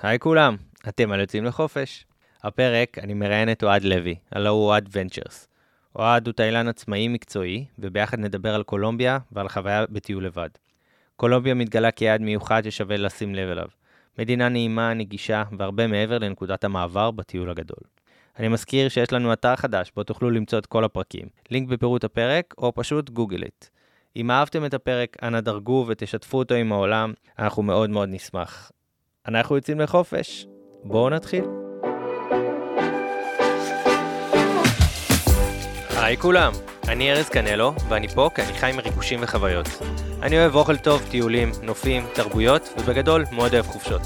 היי 0.00 0.18
כולם, 0.18 0.56
אתם 0.88 1.12
על 1.12 1.20
יוצאים 1.20 1.44
לחופש. 1.44 2.06
הפרק 2.42 2.98
אני 2.98 3.14
מראיין 3.14 3.52
את 3.52 3.64
אוהד 3.64 3.82
לוי, 3.84 4.14
הלו 4.32 4.50
הוא 4.50 4.64
אוהד 4.64 4.88
ונצ'רס. 4.92 5.48
אוהד 5.96 6.26
הוא 6.26 6.32
תאילן 6.32 6.68
עצמאי 6.68 7.08
מקצועי, 7.08 7.64
וביחד 7.78 8.18
נדבר 8.18 8.54
על 8.54 8.62
קולומביה 8.62 9.18
ועל 9.32 9.48
חוויה 9.48 9.84
בטיול 9.90 10.26
לבד. 10.26 10.48
קולומביה 11.16 11.54
מתגלה 11.54 11.90
כיעד 11.90 12.20
מיוחד 12.20 12.62
ששווה 12.64 12.96
לשים 12.96 13.34
לב 13.34 13.48
אליו. 13.48 13.66
מדינה 14.18 14.48
נעימה, 14.48 14.94
נגישה, 14.94 15.42
והרבה 15.58 15.86
מעבר 15.86 16.18
לנקודת 16.18 16.64
המעבר 16.64 17.10
בטיול 17.10 17.50
הגדול. 17.50 17.84
אני 18.38 18.48
מזכיר 18.48 18.88
שיש 18.88 19.12
לנו 19.12 19.32
אתר 19.32 19.56
חדש, 19.56 19.92
בו 19.96 20.02
תוכלו 20.04 20.30
למצוא 20.30 20.58
את 20.58 20.66
כל 20.66 20.84
הפרקים. 20.84 21.26
לינק 21.50 21.68
בפירוט 21.68 22.04
הפרק, 22.04 22.54
או 22.58 22.72
פשוט 22.74 23.10
גוגל 23.10 23.42
את. 23.42 23.66
אם 24.16 24.30
אהבתם 24.30 24.64
את 24.64 24.74
הפרק, 24.74 25.16
אנא 25.22 25.40
דרגו 25.40 25.84
ותשתפו 25.88 26.38
אותו 26.38 26.54
עם 26.54 26.72
העולם, 26.72 27.12
אנחנו 27.38 27.62
מאוד 27.62 27.90
מאוד 27.90 28.08
נשמח. 28.08 28.70
אנחנו 29.28 29.56
יוצאים 29.56 29.80
לחופש. 29.80 30.46
בואו 30.84 31.10
נתחיל. 31.10 31.44
היי 35.96 36.16
כולם, 36.16 36.52
אני 36.88 37.12
ארז 37.12 37.28
קנלו, 37.28 37.72
ואני 37.88 38.08
פה 38.08 38.30
כי 38.34 38.42
אני 38.42 38.52
חי 38.52 38.72
מריגושים 38.76 39.20
וחוויות. 39.22 39.66
אני 40.22 40.38
אוהב 40.38 40.54
אוכל 40.54 40.76
טוב, 40.76 41.02
טיולים, 41.10 41.52
נופים, 41.62 42.06
תרבויות, 42.14 42.74
ובגדול 42.78 43.24
מאוד 43.32 43.54
אוהב 43.54 43.66
חופשות. 43.66 44.02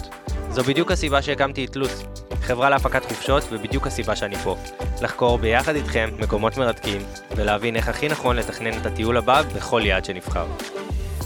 זו 0.50 0.62
בדיוק 0.62 0.90
הסיבה 0.90 1.22
שהקמתי 1.22 1.64
את 1.64 1.76
לו"ז, 1.76 2.04
חברה 2.42 2.70
להפקת 2.70 3.04
חופשות, 3.04 3.42
ובדיוק 3.50 3.86
הסיבה 3.86 4.16
שאני 4.16 4.36
פה. 4.36 4.56
לחקור 5.02 5.38
ביחד 5.38 5.74
איתכם 5.74 6.10
מקומות 6.18 6.56
מרתקים, 6.56 7.00
ולהבין 7.36 7.76
איך 7.76 7.88
הכי 7.88 8.08
נכון 8.08 8.36
לתכנן 8.36 8.80
את 8.80 8.86
הטיול 8.86 9.16
הבא 9.16 9.42
בכל 9.56 9.82
יעד 9.84 10.04
שנבחר. 10.04 10.46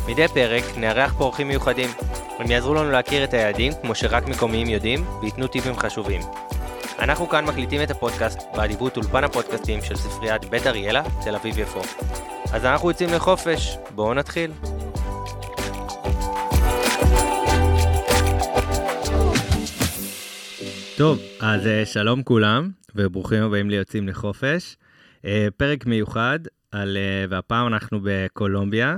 מדי 0.08 0.28
פרק 0.28 0.62
נארח 0.76 1.14
פה 1.18 1.24
אורחים 1.24 1.48
מיוחדים. 1.48 1.90
הם 2.38 2.50
יעזרו 2.50 2.74
לנו 2.74 2.90
להכיר 2.90 3.24
את 3.24 3.34
היעדים 3.34 3.72
כמו 3.82 3.94
שרק 3.94 4.28
מקומיים 4.28 4.66
יודעים, 4.66 5.04
וייתנו 5.22 5.46
טיפים 5.46 5.76
חשובים. 5.76 6.20
אנחנו 6.98 7.28
כאן 7.28 7.44
מקליטים 7.44 7.82
את 7.82 7.90
הפודקאסט 7.90 8.38
באדיבות 8.56 8.96
אולפן 8.96 9.24
הפודקאסטים 9.24 9.82
של 9.82 9.96
ספריית 9.96 10.44
בית 10.44 10.66
אריאלה, 10.66 11.02
תל 11.24 11.34
אביב 11.34 11.58
יפו. 11.58 11.80
אז 12.52 12.64
אנחנו 12.64 12.90
יוצאים 12.90 13.08
לחופש, 13.14 13.76
בואו 13.94 14.14
נתחיל. 14.14 14.50
טוב, 20.96 21.18
אז 21.40 21.66
אה, 21.66 21.86
שלום 21.86 22.22
כולם, 22.22 22.70
וברוכים 22.94 23.42
הבאים 23.42 23.70
ליוצאים 23.70 24.08
לחופש. 24.08 24.76
אה, 25.24 25.48
פרק 25.56 25.86
מיוחד, 25.86 26.38
על, 26.72 26.96
אה, 26.96 27.24
והפעם 27.28 27.66
אנחנו 27.66 28.00
בקולומביה. 28.02 28.96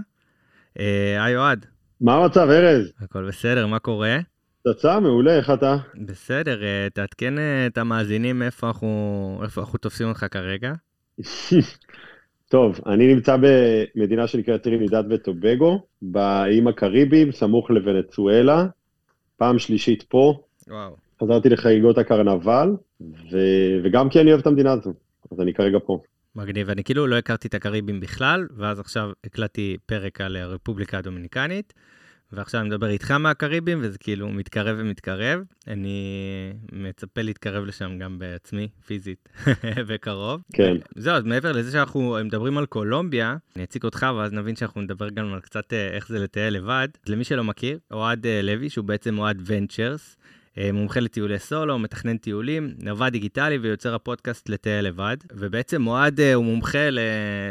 היי 1.19 1.37
אוהד. 1.37 1.67
מה 2.01 2.15
המצב, 2.17 2.49
ארז? 2.51 2.93
הכל 3.01 3.29
בסדר, 3.29 3.67
מה 3.67 3.79
קורה? 3.79 4.19
תוצאה 4.65 5.01
מעולה, 5.01 5.37
איך 5.37 5.51
אתה? 5.51 5.77
בסדר, 6.07 6.61
תעדכן 6.95 7.35
את 7.67 7.79
המאזינים 7.79 8.43
איפה 8.43 8.67
אנחנו, 8.67 9.41
איפה 9.43 9.61
אנחנו 9.61 9.79
תופסים 9.79 10.09
אותך 10.09 10.27
כרגע. 10.31 10.73
טוב, 12.49 12.81
אני 12.87 13.15
נמצא 13.15 13.37
במדינה 13.97 14.27
שנקראת 14.27 14.63
טרינידד 14.63 15.05
וטובגו, 15.11 15.83
באיים 16.03 16.69
הקריביים, 16.69 17.33
סמוך 17.33 17.71
לוונצואלה, 17.71 18.67
פעם 19.37 19.59
שלישית 19.59 20.03
פה. 20.03 20.41
וואו. 20.69 20.97
חזרתי 21.23 21.49
לחגיגות 21.49 21.99
הקרנבל, 21.99 22.69
ו... 23.01 23.39
וגם 23.85 24.09
כי 24.09 24.21
אני 24.21 24.31
אוהב 24.31 24.41
את 24.41 24.47
המדינה 24.47 24.73
הזו, 24.73 24.93
אז 25.33 25.41
אני 25.41 25.55
כרגע 25.55 25.79
פה. 25.87 26.01
מגניב, 26.37 26.71
אני 26.71 26.85
כאילו 26.85 27.07
לא 27.07 27.17
הכרתי 27.17 27.49
את 27.49 27.55
הקריבים 27.55 28.01
בכלל, 28.01 28.47
ואז 28.57 28.81
עכשיו 28.81 29.11
הקלטתי 29.25 29.77
פרק 29.87 30.21
על 30.21 30.37
הרפובליקה 30.37 30.99
הדומיניקנית, 30.99 31.73
ועכשיו 32.33 32.61
אני 32.61 32.69
מדבר 32.69 32.89
איתך 32.89 33.11
מהקריבים, 33.11 33.79
וזה 33.83 33.99
כאילו 33.99 34.29
מתקרב 34.29 34.77
ומתקרב. 34.79 35.41
אני 35.67 36.53
מצפה 36.73 37.23
להתקרב 37.23 37.65
לשם 37.65 37.99
גם 37.99 38.19
בעצמי, 38.19 38.69
פיזית, 38.87 39.29
בקרוב. 39.89 40.43
כן. 40.53 40.77
זהו, 40.97 41.15
אז 41.15 41.25
מעבר 41.25 41.53
לזה 41.53 41.73
שאנחנו 41.73 42.17
מדברים 42.25 42.59
על 42.59 42.67
קולומביה, 42.67 43.37
אני 43.57 43.65
אציג 43.65 43.85
אותך, 43.85 44.07
ואז 44.19 44.33
נבין 44.33 44.57
שאנחנו 44.57 44.81
נדבר 44.81 45.09
גם 45.09 45.33
על 45.33 45.41
קצת 45.41 45.73
אה, 45.73 45.89
איך 45.89 46.09
זה 46.09 46.19
לטייל 46.19 46.55
לבד. 46.55 46.89
למי 47.07 47.25
שלא 47.25 47.45
מכיר, 47.45 47.79
אוהד 47.91 48.27
אה, 48.27 48.43
לוי, 48.43 48.71
שהוא 48.71 48.85
בעצם 48.85 49.19
אוהד 49.19 49.43
ונצ'רס. 49.47 50.17
אה, 50.59 50.73
מומחה 50.73 51.01
לטיולי 51.01 51.39
סולו, 51.39 51.79
מתכנן 51.79 52.17
טיולים, 52.17 52.75
נווד 52.79 53.13
דיגיטלי 53.13 53.59
ויוצר 53.59 53.95
הפודקאסט 53.95 54.49
לטייל 54.49 54.85
לבד. 54.85 55.17
ובעצם 55.33 55.83
מועד 55.83 56.21
הוא 56.21 56.45
מומחה 56.45 56.89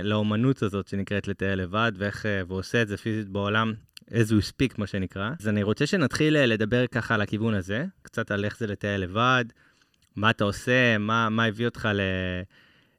לאומנות 0.03 0.63
הזאת 0.63 0.87
שנקראת 0.87 1.27
לטייל 1.27 1.61
לבד, 1.61 1.91
ואיך, 1.97 2.25
הוא 2.49 2.57
עושה 2.57 2.81
את 2.81 2.87
זה 2.87 2.97
פיזית 2.97 3.29
בעולם 3.29 3.73
as 4.09 4.29
we 4.29 4.43
speak, 4.51 4.75
מה 4.77 4.87
שנקרא. 4.87 5.31
אז 5.39 5.47
אני 5.47 5.63
רוצה 5.63 5.87
שנתחיל 5.87 6.37
לדבר 6.45 6.87
ככה 6.87 7.15
על 7.15 7.21
הכיוון 7.21 7.53
הזה, 7.53 7.85
קצת 8.01 8.31
על 8.31 8.45
איך 8.45 8.57
זה 8.57 8.67
לטייל 8.67 9.01
לבד, 9.01 9.45
מה 10.15 10.29
אתה 10.29 10.43
עושה, 10.43 10.97
מה, 10.97 11.29
מה 11.29 11.45
הביא 11.45 11.65
אותך 11.65 11.89
ל... 11.93 12.01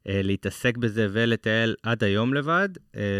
להתעסק 0.07 0.77
בזה 0.77 1.07
ולטייל 1.11 1.75
עד 1.83 2.03
היום 2.03 2.33
לבד, 2.33 2.69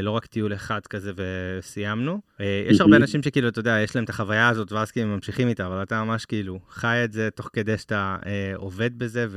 לא 0.02 0.12
רק 0.12 0.26
טיול 0.26 0.54
אחד 0.54 0.80
כזה 0.90 1.12
וסיימנו. 1.16 2.22
יש 2.70 2.82
הרבה 2.82 2.96
אנשים 2.96 3.24
שכאילו, 3.24 3.48
אתה 3.48 3.60
יודע, 3.60 3.80
יש 3.84 3.96
להם 3.96 4.04
את 4.06 4.10
החוויה 4.10 4.50
הזאת 4.50 4.72
ואז 4.72 4.92
כאילו 4.92 5.08
ממשיכים 5.08 5.48
איתה, 5.48 5.68
אבל 5.68 5.84
אתה 5.84 6.04
ממש 6.04 6.26
כאילו 6.26 6.60
חי 6.70 7.02
את 7.04 7.14
זה 7.14 7.30
תוך 7.36 7.50
כדי 7.54 7.78
שאתה 7.78 8.18
עובד 8.56 9.00
בזה 9.00 9.28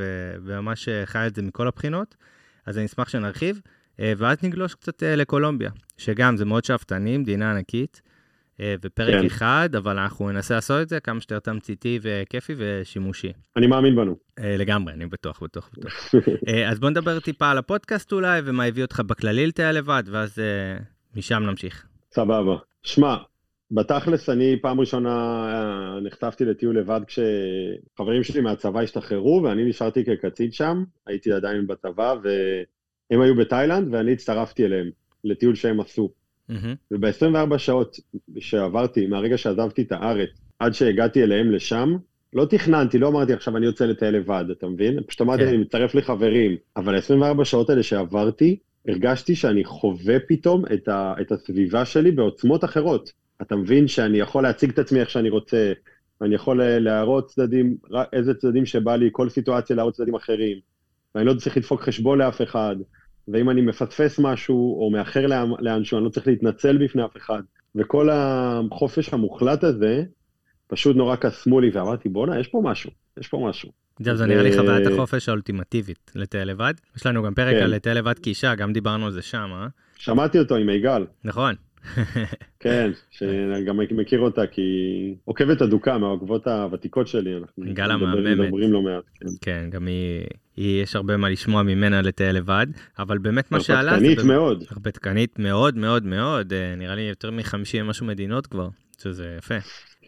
וממש 0.44 0.88
חי 1.05 1.27
את 1.27 1.34
זה 1.34 1.43
מכל 1.43 1.69
הבחינות. 1.69 2.16
אז 2.66 2.78
אני 2.78 2.87
אשמח 2.87 3.09
שנרחיב, 3.09 3.61
ואז 3.99 4.37
נגלוש 4.43 4.75
קצת 4.75 5.03
לקולומביה, 5.06 5.71
שגם 5.99 6.37
זה 6.37 6.44
מאוד 6.44 6.65
שאפתני, 6.65 7.19
מדינה 7.19 7.50
ענקית. 7.50 8.03
בפרק 8.60 9.21
כן. 9.21 9.26
אחד, 9.26 9.69
אבל 9.76 9.98
אנחנו 9.98 10.32
ננסה 10.32 10.54
לעשות 10.54 10.82
את 10.82 10.88
זה 10.88 11.00
כמה 11.00 11.21
שיותר 11.21 11.38
תמציתי 11.38 11.98
וכיפי 12.03 12.54
ושימושי. 12.56 13.32
אני 13.56 13.66
מאמין 13.66 13.97
בנו. 13.97 14.16
לגמרי, 14.41 14.93
אני 14.93 15.06
בטוח, 15.06 15.43
בטוח, 15.43 15.71
בטוח. 15.72 16.15
אז 16.70 16.81
בוא 16.81 16.91
נדבר 16.91 17.20
טיפה 17.20 17.50
על 17.50 17.59
הפודקאסט 17.59 18.12
אולי, 18.12 18.41
ומה 18.44 18.65
הביא 18.65 18.82
אותך 18.82 19.00
בכללי 19.00 19.47
לטייל 19.47 19.76
לבד, 19.76 20.03
ואז 20.06 20.38
משם 21.16 21.43
נמשיך. 21.43 21.87
סבבה. 22.12 22.56
שמע, 22.82 23.16
בתכלס 23.70 24.28
אני 24.28 24.56
פעם 24.62 24.81
ראשונה 24.81 25.99
נחטפתי 26.03 26.44
לטיול 26.44 26.78
לבד 26.78 27.00
כשחברים 27.06 28.22
שלי 28.22 28.41
מהצבא 28.41 28.81
השתחררו, 28.81 29.43
ואני 29.44 29.65
נשארתי 29.65 30.04
כקצין 30.04 30.53
שם, 30.53 30.84
הייתי 31.06 31.32
עדיין 31.32 31.66
בצבא, 31.66 32.15
והם 32.22 33.20
היו 33.20 33.34
בתאילנד, 33.34 33.94
ואני 33.94 34.12
הצטרפתי 34.12 34.65
אליהם 34.65 34.91
לטיול 35.25 35.54
שהם 35.54 35.81
עשו. 35.81 36.10
Mm-hmm. 36.50 36.77
וב-24 36.91 37.59
שעות 37.59 37.97
שעברתי 38.38 39.06
מהרגע 39.06 39.38
שעזבתי 39.38 39.83
את 39.83 39.93
הארץ 39.93 40.31
עד 40.59 40.75
שהגעתי 40.75 41.22
אליהם 41.22 41.50
לשם, 41.50 41.97
לא 42.33 42.44
תכננתי, 42.44 42.99
לא 42.99 43.09
אמרתי 43.09 43.33
עכשיו 43.33 43.56
אני 43.56 43.66
יוצא 43.66 43.84
לטייל 43.84 44.16
לבד, 44.16 44.44
אתה 44.50 44.66
מבין? 44.66 45.03
פשוט 45.06 45.21
אמרתי, 45.21 45.43
כן. 45.43 45.49
אני 45.49 45.56
מצטרף 45.56 45.94
לחברים. 45.94 46.56
אבל 46.77 46.94
ה-24 46.94 47.44
שעות 47.44 47.71
האלה 47.71 47.83
שעברתי, 47.83 48.59
הרגשתי 48.88 49.34
שאני 49.34 49.65
חווה 49.65 50.16
פתאום 50.28 50.65
את, 50.75 50.88
ה, 50.88 51.15
את 51.21 51.33
הסביבה 51.33 51.84
שלי 51.84 52.11
בעוצמות 52.11 52.65
אחרות. 52.65 53.12
אתה 53.43 53.56
מבין 53.56 53.88
שאני 53.88 54.19
יכול 54.19 54.43
להציג 54.43 54.71
את 54.71 54.78
עצמי 54.78 55.00
איך 55.00 55.11
שאני 55.11 55.31
רוצה, 55.31 55.72
ואני 56.21 56.34
יכול 56.34 56.62
להראות 56.65 57.27
צדדים, 57.27 57.77
איזה 58.12 58.34
צדדים 58.34 58.67
שבא 58.67 58.97
לי, 58.97 59.09
כל 59.12 59.28
סיטואציה 59.28 59.77
להראות 59.77 59.94
צדדים 59.94 60.15
אחרים, 60.15 60.59
ואני 61.15 61.27
לא 61.27 61.34
צריך 61.34 61.56
לדפוק 61.56 61.82
חשבון 61.82 62.19
לאף 62.19 62.43
אחד, 62.43 62.77
ואם 63.33 63.51
אני 63.51 63.61
מפספס 63.61 64.19
משהו 64.19 64.81
או 64.81 64.91
מאחר 64.91 65.27
לאנשהו, 65.59 65.99
אני 65.99 66.05
לא 66.05 66.11
צריך 66.11 66.27
להתנצל 66.27 66.85
בפני 66.85 67.05
אף 67.05 67.17
אחד. 67.17 67.43
וכל 67.75 68.09
החופש 68.13 69.15
המוחלט 69.15 69.65
הזה, 69.65 70.03
פשוט 70.67 70.97
נורא 70.97 71.17
קסמו 71.17 71.61
לי, 71.61 71.71
ואמרתי, 71.73 72.09
בואנה, 72.09 72.41
יש 72.41 72.49
פה 72.49 72.61
משהו, 72.65 72.91
יש 73.21 73.29
פה 73.29 73.47
משהו. 73.49 73.71
זהו, 74.01 74.17
זה 74.17 74.27
נראה 74.27 74.43
לי 74.43 74.53
חוויית 74.53 74.87
החופש 74.87 75.29
האולטימטיבית 75.29 76.13
לטייל 76.15 76.49
לבד. 76.49 76.75
יש 76.97 77.07
לנו 77.07 77.23
גם 77.23 77.35
פרק 77.35 77.57
כן. 77.57 77.63
על 77.63 77.75
לטייל 77.75 77.99
לבד 77.99 78.19
כאישה, 78.19 78.55
גם 78.55 78.73
דיברנו 78.73 79.07
על 79.07 79.13
זה 79.13 79.23
שם, 79.23 79.51
אה? 79.53 79.67
שמעתי 79.97 80.39
אותו 80.39 80.57
עם 80.57 80.67
מיגל. 80.67 81.07
נכון. 81.25 81.55
כן, 82.61 82.91
שאני 83.11 83.65
גם 83.65 83.81
מכיר 83.91 84.21
אותה 84.21 84.47
כי 84.47 84.63
עוקבת 85.25 85.63
אדוקה 85.63 85.99
מהעוקבות 85.99 86.47
הוותיקות 86.47 87.09
שלי, 87.09 87.37
אנחנו 87.37 87.65
גל 87.73 87.91
המהממת. 87.91 88.39
מדברים 88.39 88.73
לא 88.73 88.82
מעט. 88.82 89.05
כן, 89.15 89.27
כן 89.41 89.71
גם 89.71 89.87
היא, 89.87 90.27
היא, 90.56 90.82
יש 90.82 90.97
הרבה 90.97 91.17
מה 91.17 91.29
לשמוע 91.29 91.62
ממנה 91.62 92.03
לטייל 92.03 92.37
לבד, 92.37 92.67
אבל 92.99 93.19
באמת 93.19 93.53
מה 93.53 93.61
שעלה... 93.61 93.93
הרפתקנית 93.93 94.25
מאוד. 94.25 94.65
הרפתקנית 94.71 95.38
מאוד 95.38 95.77
מאוד 95.77 96.05
מאוד, 96.05 96.53
אה, 96.53 96.75
נראה 96.77 96.94
לי 96.94 97.03
יותר 97.03 97.31
מ-50 97.31 97.83
משהו 97.85 98.06
מדינות 98.06 98.47
כבר, 98.47 98.69
שזה 98.99 99.35
יפה. 99.38 99.59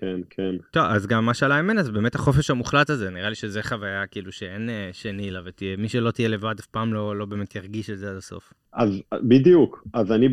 כן, 0.02 0.20
כן. 0.30 0.56
טוב, 0.70 0.84
אז 0.88 1.06
גם 1.06 1.26
מה 1.26 1.34
שעלה 1.34 1.62
ממנה 1.62 1.82
זה 1.82 1.92
באמת 1.92 2.14
החופש 2.14 2.50
המוחלט 2.50 2.90
הזה, 2.90 3.10
נראה 3.10 3.28
לי 3.28 3.34
שזה 3.34 3.62
חוויה 3.62 4.06
כאילו 4.06 4.32
שאין 4.32 4.70
אה, 4.70 4.90
שני 4.92 5.30
לה, 5.30 5.40
ומי 5.62 5.88
שלא 5.88 6.10
תהיה 6.10 6.28
לבד 6.28 6.54
אף 6.60 6.66
פעם 6.66 6.94
לא, 6.94 7.16
לא 7.16 7.26
באמת 7.26 7.54
ירגיש 7.54 7.90
את 7.90 7.98
זה 7.98 8.10
עד 8.10 8.16
הסוף. 8.16 8.52
אז 8.72 9.02
בדיוק, 9.22 9.84
אז 9.94 10.12
אני, 10.12 10.28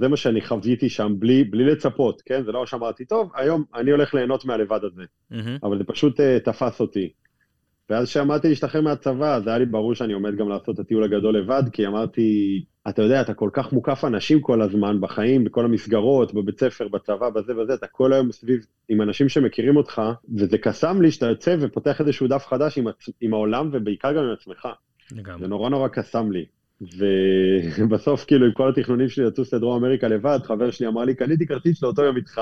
זה 0.00 0.08
מה 0.08 0.16
שאני 0.16 0.40
חוויתי 0.40 0.88
שם 0.88 1.14
בלי, 1.18 1.44
בלי 1.44 1.64
לצפות, 1.64 2.22
כן? 2.26 2.44
זה 2.44 2.52
לא 2.52 2.66
שאמרתי, 2.66 3.04
טוב, 3.04 3.30
היום 3.34 3.64
אני 3.74 3.90
הולך 3.90 4.14
ליהנות 4.14 4.44
מהלבד 4.44 4.80
הזה, 4.84 5.02
mm-hmm. 5.02 5.36
אבל 5.62 5.78
זה 5.78 5.84
פשוט 5.84 6.20
uh, 6.20 6.22
תפס 6.44 6.80
אותי. 6.80 7.12
ואז 7.90 8.08
כשעמדתי 8.08 8.48
להשתחרר 8.48 8.80
מהצבא, 8.80 9.34
אז 9.34 9.46
היה 9.46 9.58
לי 9.58 9.66
ברור 9.66 9.94
שאני 9.94 10.12
עומד 10.12 10.36
גם 10.36 10.48
לעשות 10.48 10.74
את 10.74 10.78
הטיול 10.78 11.04
הגדול 11.04 11.38
לבד, 11.38 11.62
כי 11.72 11.86
אמרתי, 11.86 12.64
אתה 12.88 13.02
יודע, 13.02 13.20
אתה 13.20 13.34
כל 13.34 13.50
כך 13.52 13.72
מוקף 13.72 14.04
אנשים 14.04 14.40
כל 14.40 14.62
הזמן, 14.62 15.00
בחיים, 15.00 15.44
בכל 15.44 15.64
המסגרות, 15.64 16.34
בבית 16.34 16.60
ספר, 16.60 16.88
בצבא, 16.88 17.30
בזה 17.30 17.56
וזה, 17.58 17.74
אתה 17.74 17.86
כל 17.86 18.12
היום 18.12 18.32
סביב 18.32 18.66
עם 18.88 19.02
אנשים 19.02 19.28
שמכירים 19.28 19.76
אותך, 19.76 20.02
וזה 20.38 20.58
קסם 20.58 21.02
לי 21.02 21.10
שאתה 21.10 21.26
יוצא 21.26 21.56
ופותח 21.60 22.00
איזשהו 22.00 22.28
דף 22.28 22.46
חדש 22.46 22.78
עם, 22.78 22.86
עם 23.20 23.34
העולם, 23.34 23.70
ובעיקר 23.72 24.12
גם 24.12 24.24
עם 24.24 24.32
עצמך. 24.32 24.68
לגמרי. 25.12 25.40
זה 25.40 25.46
נורא 25.46 25.70
נורא 25.70 25.88
קסם 25.88 26.32
לי. 26.32 26.44
ובסוף, 27.78 28.24
כאילו, 28.24 28.46
עם 28.46 28.52
כל 28.52 28.68
התכנונים 28.68 29.08
שלי 29.08 29.24
לטוס 29.24 29.54
לדרום 29.54 29.84
אמריקה 29.84 30.08
לבד, 30.08 30.38
חבר 30.44 30.70
שלי 30.70 30.86
אמר 30.86 31.04
לי, 31.04 31.14
קניתי 31.14 31.46
כרטיס 31.46 31.82
לאותו 31.82 32.02
יום 32.02 32.16
איתך. 32.16 32.40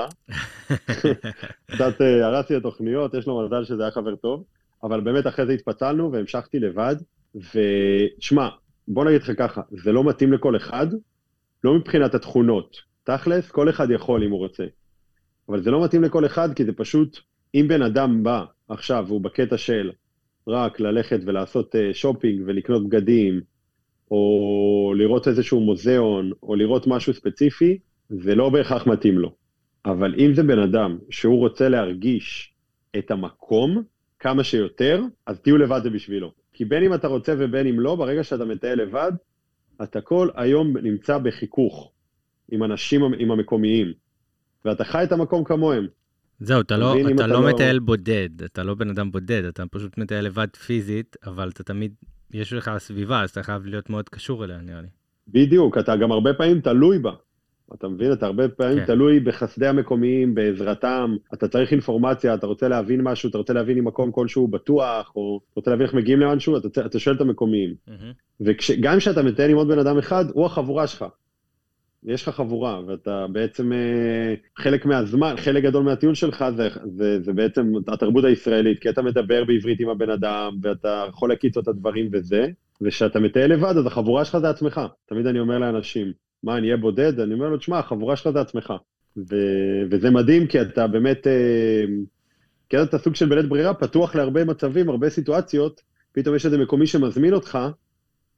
קצת 1.71 2.01
אה, 2.01 2.27
הרסתי 2.27 2.57
את 2.57 2.59
התוכניות, 2.59 3.13
יש 3.13 3.27
לו 3.27 3.45
מזל 3.45 3.63
שזה 3.63 3.83
היה 3.83 3.91
חבר 3.91 4.15
טוב, 4.15 4.43
אבל 4.83 5.01
באמת 5.01 5.27
אחרי 5.27 5.45
זה 5.45 5.53
התפצלנו 5.53 6.11
והמשכתי 6.11 6.59
לבד, 6.59 6.95
ושמע, 7.35 8.49
בוא 8.87 9.05
נגיד 9.05 9.21
לך 9.21 9.31
ככה, 9.37 9.61
זה 9.83 9.91
לא 9.91 10.03
מתאים 10.03 10.33
לכל 10.33 10.55
אחד, 10.55 10.87
לא 11.63 11.73
מבחינת 11.73 12.15
התכונות. 12.15 12.77
תכלס, 13.03 13.51
כל 13.51 13.69
אחד 13.69 13.91
יכול 13.91 14.23
אם 14.23 14.31
הוא 14.31 14.39
רוצה. 14.39 14.65
אבל 15.49 15.63
זה 15.63 15.71
לא 15.71 15.83
מתאים 15.83 16.03
לכל 16.03 16.25
אחד, 16.25 16.53
כי 16.53 16.65
זה 16.65 16.73
פשוט, 16.73 17.19
אם 17.55 17.65
בן 17.67 17.81
אדם 17.81 18.23
בא 18.23 18.45
עכשיו 18.69 19.05
והוא 19.07 19.21
בקטע 19.21 19.57
של 19.57 19.91
רק 20.47 20.79
ללכת 20.79 21.19
ולעשות 21.25 21.75
שופינג 21.93 22.39
אה, 22.39 22.45
ולקנות 22.47 22.89
בגדים, 22.89 23.41
או 24.11 24.93
לראות 24.97 25.27
איזשהו 25.27 25.59
מוזיאון, 25.59 26.31
או 26.43 26.55
לראות 26.55 26.87
משהו 26.87 27.13
ספציפי, 27.13 27.77
זה 28.09 28.35
לא 28.35 28.49
בהכרח 28.49 28.87
מתאים 28.87 29.17
לו. 29.17 29.35
אבל 29.85 30.15
אם 30.17 30.33
זה 30.33 30.43
בן 30.43 30.59
אדם 30.59 30.97
שהוא 31.09 31.39
רוצה 31.39 31.69
להרגיש 31.69 32.53
את 32.97 33.11
המקום 33.11 33.83
כמה 34.23 34.43
שיותר, 34.43 35.01
אז 35.25 35.39
תהיו 35.39 35.57
לבד 35.57 35.79
זה 35.83 35.89
בשבילו. 35.89 36.31
כי 36.53 36.65
בין 36.65 36.83
אם 36.83 36.93
אתה 36.93 37.07
רוצה 37.07 37.35
ובין 37.37 37.67
אם 37.67 37.79
לא, 37.79 37.95
ברגע 37.95 38.23
שאתה 38.23 38.45
מטייל 38.45 38.81
לבד, 38.81 39.11
אתה 39.83 40.01
כל 40.01 40.29
היום 40.35 40.77
נמצא 40.77 41.17
בחיכוך 41.17 41.91
עם 42.51 42.63
אנשים, 42.63 43.01
עם 43.19 43.31
המקומיים, 43.31 43.93
ואתה 44.65 44.83
חי 44.83 45.03
את 45.03 45.11
המקום 45.11 45.43
כמוהם. 45.43 45.87
זהו, 46.39 46.61
אתה 46.61 46.77
לא, 46.77 46.93
אתה 47.01 47.11
אתה 47.15 47.27
לא, 47.27 47.41
לא 47.41 47.49
מטייל 47.49 47.79
בודד, 47.79 48.29
אתה 48.45 48.63
לא 48.63 48.75
בן 48.75 48.89
אדם 48.89 49.11
בודד, 49.11 49.45
אתה 49.45 49.63
פשוט 49.71 49.97
מטייל 49.97 50.25
לבד 50.25 50.47
פיזית, 50.55 51.15
אבל 51.25 51.49
אתה 51.49 51.63
תמיד, 51.63 51.93
יש 52.33 52.53
לך 52.53 52.71
סביבה, 52.77 53.21
אז 53.21 53.29
אתה 53.29 53.43
חייב 53.43 53.65
להיות 53.65 53.89
מאוד 53.89 54.09
קשור 54.09 54.43
אליה, 54.43 54.57
נראה 54.57 54.81
לי. 54.81 54.87
בדיוק, 55.27 55.77
אתה 55.77 55.95
גם 55.95 56.11
הרבה 56.11 56.33
פעמים 56.33 56.61
תלוי 56.61 56.99
בה. 56.99 57.11
אתה 57.73 57.87
מבין? 57.87 58.13
אתה 58.13 58.25
הרבה 58.25 58.49
פעמים 58.49 58.79
כן. 58.79 58.85
תלוי 58.85 59.19
בחסדי 59.19 59.67
המקומיים, 59.67 60.35
בעזרתם, 60.35 61.15
אתה 61.33 61.47
צריך 61.47 61.71
אינפורמציה, 61.71 62.33
אתה 62.33 62.47
רוצה 62.47 62.67
להבין 62.67 63.01
משהו, 63.01 63.29
אתה 63.29 63.37
רוצה 63.37 63.53
להבין 63.53 63.77
אם 63.77 63.87
מקום 63.87 64.11
כלשהו 64.11 64.47
בטוח, 64.47 65.11
או 65.15 65.39
אתה 65.43 65.53
רוצה 65.55 65.71
להבין 65.71 65.85
איך 65.85 65.93
מגיעים 65.93 66.19
לאנשהו, 66.19 66.57
אתה, 66.57 66.85
אתה 66.85 66.99
שואל 66.99 67.15
את 67.15 67.21
המקומיים. 67.21 67.75
Mm-hmm. 67.87 68.41
וגם 68.41 68.97
כשאתה 68.97 69.23
מטייל 69.23 69.51
עם 69.51 69.57
עוד 69.57 69.67
בן 69.67 69.79
אדם 69.79 69.97
אחד, 69.97 70.25
הוא 70.33 70.45
החבורה 70.45 70.87
שלך. 70.87 71.05
יש 72.05 72.27
לך 72.27 72.35
חבורה, 72.35 72.81
ואתה 72.87 73.25
בעצם, 73.31 73.73
אה, 73.73 74.33
חלק 74.57 74.85
מהזמן, 74.85 75.35
חלק 75.37 75.63
גדול 75.63 75.83
מהטיול 75.83 76.15
שלך 76.15 76.45
זה, 76.55 76.69
זה, 76.85 77.21
זה 77.21 77.33
בעצם 77.33 77.71
התרבות 77.87 78.23
הישראלית, 78.23 78.79
כי 78.79 78.89
אתה 78.89 79.01
מדבר 79.01 79.43
בעברית 79.43 79.79
עם 79.79 79.89
הבן 79.89 80.09
אדם, 80.09 80.57
ואתה 80.61 81.05
יכול 81.09 81.29
להקיץ 81.29 81.57
את 81.57 81.67
הדברים 81.67 82.09
וזה, 82.11 82.47
וכשאתה 82.81 83.19
מטייל 83.19 83.53
לבד, 83.53 83.77
אז 83.77 83.85
החבורה 83.85 84.25
שלך 84.25 84.37
זה 84.37 84.49
עצמך. 84.49 84.81
תמיד 85.05 85.27
אני 85.27 85.39
אומר 85.39 85.59
לאנשים, 85.59 86.13
מה, 86.43 86.57
אני 86.57 86.67
אהיה 86.67 86.77
בודד? 86.77 87.19
אני 87.19 87.33
אומר 87.33 87.49
לו, 87.49 87.57
תשמע, 87.57 87.79
החבורה 87.79 88.15
שלך 88.15 88.29
זה 88.33 88.41
עצמך. 88.41 88.73
ו- 89.17 89.83
וזה 89.91 90.09
מדהים, 90.09 90.47
כי 90.47 90.61
אתה 90.61 90.87
באמת, 90.87 91.27
אה, 91.27 91.83
כי 92.69 92.83
אתה 92.83 92.97
סוג 92.97 93.15
של 93.15 93.29
בלית 93.29 93.49
ברירה, 93.49 93.73
פתוח 93.73 94.15
להרבה 94.15 94.45
מצבים, 94.45 94.89
הרבה 94.89 95.09
סיטואציות, 95.09 95.81
פתאום 96.11 96.35
יש 96.35 96.45
איזה 96.45 96.57
מקומי 96.57 96.87
שמזמין 96.87 97.33
אותך, 97.33 97.59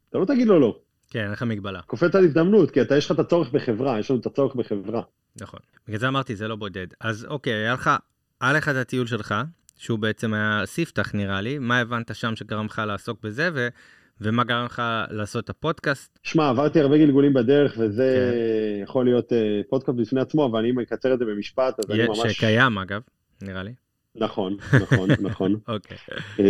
אתה 0.09 0.17
לא 0.17 0.25
תגיד 0.25 0.47
לו 0.47 0.59
לא. 0.59 0.79
כן, 1.09 1.23
אין 1.23 1.31
לך 1.31 1.43
מגבלה. 1.43 1.81
קופץ 1.81 2.15
על 2.15 2.23
הזדמנות, 2.23 2.71
כי 2.71 2.81
אתה, 2.81 2.97
יש 2.97 3.05
לך 3.05 3.11
את 3.11 3.19
הצורך 3.19 3.51
בחברה, 3.51 3.99
יש 3.99 4.11
לנו 4.11 4.19
את 4.19 4.25
הצורך 4.25 4.55
בחברה. 4.55 5.01
נכון. 5.41 5.59
בגלל 5.87 5.99
זה 5.99 6.07
אמרתי, 6.07 6.35
זה 6.35 6.47
לא 6.47 6.55
בודד. 6.55 6.87
אז 6.99 7.25
אוקיי, 7.29 7.53
היה 7.53 7.73
לך, 7.73 7.89
היה 8.41 8.53
לך 8.53 8.69
את 8.69 8.75
הטיול 8.75 9.07
שלך, 9.07 9.35
שהוא 9.77 9.99
בעצם 9.99 10.33
היה 10.33 10.61
ספתח 10.65 11.15
נראה 11.15 11.41
לי, 11.41 11.59
מה 11.59 11.79
הבנת 11.79 12.15
שם 12.15 12.35
שגרם 12.35 12.65
לך 12.65 12.81
לעסוק 12.87 13.19
בזה, 13.23 13.49
ו... 13.53 13.67
ומה 14.21 14.43
גרם 14.43 14.65
לך 14.65 14.81
לעשות 15.09 15.43
את 15.43 15.49
הפודקאסט? 15.49 16.19
שמע, 16.23 16.49
עברתי 16.49 16.79
הרבה 16.79 16.97
גלגולים 16.97 17.33
בדרך, 17.33 17.75
וזה 17.77 18.31
כן. 18.77 18.83
יכול 18.83 19.05
להיות 19.05 19.31
uh, 19.31 19.35
פודקאסט 19.69 19.97
בפני 19.97 20.21
עצמו, 20.21 20.45
אבל 20.45 20.59
אני 20.59 20.71
מקצר 20.71 21.13
את 21.13 21.19
זה 21.19 21.25
במשפט, 21.25 21.79
אז 21.79 21.91
אני 21.91 22.07
ממש... 22.07 22.31
שקיים 22.31 22.77
אגב, 22.77 23.01
נראה 23.43 23.63
לי. 23.63 23.73
נכון, 24.15 24.57
נכון, 24.81 25.09
נכון. 25.29 25.55
אוקיי. 25.67 25.97
uh, 26.37 26.41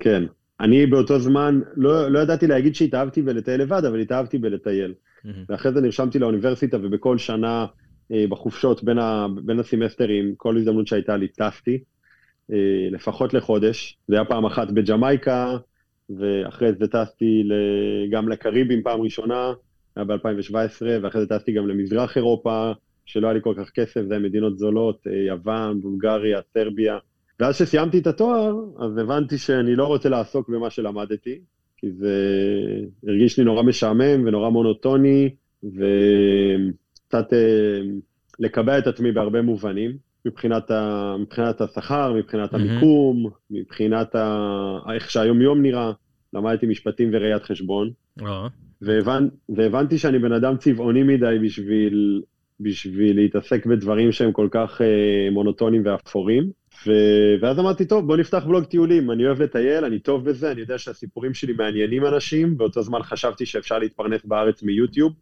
כן. 0.00 0.24
אני 0.60 0.86
באותו 0.86 1.18
זמן, 1.18 1.60
לא, 1.76 2.08
לא 2.08 2.18
ידעתי 2.18 2.46
להגיד 2.46 2.74
שהתאהבתי 2.74 3.22
בלטייל 3.22 3.60
לבד, 3.60 3.84
אבל 3.84 4.00
התאהבתי 4.00 4.38
בלטייל. 4.38 4.94
Mm-hmm. 4.94 5.28
ואחרי 5.48 5.72
זה 5.72 5.80
נרשמתי 5.80 6.18
לאוניברסיטה, 6.18 6.76
ובכל 6.76 7.18
שנה 7.18 7.66
uh, 7.66 8.14
בחופשות 8.28 8.84
בין, 8.84 8.98
ה, 8.98 9.26
בין 9.44 9.60
הסמסטרים, 9.60 10.34
כל 10.36 10.56
הזדמנות 10.56 10.86
שהייתה 10.86 11.16
לי 11.16 11.28
טסתי, 11.28 11.78
uh, 12.50 12.54
לפחות 12.90 13.34
לחודש. 13.34 13.98
זה 14.08 14.14
היה 14.14 14.24
פעם 14.24 14.44
אחת 14.44 14.70
בג'מייקה, 14.70 15.56
ואחרי 16.10 16.72
זה 16.72 16.86
טסתי 16.88 17.42
גם 18.10 18.28
לקריבים 18.28 18.82
פעם 18.82 19.00
ראשונה, 19.00 19.52
היה 19.96 20.04
ב-2017, 20.04 20.82
ואחרי 21.02 21.20
זה 21.20 21.26
טסתי 21.28 21.52
גם 21.52 21.68
למזרח 21.68 22.16
אירופה, 22.16 22.72
שלא 23.06 23.26
היה 23.26 23.34
לי 23.34 23.40
כל 23.42 23.54
כך 23.58 23.70
כסף, 23.70 24.02
זה 24.08 24.14
היה 24.14 24.22
מדינות 24.22 24.58
זולות, 24.58 25.06
אה, 25.06 25.12
יוון, 25.12 25.80
בולגריה, 25.80 26.40
סרביה. 26.54 26.98
ואז 27.40 27.54
כשסיימתי 27.54 27.98
את 27.98 28.06
התואר, 28.06 28.54
אז 28.78 28.98
הבנתי 28.98 29.38
שאני 29.38 29.76
לא 29.76 29.86
רוצה 29.86 30.08
לעסוק 30.08 30.48
במה 30.48 30.70
שלמדתי, 30.70 31.38
כי 31.76 31.90
זה 31.90 32.14
הרגיש 33.06 33.38
לי 33.38 33.44
נורא 33.44 33.62
משעמם 33.62 34.26
ונורא 34.26 34.50
מונוטוני, 34.50 35.30
וקצת 35.64 37.32
אה, 37.32 37.80
לקבע 38.38 38.78
את 38.78 38.86
עצמי 38.86 39.12
בהרבה 39.12 39.42
מובנים, 39.42 40.07
מבחינת, 40.24 40.70
ה... 40.70 41.16
מבחינת 41.20 41.60
השכר, 41.60 42.12
מבחינת 42.12 42.54
mm-hmm. 42.54 42.56
המיקום, 42.56 43.30
מבחינת 43.50 44.14
ה... 44.14 44.78
איך 44.94 45.10
שהיום-יום 45.10 45.62
נראה. 45.62 45.92
למדתי 46.32 46.66
משפטים 46.66 47.10
וראיית 47.12 47.42
חשבון, 47.42 47.90
oh. 48.20 48.24
והבנ... 48.82 49.28
והבנתי 49.48 49.98
שאני 49.98 50.18
בן 50.18 50.32
אדם 50.32 50.56
צבעוני 50.56 51.02
מדי 51.02 51.38
בשביל, 51.42 52.22
בשביל 52.60 53.16
להתעסק 53.16 53.66
בדברים 53.66 54.12
שהם 54.12 54.32
כל 54.32 54.48
כך 54.50 54.80
אה, 54.80 55.30
מונוטונים 55.30 55.82
ואפורים. 55.84 56.50
ו... 56.86 56.92
ואז 57.40 57.58
אמרתי, 57.58 57.84
טוב, 57.86 58.06
בוא 58.06 58.16
נפתח 58.16 58.44
בלוג 58.46 58.64
טיולים, 58.64 59.10
אני 59.10 59.26
אוהב 59.26 59.42
לטייל, 59.42 59.84
אני 59.84 59.98
טוב 59.98 60.24
בזה, 60.24 60.52
אני 60.52 60.60
יודע 60.60 60.78
שהסיפורים 60.78 61.34
שלי 61.34 61.52
מעניינים 61.52 62.06
אנשים, 62.06 62.56
באותו 62.56 62.82
זמן 62.82 63.02
חשבתי 63.02 63.46
שאפשר 63.46 63.78
להתפרנס 63.78 64.24
בארץ 64.24 64.62
מיוטיוב, 64.62 65.12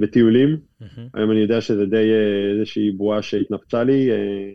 בטיולים. 0.00 0.56
Mm-hmm. 0.56 1.00
היום 1.14 1.30
אני 1.30 1.40
יודע 1.40 1.60
שזה 1.60 1.86
די 1.86 1.96
אה, 1.96 2.50
איזושהי 2.54 2.90
בועה 2.90 3.22
שהתנפצה 3.22 3.84
לי. 3.84 4.10
אה, 4.10 4.50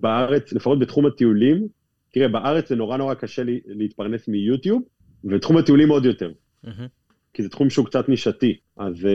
בארץ, 0.00 0.52
לפחות 0.52 0.78
בתחום 0.78 1.06
הטיולים, 1.06 1.68
תראה, 2.12 2.28
בארץ 2.28 2.68
זה 2.68 2.76
נורא 2.76 2.96
נורא 2.96 3.14
קשה 3.14 3.42
לי, 3.42 3.60
להתפרנס 3.66 4.28
מיוטיוב, 4.28 4.82
ובתחום 5.24 5.56
הטיולים 5.56 5.88
עוד 5.88 6.04
יותר. 6.04 6.32
Mm-hmm. 6.64 6.68
כי 7.34 7.42
זה 7.42 7.48
תחום 7.48 7.70
שהוא 7.70 7.86
קצת 7.86 8.08
נישתי, 8.08 8.56
אז... 8.76 9.08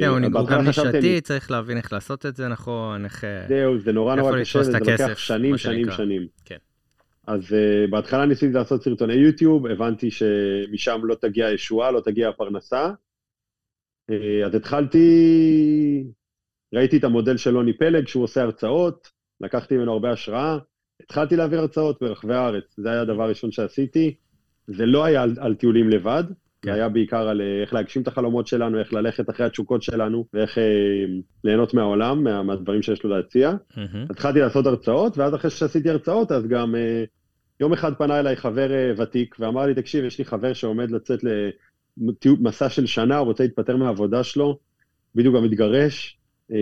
כן, 0.00 0.06
הוא 0.06 0.46
גם 0.50 0.66
נישתי, 0.66 1.20
צריך 1.20 1.50
להבין 1.50 1.76
איך 1.76 1.92
לעשות 1.92 2.26
את 2.26 2.36
זה 2.36 2.48
נכון, 2.48 3.04
איך... 3.04 3.24
זהו, 3.48 3.78
זה 3.78 3.92
נורא 3.92 4.14
נורא 4.14 4.40
קשה, 4.40 4.62
זה 4.62 4.78
לוקח 4.78 5.18
שנים, 5.18 5.58
שנים, 5.58 5.90
שנים. 5.90 6.26
כן. 6.44 6.56
אז 7.26 7.42
uh, 7.42 7.90
בהתחלה 7.90 8.26
ניסיתי 8.26 8.52
לעשות 8.52 8.82
סרטוני 8.82 9.14
יוטיוב, 9.14 9.66
הבנתי 9.66 10.10
שמשם 10.10 11.00
לא 11.02 11.14
תגיע 11.14 11.46
הישועה, 11.46 11.90
לא 11.90 12.00
תגיע 12.00 12.28
הפרנסה, 12.28 12.80
אה, 12.80 12.90
אז 14.46 14.54
התחלתי, 14.54 16.04
ראיתי 16.74 16.96
את 16.96 17.04
המודל 17.04 17.36
של 17.36 17.50
לוני 17.50 17.72
פלג, 17.72 18.08
שהוא 18.08 18.24
עושה 18.24 18.42
הרצאות, 18.42 19.08
לקחתי 19.40 19.76
ממנו 19.76 19.92
הרבה 19.92 20.10
השראה, 20.10 20.58
התחלתי 21.02 21.36
להעביר 21.36 21.60
הרצאות 21.60 21.98
ברחבי 22.00 22.34
הארץ, 22.34 22.74
זה 22.76 22.90
היה 22.90 23.00
הדבר 23.00 23.22
הראשון 23.22 23.52
שעשיתי. 23.52 24.14
זה 24.66 24.86
לא 24.86 25.04
היה 25.04 25.22
על, 25.22 25.34
על 25.38 25.54
טיולים 25.54 25.90
לבד, 25.90 26.24
כן. 26.62 26.70
זה 26.70 26.74
היה 26.74 26.88
בעיקר 26.88 27.28
על 27.28 27.40
אה, 27.40 27.62
איך 27.62 27.74
להגשים 27.74 28.02
את 28.02 28.08
החלומות 28.08 28.46
שלנו, 28.46 28.78
איך 28.78 28.92
ללכת 28.92 29.30
אחרי 29.30 29.46
התשוקות 29.46 29.82
שלנו, 29.82 30.26
ואיך 30.34 30.58
אה, 30.58 30.64
ליהנות 31.44 31.74
מהעולם, 31.74 32.24
מה, 32.24 32.42
מהדברים 32.42 32.82
שיש 32.82 33.04
לו 33.04 33.10
להציע. 33.10 33.50
Mm-hmm. 33.50 34.10
התחלתי 34.10 34.38
לעשות 34.38 34.66
הרצאות, 34.66 35.18
ואז 35.18 35.34
אחרי 35.34 35.50
שעשיתי 35.50 35.90
הרצאות, 35.90 36.32
אז 36.32 36.46
גם 36.46 36.74
אה, 36.74 37.04
יום 37.60 37.72
אחד 37.72 37.94
פנה 37.94 38.20
אליי 38.20 38.36
חבר 38.36 38.72
אה, 38.72 38.92
ותיק, 38.96 39.36
ואמר 39.38 39.66
לי, 39.66 39.74
תקשיב, 39.74 40.04
יש 40.04 40.18
לי 40.18 40.24
חבר 40.24 40.52
שעומד 40.52 40.90
לצאת 40.90 41.20
מסע 42.40 42.68
של 42.68 42.86
שנה, 42.86 43.18
הוא 43.18 43.26
רוצה 43.26 43.42
להתפטר 43.42 43.76
מהעבודה 43.76 44.22
שלו, 44.22 44.58
בדיוק 45.14 45.36
גם 45.36 45.44
מתגרש, 45.44 46.18
אה, 46.52 46.56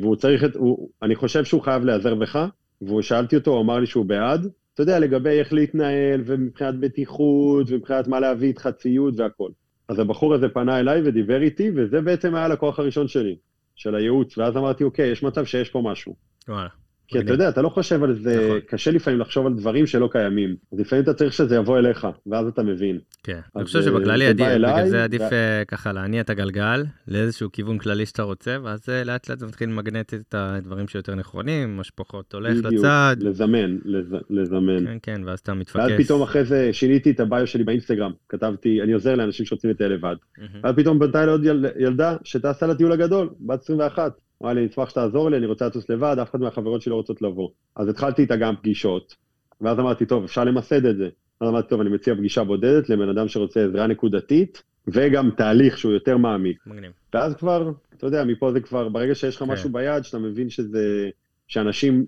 והוא 0.00 0.16
צריך 0.16 0.44
את, 0.44 0.56
הוא, 0.56 0.90
אני 1.02 1.14
חושב 1.14 1.44
שהוא 1.44 1.62
חייב 1.62 1.84
להיעזר 1.84 2.14
בך, 2.14 2.46
והוא 2.82 3.02
שאלתי 3.02 3.36
אותו, 3.36 3.50
הוא 3.50 3.60
אמר 3.60 3.78
לי 3.78 3.86
שהוא 3.86 4.04
בעד, 4.04 4.46
אתה 4.74 4.82
יודע, 4.82 4.98
לגבי 4.98 5.38
איך 5.38 5.52
להתנהל, 5.52 6.22
ומבחינת 6.26 6.74
בטיחות, 6.80 7.66
ומבחינת 7.70 8.08
מה 8.08 8.20
להביא 8.20 8.48
איתך 8.48 8.68
ציוד 8.76 9.20
והכל. 9.20 9.50
אז 9.88 9.98
הבחור 9.98 10.34
הזה 10.34 10.48
פנה 10.48 10.80
אליי 10.80 11.02
ודיבר 11.04 11.42
איתי, 11.42 11.70
וזה 11.76 12.00
בעצם 12.00 12.34
היה 12.34 12.44
הלקוח 12.44 12.78
הראשון 12.78 13.08
שלי, 13.08 13.36
של 13.76 13.94
הייעוץ, 13.94 14.38
ואז 14.38 14.56
אמרתי, 14.56 14.84
אוקיי, 14.84 15.10
יש 15.10 15.22
מצב 15.22 15.44
שיש 15.44 15.70
פה 15.70 15.82
משהו. 15.84 16.14
וואלה. 16.48 16.68
כי 17.10 17.18
אתה 17.18 17.32
יודע, 17.32 17.48
אתה 17.48 17.62
לא 17.62 17.68
חושב 17.68 18.02
על 18.02 18.14
זה, 18.14 18.44
נכון. 18.46 18.60
קשה 18.66 18.90
לפעמים 18.90 19.20
לחשוב 19.20 19.46
על 19.46 19.54
דברים 19.54 19.86
שלא 19.86 20.08
קיימים. 20.12 20.56
אז 20.72 20.80
לפעמים 20.80 21.04
אתה 21.04 21.14
צריך 21.14 21.32
שזה 21.32 21.56
יבוא 21.56 21.78
אליך, 21.78 22.06
ואז 22.26 22.46
אתה 22.46 22.62
מבין. 22.62 22.98
כן, 23.22 23.40
אני 23.56 23.64
חושב 23.64 23.78
אה, 23.78 23.84
שבכללי 23.84 24.24
זה 24.24 24.30
עדיף, 24.30 24.46
בא 24.46 24.52
אליי, 24.52 24.72
בגלל 24.72 24.88
זה 24.88 25.04
עדיף 25.04 25.22
ו- 25.22 25.34
אה, 25.34 25.62
ככה 25.68 25.92
להניע 25.92 26.20
את 26.20 26.30
הגלגל 26.30 26.84
לאיזשהו 27.08 27.52
כיוון 27.52 27.78
כללי 27.78 28.06
שאתה 28.06 28.22
רוצה, 28.22 28.56
ואז 28.62 28.88
אה, 28.88 29.04
לאט 29.04 29.30
לאט 29.30 29.38
זה 29.38 29.46
מתחיל 29.46 29.68
למגנט 29.68 30.14
את 30.14 30.34
הדברים 30.38 30.88
שיותר 30.88 31.14
נכונים, 31.14 31.76
מה 31.76 31.84
שפחות 31.84 32.34
הולך 32.34 32.56
בדיוק, 32.56 32.72
לצד, 32.72 33.16
לזמן, 33.20 33.78
לז, 33.84 34.16
לזמן. 34.30 34.84
כן, 34.86 34.98
כן, 35.02 35.20
ואז 35.26 35.38
אתה 35.38 35.52
ואז 35.52 35.60
מתפקס. 35.60 36.06
פתאום 36.06 36.22
אחרי 36.22 36.44
זה 36.44 36.72
שיניתי 36.72 37.10
את 37.10 37.20
הביו 37.20 37.46
שלי 37.46 37.64
באינסטגרם, 37.64 38.12
כתבתי, 38.28 38.82
אני 38.82 38.92
עוזר 38.92 39.14
לאנשים 39.14 39.46
שרוצים 39.46 39.70
לטייל 39.70 39.92
לבד. 39.92 40.16
מהמם. 40.38 40.50
ואז 40.64 40.74
פתאום 40.76 40.98
פנתה 40.98 41.22
אלי 41.22 41.30
עוד 41.30 41.44
יל, 41.44 41.66
ילדה 41.78 42.16
שטסה 42.24 42.66
לטיול 42.66 42.92
הגדול, 42.92 43.28
בת 43.40 43.62
21. 43.62 44.12
אמרה 44.42 44.52
לי, 44.52 44.64
נשמח 44.66 44.90
שתעזור 44.90 45.30
לי, 45.30 45.36
אני 45.36 45.46
רוצה 45.46 45.66
לטוס 45.66 45.90
לבד, 45.90 46.16
אף 46.22 46.30
אחד 46.30 46.40
מהחברות 46.40 46.82
שלי 46.82 46.90
לא 46.90 46.96
רוצות 46.96 47.22
לבוא. 47.22 47.48
אז 47.76 47.88
התחלתי 47.88 48.22
איתה 48.22 48.36
גם 48.36 48.54
פגישות, 48.56 49.14
ואז 49.60 49.78
אמרתי, 49.78 50.06
טוב, 50.06 50.24
אפשר 50.24 50.44
למסד 50.44 50.86
את 50.86 50.96
זה. 50.96 51.08
אז 51.40 51.48
אמרתי, 51.48 51.68
טוב, 51.68 51.80
אני 51.80 51.90
מציע 51.90 52.14
פגישה 52.14 52.44
בודדת 52.44 52.88
לבן 52.88 53.08
אדם 53.08 53.28
שרוצה 53.28 53.64
עזרה 53.64 53.86
נקודתית, 53.86 54.62
וגם 54.88 55.30
תהליך 55.36 55.78
שהוא 55.78 55.92
יותר 55.92 56.16
מעמיק. 56.16 56.58
מגניב. 56.66 56.92
ואז 57.14 57.34
כבר, 57.34 57.72
אתה 57.96 58.06
יודע, 58.06 58.24
מפה 58.24 58.52
זה 58.52 58.60
כבר, 58.60 58.88
ברגע 58.88 59.14
שיש 59.14 59.36
לך 59.36 59.42
כן. 59.42 59.50
משהו 59.50 59.70
ביד, 59.72 60.04
שאתה 60.04 60.18
מבין 60.18 60.50
שזה, 60.50 61.10
שאנשים 61.48 62.04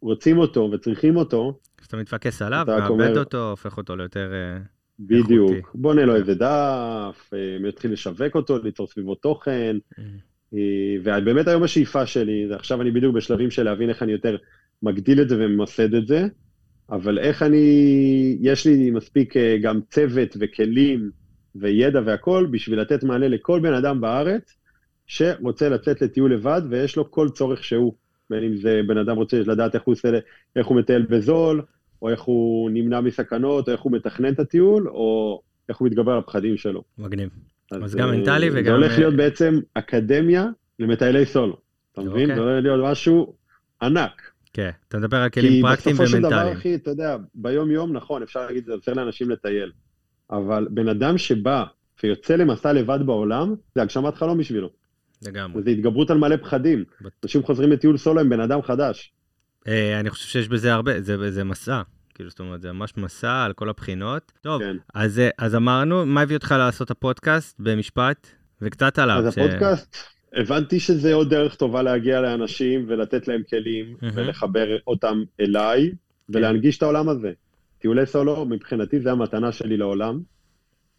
רוצים 0.00 0.38
אותו 0.38 0.70
וצריכים 0.72 1.16
אותו, 1.16 1.58
כשאתה 1.76 1.96
מתפקס 1.96 2.42
עליו, 2.42 2.62
אתה 2.62 2.72
מאבד 2.78 2.90
אומר- 2.90 3.18
אותו, 3.18 3.50
הופך 3.50 3.76
אותו 3.76 3.96
ליותר... 3.96 4.32
אה, 4.32 4.58
בדיוק, 5.00 5.50
איכותי. 5.52 5.78
בונה 5.78 6.04
לו 6.04 6.16
איזה 6.16 6.34
דף, 6.34 7.30
אה, 7.34 7.68
יתחיל 7.68 7.92
לשווק 7.92 8.34
אותו, 8.34 8.58
ליצור 8.58 8.86
סביבו 8.86 9.14
תוכן, 9.14 9.76
אה, 9.98 10.04
ובאמת 10.52 11.48
היום 11.48 11.62
השאיפה 11.62 12.06
שלי, 12.06 12.48
עכשיו 12.54 12.82
אני 12.82 12.90
בדיוק 12.90 13.14
בשלבים 13.14 13.50
של 13.50 13.62
להבין 13.62 13.88
איך 13.88 14.02
אני 14.02 14.12
יותר 14.12 14.36
מגדיל 14.82 15.20
את 15.20 15.28
זה 15.28 15.36
וממסד 15.38 15.94
את 15.94 16.06
זה, 16.06 16.26
אבל 16.90 17.18
איך 17.18 17.42
אני, 17.42 18.38
יש 18.40 18.66
לי 18.66 18.90
מספיק 18.90 19.36
אה, 19.36 19.56
גם 19.62 19.80
צוות 19.90 20.36
וכלים 20.40 21.10
וידע 21.54 22.00
והכול 22.04 22.46
בשביל 22.46 22.80
לתת 22.80 23.04
מענה 23.04 23.28
לכל 23.28 23.60
בן 23.60 23.74
אדם 23.74 24.00
בארץ 24.00 24.56
שרוצה 25.06 25.68
לצאת 25.68 26.02
לטיול 26.02 26.34
לבד 26.34 26.62
ויש 26.70 26.96
לו 26.96 27.10
כל 27.10 27.28
צורך 27.28 27.64
שהוא, 27.64 27.94
בין 28.30 28.44
אם 28.44 28.56
זה 28.56 28.80
בן 28.86 28.98
אדם 28.98 29.16
רוצה 29.16 29.40
לדעת 29.40 29.74
איך 29.74 29.82
הוא, 29.82 29.92
עושה, 29.92 30.08
איך 30.56 30.66
הוא 30.66 30.76
מטייל 30.76 31.02
בזול, 31.02 31.62
או 32.02 32.08
איך 32.08 32.20
הוא 32.20 32.70
נמנע 32.70 33.00
מסכנות, 33.00 33.68
או 33.68 33.72
איך 33.72 33.80
הוא 33.80 33.92
מתכנן 33.92 34.32
את 34.32 34.40
הטיול, 34.40 34.88
או 34.88 35.40
איך 35.68 35.76
הוא 35.76 35.86
מתגבר 35.86 36.12
על 36.12 36.18
הפחדים 36.18 36.56
שלו. 36.56 36.82
מגניב. 36.98 37.28
אז 37.72 37.94
גם 37.94 38.08
אה, 38.08 38.16
מנטלי 38.16 38.50
זה 38.50 38.60
וגם, 38.60 38.74
הולך 38.74 38.92
אה, 38.92 38.98
להיות 38.98 39.14
בעצם 39.14 39.60
אקדמיה 39.74 40.46
למטיילי 40.78 41.26
סולו. 41.26 41.56
אתה 41.92 42.00
מבין? 42.00 42.30
אוקיי. 42.30 42.36
זה 42.36 42.50
הולך 42.50 42.64
להיות 42.64 42.90
משהו 42.90 43.36
ענק. 43.82 44.30
כן, 44.52 44.70
אתה 44.88 44.98
מדבר 44.98 45.16
על 45.16 45.28
כי 45.28 45.40
כלים 45.40 45.62
פרקטיים 45.62 45.96
בסופו 45.96 46.10
של 46.10 46.18
דבר, 46.18 46.28
ומנטליים. 46.28 46.56
אחי, 46.56 46.74
אתה 46.74 46.90
יודע, 46.90 47.16
ביום-יום, 47.34 47.92
נכון, 47.92 48.22
אפשר 48.22 48.46
להגיד, 48.46 48.66
זה 48.66 48.72
עוזר 48.72 48.92
לאנשים 48.92 49.30
לטייל. 49.30 49.72
אבל 50.30 50.68
בן 50.70 50.88
אדם 50.88 51.18
שבא 51.18 51.64
ויוצא 52.02 52.36
למסע 52.36 52.72
לבד 52.72 52.98
בעולם, 53.06 53.54
זה 53.74 53.82
הגשמת 53.82 54.14
חלום 54.14 54.38
בשבילו. 54.38 54.70
לגמרי. 55.26 55.60
וזה 55.60 55.70
התגברות 55.70 56.10
על 56.10 56.18
מלא 56.18 56.36
פחדים. 56.36 56.84
אנשים 57.24 57.42
חוזרים 57.42 57.72
לטיול 57.72 57.96
סולו 57.96 58.20
עם 58.20 58.28
בן 58.28 58.40
אדם 58.40 58.62
חדש. 58.62 59.12
אה, 59.68 60.00
אני 60.00 60.10
חושב 60.10 60.28
שיש 60.28 60.48
בזה 60.48 60.72
הרבה, 60.72 61.00
זה, 61.00 61.30
זה 61.30 61.44
מסע. 61.44 61.82
כאילו, 62.16 62.30
זאת 62.30 62.40
אומרת, 62.40 62.62
זה 62.62 62.72
ממש 62.72 62.92
מסע 62.96 63.44
על 63.44 63.52
כל 63.52 63.68
הבחינות. 63.68 64.32
טוב, 64.40 64.62
כן. 64.62 64.76
אז, 64.94 65.20
אז 65.38 65.54
אמרנו, 65.54 66.06
מה 66.06 66.20
הביא 66.20 66.36
אותך 66.36 66.54
לעשות 66.58 66.90
הפודקאסט 66.90 67.60
במשפט? 67.60 68.26
וקצת 68.62 68.98
עליו. 68.98 69.16
אז 69.26 69.34
ש- 69.34 69.38
הפודקאסט, 69.38 69.96
הבנתי 70.34 70.80
שזה 70.80 71.14
עוד 71.14 71.30
דרך 71.30 71.54
טובה 71.54 71.82
להגיע 71.82 72.20
לאנשים 72.20 72.84
ולתת 72.88 73.28
להם 73.28 73.42
כלים 73.50 73.96
מהמם. 74.02 74.14
ולחבר 74.16 74.66
אותם 74.86 75.22
אליי 75.40 75.90
ולהנגיש 76.28 76.78
את 76.78 76.82
העולם 76.82 77.08
הזה. 77.08 77.32
טיולי 77.78 78.06
סולו, 78.06 78.44
מבחינתי 78.44 79.00
זה 79.00 79.12
המתנה 79.12 79.52
שלי 79.52 79.76
לעולם. 79.76 80.20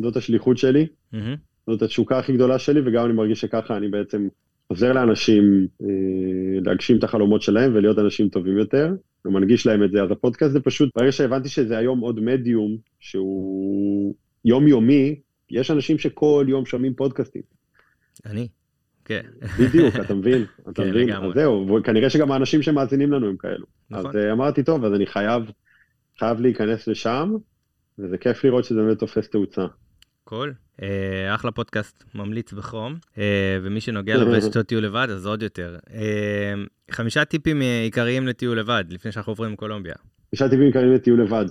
זאת 0.01 0.15
השליחות 0.17 0.57
שלי, 0.57 0.87
מהמם. 1.13 1.35
זאת 1.67 1.81
התשוקה 1.81 2.19
הכי 2.19 2.33
גדולה 2.33 2.59
שלי, 2.59 2.81
וגם 2.85 3.05
אני 3.05 3.13
מרגיש 3.13 3.41
שככה 3.41 3.77
אני 3.77 3.87
בעצם 3.87 4.27
עוזר 4.67 4.93
לאנשים 4.93 5.67
אה, 5.81 5.87
להגשים 6.65 6.97
את 6.97 7.03
החלומות 7.03 7.41
שלהם 7.41 7.75
ולהיות 7.75 7.99
אנשים 7.99 8.29
טובים 8.29 8.57
יותר, 8.57 8.93
ומנגיש 9.25 9.67
להם 9.67 9.83
את 9.83 9.91
זה. 9.91 10.03
אז 10.03 10.11
הפודקאסט 10.11 10.53
זה 10.53 10.59
פשוט, 10.59 10.89
ברגע 10.95 11.11
שהבנתי 11.11 11.49
שזה 11.49 11.77
היום 11.77 11.99
עוד 11.99 12.19
מדיום 12.19 12.77
שהוא 12.99 14.15
יומיומי, 14.45 15.19
יש 15.51 15.71
אנשים 15.71 15.97
שכל 15.97 16.45
יום 16.49 16.65
שומעים 16.65 16.93
פודקאסטים. 16.93 17.41
אני. 18.25 18.47
כן. 19.05 19.21
בדיוק, 19.59 19.95
אתה 19.95 20.13
מבין? 20.19 20.45
אתה 20.69 20.83
כן, 20.83 20.89
מבין? 20.89 21.09
לגמרי. 21.09 21.27
אז 21.27 21.33
זהו, 21.33 21.67
וכנראה 21.79 22.09
שגם 22.09 22.31
האנשים 22.31 22.61
שמאזינים 22.61 23.11
לנו 23.11 23.27
הם 23.27 23.37
כאלו. 23.37 23.65
נכון. 23.89 24.05
אז 24.05 24.15
אה, 24.15 24.31
אמרתי, 24.31 24.63
טוב, 24.63 24.85
אז 24.85 24.93
אני 24.93 25.05
חייב, 25.05 25.43
חייב 26.19 26.39
להיכנס 26.39 26.87
לשם, 26.87 27.33
וזה 27.99 28.17
כיף 28.17 28.43
לראות 28.43 28.65
שזה 28.65 28.81
באמת 28.81 28.99
תופס 28.99 29.29
תאוצה. 29.29 29.65
קול. 30.27 30.53
אה, 30.81 31.35
אחלה 31.35 31.51
פודקאסט, 31.51 32.03
ממליץ 32.15 32.53
בחום. 32.53 32.95
אה, 33.17 33.57
ומי 33.63 33.81
שנוגע 33.81 34.17
לרשתות 34.17 34.65
טיול 34.65 34.83
לבד, 34.83 35.07
אז 35.09 35.25
עוד 35.25 35.43
יותר. 35.43 35.77
אה, 35.93 36.53
חמישה 36.91 37.25
טיפים 37.25 37.61
אה, 37.61 37.81
עיקריים 37.81 38.27
לטיול 38.27 38.59
לבד, 38.59 38.83
לפני 38.89 39.11
שאנחנו 39.11 39.31
עוברים 39.31 39.53
לקולומביה. 39.53 39.95
תשעה 40.31 40.49
טיפים 40.49 40.71
קרים 40.71 40.93
לטיול 40.93 41.21
לבד. 41.21 41.45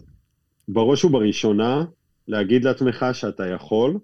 בראש 0.69 1.05
ובראשונה, 1.05 1.85
להגיד 2.29 2.65
לעצמך 2.65 3.07
שאתה 3.13 3.47
יכול, 3.47 3.99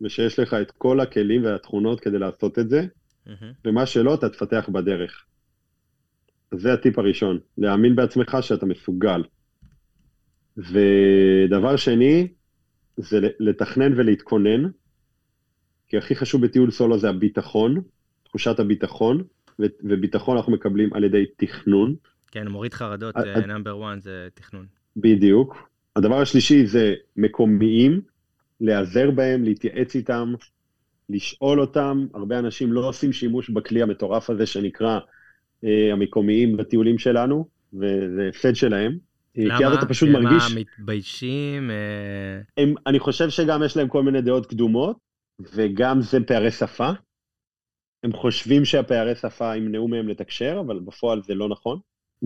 ושיש 0.00 0.38
לך 0.38 0.54
את 0.54 0.70
כל 0.70 1.00
הכלים 1.00 1.44
והתכונות 1.44 2.00
כדי 2.00 2.18
לעשות 2.18 2.58
את 2.58 2.68
זה. 2.68 2.86
ומה 3.64 3.86
שלא, 3.86 4.14
אתה 4.14 4.28
תפתח 4.28 4.68
בדרך. 4.72 5.24
זה 6.54 6.72
הטיפ 6.72 6.98
הראשון, 6.98 7.38
להאמין 7.58 7.96
בעצמך 7.96 8.36
שאתה 8.40 8.66
מסוגל. 8.66 9.22
ודבר 10.56 11.76
שני, 11.76 12.28
זה 12.96 13.20
לתכנן 13.38 13.92
ולהתכונן, 13.96 14.68
כי 15.88 15.98
הכי 15.98 16.16
חשוב 16.16 16.46
בטיול 16.46 16.70
סולו 16.70 16.98
זה 16.98 17.08
הביטחון, 17.08 17.80
תחושת 18.24 18.60
הביטחון, 18.60 19.22
וביטחון 19.58 20.36
אנחנו 20.36 20.52
מקבלים 20.52 20.94
על 20.94 21.04
ידי 21.04 21.24
תכנון, 21.36 21.94
כן, 22.36 22.48
מוריד 22.48 22.74
חרדות, 22.74 23.16
אה, 23.16 23.46
נאמבר 23.46 23.92
1 23.92 24.02
זה 24.02 24.28
תכנון. 24.34 24.66
בדיוק. 24.96 25.68
הדבר 25.96 26.20
השלישי 26.20 26.66
זה 26.66 26.94
מקומיים, 27.16 28.00
להיעזר 28.60 29.10
בהם, 29.10 29.44
להתייעץ 29.44 29.94
איתם, 29.94 30.34
לשאול 31.08 31.60
אותם. 31.60 32.06
הרבה 32.14 32.38
אנשים 32.38 32.72
לא 32.72 32.88
עושים 32.88 33.12
שימוש 33.12 33.50
בכלי 33.50 33.82
המטורף 33.82 34.30
הזה 34.30 34.46
שנקרא 34.46 34.98
אה, 35.64 35.92
המקומיים 35.92 36.56
בטיולים 36.56 36.98
שלנו, 36.98 37.48
וזה 37.72 38.28
הפסד 38.28 38.54
שלהם. 38.54 38.98
אה, 39.38 39.58
כי 39.58 39.66
אז 39.66 39.72
אתה 39.72 39.86
פשוט 39.86 40.08
מרגיש, 40.08 40.54
מה, 40.54 40.60
מתביישים? 40.60 41.70
אה, 41.70 42.62
הם, 42.62 42.74
אני 42.86 42.98
חושב 42.98 43.30
שגם 43.30 43.62
יש 43.62 43.76
להם 43.76 43.88
כל 43.88 44.02
מיני 44.02 44.22
דעות 44.22 44.46
קדומות, 44.46 44.96
וגם 45.40 46.00
זה 46.00 46.18
פערי 46.26 46.50
שפה. 46.50 46.90
הם 48.04 48.12
חושבים 48.12 48.64
שהפערי 48.64 49.14
שפה 49.14 49.56
ימנעו 49.56 49.88
מהם 49.88 50.08
לתקשר, 50.08 50.62
אבל 50.66 50.78
בפועל 50.78 51.22
זה 51.22 51.34
לא 51.34 51.48
נכון. 51.48 51.78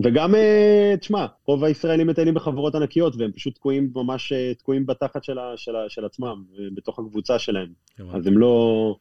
וגם, 0.03 0.35
אה, 0.35 0.93
תשמע, 0.99 1.25
רוב 1.45 1.63
הישראלים 1.63 2.07
מטיילים 2.07 2.33
בחברות 2.33 2.75
ענקיות, 2.75 3.15
והם 3.17 3.31
פשוט 3.31 3.55
תקועים 3.55 3.91
ממש, 3.95 4.33
תקועים 4.57 4.85
בתחת 4.85 5.23
של, 5.23 5.39
ה, 5.39 5.53
של, 5.55 5.75
ה, 5.75 5.89
של 5.89 6.05
עצמם, 6.05 6.43
בתוך 6.73 6.99
הקבוצה 6.99 7.39
שלהם. 7.39 7.69
אז 8.13 8.27
הם 8.27 8.37
לא... 8.37 8.95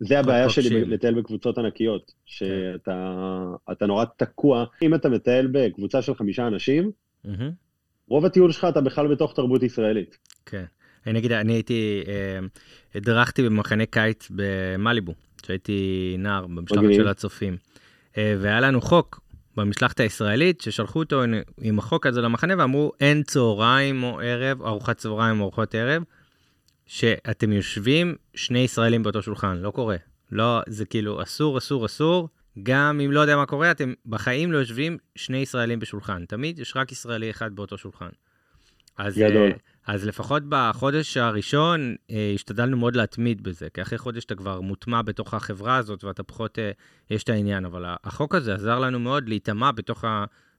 זה 0.00 0.18
הבעיה 0.18 0.50
שלי 0.50 0.84
לטייל 0.84 1.14
בקבוצות 1.14 1.58
ענקיות, 1.58 2.12
שאתה 2.24 3.14
אתה 3.72 3.86
נורא 3.86 4.04
תקוע. 4.16 4.64
אם 4.82 4.94
אתה 4.94 5.08
מטייל 5.08 5.48
בקבוצה 5.52 6.02
של 6.02 6.14
חמישה 6.14 6.46
אנשים. 6.46 6.90
רוב 8.08 8.24
הטיול 8.24 8.52
שלך 8.52 8.66
אתה 8.68 8.80
בכלל 8.80 9.08
בתוך 9.08 9.32
תרבות 9.34 9.62
ישראלית. 9.62 10.18
כן. 10.46 10.64
אני 11.06 11.18
אגיד, 11.18 11.32
אני 11.32 11.52
הייתי, 11.52 12.02
אה, 12.08 12.38
הדרכתי 12.94 13.42
במחנה 13.42 13.86
קיץ 13.86 14.28
במליבו, 14.30 15.14
כשהייתי 15.42 16.14
נער 16.18 16.46
במשלחת. 16.46 16.84
של 16.96 17.08
הצופים. 17.08 17.56
אה, 18.18 18.34
והיה 18.40 18.60
לנו 18.60 18.80
חוק 18.80 19.20
במשלחת 19.56 20.00
הישראלית, 20.00 20.60
ששלחו 20.60 20.98
אותו 20.98 21.22
עם- 21.22 21.34
עם 21.60 21.78
החוק 21.78 22.06
הזה 22.06 22.20
למחנה 22.20 22.54
ואמרו, 22.58 22.92
אין 23.00 23.22
צהריים 23.22 24.02
או 24.02 24.20
ערב, 24.20 24.62
ארוחת 24.62 24.96
צהריים 24.96 25.40
או 25.40 25.44
ארוחת 25.44 25.74
ערב, 25.74 26.02
שאתם 26.86 27.52
יושבים 27.52 28.14
שני 28.34 28.58
ישראלים 28.58 29.02
באותו 29.02 29.22
שולחן, 29.22 29.56
לא 29.56 29.70
קורה. 29.70 29.96
לא, 30.32 30.60
זה 30.66 30.84
כאילו 30.84 31.22
אסור, 31.22 31.58
אסור, 31.58 31.86
אסור. 31.86 32.28
גם 32.62 33.00
אם 33.00 33.12
לא 33.12 33.20
יודע 33.20 33.36
מה 33.36 33.46
קורה, 33.46 33.70
אתם 33.70 33.92
בחיים 34.06 34.52
לא 34.52 34.58
יושבים 34.58 34.98
שני 35.14 35.38
ישראלים 35.38 35.78
בשולחן. 35.78 36.24
תמיד 36.24 36.58
יש 36.58 36.76
רק 36.76 36.92
ישראלי 36.92 37.30
אחד 37.30 37.56
באותו 37.56 37.78
שולחן. 37.78 38.08
אז, 38.98 39.18
גדול. 39.18 39.50
אה, 39.50 39.94
אז 39.94 40.06
לפחות 40.06 40.42
בחודש 40.48 41.16
הראשון 41.16 41.94
אה, 42.10 42.32
השתדלנו 42.34 42.76
מאוד 42.76 42.96
להתמיד 42.96 43.42
בזה, 43.42 43.68
כי 43.74 43.82
אחרי 43.82 43.98
חודש 43.98 44.24
אתה 44.24 44.34
כבר 44.34 44.60
מוטמע 44.60 45.02
בתוך 45.02 45.34
החברה 45.34 45.76
הזאת 45.76 46.04
ואתה 46.04 46.22
פחות, 46.22 46.58
אה, 46.58 46.70
יש 47.10 47.22
את 47.22 47.28
העניין, 47.28 47.64
אבל 47.64 47.84
החוק 48.04 48.34
הזה 48.34 48.54
עזר 48.54 48.78
לנו 48.78 48.98
מאוד 48.98 49.28
להיטמע 49.28 49.70
בתוך 49.70 50.04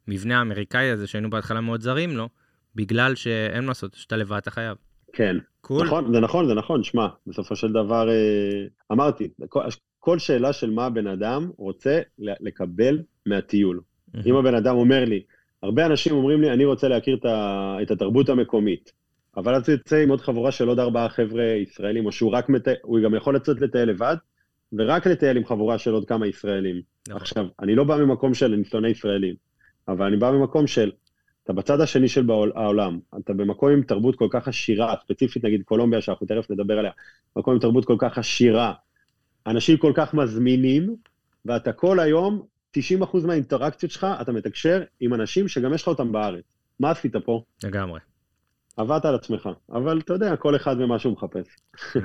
המבנה 0.08 0.40
האמריקאי 0.40 0.90
הזה, 0.90 1.08
שהיינו 1.08 1.30
בהתחלה 1.30 1.62
מאוד 1.62 1.82
זרים 1.82 2.18
לו, 2.18 2.30
בגלל 2.76 3.16
שאין 3.16 3.64
מה 3.64 3.68
לעשות, 3.68 3.94
שאתה 3.94 4.18
לבד 4.18 4.38
אתה 4.38 4.52
חייב. 4.52 4.78
כן. 5.14 5.38
קול. 5.62 5.88
נכון, 5.88 6.14
זה 6.14 6.20
נכון, 6.20 6.48
זה 6.48 6.54
נכון, 6.54 6.84
שמע, 6.84 7.08
בסופו 7.28 7.56
של 7.56 7.72
דבר, 7.72 8.08
אמרתי, 8.92 9.30
כל, 10.08 10.20
שאלה 10.20 10.54
של 10.54 10.72
מה 10.72 10.86
הבן 10.86 11.08
אדם 11.08 11.50
רוצה 11.58 12.00
לקבל 12.20 13.00
מהטיול. 13.26 13.82
אם 14.26 14.36
הבן 14.36 14.56
אדם 14.56 14.76
אומר 14.76 15.06
לי, 15.06 15.24
הרבה 15.64 15.86
אנשים 15.86 16.14
אומרים 16.14 16.42
לי, 16.42 16.52
אני 16.52 16.66
רוצה 16.66 16.88
להכיר 16.88 17.18
את, 17.82 17.92
התרבות 17.92 18.30
המקומית, 18.30 18.92
אבל 19.38 19.56
אז 19.56 19.70
יוצא 19.70 19.96
עם 19.96 20.10
עוד 20.10 20.22
חבורה 20.22 20.52
של 20.52 20.68
עוד 20.68 20.80
ארבעה 20.80 21.10
חבר'ה 21.10 21.44
ישראלים, 21.44 22.06
או 22.06 22.12
שהוא 22.12 22.32
רק 22.32 22.50
מטייל, 22.50 22.78
הוא 22.82 23.00
גם 23.04 23.16
יכול 23.16 23.36
לצאת 23.36 23.62
לטייל 23.62 23.90
לבד, 23.90 24.16
ורק 24.74 25.08
לטייל 25.08 25.38
עם 25.38 25.46
חבורה 25.46 25.78
של 25.78 25.92
עוד 25.92 26.06
כמה 26.06 26.28
ישראלים. 26.28 26.82
נכון. 27.08 27.22
עכשיו, 27.22 27.46
אני 27.62 27.76
לא 27.76 27.84
בא 27.84 27.98
ממקום 27.98 28.34
של 28.34 28.54
אני 28.54 28.66
שונא 28.66 28.88
ישראלים, 28.88 29.36
אבל 29.88 30.06
אני 30.06 30.18
בא 30.18 30.32
ממקום 30.32 30.68
של, 30.68 30.92
אתה 31.44 31.54
בצד 31.54 31.82
השני 31.82 32.08
של 32.08 32.28
העולם, 32.56 33.00
אתה 33.20 33.34
במקום 33.34 33.72
עם 33.72 33.82
תרבות 33.82 34.16
כל 34.16 34.28
כך 34.30 34.48
עשירה, 34.48 34.96
ספציפית 35.04 35.46
נגיד 35.46 35.64
קולומביה, 35.64 36.02
שאנחנו 36.02 36.28
תכף 36.28 36.52
נדבר 36.52 36.80
עליה, 36.80 36.92
מקום 37.36 37.54
עם 37.54 37.60
תרבות 37.60 37.86
כל 37.86 37.96
כך 38.00 38.18
עשירה, 38.18 38.74
אנשים 39.48 39.78
כל 39.78 39.92
כך 39.96 40.14
מזמינים, 40.14 40.96
ואתה 41.46 41.72
כל 41.74 42.00
היום, 42.00 42.42
90% 42.78 42.80
מהאינטראקציות 43.28 43.92
שלך, 43.92 44.08
אתה 44.22 44.32
מתקשר 44.32 44.84
עם 45.00 45.14
אנשים 45.14 45.48
שגם 45.48 45.74
יש 45.74 45.82
לך 45.82 45.88
אותם 45.88 46.12
בארץ. 46.12 46.44
מה 46.80 46.92
עשית 46.92 47.16
פה? 47.16 47.44
לגמרי, 47.64 48.00
עבדת 48.78 49.06
על 49.06 49.16
עצמך, 49.16 49.50
אבל 49.72 50.00
אתה 50.00 50.14
יודע, 50.14 50.36
כל 50.36 50.56
אחד 50.56 50.76
ומה 50.80 51.00
שהוא 51.00 51.14
מחפש. 51.14 51.48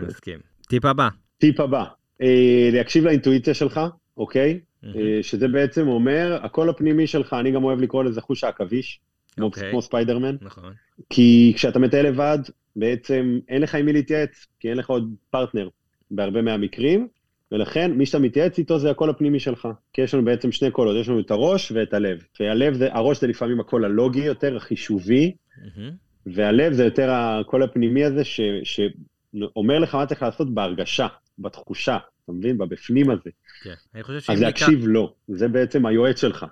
מסכים. 0.06 0.38
טיפ 0.68 0.84
הבא. 0.84 1.08
טיפ 1.38 1.60
הבא, 1.60 1.84
אה, 2.22 2.70
להקשיב 2.72 3.04
לאינטואיציה 3.04 3.54
שלך, 3.54 3.80
אוקיי? 4.16 4.60
מהמם. 4.82 4.96
אה, 4.96 5.18
שזה 5.22 5.48
בעצם 5.48 5.88
אומר, 5.88 6.38
הקול 6.42 6.70
הפנימי 6.70 7.06
שלך, 7.06 7.32
אני 7.32 7.50
גם 7.50 7.64
אוהב 7.64 7.80
לקרוא 7.80 8.04
לזה 8.04 8.20
חוש 8.20 8.44
העכביש, 8.44 9.00
כמו- 9.36 9.44
אוקיי. 9.46 9.70
כמו 9.70 9.82
ספיידרמן, 9.82 10.36
נכון. 10.40 10.72
כי 11.10 11.52
כשאתה 11.56 11.78
מטייל 11.78 12.06
לבד, 12.06 12.38
בעצם 12.76 13.38
אין 13.48 13.62
לך 13.62 13.74
עם 13.74 13.86
מי 13.86 13.92
להתייעץ, 13.92 14.46
כי 14.60 14.68
אין 14.70 14.76
לך 14.78 14.90
עוד 14.90 15.14
פרטנר 15.30 15.68
בהרבה 16.10 16.42
מהמקרים, 16.42 17.08
ולכן 17.52 17.92
מי 17.92 18.06
שאתה 18.06 18.18
מתייעץ 18.18 18.58
איתו 18.58 18.78
זה 18.78 18.90
הקול 18.90 19.10
הפנימי 19.10 19.40
שלך. 19.40 19.68
כי 19.92 20.02
יש 20.02 20.14
לנו 20.14 20.24
בעצם 20.24 20.52
שני 20.52 20.70
קולות, 20.70 20.96
יש 21.00 21.08
לנו 21.08 21.20
את 21.20 21.30
הראש 21.30 21.72
ואת 21.72 21.94
הלב. 21.94 22.18
והלב 22.40 22.74
זה, 22.74 22.88
הראש 22.92 23.20
זה 23.20 23.26
לפעמים 23.26 23.60
הקול 23.60 23.84
הלוגי 23.84 24.20
יותר, 24.20 24.56
החישובי, 24.56 25.34
מהמם. 25.56 25.90
והלב 26.26 26.72
זה 26.72 26.84
יותר 26.84 27.10
הקול 27.10 27.62
הפנימי 27.62 28.04
הזה 28.04 28.24
ש, 28.24 28.40
שאומר 28.64 29.78
לך 29.78 29.94
מה 29.94 30.06
צריך 30.06 30.22
לעשות 30.22 30.54
בהרגשה, 30.54 31.06
בתחושה, 31.38 31.98
אתה 32.24 32.32
מבין? 32.32 32.58
בבפנים 32.58 33.10
הזה. 33.10 33.30
כן. 33.62 33.74
אני 33.94 34.02
חושב 34.02 34.20
שאם 34.20 34.34
אז. 34.34 34.42
להקשיב 34.42 34.86
לו, 34.86 35.14
זה 35.28 35.48
בעצם 35.48 35.86
היועץ 35.86 36.20
שלך. 36.20 36.46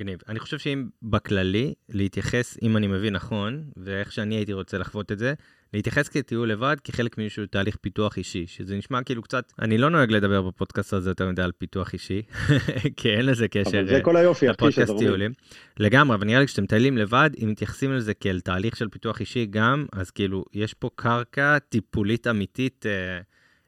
מגניב. 0.00 0.18
אני 0.28 0.38
חושב 0.38 0.58
שאם 0.58 0.86
בכללי, 1.02 1.74
להתייחס, 1.88 2.58
אם 2.62 2.76
אני 2.76 2.86
מבין 2.86 3.12
נכון, 3.12 3.64
ואיך 3.76 4.12
שאני 4.12 4.34
הייתי 4.34 4.52
רוצה 4.52 4.78
לחוות 4.78 5.12
את 5.12 5.18
זה, 5.18 5.34
להתייחס 5.74 6.08
כטיול 6.08 6.50
לבד 6.52 6.76
כחלק 6.84 7.18
מאיזשהו 7.18 7.46
תהליך 7.46 7.76
פיתוח 7.76 8.16
אישי, 8.16 8.46
שזה 8.46 8.76
נשמע 8.76 9.02
כאילו 9.02 9.22
קצת, 9.22 9.52
אני 9.58 9.78
לא 9.78 9.90
נוהג 9.90 10.12
לדבר 10.12 10.42
בפודקאסט 10.42 10.92
הזה 10.92 11.10
יותר 11.10 11.28
מדי 11.28 11.42
על 11.42 11.52
פיתוח 11.58 11.92
אישי, 11.92 12.22
כי 12.96 13.10
אין 13.10 13.26
לזה 13.26 13.48
קשר 13.48 13.78
אבל 13.80 13.88
זה 13.88 14.00
כל 14.02 14.16
היופי, 14.16 14.50
אחי, 14.50 14.72
שאתה. 14.72 14.92
טיולים. 14.98 15.32
לגמרי, 15.78 16.16
אבל 16.16 16.26
נראה 16.26 16.40
לי 16.40 16.46
כשאתם 16.46 16.62
מטיילים 16.62 16.98
לבד, 16.98 17.30
אם 17.42 17.50
מתייחסים 17.50 17.92
לזה 17.92 18.14
כאל 18.14 18.40
תהליך 18.40 18.76
של 18.76 18.88
פיתוח 18.88 19.20
אישי 19.20 19.46
גם, 19.46 19.86
אז 19.92 20.10
כאילו, 20.10 20.44
יש 20.52 20.74
פה 20.74 20.90
קרקע 20.94 21.58
טיפולית 21.58 22.26
אמיתית 22.26 22.86
אה, 22.86 23.20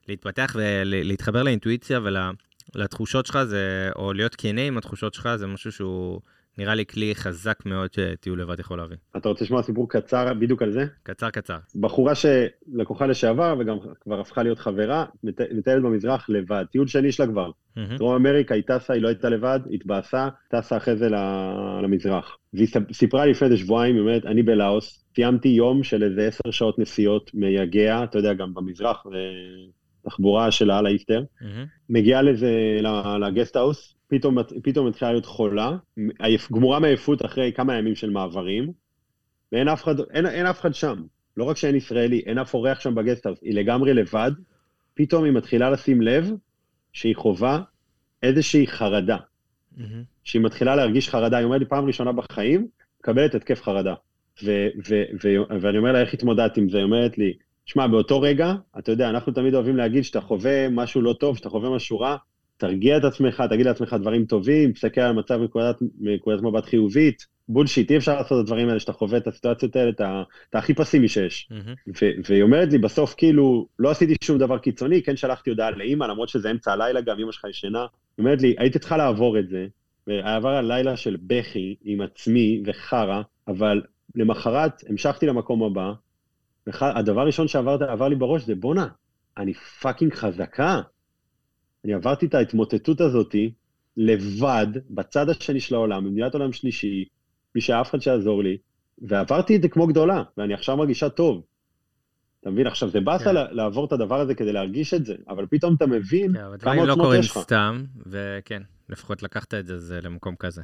להתפתח 0.08 0.56
ולהתחבר 0.58 1.42
לאינטואיציה 1.42 2.00
ולתחושות 2.74 3.26
שלך, 3.26 3.42
זה, 3.44 3.90
או 3.96 4.12
להיות 4.12 4.34
כנה 4.34 4.60
עם 4.60 4.78
התחושות 4.78 5.14
שלך, 5.14 5.28
זה 5.36 5.46
משהו 5.46 5.72
שהוא 5.72 6.20
נראה 6.58 6.74
לי 6.74 6.86
כלי 6.86 7.14
חזק 7.14 7.58
מאוד 7.66 7.92
שטיול 7.92 8.40
לבד 8.40 8.60
יכול 8.60 8.78
להביא. 8.78 8.96
אתה 9.16 9.28
רוצה 9.28 9.44
לשמוע 9.44 9.62
סיפור 9.62 9.88
קצר 9.88 10.34
בדיוק 10.34 10.62
על 10.62 10.72
זה? 10.72 10.84
קצר 11.02 11.30
קצר. 11.30 11.56
בחורה 11.80 12.12
שלקוחה 12.14 13.06
לשעבר 13.06 13.56
וגם 13.58 13.76
כבר 14.00 14.20
הפכה 14.20 14.42
להיות 14.42 14.58
חברה, 14.58 15.04
מט- 15.24 15.40
מטיילת 15.54 15.82
במזרח 15.82 16.28
לבד, 16.28 16.64
טיול 16.72 16.86
שני 16.86 17.12
שלה 17.12 17.26
כבר. 17.26 17.50
מהמם. 17.76 17.96
דרום 17.96 18.14
אמריקה, 18.14 18.54
היא 18.54 18.62
טסה, 18.66 18.92
היא 18.92 19.02
לא 19.02 19.08
הייתה 19.08 19.28
לבד, 19.28 19.60
התבאסה, 19.70 20.28
טסה 20.48 20.76
אחרי 20.76 20.96
זה 20.96 21.08
למזרח. 21.82 22.38
והיא 22.54 22.68
סיפרה 22.92 23.24
לי 23.24 23.30
לפני 23.30 23.48
איזה 23.48 23.58
שבועיים, 23.58 23.94
היא 23.94 24.00
אומרת, 24.00 24.26
אני 24.26 24.42
בלאוס, 24.42 25.04
סיימתי 25.14 25.48
יום 25.48 25.82
של 25.82 26.02
איזה 26.02 26.26
עשר 26.26 26.50
שעות 26.50 26.78
נסיעות 26.78 27.30
מיגע, 27.34 28.04
אתה 28.04 28.18
יודע, 28.18 28.32
גם 28.32 28.54
במזרח, 28.54 29.06
ותחבורה 30.06 30.50
של 30.50 30.70
העל 30.70 30.86
האיסטר. 30.86 31.22
מהמם. 31.40 31.66
מגיעה 31.88 32.22
לזה, 32.22 32.78
ל- 32.82 33.24
ל 33.24 33.30
guest 33.30 33.56
house, 33.56 33.94
פתאום, 34.08 34.36
פתאום 34.62 34.88
מתחילה 34.88 35.10
להיות 35.10 35.26
חולה, 35.26 35.76
גמורה 36.52 36.78
מעייפות 36.80 37.24
אחרי 37.24 37.52
כמה 37.52 37.74
ימים 37.78 37.94
של 37.94 38.10
מעברים, 38.10 38.72
ואין 39.52 39.68
אף 39.68 39.82
אחד, 39.82 39.94
אין, 40.00 40.26
אין 40.26 40.46
אף 40.46 40.60
אחד 40.60 40.74
שם. 40.74 41.02
לא 41.36 41.44
רק 41.44 41.56
שאין 41.56 41.74
ישראלי, 41.74 42.22
אין 42.26 42.38
אף 42.38 42.54
אורח 42.54 42.80
שם 42.80 42.94
ב 42.94 43.00
guest 43.00 43.26
house, 43.26 43.38
היא 43.42 43.54
לגמרי 43.54 43.94
לבד, 43.94 44.30
פתאום 44.94 45.24
היא 45.24 45.32
מתחילה 45.32 45.70
לשים 45.70 46.02
לב 46.02 46.30
שהיא 46.92 47.16
חווה 47.16 47.60
איזושהי 48.22 48.66
חרדה, 48.66 49.16
מהמם. 49.76 50.02
שהיא 50.24 50.42
מתחילה 50.42 50.76
להרגיש 50.76 51.08
חרדה, 51.08 51.36
היא 51.36 51.44
אומרת 51.44 51.60
לי 51.60 51.66
פעם 51.66 51.86
ראשונה 51.86 52.12
בחיים, 52.12 52.66
מקבלת 53.00 53.34
התקף 53.34 53.62
חרדה. 53.62 53.94
ו- 54.44 54.68
ו- 54.88 55.04
ו- 55.24 55.60
ואני 55.60 55.78
אומר 55.78 55.92
לה, 55.92 56.00
איך 56.00 56.14
התמודדת 56.14 56.56
עם 56.56 56.68
זה? 56.68 56.76
היא 56.76 56.84
אומרת 56.84 57.18
לי, 57.18 57.32
שמע, 57.66 57.86
באותו 57.86 58.20
רגע, 58.20 58.54
אתה 58.78 58.92
יודע, 58.92 59.10
אנחנו 59.10 59.32
תמיד 59.32 59.54
אוהבים 59.54 59.76
להגיד 59.76 60.04
שאתה 60.04 60.20
חווה 60.20 60.68
משהו 60.68 61.02
לא 61.02 61.12
טוב, 61.12 61.36
שאתה 61.36 61.48
חווה 61.48 61.70
משהו 61.70 62.00
רע, 62.00 62.16
תרגיע 62.56 62.96
את 62.96 63.04
עצמך, 63.04 63.42
תגיד 63.50 63.66
לעצמך 63.66 63.96
דברים 64.00 64.24
טובים, 64.24 64.72
תסתכל 64.72 65.00
על 65.00 65.10
המצב 65.10 65.36
מנקודת, 65.36 65.76
מבט 66.42 66.64
חיובית. 66.64 67.26
בולשיט, 67.48 67.90
אי 67.90 67.96
אפשר 67.96 68.16
לעשות 68.16 68.32
את 68.32 68.42
הדברים 68.42 68.68
האלה, 68.68 68.80
שאתה 68.80 68.92
חווה 68.92 69.18
את 69.18 69.26
הסיטואציות 69.26 69.76
האלה, 69.76 69.90
אתה, 69.90 70.22
אתה 70.50 70.58
הכי 70.58 70.74
פסימי 70.74 71.08
שיש. 71.08 71.48
ו- 71.88 72.10
והיא 72.28 72.42
אומרת 72.42 72.72
לי 72.72 72.78
בסוף, 72.78 73.14
כאילו, 73.14 73.66
לא 73.78 73.90
עשיתי 73.90 74.14
שום 74.24 74.38
דבר 74.38 74.58
קיצוני, 74.58 75.02
כן 75.02 75.16
שלחתי 75.16 75.50
הודעה 75.50 75.70
לאימא, 75.70 76.04
למרות 76.04 76.28
שזה 76.28 76.50
אמצע 76.50 76.72
הלילה 76.72 77.00
גם, 77.00 77.18
אמא 77.18 77.32
שלך 77.32 77.44
ישנה. 77.50 77.80
היא 77.80 78.24
אומרת 78.24 78.42
לי, 78.42 78.54
הייתי 78.58 78.78
צריכה 78.78 78.96
לעבור 78.96 79.38
את 79.38 79.48
זה, 79.48 79.66
ועבר 80.06 80.48
הלילה 80.48 80.96
של 80.96 81.16
בכי 81.26 81.74
עם 81.84 82.00
עצמי 82.00 82.62
וחרא, 82.66 83.22
אבל 83.48 83.82
למחרת 84.14 84.72
המשכתי 84.88 85.26
למקום 85.26 85.62
הבא, 85.62 85.92
והדבר 86.66 87.20
הראשון 87.20 87.48
שעבר 87.48 87.78
עבר 87.88 88.08
לי 88.08 88.16
בראש 88.16 88.42
זה, 88.42 88.54
בואנה, 88.54 88.88
אני 89.38 89.54
פאקינג 89.54 90.14
חזקה. 90.14 90.80
אני 91.84 91.94
עברתי 91.94 92.26
את 92.26 92.34
ההתמוטטות 92.34 93.00
הזאתי, 93.00 93.52
לבד, 93.96 94.66
בצד 94.90 95.28
השני 95.28 95.60
של 95.60 95.74
העולם, 95.74 96.04
במדינת 96.04 96.34
עולם 96.34 96.52
שלישי, 96.52 97.04
בלי 97.54 97.62
שאף 97.62 97.90
אחד 97.90 98.00
שיעזור 98.00 98.42
לי, 98.42 98.56
ועברתי 98.98 99.56
את 99.56 99.62
זה 99.62 99.68
כמו 99.68 99.86
גדולה, 99.86 100.22
ואני 100.36 100.54
עכשיו 100.54 100.76
מרגישה 100.76 101.08
טוב. 101.08 101.44
אתה 102.40 102.50
מבין? 102.50 102.66
עכשיו, 102.66 102.90
זה 102.90 103.00
באסה 103.00 103.24
כן. 103.24 103.34
לעבור 103.50 103.84
את 103.84 103.92
הדבר 103.92 104.20
הזה 104.20 104.34
כדי 104.34 104.52
להרגיש 104.52 104.94
את 104.94 105.06
זה, 105.06 105.14
אבל 105.28 105.46
פתאום 105.50 105.74
אתה 105.74 105.86
מבין 105.86 106.32
כן, 106.32 106.38
כמה 106.38 106.56
דברים 106.56 106.78
לא 106.78 106.92
עוצמות 106.92 107.06
קורים 107.06 107.20
יש 107.20 107.30
לך. 107.30 107.38
סתם, 107.38 107.84
וכן, 108.06 108.62
לפחות 108.88 109.22
לקחת 109.22 109.54
את 109.54 109.66
זה 109.66 109.78
זה 109.78 110.00
למקום 110.02 110.36
כזה. 110.36 110.62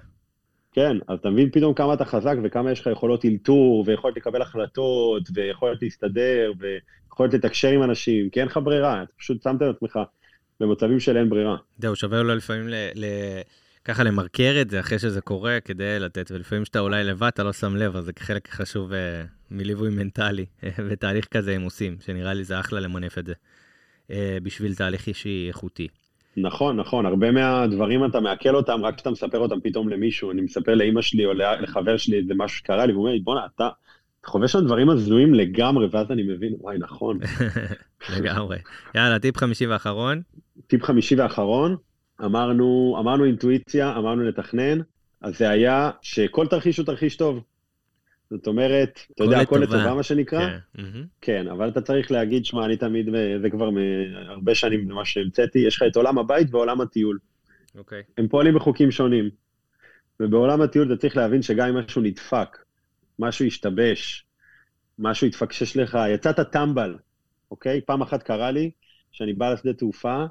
כן, 0.72 0.96
אז 1.08 1.18
אתה 1.18 1.30
מבין 1.30 1.50
פתאום 1.50 1.74
כמה 1.74 1.94
אתה 1.94 2.04
חזק 2.04 2.36
וכמה 2.42 2.72
יש 2.72 2.80
לך 2.80 2.86
יכולות 2.86 3.24
אלתור, 3.24 3.84
ויכולת 3.86 4.16
לקבל 4.16 4.42
החלטות, 4.42 5.22
ויכולת 5.34 5.82
להסתדר, 5.82 6.52
ויכולת 6.58 7.34
לתקשר 7.34 7.68
עם 7.68 7.82
אנשים, 7.82 8.30
כי 8.30 8.40
אין 8.40 8.48
לך 8.48 8.60
ברירה, 8.62 9.02
אתה 9.02 9.12
פשוט 9.18 9.42
שמת 9.42 9.62
את 9.62 9.76
עצמך 9.76 9.98
במצבים 10.60 11.00
של 11.00 11.16
אין 11.16 11.30
ברירה. 11.30 11.56
זהו, 11.78 11.96
שווה 11.96 12.18
אולי 12.18 12.36
לפעמים 12.36 12.68
ל... 12.68 12.74
ל... 12.94 13.04
ככה 13.84 14.02
למרקר 14.02 14.58
את 14.60 14.70
זה 14.70 14.80
אחרי 14.80 14.98
שזה 14.98 15.20
קורה 15.20 15.58
כדי 15.60 15.98
לתת, 16.00 16.30
ולפעמים 16.30 16.64
שאתה 16.64 16.80
אולי 16.80 17.04
לבד 17.04 17.26
אתה 17.26 17.42
לא 17.42 17.52
שם 17.52 17.76
לב, 17.76 17.96
אז 17.96 18.04
זה 18.04 18.12
חלק 18.18 18.48
חשוב 18.48 18.92
אה, 18.92 19.24
מליווי 19.50 19.90
מנטלי 19.90 20.46
ותהליך 20.88 21.26
כזה 21.26 21.54
הם 21.54 21.62
עושים, 21.62 21.96
שנראה 22.00 22.34
לי 22.34 22.44
זה 22.44 22.60
אחלה 22.60 22.80
למנף 22.80 23.18
את 23.18 23.26
זה, 23.26 23.32
אה, 24.10 24.38
בשביל 24.42 24.74
תהליך 24.74 25.06
אישי 25.06 25.44
איכותי. 25.48 25.88
נכון, 26.42 26.76
נכון, 26.76 27.06
הרבה 27.06 27.30
מהדברים 27.30 28.04
אתה 28.04 28.20
מעכל 28.20 28.56
אותם 28.56 28.84
רק 28.84 28.94
כשאתה 28.94 29.10
מספר 29.10 29.38
אותם 29.38 29.60
פתאום 29.60 29.88
למישהו. 29.88 30.30
אני 30.30 30.40
מספר 30.40 30.74
לאימא 30.74 31.02
שלי 31.02 31.26
או 31.26 31.32
לחבר 31.34 31.96
שלי 31.96 32.18
איזה 32.18 32.34
משהו 32.36 32.58
שקרה 32.58 32.86
לי, 32.86 32.92
והוא 32.92 33.02
אומר 33.02 33.14
לי, 33.14 33.20
בואנה, 33.20 33.40
אתה, 33.54 33.68
אתה 34.20 34.28
חווה 34.28 34.48
שם 34.48 34.64
דברים 34.64 34.90
הזויים 34.90 35.34
לגמרי, 35.34 35.86
ואז 35.90 36.10
אני 36.10 36.22
מבין, 36.22 36.54
וואי, 36.58 36.78
נכון. 36.78 37.18
לגמרי. 38.16 38.58
יאללה, 38.94 39.18
טיפ 39.18 39.36
חמישי 39.36 39.66
ואחרון. 39.66 40.22
טיפ 40.66 40.84
חמישי 40.84 41.14
ואחרון, 41.14 41.76
אמרנו, 42.24 42.96
אמרנו 43.00 43.24
אינטואיציה, 43.24 43.96
אמרנו 43.96 44.22
לתכנן, 44.22 44.78
אז 45.20 45.38
זה 45.38 45.50
היה 45.50 45.90
שכל 46.02 46.46
תרחיש 46.46 46.76
הוא 46.76 46.86
תרחיש 46.86 47.16
טוב. 47.16 47.42
זאת 48.30 48.46
אומרת, 48.46 49.00
אתה 49.14 49.24
יודע, 49.24 49.40
הכל 49.40 49.58
לטובה. 49.58 49.94
מה 49.94 50.02
שנקרא, 50.02 50.48
כן. 50.76 50.82
כן, 51.20 51.48
אבל 51.48 51.68
אתה 51.68 51.80
צריך 51.80 52.10
להגיד, 52.10 52.44
שמע, 52.44 52.64
אני 52.64 52.76
תמיד, 52.76 53.08
זה 53.42 53.50
כבר 53.50 53.70
מהרבה 53.70 54.54
שנים 54.54 54.88
מה 54.88 55.04
שהמצאתי, 55.04 55.58
יש 55.58 55.76
לך 55.76 55.82
את 55.90 55.96
עולם 55.96 56.18
הבית 56.18 56.54
ועולם 56.54 56.80
הטיול. 56.80 57.18
אוקיי. 57.78 58.02
הם 58.18 58.28
פועלים 58.28 58.54
בחוקים 58.54 58.90
שונים. 58.90 59.30
ובעולם 60.20 60.60
הטיול 60.60 60.92
אתה 60.92 61.00
צריך 61.00 61.16
להבין 61.16 61.42
שגם 61.42 61.68
אם 61.68 61.76
משהו 61.76 62.02
נדפק, 62.02 62.58
משהו 63.18 63.46
השתבש, 63.46 64.26
משהו 64.98 65.26
התפקשש 65.26 65.76
לך, 65.76 65.98
יצאת 66.14 66.40
טמבל, 66.40 66.96
אוקיי? 67.50 67.80
פעם 67.80 68.02
אחת 68.02 68.22
קרה 68.22 68.50
לי 68.50 68.70
שאני 69.12 69.32
בא 69.32 69.52
לשדה 69.52 69.72
תעופה, 69.72 70.24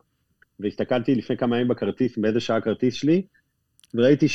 והסתכלתי 0.60 1.16
לפני 1.16 1.38
כמה 1.38 1.56
ימים 1.56 1.68
בכרטיס, 1.68 2.18
באיזה 2.18 2.40
שעה 2.40 2.58
הכרטיס 2.58 2.94
שלי, 2.94 3.26
וראיתי 3.94 4.26
16.30. 4.26 4.30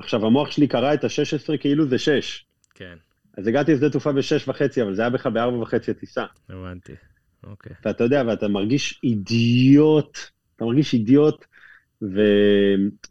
עכשיו, 0.00 0.26
המוח 0.26 0.50
שלי 0.50 0.68
קרא 0.68 0.94
את 0.94 1.04
ה-16 1.04 1.56
כאילו 1.60 1.88
זה 1.88 1.98
6. 1.98 2.44
כן, 2.74 2.94
אז 3.38 3.46
הגעתי 3.46 3.72
לשדה 3.72 3.90
תעופה 3.90 4.12
ב-6 4.12 4.48
וחצי, 4.48 4.82
אבל 4.82 4.94
זה 4.94 5.02
היה 5.02 5.10
בכלל 5.10 5.32
ב-4 5.32 5.62
וחצי 5.62 5.90
הטיסה. 5.90 6.24
הבנתי. 6.48 6.92
אוקיי. 7.44 7.72
ואתה 7.84 8.04
יודע, 8.04 8.22
ואתה 8.26 8.48
מרגיש 8.48 9.00
אידיוט, 9.04 10.18
אתה 10.56 10.64
מרגיש 10.64 10.94
אידיוט, 10.94 11.44
ו... 12.02 12.20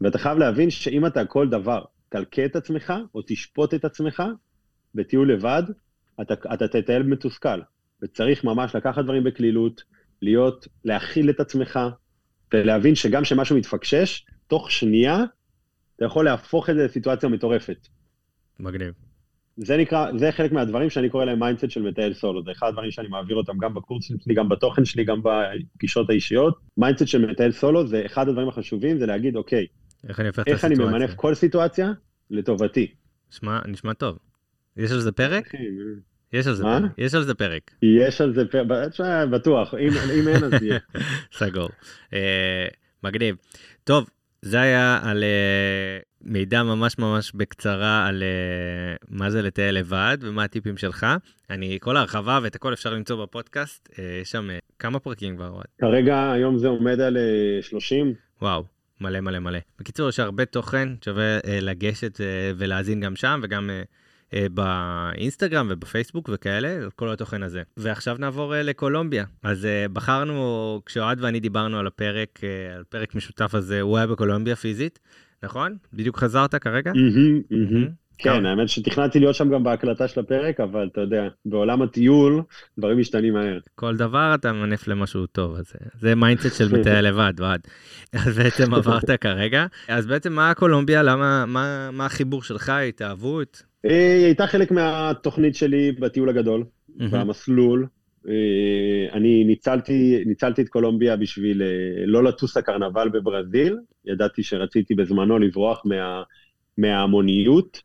ואתה 0.00 0.18
חייב 0.18 0.38
להבין 0.38 0.70
שאם 0.70 1.06
אתה 1.06 1.24
כל 1.24 1.48
דבר 1.48 1.84
תלקה 2.08 2.44
את 2.44 2.56
עצמך, 2.56 2.92
או 3.14 3.22
תשפוט 3.26 3.74
את 3.74 3.84
עצמך 3.84 4.22
בטיול 4.94 5.32
לבד, 5.32 5.62
אתה, 6.20 6.34
אתה 6.54 6.68
תטייל 6.68 7.02
מתוסכל. 7.02 7.60
וצריך 8.02 8.44
ממש 8.44 8.74
לקחת 8.74 9.04
דברים 9.04 9.24
בקלילות, 9.24 9.82
להיות, 10.22 10.68
להכיל 10.84 11.30
את 11.30 11.40
עצמך, 11.40 11.78
ולהבין 12.54 12.94
שגם 12.94 13.22
כשמשהו 13.22 13.56
מתפקשש, 13.56 14.26
תוך 14.46 14.70
שנייה 14.70 15.24
אתה 16.00 16.06
יכול 16.06 16.24
להפוך 16.24 16.70
את 16.70 16.74
זה 16.74 16.84
לסיטואציה 16.84 17.28
מטורפת. 17.28 17.88
מגניב. 18.60 18.92
זה 19.56 19.76
נקרא, 19.76 20.18
זה 20.18 20.32
חלק 20.32 20.52
מהדברים 20.52 20.90
שאני 20.90 21.08
קורא 21.10 21.24
להם 21.24 21.38
mindset 21.38 21.70
של 21.70 21.82
מטייל 21.82 22.14
סולו, 22.14 22.42
זה 22.44 22.50
אחד 22.52 22.66
הדברים 22.68 22.90
שאני 22.90 23.08
מעביר 23.08 23.36
אותם 23.36 23.58
גם 23.58 23.74
בקורס 23.74 24.04
שלי, 24.24 24.34
גם 24.34 24.48
בתוכן 24.48 24.84
שלי, 24.84 25.04
גם 25.04 25.20
בפגישות 25.24 26.10
האישיות. 26.10 26.58
mindset 26.76 27.06
של 27.06 27.26
מטייל 27.26 27.52
סולו 27.52 27.86
זה 27.86 28.02
אחד 28.06 28.28
הדברים 28.28 28.48
החשובים, 28.48 28.98
זה 28.98 29.06
להגיד, 29.06 29.36
אוקיי, 29.36 29.66
איך 30.08 30.20
אני 30.20 30.28
הופך 30.28 30.42
את 30.42 30.48
איך 30.48 30.64
אני 30.64 30.72
הסיטואציה? 30.74 30.98
ממנף 30.98 31.14
כל 31.14 31.34
סיטואציה 31.34 31.92
לטובתי. 32.30 32.94
נשמע, 33.32 33.58
נשמע 33.68 33.92
טוב. 33.92 34.18
יש 34.76 34.90
על 34.92 35.00
זה 35.00 35.12
פרק? 35.12 35.52
יש 36.32 36.46
על 36.46 36.54
זה? 36.54 36.62
פרק. 36.62 36.82
יש 36.98 37.14
על 37.14 37.22
זה 37.24 37.34
פרק. 37.34 37.70
יש 37.82 38.20
על 38.20 38.34
זה, 38.34 38.44
פ- 38.48 38.88
תשמע, 38.90 39.26
בטוח, 39.26 39.74
אם 39.74 39.90
אם 40.20 40.28
אין 40.28 40.44
אז 40.44 40.62
יהיה. 40.62 40.78
סגור. 41.38 41.68
אה, 42.12 42.66
מגניב. 43.04 43.36
טוב, 43.84 44.10
זה 44.42 44.60
היה 44.60 45.00
על 45.02 45.22
אה, 45.24 45.98
מידע 46.20 46.62
ממש 46.62 46.98
ממש 46.98 47.32
בקצרה 47.34 48.06
על 48.06 48.22
אה, 48.22 48.96
מה 49.08 49.30
זה 49.30 49.42
לטייל 49.42 49.74
לבד 49.78 50.18
ומה 50.20 50.44
הטיפים 50.44 50.76
שלך. 50.76 51.06
אני, 51.50 51.78
כל 51.80 51.96
ההרחבה 51.96 52.38
ואת 52.42 52.54
הכל 52.54 52.72
אפשר 52.72 52.94
למצוא 52.94 53.24
בפודקאסט. 53.24 53.88
אה, 53.98 54.18
יש 54.22 54.30
שם 54.30 54.50
אה, 54.50 54.58
כמה 54.78 54.98
פרקים 54.98 55.36
כבר. 55.36 55.60
כרגע 55.80 56.32
היום 56.32 56.58
זה 56.58 56.68
עומד 56.68 57.00
על 57.00 57.16
אה, 57.16 57.62
30, 57.62 58.14
וואו, 58.42 58.64
מלא 59.00 59.20
מלא 59.20 59.38
מלא. 59.38 59.58
בקיצור, 59.78 60.08
יש 60.08 60.20
הרבה 60.20 60.44
תוכן, 60.44 60.88
שווה 61.04 61.38
אה, 61.46 61.58
לגשת 61.60 62.20
אה, 62.20 62.26
ולהאזין 62.56 63.00
גם 63.00 63.16
שם 63.16 63.40
וגם 63.42 63.70
אה, 63.70 63.82
באינסטגרם 64.52 65.66
ובפייסבוק 65.70 66.30
וכאלה, 66.32 66.90
כל 66.96 67.08
התוכן 67.08 67.42
הזה. 67.42 67.62
ועכשיו 67.76 68.16
נעבור 68.18 68.54
אה, 68.54 68.62
לקולומביה. 68.62 69.24
אז 69.42 69.64
אה, 69.64 69.86
בחרנו, 69.92 70.80
כשאוהד 70.86 71.18
ואני 71.20 71.40
דיברנו 71.40 71.78
על 71.78 71.86
הפרק, 71.86 72.40
אה, 72.44 72.76
על 72.76 72.84
פרק 72.88 73.14
משותף 73.14 73.54
הזה, 73.54 73.80
הוא 73.80 73.96
היה 73.96 74.06
בקולומביה 74.06 74.56
פיזית, 74.56 74.98
נכון? 75.42 75.76
בדיוק 75.92 76.18
חזרת 76.18 76.54
כרגע? 76.54 76.92
מהמם. 76.94 77.40
מהמם. 77.50 77.88
כן, 78.22 78.46
האמת 78.46 78.68
שתכננתי 78.68 79.20
להיות 79.20 79.34
שם 79.34 79.50
גם 79.50 79.64
בהקלטה 79.64 80.08
של 80.08 80.20
הפרק, 80.20 80.60
אבל 80.60 80.88
אתה 80.92 81.00
יודע, 81.00 81.28
בעולם 81.44 81.82
הטיול 81.82 82.42
דברים 82.78 82.98
משתנים 82.98 83.34
מהר. 83.34 83.58
כל 83.74 83.96
דבר 83.96 84.32
אתה 84.34 84.52
ממנף 84.52 84.88
למשהו 84.88 85.26
טוב, 85.26 85.56
אז 85.56 85.72
אה, 85.80 85.86
זה 86.00 86.14
mindset 86.14 86.58
של 86.58 86.78
מטייל 86.78 87.08
לבד, 87.08 87.32
אוהד. 87.40 87.60
אז 88.26 88.38
בעצם 88.38 88.74
עברת 88.74 89.10
כרגע. 89.20 89.66
אז 89.88 90.06
בעצם 90.06 90.32
מה 90.32 90.54
קולומביה, 90.54 91.02
למה, 91.02 91.46
מה, 91.46 91.90
מה 91.92 92.06
החיבור 92.06 92.42
שלך, 92.42 92.68
התאהבות? 92.68 93.69
אה, 93.84 94.14
היא 94.16 94.24
הייתה 94.24 94.46
חלק 94.46 94.70
מהתוכנית 94.70 95.54
שלי 95.54 95.92
בטיול 95.92 96.28
הגדול, 96.28 96.64
במסלול. 96.96 97.86
אה, 98.28 98.32
אני 99.12 99.44
ניצלתי, 99.44 100.22
ניצלתי 100.26 100.62
את 100.62 100.68
קולומביה 100.68 101.16
בשביל 101.16 101.62
אה, 101.62 102.06
לא 102.06 102.24
לטוס 102.24 102.56
לקרנבל 102.56 103.08
בברזיל. 103.08 103.76
ידעתי 104.04 104.42
שרציתי 104.42 104.94
בזמנו 104.94 105.38
לברוח 105.38 105.82
מה, 105.84 106.22
מההמוניות. 106.78 107.82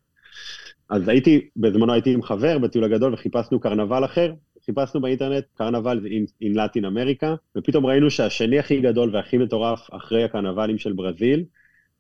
אז 0.90 1.08
הייתי, 1.08 1.48
בזמנו 1.58 1.94
הייתי 1.94 2.14
עם 2.14 2.22
חבר 2.22 2.58
בטיול 2.58 2.84
הגדול 2.84 3.14
וחיפשנו 3.14 3.60
קרנבל 3.60 4.06
אחר. 4.06 4.34
חיפשנו 4.66 5.02
באינטרנט 5.02 5.44
קרנבל 5.56 6.00
in 6.42 6.46
לטין 6.56 6.86
אמריקה, 6.86 7.36
ופתאום 7.58 7.86
ראינו 7.86 8.10
שהשני 8.10 8.60
הכי 8.60 8.82
גדול 8.82 9.16
והכי 9.16 9.38
מטורף 9.38 9.88
אחרי 9.92 10.24
הקרנבלים 10.24 10.78
של 10.78 10.94
ברזיל, 10.94 11.44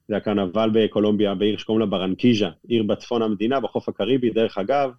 זה 0.07 0.17
הקרנבל 0.17 0.69
בקולומביה, 0.73 1.35
בעיר 1.35 1.57
שקוראים 1.57 1.79
לה 1.79 1.85
ברנקיז'ה, 1.85 2.49
עיר 2.67 2.83
בצפון 2.83 3.21
המדינה, 3.21 3.59
בחוף 3.59 3.89
הקריבי, 3.89 4.29
דרך 4.29 4.57
אגב, 4.57 4.91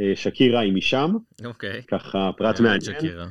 אה, 0.00 0.12
שקירה 0.14 0.60
היא 0.60 0.72
משם, 0.72 1.14
אוקיי. 1.44 1.82
ככה 1.88 2.30
פרט 2.36 2.60
באמת 2.60 2.82
מעניין. 2.82 3.00
שקירה. 3.00 3.26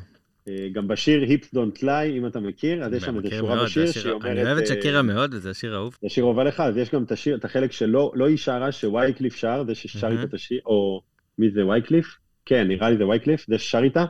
אה, 0.48 0.68
גם 0.72 0.88
בשיר 0.88 1.22
היפס 1.22 1.54
דונט 1.54 1.84
ליי, 1.84 2.18
אם 2.18 2.28
אתה 2.28 2.40
מכיר, 2.40 2.84
אז 2.84 2.94
יש 2.94 3.04
שם 3.04 3.16
איזה 3.16 3.28
מכיר 3.28 3.40
שורה 3.40 3.56
מאוד, 3.56 3.66
בשיר 3.66 3.86
זה 3.86 3.94
שהיא 3.94 4.12
אומרת... 4.12 4.32
אני 4.32 4.44
אוהב 4.44 4.58
את 4.58 4.64
אה, 4.64 4.68
שקירה 4.68 5.02
מאוד, 5.02 5.34
וזה 5.34 5.54
שיר 5.54 5.76
אהוב. 5.76 5.98
זה 6.02 6.10
שיר 6.10 6.24
אהוב 6.24 6.40
עליך, 6.40 6.60
אז 6.60 6.78
יש 6.78 6.92
גם 6.92 7.04
את 7.04 7.12
השיר, 7.12 7.36
את 7.36 7.46
החלק 7.46 7.72
שלא 7.72 8.12
לא 8.16 8.28
היא 8.28 8.38
שרה, 8.38 8.72
שווייקליף 8.72 9.36
שר, 9.36 9.64
זה 9.68 9.76
ששר. 9.76 10.12
איתה 10.12 10.24
את 10.24 10.34
השיר, 10.34 10.60
או 10.66 11.02
מי 11.38 11.52
זה 11.52 11.66
וייקליף? 11.66 12.18
כן, 12.46 12.68
נראה 12.68 12.90
לי 12.90 12.98
זה 12.98 13.08
וייקליף, 13.08 13.46
זה 13.48 13.58
ששר 13.58 13.84
איתה, 13.84 14.06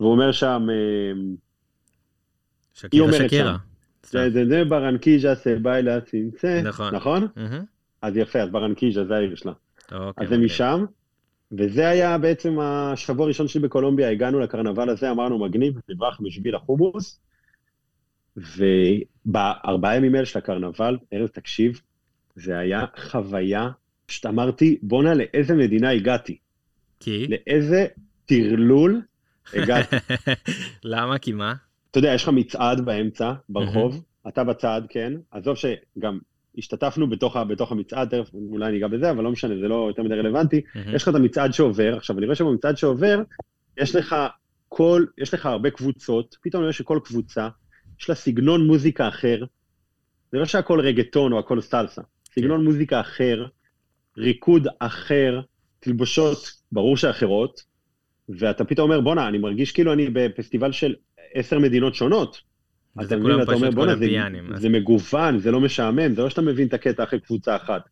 והוא 0.00 0.12
אומר 0.12 0.32
שם, 0.32 0.66
שקירה 2.74 3.12
שקירה. 3.12 3.56
זה 4.06 4.30
זה 4.30 4.46
זה 4.48 4.64
ברנקיז'ה 4.64 5.34
סביילה 5.34 6.00
צינצה, 6.00 6.60
נכון. 6.64 6.94
נכון? 6.94 7.26
אז 8.02 8.16
יפה, 8.16 8.42
אז 8.42 8.48
ברנקיז'ה 8.50 9.04
זה 9.04 9.14
העיר 9.14 9.34
שלה. 9.34 9.52
אוקיי, 9.92 10.24
אז 10.24 10.28
זה 10.28 10.34
מגניב. 10.36 10.44
משם. 10.44 10.84
וזה 11.58 11.88
היה 11.88 12.18
בעצם 12.18 12.58
השבוע 12.60 13.24
הראשון 13.24 13.48
שלי 13.48 13.60
בקולומביה, 13.60 14.10
הגענו 14.10 14.40
לקרנבל 14.40 14.90
הזה, 14.90 15.10
אמרנו 15.10 15.38
מגניב, 15.38 15.74
נברח 15.88 16.20
בשביל 16.20 16.54
החומוס, 16.54 17.20
ובארבעה 18.36 19.96
ימים 19.96 20.14
האלה 20.14 20.26
של 20.26 20.38
הקרנבל, 20.38 20.98
ארז, 21.12 21.30
תקשיב, 21.30 21.80
זה 22.36 22.58
היה 22.58 22.84
חוויה, 22.96 23.70
פשוט 24.06 24.26
אמרתי, 24.26 24.78
בואנה, 24.82 25.14
לאיזה 25.14 25.54
מדינה 25.54 25.90
הגעתי, 25.90 26.36
כי? 27.00 27.26
לאיזה 27.28 27.86
טרלול 28.26 29.02
הגעתי. 29.52 29.96
למה? 30.84 31.18
כי 31.18 31.32
מה? 31.32 31.54
אתה 31.92 31.98
יודע, 31.98 32.14
יש 32.14 32.22
לך 32.22 32.28
מצעד 32.28 32.84
באמצע, 32.84 33.32
ברחוב, 33.48 34.02
אתה 34.28 34.44
בצד, 34.44 34.82
כן, 34.88 35.12
עזוב 35.30 35.56
שגם 35.56 36.18
השתתפנו 36.58 37.10
בתוך, 37.10 37.36
בתוך 37.36 37.72
המצעד, 37.72 38.08
תכף 38.08 38.34
אולי 38.34 38.72
ניגע 38.72 38.88
בזה, 38.88 39.10
אבל 39.10 39.24
לא 39.24 39.30
משנה, 39.30 39.54
זה 39.60 39.68
לא 39.68 39.84
יותר 39.88 40.02
מדי 40.02 40.14
רלוונטי. 40.14 40.60
מהמם. 40.74 40.94
יש 40.94 41.02
לך 41.02 41.08
את 41.08 41.14
המצעד 41.14 41.52
שעובר, 41.52 41.96
עכשיו 41.96 42.18
אני 42.18 42.26
רואה 42.26 42.36
שבמצעד 42.36 42.76
שעובר, 42.76 43.22
יש 43.78 43.94
לך 43.94 44.16
כל, 44.68 45.04
יש 45.18 45.34
לך 45.34 45.46
הרבה 45.46 45.70
קבוצות, 45.70 46.36
פתאום 46.42 46.60
אני 46.60 46.66
רואה 46.66 46.72
שכל 46.72 47.00
קבוצה, 47.04 47.48
יש 48.00 48.08
לה 48.08 48.14
סגנון 48.14 48.66
מוזיקה 48.66 49.08
אחר, 49.08 49.44
זה 50.32 50.38
לא 50.38 50.44
שהכל 50.44 50.80
רגטון 50.80 51.32
או 51.32 51.38
הכל 51.38 51.60
סלסה, 51.60 52.02
סגנון 52.34 52.64
מוזיקה 52.64 53.00
אחר, 53.00 53.46
ריקוד 54.18 54.68
אחר, 54.78 55.40
תלבושות, 55.80 56.38
ברור 56.72 56.96
שאחרות, 56.96 57.62
ואתה 58.28 58.64
פתאום 58.64 58.90
אומר, 58.90 59.00
בואנה, 59.00 59.28
אני 59.28 59.38
מרגיש 59.38 59.72
כאילו 59.72 59.92
אני 59.92 60.10
בפסטיבל 60.12 60.72
של 60.72 60.94
עשר 61.34 61.58
מדינות 61.58 61.94
שונות. 61.94 62.40
וזה 63.04 63.14
אתה 63.14 63.24
מבין, 63.24 63.42
אתה 63.42 63.52
אומר, 63.52 63.70
בואנה, 63.74 63.92
זה. 63.98 64.04
אז- 64.54 64.60
זה 64.62 64.68
מגוון, 64.68 65.38
זה 65.38 65.50
לא 65.50 65.60
משעמם, 65.60 66.14
זה 66.14 66.22
לא 66.22 66.30
שאתה 66.30 66.42
מבין 66.42 66.68
את 66.68 66.74
הקטע 66.74 67.04
אחרי 67.04 67.20
קבוצה 67.20 67.56
אחת. 67.56 67.82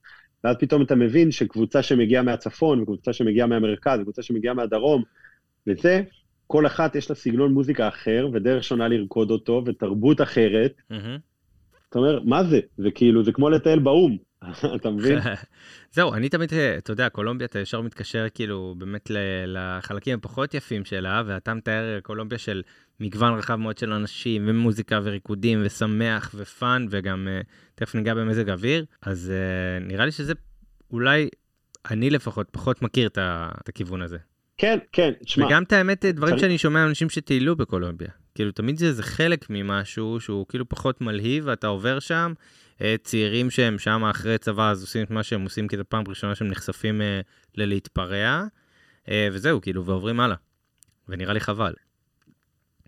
ואז 0.45 0.57
פתאום 0.61 0.83
אתה 0.83 0.95
מבין 0.95 1.31
שקבוצה 1.31 1.83
שמגיעה 1.83 2.23
מהצפון, 2.23 2.81
וקבוצה 2.81 3.13
שמגיעה 3.13 3.47
מהמרכז, 3.47 3.99
וקבוצה 4.01 4.23
שמגיעה 4.23 4.55
מהדרום, 4.55 5.03
וזה, 5.67 6.03
כל 6.47 6.67
אחת 6.67 6.97
יש 6.97 7.11
לה 7.11 7.17
סגנון 7.17 7.53
מוזיקה 7.53 7.89
אחר, 7.89 8.29
ודרך 8.33 8.65
שונה 8.65 8.89
לרקוד 8.89 9.31
אותו, 9.31 9.63
ותרבות 9.67 10.21
אחרת. 10.21 10.73
מהמם. 10.91 11.19
אתה 11.91 11.99
אומר, 11.99 12.21
מה 12.25 12.45
זה? 12.45 12.61
זה 12.77 12.91
כאילו, 12.91 13.25
זה 13.25 13.33
כמו 13.33 13.51
לטייל 13.51 13.79
באו"ם, 13.79 14.17
אתה 14.77 14.91
מבין? 14.91 15.19
זהו, 15.95 16.15
אני 16.15 16.29
תמיד, 16.29 16.53
אתה 16.79 16.93
יודע, 16.93 17.09
קולומביה, 17.09 17.45
אתה 17.45 17.59
ישר 17.59 17.81
מתקשר 17.81 18.27
כאילו 18.35 18.75
באמת 18.79 19.11
לחלקים 19.47 20.19
הפחות 20.19 20.55
יפים 20.55 20.85
שלה, 20.85 21.23
ואתה 21.27 21.55
מתאר 21.55 21.99
קולומביה 22.03 22.39
של 22.39 22.63
מגוון 23.01 23.39
רחב 23.39 23.57
מאוד 23.57 23.79
של 23.79 23.93
אנשים, 23.93 24.45
ומוזיקה 24.49 25.01
וריקודים, 25.03 25.63
ושמח 25.65 26.35
ופאן, 26.35 26.87
וגם 26.91 27.29
אה, 27.29 27.41
תכף 27.75 27.95
ניגע 27.95 28.15
במזג 28.15 28.51
אוויר, 28.51 28.85
אז 29.03 29.33
אה, 29.35 29.87
נראה 29.87 30.05
לי 30.05 30.13
שזה 30.13 30.33
אולי, 30.93 31.29
אני 31.91 32.11
לפחות, 32.11 32.49
פחות 32.51 32.83
מכיר 32.83 33.09
את 33.09 33.69
הכיוון 33.69 34.03
הזה. 34.03 34.19
כן, 34.59 34.79
כן, 34.93 35.13
תשמע, 35.25 35.47
וגם 35.47 35.63
את 35.63 35.73
האמת, 35.73 36.05
דברים 36.05 36.39
שאני 36.39 36.59
שומע 36.59 36.85
מאנשים 36.85 37.11
שטיילו 37.11 37.57
בקולומביה. 37.57 38.20
כאילו, 38.41 38.53
תמיד 38.53 38.79
זה, 38.79 38.93
זה 38.93 39.03
חלק 39.03 39.47
ממשהו 39.51 40.21
שהוא 40.21 40.47
כאילו 40.49 40.69
פחות 40.69 41.01
מלהיב, 41.01 41.45
ואתה 41.47 41.67
עובר 41.67 41.99
שם, 41.99 42.33
אה, 42.83 42.95
צעירים 43.03 43.51
שהם 43.51 43.79
שם 43.79 44.05
אחרי 44.05 44.39
צבא, 44.39 44.71
אז 44.71 44.83
עושים 44.83 45.05
את 45.05 45.11
מה 45.11 45.23
שהם 45.23 45.43
עושים, 45.45 45.69
כי 45.69 45.77
זו 45.77 45.83
פעם 45.89 46.05
ראשונה 46.09 46.35
שהם 46.35 46.49
נחשפים 46.49 47.03
אה, 47.03 47.21
ללהתפרע, 47.57 48.45
אה, 49.09 49.29
וזהו, 49.33 49.61
כאילו, 49.61 49.85
ועוברים 49.85 50.21
הלאה. 50.21 50.37
ונראה 51.09 51.33
לי 51.33 51.41
חבל. 51.41 51.73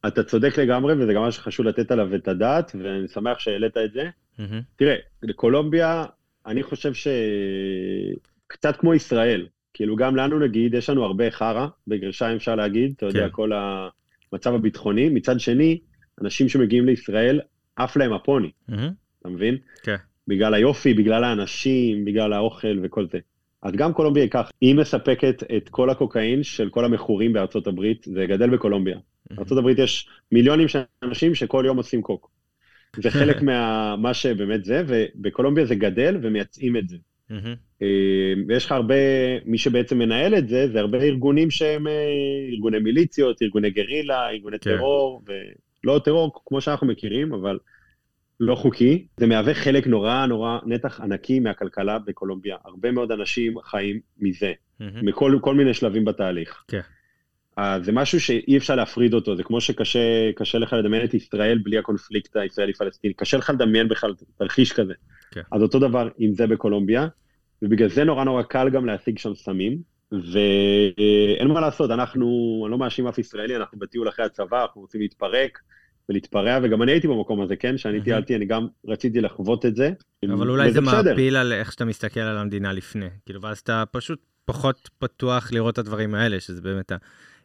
אתה 0.06 0.22
צודק 0.22 0.58
לגמרי, 0.58 0.94
וזה 0.94 1.12
גם 1.12 1.22
משהו 1.22 1.42
שחשוב 1.42 1.66
לתת 1.66 1.90
עליו 1.90 2.14
את 2.14 2.28
הדעת, 2.28 2.72
ואני 2.82 3.08
שמח 3.08 3.38
שהעלית 3.38 3.76
את 3.76 3.92
זה. 3.92 4.08
מהמם. 4.38 4.60
תראה, 4.76 4.96
לקולומביה, 5.22 6.04
אני 6.46 6.62
חושב 6.62 6.92
שקצת 6.94 8.76
כמו 8.76 8.94
ישראל, 8.94 9.46
כאילו 9.74 9.96
גם 9.96 10.16
לנו 10.16 10.38
נגיד, 10.38 10.74
יש 10.74 10.90
לנו 10.90 11.04
הרבה 11.04 11.30
חרא, 11.30 11.66
בגרשיים 11.86 12.36
אפשר 12.36 12.54
להגיד, 12.54 12.92
אתה 12.96 13.06
יודע, 13.06 13.28
כן. 13.28 13.32
כל 13.32 13.52
המצב 14.32 14.54
הביטחוני. 14.54 15.08
מצד 15.08 15.40
שני, 15.40 15.78
אנשים 16.22 16.48
שמגיעים 16.48 16.86
לישראל, 16.86 17.40
עף 17.76 17.96
להם 17.96 18.12
הפוני, 18.12 18.50
מהמם. 18.68 18.90
אתה 19.20 19.28
מבין? 19.28 19.56
כן. 19.82 19.96
בגלל 20.28 20.54
היופי, 20.54 20.94
בגלל 20.94 21.24
האנשים, 21.24 22.04
בגלל 22.04 22.32
האוכל 22.32 22.78
וכל 22.82 23.06
זה. 23.12 23.18
אז 23.62 23.72
גם 23.72 23.92
קולומביה 23.92 24.28
ככה, 24.28 24.50
היא 24.60 24.74
מספקת 24.74 25.42
את 25.56 25.68
כל 25.68 25.90
הקוקאין 25.90 26.42
של 26.42 26.70
כל 26.70 26.84
המכורים 26.84 27.32
בארצות 27.32 27.66
הברית, 27.66 28.06
זה 28.14 28.26
גדל 28.26 28.50
בקולומביה. 28.50 28.98
בארצות 29.30 29.58
הברית 29.58 29.78
יש 29.78 30.08
מיליונים 30.32 30.68
של 30.68 30.80
אנשים 31.02 31.34
שכל 31.34 31.64
יום 31.66 31.76
עושים 31.76 32.02
קוק. 32.02 32.30
זה 32.96 33.10
חלק 33.20 33.42
מה 33.98 34.14
שבאמת 34.14 34.64
זה, 34.64 34.82
ובקולומביה 34.86 35.66
זה 35.66 35.74
גדל 35.74 36.18
ומייצאים 36.22 36.76
את 36.76 36.88
זה. 36.88 36.96
אה, 37.30 37.54
ויש 38.48 38.64
לך 38.66 38.72
הרבה, 38.72 38.94
מי 39.44 39.58
שבעצם 39.58 39.98
מנהל 39.98 40.34
את 40.34 40.48
זה, 40.48 40.68
זה 40.72 40.80
הרבה 40.80 40.98
ארגונים 40.98 41.50
שהם 41.50 41.86
אה, 41.86 41.92
ארגוני 42.52 42.78
מיליציות, 42.78 43.42
ארגוני 43.42 43.70
גרילה, 43.70 44.30
ארגוני 44.30 44.58
כן. 44.58 44.76
טרור, 44.76 45.24
ולא 45.84 46.00
טרור 46.04 46.42
כמו 46.46 46.60
שאנחנו 46.60 46.86
מכירים, 46.86 47.32
אבל 47.34 47.58
לא 48.40 48.54
חוקי. 48.54 49.06
זה 49.16 49.26
מהווה 49.26 49.54
חלק 49.54 49.86
נורא 49.86 50.26
נורא, 50.26 50.58
נתח 50.66 51.00
ענקי 51.00 51.40
מהכלכלה 51.40 51.98
בקולומביה. 51.98 52.56
הרבה 52.64 52.90
מאוד 52.92 53.12
אנשים 53.12 53.54
חיים 53.60 54.00
מזה, 54.18 54.52
mm-hmm. 54.52 54.84
מכל 55.02 55.54
מיני 55.54 55.74
שלבים 55.74 56.04
בתהליך. 56.04 56.64
כן. 56.68 56.80
אז 57.56 57.84
זה 57.84 57.92
משהו 57.92 58.20
שאי 58.20 58.56
אפשר 58.56 58.74
להפריד 58.74 59.14
אותו, 59.14 59.36
זה 59.36 59.42
כמו 59.42 59.60
שקשה 59.60 60.58
לך 60.58 60.72
לדמיין 60.72 61.04
את 61.04 61.14
ישראל 61.14 61.58
בלי 61.58 61.78
הקונפליקט 61.78 62.36
הישראלי-פלסטיני, 62.36 63.14
קשה 63.14 63.36
לך 63.36 63.50
לדמיין 63.50 63.88
בכלל 63.88 64.14
תרחיש 64.38 64.72
כזה. 64.72 64.92
כן. 65.30 65.40
אז 65.52 65.62
אותו 65.62 65.78
דבר 65.78 66.08
עם 66.18 66.34
זה 66.34 66.46
בקולומביה, 66.46 67.08
ובגלל 67.62 67.88
זה 67.88 68.04
נורא 68.04 68.24
נורא 68.24 68.42
קל 68.42 68.70
גם 68.70 68.86
להשיג 68.86 69.18
שם 69.18 69.34
סמים, 69.34 69.78
ואין 70.12 71.48
מה 71.48 71.60
לעשות, 71.60 71.90
אנחנו, 71.90 72.60
אני 72.64 72.72
לא 72.72 72.78
מאשים 72.78 73.06
אף 73.06 73.18
ישראלי, 73.18 73.56
אנחנו 73.56 73.78
בטיול 73.78 74.08
אחרי 74.08 74.24
הצבא, 74.24 74.62
אנחנו 74.62 74.80
רוצים 74.80 75.00
להתפרק 75.00 75.58
ולהתפרע, 76.08 76.58
וגם 76.62 76.82
אני 76.82 76.92
הייתי 76.92 77.08
במקום 77.08 77.40
הזה, 77.40 77.56
כן? 77.56 77.76
כשאני 77.76 78.02
טיילתי, 78.02 78.36
אני 78.36 78.46
גם 78.46 78.66
רציתי 78.86 79.20
לחוות 79.20 79.66
את 79.66 79.76
זה. 79.76 79.90
אבל 80.32 80.50
אולי 80.50 80.72
זה 80.72 80.80
מעפיל 80.80 81.36
על 81.36 81.52
איך 81.52 81.72
שאתה 81.72 81.84
מסתכל 81.84 82.20
על 82.20 82.38
המדינה 82.38 82.72
לפני, 82.72 83.06
כאילו, 83.26 83.42
ואז 83.42 83.58
אתה 83.58 83.84
פשוט 83.90 84.18
פחות 84.44 84.90
פתוח 84.98 85.52
לראות 85.52 85.74
את 85.74 85.78
הדברים 85.78 86.14
האלה, 86.14 86.40
שזה 86.40 86.62
באמת, 86.62 86.92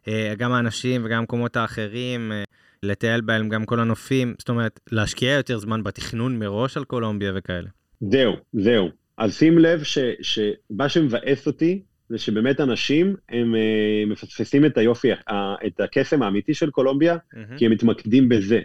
אה, 0.07 0.33
גם 0.37 0.51
האנשים 0.51 1.05
וגם 1.05 1.19
המקומות 1.19 1.57
האחרים, 1.57 2.31
אה, 2.31 2.43
לטייל 2.83 3.21
בהם 3.21 3.49
גם 3.49 3.65
כל 3.65 3.79
הנופים, 3.79 4.33
זאת 4.39 4.49
אומרת, 4.49 4.79
להשקיע 4.91 5.33
יותר 5.33 5.57
זמן 5.57 5.83
בתכנון 5.83 6.39
מראש 6.39 6.77
על 6.77 6.83
קולומביה 6.83 7.31
וכאלה. 7.35 7.69
זהו, 8.01 8.33
זהו. 8.53 8.89
אז 9.17 9.37
שים 9.37 9.59
לב 9.59 9.83
שמה 10.21 10.89
שמבאס 10.89 11.47
אותי 11.47 11.81
זה 12.09 12.17
שבאמת 12.17 12.61
אנשים 12.61 13.15
הם 13.29 13.55
uh, 13.55 14.11
מפספסים 14.11 14.65
את 14.65 14.77
היופי, 14.77 15.13
uh, 15.13 15.33
את 15.67 15.79
הקסם 15.79 16.23
האמיתי 16.23 16.53
של 16.53 16.69
קולומביה, 16.69 17.15
mm-hmm. 17.15 17.57
כי 17.57 17.65
הם 17.65 17.71
מתמקדים 17.71 18.29
בזה. 18.29 18.59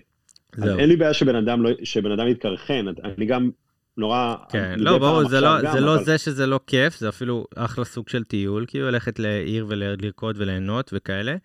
זהו. 0.57 0.69
אז 0.69 0.79
אין 0.79 0.89
לי 0.89 0.97
בעיה 0.97 1.15
שבן 1.15 1.37
אדם, 1.37 1.63
לא, 1.63 1.71
שבן 1.85 2.13
אדם 2.13 2.29
יתקרחן, 2.29 2.85
אני 3.05 3.27
גם 3.27 3.51
נורא... 3.97 4.35
כן, 4.51 4.75
לא, 4.79 4.99
ברור, 4.99 5.29
זה, 5.29 5.41
לא, 5.41 5.63
גם, 5.63 5.73
זה 5.73 5.81
לא 5.81 5.95
אבל... 5.95 5.99
לא 5.99 6.05
זה 6.05 6.19
שזה 6.19 6.47
לא 6.47 6.61
כיף, 6.67 6.99
זה 6.99 7.09
אפילו 7.09 7.47
אחלה 7.57 7.85
סוג 7.85 8.09
של 8.09 8.25
טיול, 8.25 8.65
כאילו 8.69 8.87
ללכת 8.87 9.19
לעיר 9.19 9.67
ולרקוד 9.69 10.37
וליהנות 10.39 10.91
וכאלה, 10.95 11.37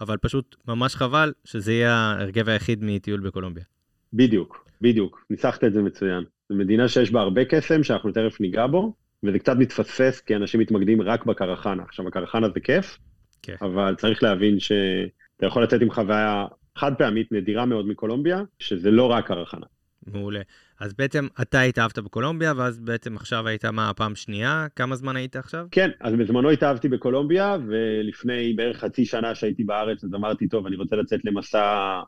אבל 0.00 0.16
פשוט 0.16 0.56
ממש 0.68 0.94
חבל 0.94 1.32
שזה 1.44 1.72
יהיה 1.72 1.92
ההרכב 1.92 2.48
היחיד 2.48 2.84
מטיול 2.84 3.20
בקולומביה. 3.20 3.64
בדיוק, 4.12 4.68
בדיוק, 4.80 5.26
ניסחת 5.30 5.64
את 5.64 5.72
זה 5.72 5.82
מצוין. 5.82 6.24
זו 6.48 6.54
מדינה 6.54 6.88
שיש 6.88 7.10
בה 7.10 7.20
הרבה 7.20 7.44
קסם, 7.44 7.82
שאנחנו 7.82 8.12
תכף 8.12 8.40
ניגע 8.40 8.66
בו, 8.66 8.94
וזה 9.24 9.38
קצת 9.38 9.56
מתפספס 9.56 10.20
כי 10.20 10.36
אנשים 10.36 10.60
מתמקדים 10.60 11.02
רק 11.02 11.26
בקרחנה. 11.26 11.82
עכשיו, 11.82 12.08
הקרחנה 12.08 12.48
זה 12.54 12.60
כיף, 12.60 12.98
כן. 13.42 13.54
אבל 13.62 13.94
צריך 13.94 14.22
להבין 14.22 14.60
שאתה 14.60 15.46
יכול 15.46 15.62
לצאת 15.62 15.82
עם 15.82 15.90
חוויה 15.90 16.46
חד 16.76 16.92
פעמית 16.98 17.32
נדירה 17.32 17.66
מאוד 17.66 17.86
מקולומביה, 17.88 18.42
שזה 18.58 18.90
לא 18.90 19.10
רק 19.10 19.26
קרחנה. 19.26 19.66
מעולה. 20.06 20.40
אז 20.80 20.94
בעצם 20.94 21.26
אתה 21.42 21.60
התאהבת 21.60 21.98
בקולומביה, 21.98 22.52
ואז 22.56 22.78
בעצם 22.78 23.16
עכשיו 23.16 23.48
היית 23.48 23.64
מה, 23.64 23.90
הפעם 23.90 24.14
שנייה? 24.14 24.66
כמה 24.76 24.96
זמן 24.96 25.16
היית 25.16 25.36
עכשיו? 25.36 25.66
כן, 25.70 25.90
אז 26.00 26.14
בזמנו 26.14 26.50
התאהבתי 26.50 26.88
בקולומביה, 26.88 27.56
ולפני 27.68 28.52
בערך 28.52 28.76
חצי 28.76 29.04
שנה 29.04 29.34
שהייתי 29.34 29.64
בארץ, 29.64 30.04
אז 30.04 30.14
אמרתי, 30.14 30.48
טוב, 30.48 30.66
אני 30.66 30.76
רוצה 30.76 30.96
לצאת 30.96 31.24
למסע 31.24 32.00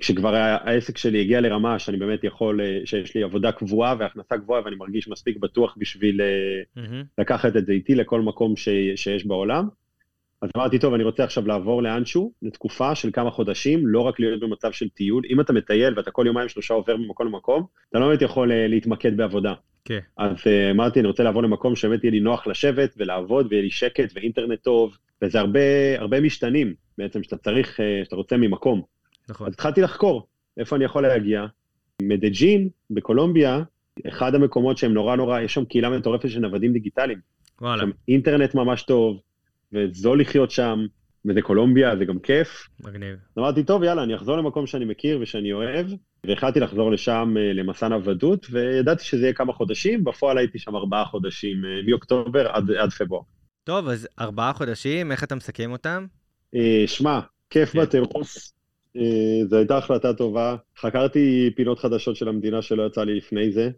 כשכבר 0.00 0.34
העסק 0.34 0.98
שלי 0.98 1.20
הגיע 1.20 1.40
לרמה 1.40 1.78
שאני 1.78 1.96
באמת 1.96 2.24
יכול, 2.24 2.60
אה, 2.60 2.80
שיש 2.84 3.14
לי 3.14 3.22
עבודה 3.22 3.52
קבועה 3.52 3.94
והכנסה 3.98 4.36
גבוהה 4.36 4.62
ואני 4.64 4.76
מרגיש 4.76 5.08
מספיק 5.08 5.36
בטוח 5.36 5.74
בשביל 5.78 6.20
mm-hmm. 6.20 6.80
לקחת 7.18 7.56
את 7.56 7.66
זה 7.66 7.72
איתי 7.72 7.94
לכל 7.94 8.20
מקום 8.20 8.56
ש, 8.56 8.68
שיש 8.96 9.26
בעולם. 9.26 9.68
אז 10.42 10.50
אמרתי, 10.56 10.78
טוב, 10.78 10.94
אני 10.94 11.04
רוצה 11.04 11.24
עכשיו 11.24 11.46
לעבור 11.46 11.82
לאנשהו, 11.82 12.32
לתקופה 12.42 12.94
של 12.94 13.10
כמה 13.12 13.30
חודשים, 13.30 13.86
לא 13.86 14.00
רק 14.00 14.20
להיות 14.20 14.40
במצב 14.40 14.72
של 14.72 14.88
טיול. 14.88 15.22
אם 15.30 15.40
אתה 15.40 15.52
מטייל 15.52 15.94
ואתה 15.96 16.10
כל 16.10 16.24
יומיים 16.26 16.48
שלושה 16.48 16.74
עובר 16.74 16.96
ממקום 16.96 17.26
למקום, 17.26 17.66
אתה 17.90 17.98
לא 17.98 18.08
באמת 18.08 18.22
יכול 18.22 18.52
להתמקד 18.54 19.16
בעבודה. 19.16 19.54
כן. 19.84 19.98
Okay. 19.98 20.22
אז 20.22 20.36
אמרתי, 20.70 21.00
אני 21.00 21.08
רוצה 21.08 21.22
לעבור 21.22 21.42
למקום 21.42 21.76
שבאמת 21.76 22.04
יהיה 22.04 22.10
לי 22.10 22.20
נוח 22.20 22.46
לשבת 22.46 22.94
ולעבוד, 22.96 23.46
ויהיה 23.50 23.62
לי 23.62 23.70
שקט 23.70 24.12
ואינטרנט 24.14 24.60
טוב, 24.62 24.96
וזה 25.22 25.40
הרבה, 25.40 25.60
הרבה 25.98 26.20
משתנים 26.20 26.74
בעצם 26.98 27.22
שאתה 27.22 27.36
צריך, 27.36 27.80
שאתה 28.04 28.16
רוצה 28.16 28.36
ממקום. 28.36 28.82
נכון. 29.28 29.46
אז 29.46 29.52
התחלתי 29.52 29.80
לחקור 29.80 30.26
איפה 30.56 30.76
אני 30.76 30.84
יכול 30.84 31.02
להגיע. 31.02 31.46
מדג'ין 32.02 32.68
בקולומביה, 32.90 33.62
אחד 34.08 34.34
המקומות 34.34 34.78
שהם 34.78 34.94
נורא 34.94 35.16
נורא, 35.16 35.40
יש 35.40 35.54
שם 35.54 35.64
קהילה 35.64 35.90
מטורפת 35.90 36.30
של 36.30 36.40
נוודים 36.40 36.72
דיגיטליים. 36.72 37.18
וואלה. 37.60 37.82
שם 37.82 37.90
אינטרנט 38.08 38.54
ממש 38.54 38.82
טוב, 38.82 39.20
וזול 39.72 40.20
לחיות 40.20 40.50
שם, 40.50 40.86
וזה 41.24 41.42
קולומביה, 41.42 41.96
זה 41.96 42.04
גם 42.04 42.18
כיף. 42.18 42.68
מגניב. 42.80 43.16
אמרתי, 43.38 43.64
טוב, 43.64 43.82
יאללה, 43.82 44.02
אני 44.02 44.14
אחזור 44.14 44.36
למקום 44.36 44.66
שאני 44.66 44.84
מכיר 44.84 45.18
ושאני 45.22 45.52
אוהב, 45.52 45.86
והחלטתי 46.26 46.60
לחזור 46.60 46.92
לשם 46.92 47.34
אה, 47.38 47.52
למסע 47.52 47.88
נוודות, 47.88 48.46
וידעתי 48.50 49.04
שזה 49.04 49.22
יהיה 49.22 49.32
כמה 49.32 49.52
חודשים, 49.52 50.04
בפועל 50.04 50.38
הייתי 50.38 50.58
שם 50.58 50.76
ארבעה 50.76 51.04
חודשים, 51.04 51.64
אה, 51.64 51.70
מאוקטובר 51.88 52.48
עד, 52.48 52.70
עד 52.70 52.90
פברואר. 52.90 53.22
טוב, 53.64 53.88
אז 53.88 54.08
ארבעה 54.20 54.52
חודשים, 54.52 55.12
איך 55.12 55.24
אתה 55.24 55.34
מסכם 55.34 55.72
אותם? 55.72 56.06
אה, 56.54 56.84
שמע, 56.86 57.20
כיף 57.50 57.72
כן. 57.72 57.78
אה, 58.96 59.46
זו 59.48 59.56
הייתה 59.56 59.76
החלטה 59.76 60.12
טובה. 60.12 60.56
חקרתי 60.78 61.50
פינות 61.56 61.78
חדשות 61.78 62.16
של 62.16 62.28
המדינה 62.28 62.62
שלא 62.62 62.86
יצא 62.86 63.04
לי 63.04 63.16
לפני 63.16 63.52
זה, 63.52 63.70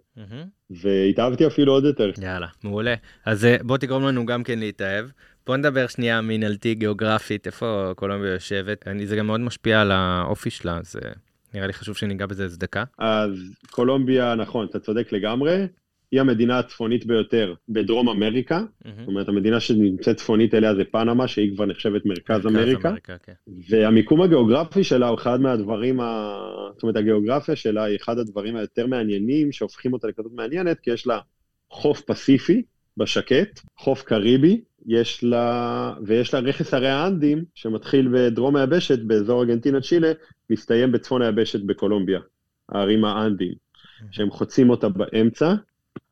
והתאהבתי 0.70 1.46
אפילו 1.46 1.72
עוד 1.72 1.85
יותר. 1.85 2.11
יאללה, 2.22 2.46
מעולה. 2.64 2.94
אז 3.27 3.44
אה, 3.44 3.57
בוא 3.62 3.77
תגרום 3.77 4.05
לנו 4.05 4.27
גם 4.27 4.42
כן 4.42 4.59
להתאהב. 4.59 5.07
בוא 5.46 5.57
נדבר 5.57 5.87
שנייה 5.87 6.20
מינהלתי 6.20 6.74
גיאוגרפית, 6.74 7.46
איפה 7.46 7.92
קולומביה 7.96 8.33
יושבת. 8.33 8.88
אני, 8.88 9.07
זה 9.07 9.16
גם 9.16 9.27
מאוד 9.27 9.40
משפיע 9.40 9.81
על 9.81 9.92
האופי 9.92 10.50
שלה, 10.50 10.79
אז 10.79 10.96
אה, 11.05 11.11
נראה 11.55 11.66
לי 11.66 11.72
חשוב 11.72 11.96
שניגע 11.96 12.27
בזה 12.27 12.44
איזה 12.44 12.59
דקה. 12.59 12.85
אז 12.98 13.31
קולומביה, 13.70 14.35
נכון, 14.35 14.66
אתה 14.66 14.81
צודק 14.81 15.12
לגמרי. 15.12 15.66
היא 16.14 16.20
המדינה 16.20 16.59
הצפונית 16.59 17.07
ביותר 17.07 17.55
בדרום 17.68 18.09
אמריקה, 18.09 18.59
mm-hmm. 18.61 18.88
זאת 18.98 19.09
אומרת, 19.09 19.29
המדינה 19.29 19.61
שנמצאת 19.61 20.16
צפונית 20.16 20.55
אליה 20.55 20.74
זה 20.74 20.85
פנמה, 20.85 21.29
שהיא 21.29 21.55
כבר 21.55 21.66
נחשבת 21.66 22.07
מרכז, 22.07 22.35
מרכז 22.35 22.46
אמריקה, 22.46 22.88
אמריקה 22.88 23.16
כן. 23.18 23.33
והמיקום 23.68 24.22
הגיאוגרפי 24.22 24.85
שלה 24.85 25.09
הוא 25.09 25.18
אחד 25.18 25.40
מהדברים, 25.40 26.00
ה... 26.00 26.37
זאת 26.74 26.83
אומרת, 26.83 26.96
הגיאוגרפיה 26.96 27.57
שלה 27.57 27.85
היא 27.85 27.96
אחד 27.96 28.18
הדברים 28.18 28.57
היותר 28.57 28.87
מעניינים, 28.87 29.53
שהופכים 29.53 29.92
אותה 29.92 30.09
לכזאת 30.09 30.33
מעניינת, 30.35 30.81
כי 30.81 30.90
יש 30.90 31.07
לה 31.07 31.18
חוף 31.70 32.00
פסיפי 32.00 32.62
בשקט, 32.96 33.61
חוף 33.79 34.03
קריבי, 34.03 34.61
יש 34.87 35.24
לה, 35.24 35.94
ויש 36.07 36.35
לה 36.35 36.40
רכס 36.40 36.74
הרי 36.74 36.88
האנדים, 36.88 37.44
שמתחיל 37.55 38.09
בדרום 38.12 38.57
היבשת, 38.57 38.98
באזור 38.98 39.42
ארגנטינה-צ'ילה, 39.42 40.12
מסתיים 40.50 40.92
בצפון 40.92 41.22
היבשת 41.22 41.61
בקולומביה, 41.61 42.20
הערים 42.68 43.05
האנדים, 43.05 43.53
שהם 44.11 44.31
חוצים 44.31 44.70
אותה 44.70 44.88
באמצע, 44.88 45.55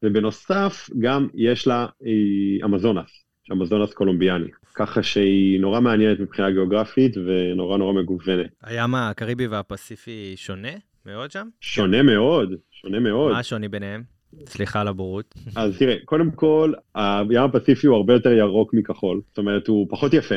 ובנוסף 0.03 0.91
גם 0.99 1.29
יש 1.35 1.67
לה 1.67 1.87
אה, 2.07 2.67
אמזונס, 2.67 3.25
אמזונס 3.53 3.95
קולומביאני, 3.95 4.49
ככה 4.75 5.03
שהיא 5.03 5.61
נורא 5.61 5.81
מעניינת 5.81 6.21
מבחינה 6.21 6.51
גיאוגרפית 6.51 7.17
ונורא 7.17 7.79
נורא 7.79 7.93
מגוונת. 7.93 8.51
הים 8.63 8.95
הקריבי 8.95 9.47
והפסיפי 9.47 10.33
שונה 10.37 10.73
מאוד 11.07 11.31
שם? 11.31 11.49
שונה 11.61 12.03
מאוד, 12.03 12.55
שונה 12.71 13.01
מאוד. 13.01 13.33
מה 13.33 13.39
השוני 13.39 13.69
ביניהם? 13.69 14.03
סליחה 14.47 14.81
על 14.81 14.89
הבורות. 14.89 15.35
אז 15.57 15.79
תראה, 15.79 15.97
קודם 16.05 16.31
כל, 16.31 16.73
הים 16.95 17.43
הפסיפי 17.43 17.87
הוא 17.87 17.97
הרבה 17.97 18.13
יותר 18.13 18.33
ירוק 18.33 18.75
מכחול, 18.75 19.21
זאת 19.29 19.39
אומרת, 19.39 19.67
הוא 19.69 19.87
פחות 19.91 20.15
יפה. 20.15 20.35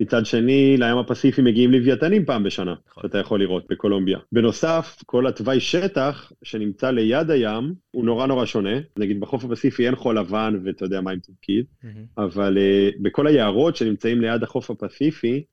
מצד 0.00 0.26
שני, 0.26 0.76
לים 0.78 0.98
הפסיפי 0.98 1.42
מגיעים 1.42 1.72
לוויתנים 1.72 2.24
פעם 2.24 2.42
בשנה, 2.42 2.74
נכון. 2.88 3.02
שאתה 3.02 3.18
יכול 3.18 3.40
לראות 3.40 3.66
בקולומביה. 3.70 4.18
בנוסף, 4.32 4.96
כל 5.06 5.26
התוואי 5.26 5.60
שטח 5.60 6.32
שנמצא 6.42 6.90
ליד 6.90 7.30
הים 7.30 7.74
הוא 7.90 8.04
נורא 8.04 8.26
נורא 8.26 8.46
שונה. 8.46 8.78
נגיד 8.98 9.20
בחוף 9.20 9.44
הפסיפי 9.44 9.86
אין 9.86 9.96
חול 9.96 10.18
לבן 10.18 10.58
ואתה 10.64 10.84
יודע 10.84 11.00
מים 11.00 11.18
תפקיד, 11.18 11.64
mm-hmm. 11.64 11.88
אבל 12.18 12.58
uh, 12.58 13.02
בכל 13.02 13.26
היערות 13.26 13.76
שנמצאים 13.76 14.20
ליד 14.20 14.42
החוף 14.42 14.70
הפסיפי, 14.70 15.44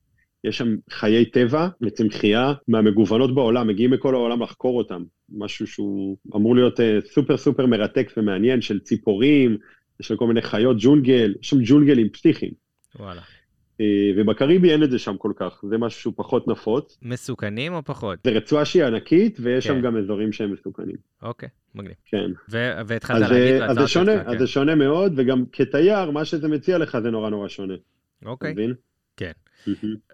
יש 0.44 0.58
שם 0.58 0.76
חיי 0.90 1.26
טבע 1.26 1.68
וצמחייה 1.82 2.54
מהמגוונות 2.68 3.36
בעולם, 3.36 3.68
מגיעים 3.68 3.92
מכל 3.92 4.16
העולם 4.16 4.44
לחקור 4.44 4.78
אותם. 4.78 5.04
משהו 5.30 5.68
שהוא 5.68 6.18
אמור 6.36 6.56
להיות 6.56 6.80
uh, 6.80 6.84
סופר 7.14 7.38
סופר 7.38 7.66
מרתק 7.66 8.12
ומעניין, 8.18 8.62
של 8.62 8.80
ציפורים, 8.80 9.58
של 10.02 10.16
כל 10.16 10.28
מיני 10.28 10.42
חיות, 10.42 10.78
ג'ונגל, 10.80 11.34
יש 11.42 11.50
שם 11.50 11.58
ג'ונגלים 11.64 12.10
פסיכיים. 12.10 12.52
וואלה. 13.00 13.22
אה, 13.82 13.86
ובקריבי 14.18 14.72
אין 14.72 14.84
את 14.84 14.92
זה 14.92 15.00
שם 15.00 15.18
כל 15.18 15.32
כך, 15.36 15.64
זה 15.70 15.78
משהו 15.78 16.02
שהוא 16.02 16.14
פחות 16.18 16.48
נפוץ. 16.48 16.98
מסוכנים 17.02 17.74
או 17.74 17.84
פחות? 17.86 18.20
זה 18.24 18.32
רצועה 18.32 18.66
שהיא 18.66 18.84
ענקית, 18.84 19.38
ויש 19.42 19.68
כן. 19.68 19.74
שם 19.74 19.82
גם 19.82 19.98
אזורים 19.98 20.32
שהם 20.32 20.54
מסוכנים. 20.54 20.96
אוקיי, 21.22 21.50
מגניב. 21.76 21.96
כן. 22.06 22.32
והתחלת 22.88 23.30
להגיד 23.30 23.62
אז 23.62 23.78
זה 23.78 23.88
שונה, 23.88 24.14
אז 24.14 24.34
כן. 24.34 24.40
זה 24.40 24.48
שונה 24.48 24.76
מאוד, 24.76 25.14
וגם 25.16 25.44
כתייר, 25.52 26.12
מה 26.12 26.26
שזה 26.26 26.48
מציע 26.48 26.78
לך 26.78 26.98
זה 27.04 27.12
נורא 27.12 27.30
נורא 27.30 27.48
שונה. 27.48 27.74
אוקיי. 28.26 28.54
מבין? 28.54 28.74
כן. 29.18 29.32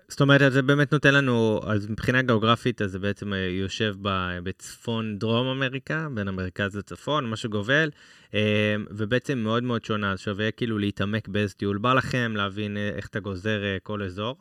זאת 0.08 0.22
אומרת, 0.22 0.52
זה 0.52 0.62
באמת 0.62 0.94
נותן 0.94 1.14
לנו, 1.14 1.60
אז 1.64 1.90
מבחינה 1.90 2.22
גיאוגרפית, 2.22 2.82
אז 2.82 2.92
זה 2.92 3.00
בעצם 3.00 3.34
אה, 3.34 3.38
יושב 3.38 3.96
ב, 4.02 4.10
בצפון 4.44 5.20
דרום 5.20 5.48
אמריקה, 5.48 6.08
בין 6.14 6.28
המרכז 6.28 6.76
לצפון, 6.76 7.30
משהו 7.30 7.50
גובל, 7.50 7.90
אה, 8.34 8.76
ובעצם 8.90 9.38
מאוד 9.38 9.64
מאוד 9.64 9.86
שונה, 9.86 10.12
אז 10.12 10.20
שווה 10.20 10.52
כאילו 10.52 10.78
להתעמק 10.78 11.28
באיזה 11.28 11.54
טיול 11.54 11.78
בא 11.78 11.94
לכם, 11.94 12.34
להבין 12.36 12.78
אה, 12.78 12.90
איך 12.96 13.08
אתה 13.08 13.20
גוזר 13.20 13.60
כל 13.84 14.04
אזור. 14.04 14.36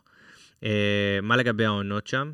מה 1.22 1.36
לגבי 1.36 1.64
העונות 1.64 2.06
שם? 2.06 2.32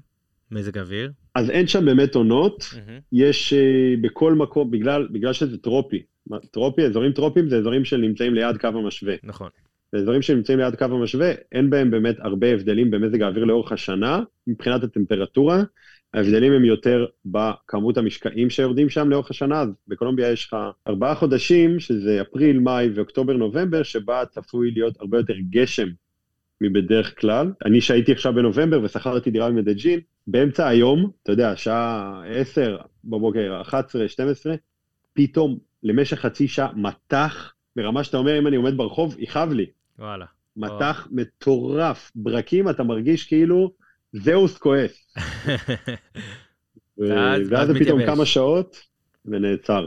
מזג 0.51 0.79
אוויר? 0.79 1.13
אז 1.35 1.51
אין 1.51 1.67
שם 1.67 1.85
באמת 1.85 2.15
עונות, 2.15 2.61
mm-hmm. 2.63 3.01
יש 3.13 3.55
בכל 4.01 4.33
מקום, 4.35 4.71
בגלל, 4.71 5.09
בגלל 5.11 5.33
שזה 5.33 5.59
טרופי, 5.59 6.03
טרופי, 6.51 6.83
אזורים 6.83 7.13
טרופיים 7.13 7.49
זה 7.49 7.57
אזורים 7.57 7.85
שנמצאים 7.85 8.35
ליד 8.35 8.57
קו 8.57 8.67
המשווה. 8.67 9.15
נכון. 9.23 9.49
ואזורים 9.95 10.23
שנמצאים 10.23 10.59
ליד 10.59 10.77
קו 10.77 10.85
המשווה, 10.85 11.33
אין 11.53 11.71
בהם 11.71 11.91
באמת 11.91 12.17
הרבה 12.19 12.53
הבדלים 12.53 12.91
במזג 12.91 13.23
האוויר 13.23 13.45
לאורך 13.45 13.73
השנה, 13.73 14.23
מבחינת 14.47 14.83
הטמפרטורה. 14.83 15.63
ההבדלים 16.15 16.53
הם 16.53 16.65
יותר 16.65 17.07
בכמות 17.25 17.99
המשקעים 17.99 18.51
שיורדים 18.51 18.89
שם 18.89 19.11
לאורך 19.11 19.31
השנה, 19.31 19.61
אז 19.61 19.69
בקולומביה 19.89 20.33
יש 20.33 20.47
לך 20.47 20.57
ארבעה 20.89 21.15
חודשים, 21.15 21.81
שזה 21.81 22.23
אפריל, 22.23 22.59
מאי 22.59 22.89
ואוקטובר, 22.95 23.33
נובמבר, 23.33 23.83
שבה 23.83 24.23
צפוי 24.31 24.71
להיות 24.71 25.01
הרבה 25.01 25.19
יותר 25.19 25.35
גשם 25.51 25.89
מבדרך 26.61 27.21
כלל. 27.21 27.53
אני 27.65 27.81
שהייתי 27.81 28.13
עכשיו 28.13 28.35
בנובמבר 28.35 28.81
ושכרתי 28.83 29.31
דירה 29.31 29.51
במדג'ין, 29.51 30.01
באמצע 30.27 30.69
היום, 30.69 31.11
אתה 31.23 31.33
יודע, 31.33 31.57
שעה 31.57 32.23
10 32.29 32.77
בבוקר, 33.05 33.61
11, 33.61 34.09
12, 34.09 34.55
פתאום 35.13 35.59
למשך 35.83 36.21
חצי 36.21 36.49
שעה 36.49 36.73
מטח, 36.77 37.53
ברמה 37.77 38.05
שאתה 38.05 38.17
אומר, 38.17 38.39
אם 38.39 38.47
אני 38.47 38.57
עומד 38.57 38.77
ברחוב, 38.77 39.17
יכאב 39.19 39.53
לי. 39.53 39.67
וואלה. 39.99 40.27
מטח 40.57 41.07
או. 41.07 41.17
מטורף, 41.17 42.13
ברקים, 42.15 42.69
אתה 42.69 42.83
מרגיש 42.83 43.25
כאילו 43.25 43.73
זהוס 44.13 44.59
כועס. 44.59 45.17
ואז 46.99 47.67
זה 47.67 47.75
פתאום 47.81 48.07
כמה 48.07 48.27
שעות 48.27 48.81
ונעצר. 49.25 49.87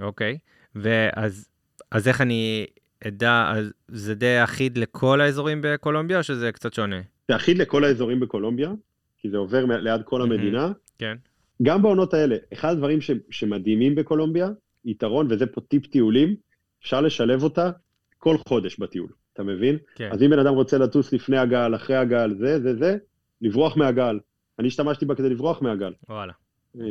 אוקיי, 0.00 0.38
ואז 0.74 1.48
אז 1.90 2.08
איך 2.08 2.20
אני 2.20 2.66
אדע, 3.06 3.52
אז 3.56 3.72
זה 3.88 4.14
די 4.14 4.44
אחיד 4.44 4.78
לכל 4.78 5.20
האזורים 5.20 5.60
בקולומביה 5.62 6.18
או 6.18 6.22
שזה 6.22 6.52
קצת 6.52 6.74
שונה? 6.74 7.00
זה 7.28 7.36
אחיד 7.36 7.58
לכל 7.58 7.84
האזורים 7.84 8.20
בקולומביה, 8.20 8.72
כי 9.18 9.30
זה 9.30 9.36
עובר 9.36 9.64
ליד 9.64 10.02
כל 10.04 10.22
המדינה. 10.22 10.72
כן. 10.98 11.16
גם 11.62 11.82
בעונות 11.82 12.14
האלה, 12.14 12.36
אחד 12.52 12.72
הדברים 12.72 13.00
ש, 13.00 13.10
שמדהימים 13.30 13.94
בקולומביה, 13.94 14.48
יתרון, 14.84 15.26
וזה 15.30 15.46
פה 15.46 15.60
טיפ 15.60 15.86
טיולים, 15.86 16.36
אפשר 16.82 17.00
לשלב 17.00 17.42
אותה 17.42 17.70
כל 18.18 18.36
חודש 18.48 18.78
בטיול. 18.78 19.08
אתה 19.38 19.46
מבין? 19.46 19.78
כן. 19.94 20.08
אז 20.12 20.22
אם 20.22 20.30
בן 20.30 20.38
אדם 20.38 20.54
רוצה 20.54 20.78
לטוס 20.78 21.12
לפני 21.12 21.38
הגל, 21.38 21.74
אחרי 21.74 21.96
הגל, 21.96 22.34
זה, 22.38 22.60
זה, 22.60 22.76
זה, 22.76 22.96
לברוח 23.42 23.76
מהגל. 23.76 24.18
אני 24.58 24.68
השתמשתי 24.68 25.04
בה 25.04 25.14
כדי 25.14 25.28
לברוח 25.28 25.62
מהגל. 25.62 25.92
וואלה. 26.08 26.32
אה, 26.80 26.84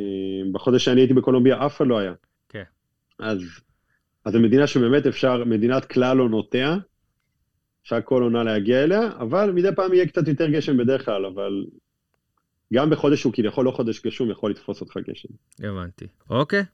בחודש 0.52 0.84
שאני 0.84 1.00
הייתי 1.00 1.14
בקולומביה 1.14 1.66
אף 1.66 1.76
אחד 1.76 1.86
לא 1.86 1.98
היה. 1.98 2.12
כן. 2.48 2.62
אז, 3.18 3.38
אז 4.24 4.32
זו 4.32 4.40
מדינה 4.40 4.66
שבאמת 4.66 5.06
אפשר, 5.06 5.44
מדינת 5.44 5.84
כלל 5.84 6.18
עונותיה, 6.18 6.76
אפשר 7.82 8.00
כל 8.04 8.22
עונה 8.22 8.42
להגיע 8.42 8.84
אליה, 8.84 9.00
אבל 9.18 9.52
מדי 9.52 9.68
פעם 9.76 9.94
יהיה 9.94 10.06
קצת 10.06 10.28
יותר 10.28 10.48
גשם 10.50 10.76
בדרך 10.76 11.04
כלל, 11.04 11.26
אבל 11.26 11.64
גם 12.74 12.90
בחודש 12.90 13.20
שהוא 13.20 13.32
כביכול 13.32 13.64
לא 13.64 13.70
חודש 13.70 14.06
גשום, 14.06 14.30
יכול 14.30 14.50
לתפוס 14.50 14.80
אותך 14.80 14.96
גשם. 14.96 15.28
הבנתי. 15.62 16.06
אוקיי, 16.30 16.64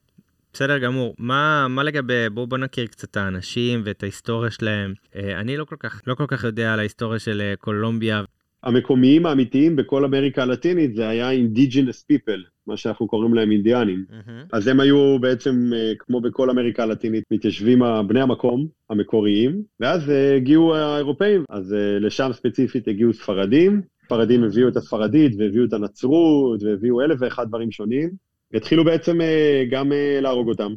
בסדר 0.54 0.78
גמור. 0.78 1.14
מה, 1.18 1.66
מה 1.70 1.82
לגבי, 1.82 2.28
בואו 2.32 2.46
בוא 2.46 2.58
נכיר 2.58 2.86
קצת 2.86 3.10
את 3.10 3.16
האנשים 3.16 3.82
ואת 3.84 4.02
ההיסטוריה 4.02 4.50
שלהם. 4.50 4.94
אה, 5.16 5.40
אני 5.40 5.56
לא 5.56 5.64
כל 5.64 5.76
כך, 5.78 6.02
לא 6.06 6.14
כל 6.14 6.26
כך 6.28 6.44
יודע 6.44 6.72
על 6.72 6.78
ההיסטוריה 6.78 7.18
של 7.18 7.40
אה, 7.40 7.54
קולומביה. 7.58 8.22
המקומיים 8.62 9.26
האמיתיים 9.26 9.76
בכל 9.76 10.04
אמריקה 10.04 10.42
הלטינית 10.42 10.94
זה 10.94 11.08
היה 11.08 11.30
indigenous 11.32 12.04
people, 12.12 12.40
מה 12.66 12.76
שאנחנו 12.76 13.06
קוראים 13.06 13.34
להם 13.34 13.50
אינדיאנים. 13.50 14.04
Mm-hmm. 14.10 14.46
אז 14.52 14.68
הם 14.68 14.80
היו 14.80 15.18
בעצם, 15.20 15.70
אה, 15.74 15.92
כמו 15.98 16.20
בכל 16.20 16.50
אמריקה 16.50 16.82
הלטינית, 16.82 17.24
מתיישבים 17.30 17.82
בני 18.08 18.20
המקום 18.20 18.66
המקוריים, 18.90 19.62
ואז 19.80 20.12
הגיעו 20.36 20.74
האירופאים, 20.74 21.44
אז 21.48 21.74
לשם 22.00 22.30
ספציפית 22.32 22.88
הגיעו 22.88 23.12
ספרדים, 23.12 23.82
ספרדים 24.04 24.44
הביאו 24.44 24.68
את 24.68 24.76
הספרדית 24.76 25.32
והביאו 25.38 25.64
את 25.64 25.72
הנצרות 25.72 26.62
והביאו 26.62 27.00
אלף 27.00 27.16
ואחד 27.20 27.48
דברים 27.48 27.70
שונים. 27.70 28.33
התחילו 28.54 28.84
בעצם 28.84 29.20
אה, 29.20 29.64
גם 29.70 29.92
אה, 29.92 30.18
להרוג 30.20 30.48
אותם, 30.48 30.74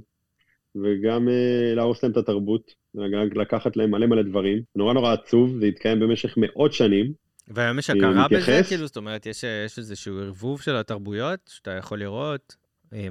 וגם 0.75 1.29
אה, 1.29 1.73
להרוס 1.75 2.03
להם 2.03 2.11
את 2.11 2.17
התרבות, 2.17 2.71
וגם 2.95 3.41
לקחת 3.41 3.77
להם 3.77 3.91
מלא 3.91 4.07
מלא 4.07 4.21
דברים. 4.21 4.61
נורא 4.75 4.93
נורא 4.93 5.13
עצוב, 5.13 5.59
זה 5.59 5.65
התקיים 5.65 5.99
במשך 5.99 6.33
מאות 6.37 6.73
שנים. 6.73 7.13
והיום 7.47 7.79
יש 7.79 7.89
הכרה 7.89 8.27
בזה? 8.27 8.61
כאילו, 8.67 8.87
זאת 8.87 8.97
אומרת, 8.97 9.25
יש, 9.25 9.43
יש 9.65 9.77
איזשהו 9.77 10.19
ערבוב 10.19 10.61
של 10.61 10.75
התרבויות 10.75 11.39
שאתה 11.49 11.71
יכול 11.71 11.99
לראות, 11.99 12.55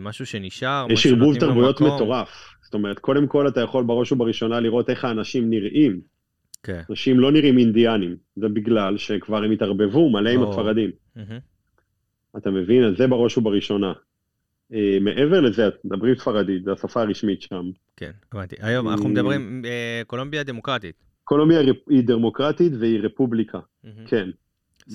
משהו 0.01 0.27
שנשאר, 0.27 0.87
יש 0.91 1.07
ערבוב 1.07 1.39
תרבויות 1.39 1.81
מטורף. 1.81 2.29
זאת 2.65 2.75
אומרת, 2.75 2.99
קודם 2.99 3.27
כל 3.27 3.49
אתה 3.49 3.61
יכול 3.61 3.85
בראש 3.85 4.13
ובראשונה 4.13 4.61
לראות 4.61 4.91
איך 4.91 5.05
האנשים 5.05 5.51
נראים. 5.51 6.01
כן. 6.63 6.83
אנשים 6.91 7.21
לא 7.21 7.33
נראים 7.33 7.59
אינדיאנים, 7.59 8.17
זה 8.37 8.49
בגלל 8.49 8.99
שכבר 8.99 9.45
הם 9.45 9.51
התערבבו 9.51 10.11
מלא 10.11 10.31
עם 10.31 10.43
הספרדים. 10.43 10.91
אתה 12.37 12.51
מבין? 12.51 12.85
אז 12.85 12.97
זה 12.99 13.07
בראש 13.07 13.39
ובראשונה. 13.39 13.93
אה, 14.73 14.99
מעבר 15.01 15.41
לזה, 15.41 15.69
מדברים 15.85 16.15
ספרדית, 16.15 16.65
זו 16.65 16.73
השפה 16.73 17.03
הרשמית 17.03 17.43
שם. 17.43 17.71
כן, 17.97 18.11
הבנתי. 18.33 18.57
היום 18.61 18.89
אנחנו 18.89 19.09
מדברים, 19.09 19.63
אה, 19.65 20.03
קולומביה 20.07 20.43
דמוקרטית. 20.43 20.95
קולומביה 21.25 21.61
היא 21.89 22.05
דמוקרטית 22.05 22.73
והיא 22.81 23.01
רפובליקה, 23.01 23.59
כן. 24.07 24.31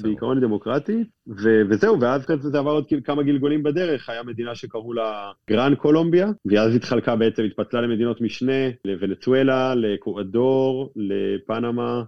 בעיקרון 0.02 0.38
היא 0.38 0.42
דמוקרטית, 0.42 1.08
וזהו, 1.70 2.02
ואז 2.02 2.26
זה 2.40 2.60
עבר 2.60 2.72
עוד 2.72 2.86
כמה 3.04 3.24
גלגולים 3.24 3.64
בדרך, 3.64 4.10
היה 4.10 4.24
מדינה 4.24 4.56
שקראו 4.56 4.94
לה 4.94 5.32
גרן 5.50 5.76
קולומביה, 5.76 6.32
ואז 6.46 6.76
התחלקה 6.76 7.16
בעצם, 7.16 7.44
התפצלה 7.44 7.82
למדינות 7.82 8.22
משנה, 8.22 8.70
לוונצואלה, 8.86 9.76
לאקואדור, 9.76 10.94
לפנמה 10.96 12.04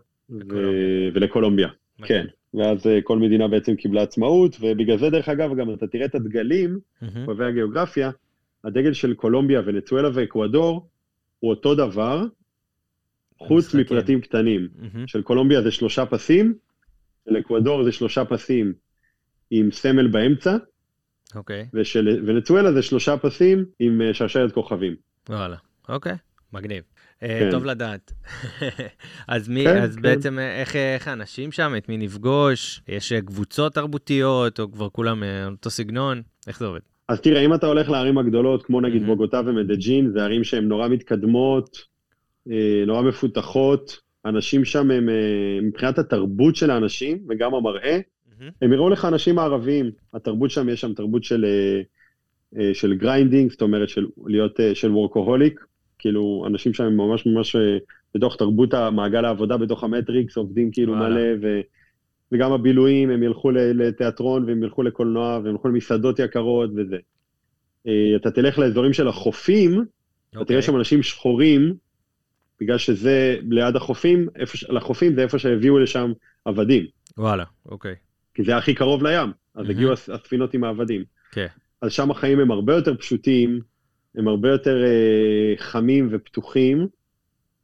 ולקולומביה. 1.13 1.67
כן. 2.04 2.26
ואז 2.54 2.88
אה, 2.88 3.00
כל 3.04 3.18
מדינה 3.18 3.48
בעצם 3.48 3.76
קיבלה 3.76 4.02
עצמאות, 4.04 4.58
ובגלל 4.62 4.98
זה 4.98 5.10
דרך 5.10 5.30
אגב, 5.30 5.56
גם 5.56 5.74
אתה 5.74 5.88
תראה 5.88 6.06
את 6.06 6.16
הדגלים, 6.16 6.80
קובעי 7.26 7.48
הגיאוגרפיה, 7.48 8.12
הדגל 8.63 8.94
של 8.94 9.13
קולומביה, 9.13 9.62
ונצואלה 9.66 10.10
ואקוודור, 10.13 10.89
הוא 11.39 11.50
אותו 11.50 11.76
דבר, 11.76 12.26
חוץ 13.38 13.76
מפרטים 13.76 14.22
קטנים. 14.22 14.68
של 15.08 15.22
קולומביה 15.22 15.62
זה 15.62 15.72
שלושה 15.72 16.06
פסים, 16.06 16.54
של 17.26 17.38
אקוודור 17.38 17.84
זה 17.84 17.92
שלושה 17.92 18.26
פסים 18.26 18.74
עם 19.52 19.72
סמל 19.72 20.08
באמצע, 20.08 20.58
אוקיי. 21.36 21.68
ושל 21.74 22.24
ונצואלה 22.28 22.74
זה 22.74 22.82
שלושה 22.82 23.18
פסים 23.18 23.66
עם 23.80 24.02
אה, 24.02 24.13
שרשרת 24.13 24.52
כוכבים. 24.52 24.96
וואלה, 25.30 25.56
אוקיי, 25.89 26.16
מגניב. 26.54 26.84
אה, 27.23 27.39
כן. 27.39 27.52
טוב 27.52 27.65
לדעת. 27.65 28.13
אז 29.28 29.49
מי, 29.49 29.63
כן, 29.63 29.82
אז 29.82 29.95
כן. 29.95 30.02
בעצם 30.02 30.39
אה, 30.39 30.60
איך, 30.60 30.76
איך 30.76 31.08
האנשים 31.08 31.52
שם, 31.52 31.73
את 31.78 31.89
מי 31.89 31.97
נפגוש? 31.97 32.82
יש 32.88 33.12
אה, 33.12 33.21
קבוצות 33.21 33.73
תרבותיות, 33.73 34.60
או 34.60 34.71
כבר 34.71 34.89
כולם 34.89 35.23
אותו 35.52 35.69
סגנון? 35.69 36.21
איך 36.47 36.60
זה 36.60 36.65
עובד? 36.65 36.80
אז 37.10 37.21
תראה, 37.21 37.45
אם 37.45 37.54
אתה 37.54 37.67
הולך 37.67 37.89
לערים 37.89 38.17
הגדולות, 38.17 38.65
כמו 38.65 38.82
נגיד 38.82 39.02
mm-hmm. 39.02 39.06
בוגוטה 39.06 39.41
ומדג'ין, 39.45 40.12
זה 40.12 40.23
ערים 40.23 40.43
שהן 40.43 40.67
נורא 40.67 40.88
מתקדמות, 40.88 41.78
נורא 42.88 43.02
מפותחות. 43.02 43.99
אנשים 44.26 44.65
שם 44.65 44.91
הם, 44.91 45.10
מבחינת 45.62 45.99
התרבות 45.99 46.56
של 46.56 46.71
האנשים, 46.71 47.17
וגם 47.30 47.54
המראה, 47.54 47.99
mm-hmm. 47.99 48.43
הם 48.62 48.73
יראו 48.73 48.89
לך 48.89 49.06
אנשים 49.06 49.39
מערביים. 49.39 49.91
התרבות 50.13 50.52
שם, 50.52 50.69
יש 50.69 50.82
שם 50.82 50.93
תרבות 50.93 51.23
של, 51.23 51.45
של 52.73 52.93
grinding, 52.93 53.52
זאת 53.52 53.62
אומרת 53.62 53.89
של 53.89 54.06
להיות, 54.28 54.60
של 54.73 54.91
workaholic. 54.91 55.60
כאילו, 56.04 56.44
אנשים 56.48 56.74
שם 56.74 56.98
ממש 56.98 57.26
ממש 57.26 57.56
אה, 57.56 57.78
בתוך 58.16 58.36
תרבות 58.36 58.74
המעגל 58.74 59.26
העבודה, 59.26 59.58
בתוך 59.58 59.84
המטריקס, 59.84 60.38
עובדים 60.38 60.72
כאילו. 60.72 60.96
מלא, 60.96 61.22
ו, 61.42 61.62
וגם 62.32 62.52
הבילויים, 62.52 63.10
הם 63.10 63.24
ילכו 63.24 63.52
לתיאטרון, 63.52 64.46
והם 64.46 64.63
ילכו 64.63 64.84
לקולנוע, 64.84 65.39
והם 65.44 65.52
ילכו 65.52 65.68
למסעדות 65.68 66.20
יקרות 66.20 66.70
וזה. 66.76 66.98
אה, 67.88 68.16
אתה 68.16 68.32
תלך 68.32 68.60
לאזורים 68.60 68.94
של 68.94 69.08
החופים, 69.08 69.72
okay. 69.72 69.82
אתה 70.30 70.46
תראה 70.46 70.60
אוקיי. 70.60 70.62
שם 70.62 70.76
אנשים 70.76 71.04
שחורים, 71.04 71.74
בגלל 72.60 72.78
שזה 72.78 73.38
ליד 73.50 73.76
החופים, 73.76 74.28
איפה, 74.36 74.74
לחופים 74.74 75.16
זה 75.16 75.22
איפה 75.22 75.39
שהביאו 75.39 75.80
לשם 75.80 76.12
עבדים. 76.46 76.86
וואלה, 77.18 77.44
אוקיי. 77.66 77.96
כי 78.34 78.44
זה 78.44 78.58
הכי 78.58 78.74
קרוב 78.74 79.04
לים, 79.04 79.32
אז 79.56 79.66
mm-hmm. 79.66 79.70
הגיעו 79.70 79.94
הספינות 79.94 80.54
עם 80.54 80.63
העבדים. 80.63 81.04
כן. 81.32 81.46
Okay. 81.46 81.60
אז 81.82 81.92
שם 81.92 82.12
החיים 82.12 82.39
הם 82.39 82.52
הרבה 82.52 82.76
יותר 82.76 82.96
פשוטים, 82.96 83.60
הם 84.15 84.28
הרבה 84.28 84.49
יותר 84.49 84.84
אה, 84.84 85.53
חמים 85.57 86.07
ופתוחים, 86.11 86.88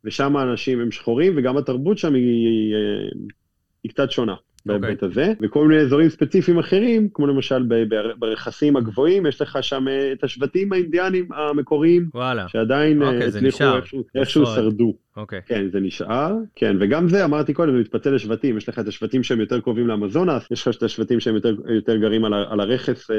ושם 0.03 0.35
האנשים 0.35 0.81
הם 0.81 0.91
שחורים, 0.91 1.33
וגם 1.37 1.57
התרבות 1.57 1.97
שם 1.97 2.13
היא, 2.15 2.23
היא, 2.23 2.73
אה, 2.75 3.09
היא 3.83 3.91
קצת 3.91 4.11
שונה. 4.11 4.35
בהיבט 4.65 5.03
הזה, 5.03 5.33
וכל 5.41 5.67
מיני 5.67 5.81
אזורים 5.81 6.09
ספציפיים 6.09 6.59
אחרים, 6.59 7.09
כמו 7.13 7.27
למשל 7.27 7.65
ברכסים 8.19 8.75
הגבוהים, 8.75 9.25
יש 9.25 9.41
לך 9.41 9.57
שם 9.61 9.87
אה, 9.87 10.11
את 10.11 10.23
השבטים 10.23 10.73
האינדיאנים 10.73 11.27
המקוריים, 11.31 12.09
וואלה, 12.13 12.47
שעדיין 12.47 13.01
אה, 13.01 13.07
אוקיי, 13.07 13.27
הצליחו. 13.27 13.63
איכשהו. 14.15 14.45
שרדו. 14.45 14.93
אוקיי. 15.17 15.41
כן, 15.45 15.69
זה 15.71 15.79
נשאר, 15.79 16.35
כן, 16.55 16.75
וגם 16.79 17.09
זה, 17.09 17.25
אמרתי 17.25 17.53
קודם, 17.53 17.71
זה 17.71 17.79
מתפצל 17.79 18.15
לשבטים, 18.15 18.57
יש 18.57 18.69
לך 18.69 18.79
את 18.79 18.87
השבטים 18.87 19.23
שהם 19.23 19.39
יותר 19.39 19.59
קרובים 19.59 19.87
לאמזונס, 19.87 20.47
יש 20.51 20.67
לך 20.67 20.75
את 20.77 20.83
השבטים 20.83 21.19
שהם 21.19 21.35
יותר, 21.35 21.55
יותר 21.75 21.97
גרים 21.97 22.25
על, 22.25 22.33
על 22.33 22.59
הרכס, 22.59 23.11
אה, 23.11 23.15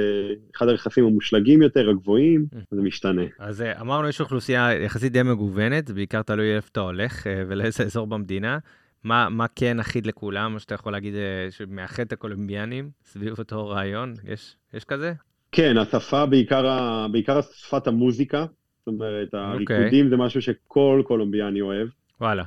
אחד 0.57 0.69
הרכסים 0.69 1.05
המושלגים 1.05 1.63
יותר, 1.63 1.91
הגבוהים, 1.91 2.47
זה 2.71 2.83
משתנה. 2.83 3.23
אז 3.39 3.65
אמרנו, 3.81 4.09
יש 4.09 4.21
אוכלוסייה 4.21 4.75
יחסית 4.75 5.13
די 5.13 5.23
מגוונת, 5.23 5.91
בעיקר 5.91 6.23
תלוי 6.23 6.57
איפה 6.57 6.69
אתה 6.73 6.81
הולך 6.81 7.27
ולאיזה 7.49 7.85
אזור 7.85 8.07
במדינה. 8.07 8.59
מה, 9.05 9.29
מה 9.29 9.47
כן 9.57 9.81
אחיד 9.81 10.07
לכולם, 10.07 10.53
מה 10.53 10.59
שאתה 10.59 10.75
יכול 10.75 10.93
להגיד 10.93 11.15
אה, 11.15 11.51
שמאחד 11.51 12.03
את 12.03 12.13
הקולומביאנים 12.13 12.91
סביב 13.05 13.39
אותו 13.39 13.69
רעיון? 13.69 14.15
יש, 14.25 14.57
יש 14.75 14.85
כזה? 14.85 15.13
כן, 15.53 15.79
השפה 15.79 16.27
בעיקר, 16.27 16.67
ה- 16.67 17.07
בעיקר 17.13 17.41
שפת 17.43 17.87
המוזיקה, 17.87 18.47
זאת 18.79 18.87
אומרת, 18.87 19.29
אוקיי. 19.35 19.77
הריקודים 19.77 20.09
זה 20.09 20.17
משהו 20.17 20.43
שכל 20.43 21.03
קולומביאני 21.07 21.61
אוהב. 21.61 21.89
וואלה, 22.21 22.45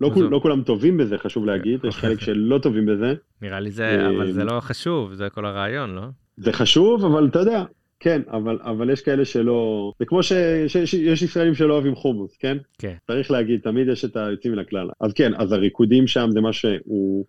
לא, 0.00 0.10
כול, 0.14 0.24
לא 0.24 0.38
כולם 0.42 0.62
טובים 0.62 0.96
בזה, 0.96 1.18
חשוב 1.18 1.46
להגיד, 1.46 1.80
יש 1.84 1.96
אוקיי. 1.96 2.10
חלק 2.10 2.20
שלא 2.20 2.58
טובים 2.58 2.86
בזה. 2.86 3.14
נראה 3.42 3.60
לי 3.60 3.70
זה, 3.70 4.06
אבל 4.08 4.26
אה, 4.26 4.32
זה 4.32 4.44
לא 4.44 4.60
חשוב, 4.60 5.14
זה 5.14 5.30
כל 5.30 5.46
הרעיון, 5.46 5.94
לא? 5.94 6.02
זה 6.36 6.52
חשוב, 6.52 7.04
אבל 7.04 7.26
אתה 7.26 7.38
יודע, 7.38 7.64
כן, 8.02 8.22
אבל, 8.30 8.58
אבל 8.62 8.90
יש 8.90 9.00
כאלה 9.00 9.24
שלא... 9.24 9.92
זה 9.98 10.04
כמו 10.06 10.22
שיש 10.22 11.22
ישראלים 11.22 11.54
שלא 11.54 11.74
אוהבים 11.74 11.94
חומוס, 11.94 12.36
כן? 12.36 12.56
כן. 12.78 12.94
צריך 13.06 13.30
להגיד, 13.30 13.60
תמיד 13.60 13.88
יש 13.88 14.04
את 14.04 14.16
היוצאים 14.16 14.52
מן 14.52 14.58
הכלל. 14.58 14.88
אז 15.00 15.12
כן, 15.12 15.32
אז 15.36 15.52
הריקודים 15.52 16.06
שם 16.06 16.28
זה 16.32 16.40
מה 16.40 16.52
שהוא 16.52 17.24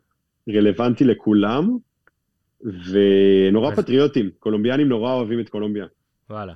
רלוונטי 0.49 1.03
לכולם, 1.03 1.77
ונורא 2.61 3.71
אז- 3.71 3.79
פטריוטים, 3.79 4.29
קולומביאנים 4.39 4.89
נורא 4.89 5.13
אוהבים 5.13 5.39
את 5.39 5.49
קולומביה. 5.49 5.85
וואלה. 6.29 6.53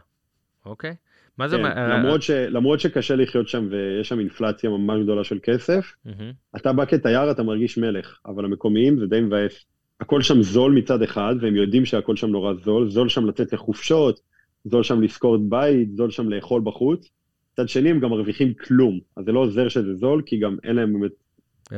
אוקיי. 0.65 0.95
מה 1.37 1.47
זה... 1.47 1.57
כן, 1.57 1.63
אומר- 1.65 1.97
למרות, 1.97 2.21
ש, 2.21 2.29
למרות 2.31 2.79
שקשה 2.79 3.15
לחיות 3.15 3.47
שם 3.47 3.67
ויש 3.71 4.09
שם 4.09 4.19
אינפלציה 4.19 4.69
ממש 4.69 5.03
גדולה 5.03 5.23
של 5.23 5.39
כסף, 5.43 5.93
מהמם. 6.05 6.31
אתה 6.55 6.73
בא 6.73 6.85
כתייר, 6.85 7.31
אתה 7.31 7.43
מרגיש 7.43 7.77
מלך, 7.77 8.19
אבל 8.25 8.45
המקומיים 8.45 8.99
זה 8.99 9.05
די 9.07 9.21
מבאס. 9.21 9.65
הכל 10.01 10.21
שם 10.21 10.41
זול 10.41 10.71
מצד 10.71 11.01
אחד, 11.01 11.35
והם 11.41 11.55
יודעים 11.55 11.85
שהכל 11.85 12.15
שם 12.15 12.27
נורא 12.27 12.53
זול, 12.53 12.89
זול 12.89 13.09
שם 13.09 13.25
לצאת 13.25 13.53
לחופשות, 13.53 14.19
זול 14.65 14.83
שם 14.83 15.01
לשכור 15.01 15.37
בית, 15.37 15.95
זול 15.95 16.11
שם 16.11 16.29
לאכול 16.29 16.61
בחוץ. 16.61 17.09
מצד 17.53 17.69
שני, 17.69 17.89
הם 17.89 17.99
גם 17.99 18.09
מרוויחים 18.09 18.53
כלום, 18.53 18.99
אז 19.15 19.25
זה 19.25 19.31
לא 19.31 19.39
עוזר 19.39 19.67
שזה 19.69 19.95
זול, 19.95 20.21
כי 20.25 20.39
גם 20.39 20.57
אין 20.63 20.75
להם 20.75 20.93
באמת, 20.93 21.11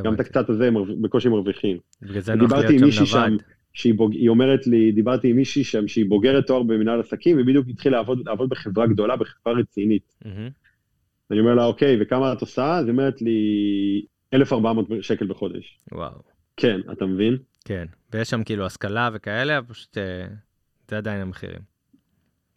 גם 0.03 0.13
את. 0.13 0.20
הקצת 0.20 0.49
הזה 0.49 0.67
הם 0.67 1.01
בקושי 1.01 1.30
מרוויחים. 1.30 1.78
בגלל 2.01 2.22
זה 2.22 2.36
נוח 2.36 2.49
דיברתי 2.49 2.78
להיות 2.78 2.93
שם 2.93 3.17
נווד. 3.30 3.41
שהיא 3.74 3.93
בוג... 3.93 4.15
אומרת 4.28 4.67
לי, 4.67 4.91
דיברתי 4.91 5.30
עם 5.30 5.36
מישהי 5.36 5.63
שם 5.63 5.88
שהיא 5.88 6.05
בוגרת 6.09 6.47
תואר 6.47 6.63
במנהל 6.63 6.99
עסקים, 6.99 7.38
ובדיוק 7.39 7.67
התחילה 7.70 7.97
לעבוד, 7.97 8.28
לעבוד 8.28 8.49
בחברה 8.49 8.88
גדולה, 8.88 9.15
בחברה 9.15 9.53
רצינית. 9.53 10.15
מהמם. 10.26 10.49
אני 11.32 11.39
אומר 11.39 11.55
לה, 11.55 11.65
אוקיי, 11.65 11.97
וכמה 12.01 12.34
את 12.34 12.41
עושה? 12.41 12.78
אז 12.78 12.86
היא 12.86 12.91
אומרת 12.91 13.22
לי, 13.22 13.36
1,400 14.34 14.88
שקל 15.01 15.28
בחודש. 15.28 15.80
וואו. 15.91 16.11
כן, 16.57 16.80
אתה 16.91 17.05
מבין? 17.05 17.38
כן. 17.66 17.86
ויש 18.14 18.30
שם 18.30 18.43
כאילו 18.43 18.66
השכלה 18.66 19.10
וכאלה, 19.14 19.60
פשוט 19.62 19.97
אה, 19.97 20.28
זה 20.89 20.97
עדיין 20.97 21.22
המחירים. 21.22 21.62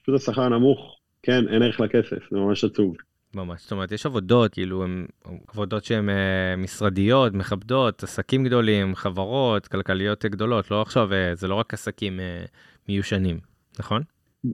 פשוט 0.02 0.14
השכר 0.14 0.48
נמוך, 0.48 0.98
כן, 1.22 1.48
אין 1.48 1.62
ערך 1.62 1.80
לכסף, 1.80 2.30
זה 2.30 2.38
ממש 2.38 2.64
עצוב. 2.64 2.96
ממש. 3.34 3.62
זאת 3.62 3.72
אומרת, 3.72 3.92
יש 3.92 4.06
עבודות, 4.06 4.52
כאילו, 4.52 4.84
הן 4.84 5.06
עבודות 5.48 5.84
שהן 5.84 6.08
אה, 6.08 6.56
משרדיות, 6.56 7.32
מכבדות, 7.32 8.02
עסקים 8.02 8.44
גדולים, 8.44 8.94
חברות, 8.94 9.68
כלכליות 9.68 10.24
גדולות, 10.24 10.70
לא 10.70 10.82
עכשיו, 10.82 11.12
אה, 11.12 11.34
זה 11.34 11.48
לא 11.48 11.54
רק 11.54 11.74
עסקים 11.74 12.20
אה, 12.20 12.44
מיושנים, 12.88 13.38
נכון? 13.78 14.02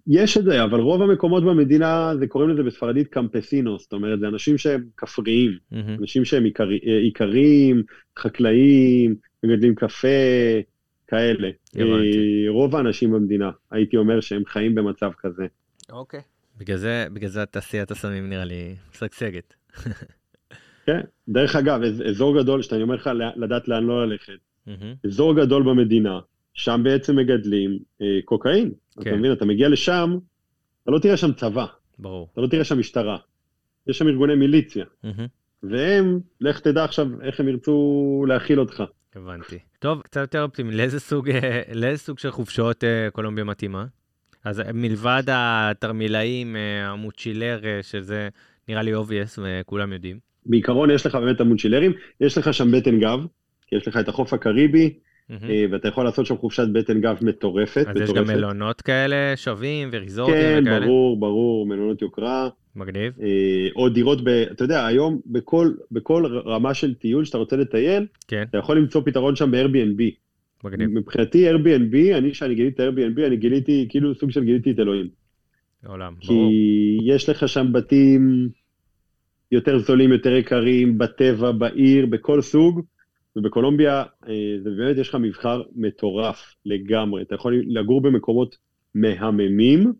יש 0.06 0.36
את 0.36 0.44
זה, 0.44 0.64
אבל 0.64 0.80
רוב 0.80 1.02
המקומות 1.02 1.44
במדינה, 1.44 2.12
זה 2.18 2.26
קוראים 2.26 2.50
לזה 2.50 2.62
בספרדית 2.62 3.08
קמפסינו, 3.08 3.78
זאת 3.78 3.92
אומרת, 3.92 4.20
זה 4.20 4.28
אנשים 4.28 4.58
שהם 4.58 4.84
כפריים, 4.96 5.58
מהמם. 5.70 5.96
אנשים 6.00 6.24
שהם 6.24 6.44
איכרים, 7.06 7.82
חקלאים, 8.18 9.14
מגדלים 9.44 9.74
קפה, 9.74 10.08
כאלה. 11.06 11.48
הבנתי. 11.74 12.44
אה, 12.46 12.50
רוב 12.50 12.76
האנשים 12.76 13.10
במדינה, 13.12 13.50
הייתי 13.70 13.96
אומר 13.96 14.20
שהם 14.20 14.42
חיים 14.46 14.74
במצב 14.74 15.10
כזה. 15.18 15.46
אוקיי. 15.92 16.20
בגלל 16.58 16.76
זה, 16.76 17.06
בגלל 17.12 17.30
זה 17.30 17.46
תעשיית 17.46 17.90
הסמים 17.90 18.30
נראה 18.30 18.44
לי 18.44 18.74
משגשגת. 18.94 19.54
כן, 20.86 21.00
דרך 21.28 21.56
אגב, 21.56 21.82
אז- 21.82 22.02
אזור 22.08 22.42
גדול, 22.42 22.62
שאתה 22.62 22.76
אומר 22.76 22.94
לך 22.94 23.10
לדעת 23.36 23.68
לאן 23.68 23.84
לא 23.84 24.06
ללכת, 24.06 24.32
מהמם. 24.66 24.94
אזור 25.06 25.36
גדול 25.36 25.62
במדינה, 25.62 26.18
שם 26.54 26.80
בעצם 26.84 27.16
מגדלים 27.16 27.78
אה, 28.02 28.18
קוקאין. 28.24 28.70
כן. 28.94 29.00
אתה 29.10 29.16
מבין, 29.16 29.32
אתה 29.32 29.44
מגיע 29.44 29.68
לשם, 29.68 30.18
אתה 30.82 30.90
לא 30.90 30.98
תראה 30.98 31.16
שם 31.16 31.32
צבא, 31.32 31.66
ברור. 31.98 32.28
אתה 32.32 32.40
לא 32.40 32.46
תראה 32.46 32.64
שם 32.64 32.78
משטרה. 32.78 33.18
יש 33.86 33.98
שם 33.98 34.08
ארגוני 34.08 34.34
מיליציה, 34.34 34.84
מהמם. 35.04 35.26
והם, 35.62 36.20
לך 36.40 36.60
תדע 36.60 36.84
עכשיו 36.84 37.06
איך 37.22 37.40
הם 37.40 37.48
ירצו 37.48 38.24
להכיל 38.28 38.60
אותך. 38.60 38.82
הבנתי. 39.16 39.58
טוב, 39.78 40.02
קצת 40.02 40.20
יותר 40.20 40.42
אופטימי, 40.42 40.76
לאיזה 40.76 41.00
סוג, 41.00 41.30
אה, 41.30 41.62
לאיזה 41.72 42.02
סוג 42.02 42.18
של 42.18 42.30
חופשות 42.30 42.84
אה, 42.84 43.08
קולומביה 43.12 43.44
מתאימה? 43.44 43.84
אז 44.44 44.60
אה, 44.60 44.72
מלבד 44.72 45.22
התרמילאים, 45.26 46.56
המוצ'ילר, 46.84 47.60
שזה 47.82 48.28
נראה 48.68 48.82
לי 48.82 48.94
obvious 48.94 49.38
וכולם 49.38 49.92
יודעים. 49.92 50.18
בעיקרון 50.46 50.90
יש 50.90 51.06
לך 51.06 51.14
באמת 51.14 51.36
את 51.36 51.40
המונצ'ילרים, 51.40 51.92
יש 52.20 52.38
לך 52.38 52.54
שם 52.54 52.72
בטן 52.72 53.00
גב, 53.00 53.20
כי 53.66 53.76
יש 53.76 53.88
לך 53.88 53.96
את 53.96 54.08
החוף 54.08 54.32
הקריבי, 54.32 54.98
ואתה 55.70 55.88
יכול 55.88 56.04
לעשות 56.04 56.26
שם 56.26 56.36
חופשת 56.36 56.68
בטן 56.72 57.00
גב 57.00 57.16
מטורפת. 57.22 57.86
אז 57.88 57.96
יש 57.96 58.10
גם 58.10 58.22
מטורפת. 58.22 58.34
מלונות 58.34 58.80
כאלה 58.80 59.32
שווים 59.36 59.88
וריזורטים 59.92 60.34
כן, 60.34 60.62
וכאלה? 60.62 60.86
ברור, 60.86 61.20
ברור, 61.20 61.66
מלונות 61.66 62.02
יוקרה, 62.02 62.48
מגניב. 62.76 63.12
אה, 63.22 63.68
או 63.76 63.88
דירות 63.88 64.24
ב... 64.24 64.28
אתה 64.28 64.64
יודע, 64.64 64.86
היום 64.86 65.20
בכל, 65.26 65.70
בכל 65.92 66.26
רמה 66.46 66.74
של 66.74 66.94
טיול 66.94 67.24
שאתה 67.24 67.38
רוצה 67.38 67.56
לטייל, 67.56 68.06
כן, 68.28 68.44
אתה 68.50 68.58
יכול 68.58 68.76
למצוא 68.76 69.02
פתרון 69.04 69.36
שם 69.36 69.50
ב-Airbnb. 69.50 70.02
מגניב. 70.64 70.90
מבחינתי 70.90 71.50
Airbnb, 71.50 72.16
אני 72.16 72.32
כשאני 72.32 72.54
גיליתי 72.54 72.82
Airbnb, 72.82 73.26
אני 73.26 73.36
גיליתי, 73.36 73.86
כאילו 73.88 74.14
סוג 74.14 74.30
של 74.30 74.44
גיליתי 74.44 74.70
את 74.70 74.78
אלוהים. 74.78 75.08
עולם, 75.86 76.14
ברור. 76.26 76.50
כי 76.50 76.98
יש 77.04 77.28
לך 77.28 77.48
שם 77.48 77.72
בתים 77.72 78.48
יותר 79.52 79.78
זולים, 79.78 80.12
יותר 80.12 80.32
יקרים, 80.32 80.98
בטבע, 80.98 81.52
בעיר, 81.52 82.06
בכל 82.06 82.40
סוג, 82.40 82.82
ובקולומביה 83.38 84.04
אה, 84.28 84.56
זה 84.62 84.70
באמת, 84.70 84.96
יש 84.96 85.08
לך 85.08 85.14
מבחר 85.14 85.62
מטורף 85.76 86.54
לגמרי. 86.66 87.22
אתה 87.22 87.34
יכול 87.34 87.62
לגור 87.66 88.00
במקומות 88.00 88.56
מהממים, 88.94 89.92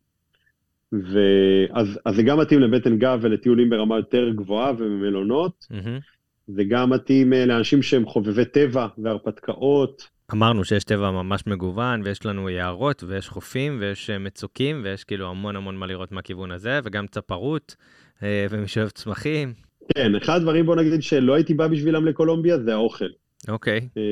ואז 0.92 1.98
אז 2.04 2.16
זה 2.16 2.22
גם 2.22 2.40
מתאים 2.40 2.60
לבטן 2.60 2.98
גב 2.98 3.18
ולטיולים 3.22 3.70
ברמה 3.70 3.96
יותר 3.96 4.30
גבוהה 4.30 4.72
ובמלונות, 4.72 5.66
מהמם. 5.70 5.98
זה 6.46 6.62
גם 6.68 6.90
מתאים 6.90 7.32
אה, 7.32 7.46
לאנשים 7.46 7.82
שהם 7.82 8.06
חובבי 8.06 8.44
טבע 8.44 8.86
והרפתקאות. 8.98 10.08
אמרנו 10.32 10.64
שיש 10.64 10.84
טבע 10.84 11.10
ממש 11.10 11.46
מגוון, 11.46 12.02
ויש 12.04 12.26
לנו 12.26 12.50
יערות, 12.50 13.04
ויש 13.06 13.28
חופים, 13.28 13.78
ויש 13.80 14.10
אה, 14.10 14.18
מצוקים, 14.18 14.80
ויש 14.84 15.04
כאילו 15.04 15.30
המון 15.30 15.56
המון 15.56 15.76
מה 15.76 15.86
לראות 15.86 16.12
מהכיוון 16.12 16.50
הזה, 16.50 16.80
וגם 16.84 17.06
צפרות, 17.06 17.76
ומי 18.22 18.68
שאוהב 18.68 18.88
צמחים. 18.88 19.52
כן, 19.94 20.14
אחד 20.14 20.36
הדברים, 20.36 20.66
בוא 20.66 20.76
נגיד, 20.76 21.02
שלא 21.02 21.34
הייתי 21.34 21.54
בא 21.54 21.66
בשבילם 21.66 22.06
לקולומביה, 22.06 22.58
זה 22.58 22.72
האוכל. 22.74 23.08
אוקיי, 23.48 23.88
אה, 23.96 24.02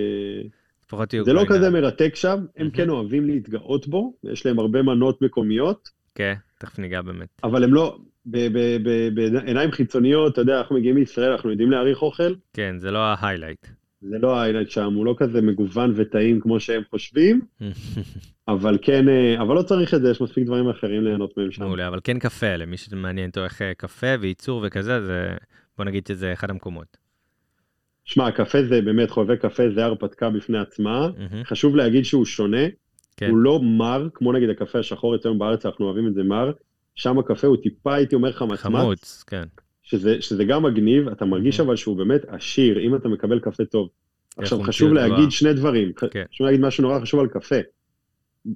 לפחות 0.87 1.13
יהיו 1.13 1.25
זה 1.25 1.33
לא. 1.33 1.45
כזה 1.49 1.71
מרתק 1.71 2.15
שם, 2.17 2.31
הם 2.31 2.47
מהמם. 2.59 2.71
כן 2.71 2.89
אוהבים 2.89 3.27
להתגאות 3.27 3.89
בו, 3.89 4.15
יש 4.25 4.47
להם 4.47 4.59
הרבה 4.59 4.83
מנות 4.83 5.23
מקומיות, 5.23 5.89
כן, 6.15 6.35
תכף 6.59 6.79
ניגע 6.79 7.03
באמת. 7.03 7.29
אבל 7.45 7.65
הם 7.65 7.75
לא, 7.75 7.99
ב- 8.27 8.47
ב- 8.59 8.79
ב- 8.89 9.15
בעיניים 9.15 9.71
חיצוניות, 9.73 10.33
אתה 10.33 10.41
יודע, 10.41 10.59
אנחנו 10.59 10.77
מגיעים 10.77 10.95
מישראל, 10.95 11.33
אנחנו 11.33 11.51
יודעים 11.51 11.71
להעריך 11.71 12.03
אוכל, 12.03 12.35
כן, 12.53 12.75
זה 12.79 12.91
לא 12.91 12.99
ההיילייט. 12.99 13.67
זה 14.01 14.19
לא 14.19 14.37
האיילייט 14.41 14.71
שם, 14.71 14.95
הוא 14.95 15.07
לא 15.07 15.15
כזה 15.19 15.43
מגוון 15.43 15.93
וטעים 15.97 16.41
כמו 16.41 16.61
שהם 16.61 16.83
חושבים, 16.91 17.41
אבל 18.49 18.79
כן, 18.83 19.09
אה, 19.09 19.43
אבל 19.43 19.55
לא 19.55 19.63
צריך 19.63 19.95
את 19.95 20.03
זה, 20.03 20.11
יש 20.11 20.21
מספיק 20.21 20.47
דברים 20.47 20.69
אחרים 20.69 21.05
ליהנות 21.05 21.37
מהם 21.37 21.51
שם. 21.51 21.63
מעולה, 21.63 21.89
אבל 21.89 22.01
כן 22.05 22.19
קפה, 22.19 22.57
למי 22.57 22.77
שמעניין 22.77 23.29
אותו 23.31 23.45
איך 23.45 23.63
אה, 23.63 23.73
קפה 23.75 24.07
וייצור 24.21 24.65
וכזה, 24.67 25.05
זה, 25.05 25.29
בוא 25.77 25.85
נגיד 25.85 26.07
שזה 26.07 26.33
אחד 26.33 26.51
המקומות. 26.51 27.06
שמע, 28.07 28.31
קפה 28.31 28.63
זה 28.63 28.83
באמת, 28.83 29.11
חובבי 29.11 29.37
קפה 29.37 29.63
זה 29.75 29.85
הרפתקה 29.85 30.31
בפני 30.31 30.59
עצמה, 30.59 31.09
מהמם, 31.19 31.45
חשוב 31.45 31.77
להגיד 31.77 32.05
שהוא 32.05 32.25
שונה, 32.25 32.67
כן. 33.17 33.31
הוא 33.31 33.39
לא 33.39 33.61
מר, 33.63 34.09
כמו 34.15 34.33
נגיד 34.33 34.51
הקפה 34.51 34.79
השחור 34.79 35.17
אצלנו 35.17 35.39
בארץ, 35.39 35.67
אנחנו 35.67 35.85
אוהבים 35.85 36.07
את 36.09 36.15
זה 36.15 36.23
מר, 36.23 36.51
שם 36.95 37.19
הקפה 37.19 37.47
הוא 37.47 37.57
טיפה, 37.57 37.95
הייתי 37.95 38.15
אומר 38.15 38.29
לך, 38.29 38.43
מחמץ, 38.43 38.61
חמוץ, 38.83 39.25
כן. 39.27 39.45
שזה, 39.83 40.23
שזה 40.23 40.45
גם 40.45 40.63
מגניב, 40.63 41.09
אתה 41.09 41.25
מרגיש 41.25 41.61
Mhm. 41.61 41.63
אבל 41.63 41.77
שהוא 41.77 41.97
באמת 41.97 42.21
עשיר, 42.29 42.81
אם 42.81 42.95
אתה 42.95 43.09
מקבל 43.09 43.41
קפה 43.41 43.65
טוב. 43.65 43.89
עכשיו 44.39 44.63
חשוב. 44.63 44.93
להגיד 44.93 45.31
שני 45.31 45.53
דברים, 45.55 45.93
כן. 45.93 46.25
חשוב 46.33 46.47
להגיד 46.47 46.61
משהו 46.61 46.83
נורא 46.83 47.01
חשוב 47.01 47.21
על 47.21 47.27
קפה. 47.29 47.57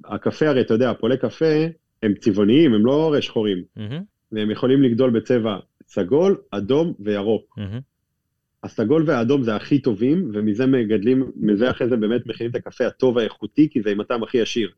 הקפה 0.05 0.47
הרי, 0.49 0.61
אתה 0.61 0.73
יודע, 0.73 0.93
פולי 0.93 1.17
קפה 1.17 1.65
הם 2.03 2.13
צבעוניים, 2.19 2.73
הם 2.73 2.85
לא 2.85 3.07
הרי 3.07 3.21
שחורים, 3.21 3.63
מהמם, 3.75 4.01
והם 4.31 4.51
יכולים 4.51 4.83
לגדול 4.83 5.09
בצבע 5.09 5.57
סגול, 5.87 6.37
אדום 6.51 6.93
וירוק. 6.99 7.55
מהמם. 7.57 7.79
הסגול 8.63 9.03
והאדום 9.07 9.43
זה 9.43 9.55
הכי 9.55 9.79
טובים, 9.79 10.31
ומזה 10.33 10.65
מגדלים, 10.65 11.31
מזה 11.35 11.71
אחרי 11.71 11.89
זה 11.89 11.97
באמת 11.97 12.21
מכינים 12.25 12.51
את 12.51 12.55
הקפה 12.55 12.87
הטוב 12.87 13.17
האיכותי, 13.17 13.69
כי 13.71 13.81
זה 13.81 13.89
עם 13.89 13.99
הטעם 13.99 14.23
הכי 14.23 14.41
עשיר. 14.41 14.69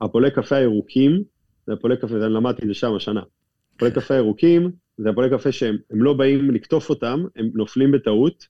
הפולי 0.00 0.30
קפה 0.30 0.56
הירוקים, 0.56 1.22
זה 1.66 1.72
הפולי 1.72 1.96
קפה, 1.96 2.18
זה 2.18 2.26
אני 2.26 2.34
למדתי 2.34 2.62
את 2.62 2.68
זה 2.68 2.74
שם 2.74 2.94
השנה. 2.94 3.22
הפולי 3.76 3.90
קפה 3.90 4.14
הירוקים, 4.14 4.70
זה 4.98 5.10
הפולי 5.10 5.30
קפה 5.30 5.52
שהם 5.52 5.76
לא 5.90 6.12
באים 6.12 6.50
לקטוף 6.50 6.90
אותם, 6.90 7.24
הם 7.36 7.50
נופלים 7.54 7.92
בטעות, 7.92 8.46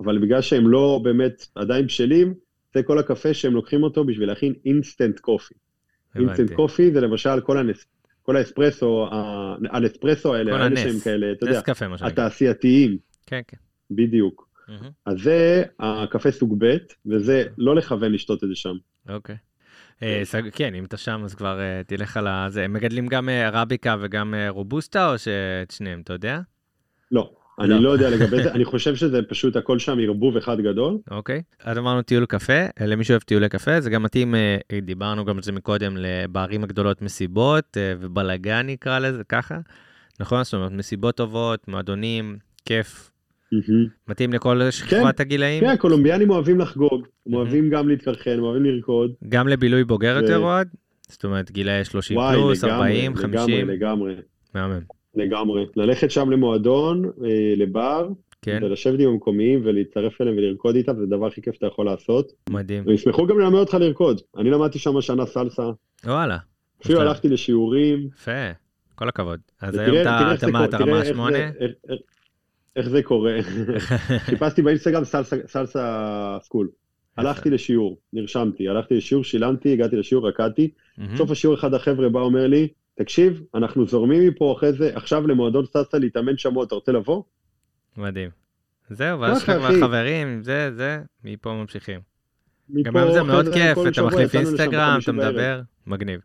אבל 0.00 0.18
בגלל 0.18 0.40
שהם 0.40 0.68
לא 0.68 1.00
באמת 1.04 1.46
עדיין 1.54 1.86
בשלים, 1.86 2.34
זה 2.74 2.82
כל 2.82 2.98
הקפה 2.98 3.34
שהם 3.34 3.54
לוקחים 3.54 3.82
אותו 3.82 4.04
בשביל 4.04 4.28
להכין 4.28 4.54
אינסטנט 4.66 5.18
קופי. 5.18 5.54
instant 6.16 6.52
coffee 6.52 6.92
זה 6.92 7.00
למשל 7.00 7.40
כל, 7.40 7.58
הנס, 7.58 7.86
כל 8.22 8.36
האספרסו, 8.36 9.08
האספרסו 9.70 10.34
האלה, 10.34 10.52
כל 10.52 10.62
הנס, 10.62 11.04
כאלה, 11.04 11.32
אתה 11.32 11.46
יודע, 11.46 11.62
קפה. 11.62 11.86
התעשייתיים. 12.00 12.98
כן, 13.26 13.40
כן. 13.48 13.56
בדיוק. 13.90 14.48
מהמם. 14.68 14.90
אז 15.06 15.16
זה 15.22 15.62
הקפה 15.80 16.30
סוג 16.30 16.56
ב', 16.58 16.76
וזה 17.06 17.44
לא 17.58 17.76
לכוון 17.76 18.12
לשתות 18.12 18.44
את 18.44 18.48
זה 18.48 18.54
שם. 18.54 18.74
אוקיי. 19.08 19.36
אה, 20.02 20.20
סג- 20.24 20.50
כן, 20.52 20.74
אם 20.74 20.84
אתה 20.84 20.96
שם 20.96 21.20
אז 21.24 21.34
כבר 21.34 21.60
אה, 21.60 21.82
תלך 21.86 22.16
על. 22.16 22.26
זה, 22.48 22.64
הם 22.64 22.72
מגדלים 22.72 23.06
גם 23.06 23.28
אה, 23.28 23.46
ערביקה 23.46 23.96
וגם 24.00 24.34
אה, 24.34 24.48
רובוסטה 24.50 25.12
או 25.12 25.18
שאת 25.18 25.70
שניהם, 25.70 26.00
אתה 26.00 26.12
יודע? 26.12 26.40
לא, 27.12 27.30
לא. 27.58 27.64
אני 27.74 27.82
לא 27.82 27.90
יודע 27.90 28.10
לגבי 28.10 28.42
זה, 28.42 28.52
אני 28.52 28.64
חושב 28.64 28.94
שזה 28.96 29.20
פשוט 29.28 29.56
הכל 29.56 29.78
שם 29.78 29.98
ערבוב 30.02 30.36
אחד 30.36 30.60
גדול. 30.60 30.98
אוקיי. 31.10 31.42
אז 31.60 31.78
אמרנו 31.78 32.02
טיול 32.02 32.26
קפה, 32.26 32.52
אה, 32.80 32.86
למי 32.86 33.04
שאוהב 33.04 33.22
טיולי 33.22 33.48
קפה, 33.48 33.80
זה 33.80 33.90
גם 33.90 34.02
מתאים, 34.02 34.34
אה, 34.34 34.58
דיברנו 34.82 35.24
גם 35.24 35.36
על 35.36 35.42
זה 35.42 35.52
מקודם, 35.52 35.96
ל- 35.96 36.06
בערים 36.26 36.64
הגדולות 36.64 37.02
מסיבות 37.02 37.76
אה, 37.76 37.94
ובלאגן 38.00 38.66
נקרא 38.66 38.98
לזה 38.98 39.24
ככה. 39.24 39.58
נכון? 40.20 40.44
זאת 40.44 40.54
אומרת, 40.54 40.72
מסיבות 40.72 41.16
טובות, 41.16 41.68
מועדונים, 41.68 42.38
כיף. 42.64 43.11
מתאים 44.08 44.32
לכל 44.32 44.70
שכבת 44.70 45.20
הגילאים, 45.20 45.60
כן, 45.60 45.68
הקולומביאנים 45.70 46.30
אוהבים 46.30 46.58
לחגוג, 46.60 46.92
הם 46.94 47.02
מהמם. 47.26 47.34
אוהבים 47.36 47.70
גם 47.70 47.88
להתקרחן, 47.88 48.38
אוהבים 48.38 48.64
לרקוד. 48.64 49.12
גם 49.28 49.48
לבילוי 49.48 49.84
בוגר 49.84 50.14
זה- 50.14 50.20
יותר 50.20 50.38
אוהד? 50.38 50.68
זאת 51.08 51.24
אומרת, 51.24 51.50
גילאי 51.50 51.84
30 51.84 52.16
וואי, 52.16 52.36
פלוס, 52.36 52.64
לגמרי, 52.64 52.76
40, 52.76 53.16
50, 53.16 53.68
לגמרי, 53.68 53.76
לגמרי, 53.76 54.14
מהמם. 54.54 54.80
לגמרי. 55.14 55.66
ללכת 55.76 56.10
שם 56.10 56.30
למועדון, 56.30 57.04
אה, 57.04 57.10
לבר, 57.56 58.08
כן, 58.42 58.60
ולשבת 58.62 59.00
עם 59.00 59.08
המקומיים 59.08 59.60
ולהצטרף 59.64 60.20
אליהם 60.20 60.36
ולרקוד 60.36 60.74
איתם, 60.76 60.96
זה 60.96 61.02
הדבר 61.02 61.26
הכי 61.26 61.42
כיף 61.42 61.54
שאתה 61.54 61.66
יכול 61.66 61.86
לעשות. 61.86 62.32
מדהים. 62.50 62.82
והם 62.86 62.94
ישמחו 62.94 63.26
גם 63.26 63.38
ללמד 63.38 63.58
אותך 63.58 63.74
לרקוד. 63.74 64.20
אני 64.38 64.50
למדתי 64.50 64.78
שם 64.78 64.96
השנה 64.96 65.26
סלסה, 65.26 65.62
וואלה, 66.06 66.36
אפילו. 66.84 67.00
הלכתי 67.00 67.28
לשיעורים. 67.28 68.08
יפה, 68.14 68.50
כל 68.94 69.08
הכבוד. 69.08 69.40
אז 69.60 69.78
היום 69.78 69.96
אתה 70.00 70.46
מה, 70.52 70.64
אתה 70.64 70.76
רמה 70.76 70.96
איך 70.98 71.04
זה- 71.04 71.14
8? 71.14 71.38
איך- 72.76 72.88
זה 72.88 73.02
קורה. 73.02 73.38
חיפשתי 74.18 74.62
באינסטגרם 74.62 75.04
סלסה- 75.04 75.46
סלסה 75.46 76.38
סקול. 76.42 76.68
הלכתי 77.16 77.50
לשיעור, 77.50 77.98
נרשמתי, 78.12 78.68
הלכתי 78.68 78.94
לשיעור, 78.96 79.24
שילמתי, 79.24 79.72
הגעתי 79.72 79.96
לשיעור, 79.96 80.28
רקדתי. 80.28 80.70
בסוף 81.14 81.30
השיעור 81.30 81.56
אחד 81.56 81.74
החבר'ה 81.74 82.08
בא 82.08 82.20
אומר 82.20 82.46
לי, 82.46 82.68
תקשיב, 82.94 83.42
אנחנו 83.54 83.86
זורמים 83.86 84.28
מפה 84.28 84.54
אחרי 84.58 84.72
זה, 84.72 84.90
עכשיו 84.94 85.26
למועדון 85.26 85.64
סלסה 85.66 85.98
להתאמן 85.98 86.36
שבוע, 86.36 86.64
אתה 86.64 86.74
רוצה 86.74 86.92
לבוא? 86.92 87.22
מדהים. 87.96 88.30
זהו, 88.90 89.20
ואז. 89.20 89.44
חברים, 89.80 90.42
זה, 90.42 90.70
זה, 90.76 91.00
מפה 91.24 91.52
ממשיכים. 91.52 92.00
גם 92.82 92.96
היום 92.96 93.12
זה 93.12 93.22
מאוד 93.22 93.46
כיף, 93.54 93.78
אתה 93.92 94.02
מחליף 94.02 94.34
אינסטגרם, 94.34 94.98
אתה. 95.02 95.12
מדבר, 95.12 95.60
מגניב. 95.86 96.20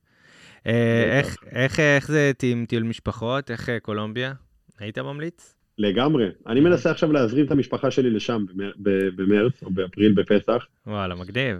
אה, 0.68 1.22
איך 1.52 2.12
זה 2.12 2.32
עם 2.43 2.66
טיול 2.70 2.84
משפחות? 2.84 3.52
איך 3.52 3.70
אה, 3.70 3.80
קולומביה? 3.80 4.34
היית 4.80 4.98
ממליץ? 4.98 5.56
לגמרי. 5.78 6.25
אני 6.47 6.59
מנסה 6.59 6.91
עכשיו 6.91 7.11
להזרים 7.11 7.45
את 7.45 7.51
המשפחה 7.51 7.91
שלי 7.91 8.09
לשם 8.09 8.45
במרץ 9.15 9.63
או 9.63 9.69
באפריל 9.69 10.13
בפסח. 10.13 10.65
וואלה, 10.88 11.15
מגניב. 11.15 11.57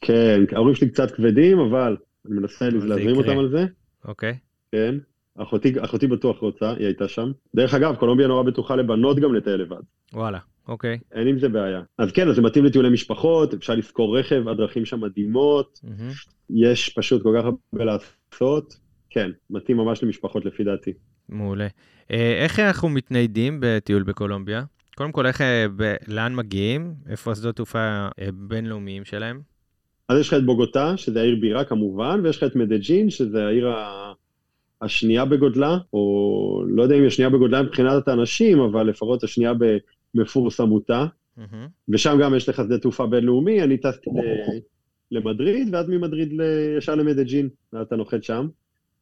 כן, 0.00 0.40
ההורים 0.52 0.74
שלי 0.74 0.88
קצת 0.88 1.10
כבדים, 1.10 1.58
אבל 1.58 1.96
אני 2.26 2.34
מנסה 2.34 2.68
להזרים. 2.70 3.16
אותם 3.16 3.38
על 3.38 3.48
זה. 3.48 3.66
אוקיי. 4.04 4.38
כן. 4.72 4.94
אחותי, 5.38 5.72
אחותי 5.84 6.06
בטוח 6.06 6.38
רוצה, 6.38 6.70
היא 6.70 6.86
הייתה 6.86 7.08
שם. 7.08 7.32
דרך 7.56 7.74
אגב, 7.74 7.96
קולומביה 7.96 8.26
נורא 8.26 8.42
בטוחה 8.42 8.76
לבנות 8.76 9.18
גם 9.18 9.34
לטייל 9.34 9.56
לבד. 9.56 9.80
וואלה, 10.12 10.38
אוקיי. 10.68 10.98
אין 11.12 11.28
עם 11.28 11.38
זה 11.38 11.48
בעיה. 11.48 11.82
אז 11.98 12.12
כן, 12.12 12.28
אז 12.28 12.36
זה 12.36 12.42
מתאים 12.42 12.64
לטיולי 12.64 12.90
משפחות, 12.90 13.54
אפשר 13.54 13.74
לשכור 13.74 14.18
רכב, 14.18 14.48
הדרכים 14.48 14.84
שם 14.84 15.00
מדהימות, 15.00 15.80
מהמם. 15.84 16.10
יש 16.50 16.88
פשוט 16.88 17.22
כל 17.22 17.36
כך 17.38 17.44
הרבה 17.44 17.84
לעשות. 17.84 18.76
כן, 19.10 19.30
מתאים 19.50 19.76
ממש 19.76 20.02
למשפחות 20.02 20.44
לפי 20.44 20.64
דעתי. 20.64 20.92
מעולה. 21.28 21.66
אה, 22.10 22.42
איך 22.44 22.60
אנחנו 22.60 22.88
מתניידים 22.88 23.58
בטיול 23.60 24.02
בקולומביה? 24.02 24.64
קודם 24.94 25.12
כל, 25.12 25.26
איך, 25.26 25.40
אה, 25.40 25.66
ב- 25.76 25.94
לאן 26.08 26.34
מגיעים? 26.34 26.94
איפה 27.08 27.32
השדות 27.32 27.56
תעופה 27.56 27.78
אה, 28.18 28.28
בינלאומיים 28.34 29.04
שלהם? 29.04 29.40
אז 30.08 30.20
יש 30.20 30.28
לך 30.28 30.34
את 30.34 30.44
בוגוטה, 30.46 30.96
שזה 30.96 31.20
העיר 31.20 31.36
בירה 31.40 31.64
כמובן, 31.64 32.20
ויש 32.24 32.36
לך 32.36 32.44
את 32.44 32.56
מדג'ין, 32.56 33.10
שזה 33.10 33.46
העיר 33.46 33.68
ה... 33.68 34.12
השנייה 34.82 35.24
בגודלה, 35.24 35.78
או 35.92 36.62
לא 36.68 36.82
יודע 36.82 36.94
אם 36.94 37.00
היא 37.00 37.06
השנייה 37.06 37.30
בגודלה 37.30 37.62
מבחינת 37.62 38.08
האנשים, 38.08 38.60
אבל 38.60 38.86
לפחות 38.86 39.24
השנייה 39.24 39.52
במפורסמותה. 40.14 41.06
מהמם. 41.36 41.66
ושם 41.88 42.18
גם 42.22 42.34
יש 42.34 42.48
לך 42.48 42.56
שדה 42.56 42.78
תעופה 42.78 43.06
בינלאומי, 43.06 43.62
אני 43.62 43.76
טסתי 43.76 44.10
ל- 44.10 44.58
למדריד, 45.16 45.68
ואז 45.74 45.88
ממדריד 45.88 46.32
ל- 46.32 46.76
ישר 46.78 46.94
למדג'ין, 46.94 47.48
ואז 47.72 47.86
אתה 47.86 47.96
נוחת 47.96 48.22
שם. 48.24 48.48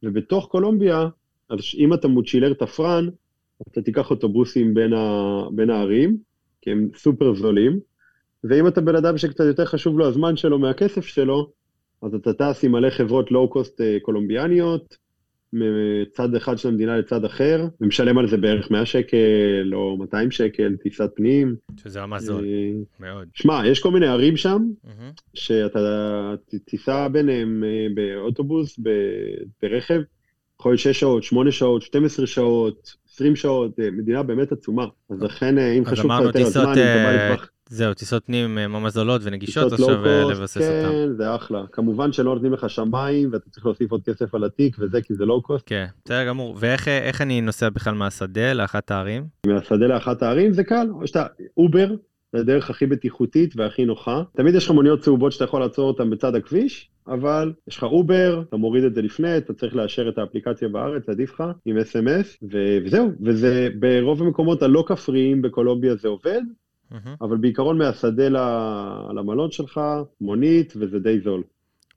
ובתוך 0.02 0.46
קולומביה, 0.46 1.06
אז 1.50 1.58
אם 1.78 1.94
אתה 1.94 2.08
מוצ'ילר 2.08 2.52
תפרן, 2.52 3.08
אתה 3.70 3.82
תיקח 3.82 4.10
אוטובוסים 4.10 4.74
בין, 4.74 4.92
ה... 4.92 5.42
בין 5.52 5.70
הערים, 5.70 6.16
כי 6.62 6.70
הם 6.70 6.88
סופר 6.96 7.34
זולים, 7.34 7.80
ואם 8.44 8.68
אתה 8.68 8.80
בן 8.80 8.96
אדם 8.96 9.18
שקצת 9.18 9.44
יותר 9.44 9.64
חשוב 9.64 9.98
לו 9.98 10.06
הזמן 10.06 10.36
שלו 10.36 10.58
מהכסף 10.58 11.06
שלו, 11.06 11.50
אז 12.02 12.14
אתה 12.14 12.32
טס 12.32 12.64
עם 12.64 12.72
מלא 12.72 12.90
חברות 12.90 13.30
לואו-קוסט 13.30 13.80
קולומביאניות, 14.02 14.96
מצד 15.54 16.34
אחד 16.34 16.58
של 16.58 16.68
המדינה 16.68 16.98
לצד 16.98 17.24
אחר, 17.24 17.66
ומשלם 17.80 18.18
על 18.18 18.28
זה 18.28 18.36
בערך 18.36 18.70
100 18.70 18.86
שקל 18.86 19.70
או 19.72 19.96
200 19.96 20.30
שקל, 20.30 20.76
טיסת 20.76 21.10
פנים. 21.14 21.56
שזה 21.76 22.00
ממש 22.00 22.22
זול, 22.22 22.44
אה, 22.44 22.72
מאוד. 23.00 23.28
שמע, 23.34 23.62
יש 23.66 23.80
כל 23.80 23.90
מיני 23.90 24.06
ערים 24.06 24.36
שם. 24.36 24.62
שאתה 25.34 26.34
תיסע 26.64 27.08
ביניהם 27.08 27.64
אה, 27.64 27.86
באוטובוס, 27.94 28.80
ברכב, 29.62 30.00
יכול 30.60 30.72
להיות 30.72 30.80
6 30.80 31.00
שעות, 31.00 31.22
8 31.22 31.52
שעות, 31.52 31.82
12 31.82 32.26
שעות, 32.26 32.94
20 33.14 33.36
שעות, 33.36 33.80
אה, 33.80 33.90
מדינה 33.90 34.22
באמת 34.22 34.52
עצומה. 34.52 34.84
אז 35.10 35.22
לכן, 35.22 35.58
אה, 35.58 35.72
אם 35.72 35.84
חשוב 35.84 36.06
לך 36.06 36.20
יותר 36.20 36.46
הזמן, 36.46 36.64
אם 36.64 36.72
אתה 36.72 36.80
בא 36.80 36.80
אה, 36.80 37.32
לטווח 37.32 37.48
זהו, 37.68 37.94
טיסות 37.94 38.26
פנים 38.26 38.58
אה, 38.58 38.68
ממש 38.68 38.92
זולות 38.92 39.20
ונגישות, 39.24 39.72
אז 39.72 39.78
שווה 39.78 40.24
לבסס 40.24 40.56
אותם. 40.56 40.90
כן, 40.90 41.16
זה 41.16 41.34
אחלה. 41.34 41.64
כמובן 41.72 42.12
שלא 42.12 42.34
נותנים 42.34 42.52
לך 42.52 42.70
שמיים, 42.70 43.30
ואתה 43.32 43.50
צריך 43.50 43.66
להוסיף 43.66 43.90
עוד 43.90 44.02
כסף 44.04 44.34
על 44.34 44.44
התיק 44.44 44.76
וזה, 44.78 45.02
כי 45.02 45.14
זה 45.14 45.24
לואו-קוסט. 45.24 45.64
כן, 45.66 45.86
בסדר 46.04 46.28
גמור. 46.28 46.56
ואיך 46.58 46.88
אה, 46.88 46.98
איך 46.98 47.20
אני 47.20 47.40
נוסע 47.40 47.68
בכלל 47.68 47.94
מהשדה 47.94 48.52
לאחת 48.52 48.90
הערים? 48.90 49.26
מהשדה 49.46 49.86
לאחת 49.86 50.22
הערים 50.22 50.52
זה 50.52 50.64
קל, 50.64 50.86
או 51.00 51.06
שאתה 51.06 51.26
Uber, 51.56 51.94
זה 52.34 52.40
הדרך 52.40 52.70
הכי 52.70 52.86
בטיחותית 52.86 53.54
והכי 53.56 53.84
נוחה. 53.84 54.22
תמיד 54.36 54.54
יש 54.54 54.64
לך 54.64 54.70
מוניות 54.70 55.00
צהובות 55.00 55.32
שאתה 55.32 55.44
יכול 55.44 55.60
לעצור 55.60 55.88
אותן 55.88 56.10
בצד 56.10 56.34
הכביש, 56.34 56.90
אבל 57.08 57.52
יש 57.68 57.76
לך 57.76 57.82
Uber, 57.82 58.42
אתה 58.48 58.56
מוריד 58.56 58.84
את 58.84 58.94
זה 58.94 59.02
לפני, 59.02 59.36
אתה 59.36 59.54
צריך 59.54 59.76
לאשר 59.76 60.08
את 60.08 60.18
האפליקציה 60.18 60.68
בארץ, 60.68 61.08
עדיף 61.08 61.34
לך, 61.34 61.44
עם 61.64 61.78
אס.אם.אס, 61.78 62.36
ו- 62.52 62.78
וזהו. 62.84 63.10
וזה 63.20 63.68
ברוב 63.78 64.22
המקומות 64.22 64.62
הלא 64.62 64.84
כפריים 64.86 65.42
בקולומביה 65.42 65.94
זה 65.94 66.08
עובד. 66.08 66.40
אבל 67.20 67.36
בעיקרון 67.36 67.78
מהשדה 67.78 68.28
ל- 68.28 69.18
למלון 69.18 69.50
שלך, 69.50 69.80
מונית, 70.20 70.72
וזה 70.76 70.98
די 70.98 71.20
זול. 71.20 71.42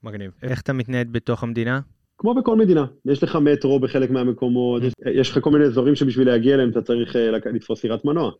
מגניב. 0.03 0.31
איך 0.43 0.61
אתה 0.61 0.73
מתנייד 0.73 1.11
בתוך 1.11 1.43
המדינה? 1.43 1.79
כמו 2.17 2.33
בכל 2.33 2.55
מדינה, 2.55 2.85
יש 3.05 3.23
לך 3.23 3.35
מטרו 3.35 3.79
בחלק 3.79 4.09
מהמקומות, 4.09 4.83
יש, 4.83 4.93
יש 5.13 5.31
לך 5.31 5.39
כל 5.43 5.51
מיני 5.51 5.65
אזורים 5.65 5.95
שבשביל 5.95 6.27
להגיע 6.27 6.53
אליהם 6.55 6.69
אתה 6.69 6.81
צריך 6.81 7.15
אה, 7.15 7.31
לתפוס 7.31 7.79
סירת 7.81 8.05
מנוע. 8.05 8.31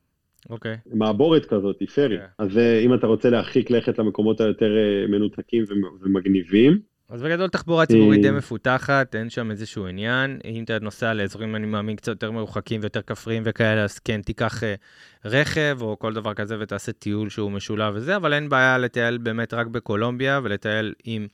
אוקיי. 0.50 0.78
מעבורת 0.94 1.46
כזאת, 1.46 1.76
פרי. 1.96 2.18
כן. 2.18 2.26
אז 2.40 2.58
אה, 2.58 2.80
אם 2.80 2.94
אתה 2.94 3.08
רוצה 3.08 3.30
להרחיק 3.30 3.70
לכת 3.72 4.00
למקומות 4.00 4.42
היותר 4.42 4.72
אה, 4.78 5.08
מנותקים 5.08 5.64
ומ- 5.68 5.98
ומגניבים, 6.02 6.80
אז 7.10 7.22
בגדול 7.22 7.48
תחבורה 7.50 7.86
ציבורית 7.86 8.22
די 8.22 8.28
אה, 8.28 8.34
מפותחת, 8.34 9.16
אין 9.16 9.30
שם 9.30 9.52
איזשהו 9.52 9.88
עניין. 9.88 10.40
אם 10.46 10.64
אתה 10.64 10.80
נוסע 10.82 11.14
לאזורים, 11.14 11.56
אני 11.56 11.66
מאמין, 11.68 11.96
קצת 11.96 12.08
יותר 12.08 12.32
מרוחקים 12.32 12.82
ויותר 12.82 13.02
כפריים 13.02 13.44
וכאלה, 13.46 13.84
אז 13.84 14.00
כן, 14.00 14.22
תיקח 14.22 14.64
רכב 15.26 15.78
או 15.82 16.00
כל 16.00 16.14
דבר 16.14 16.34
כזה 16.34 16.56
ותעשה 16.60 16.92
טיול 16.92 17.30
שהוא 17.30 17.52
משולב 17.52 17.94
וזה, 17.96 18.16
אבל 18.16 18.34
אין 18.34 18.50
בעיה 18.50 18.78
לטייל 18.78 19.18
באמת 19.18 19.54
רק 19.54 19.68
בקולומביה 19.68 20.40
ולטייל 20.44 20.94
עם 21.04 21.28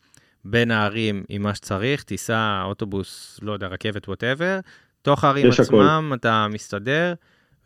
בין 0.45 0.72
הערים 0.72 1.24
עם 1.30 1.41
מה 1.41 1.55
שצריך, 1.55 2.03
טיסה, 2.03 2.61
אוטובוס, 2.66 3.39
לא 3.43 3.51
יודע, 3.51 3.68
רכבת, 3.68 4.07
ווטאבר. 4.09 4.59
תוך 5.01 5.24
הערים 5.24 5.47
יש 5.47 5.59
הכל. 5.59 5.64
עצמם 5.76 6.11
אתה 6.16 6.47
מסתדר, 6.51 7.14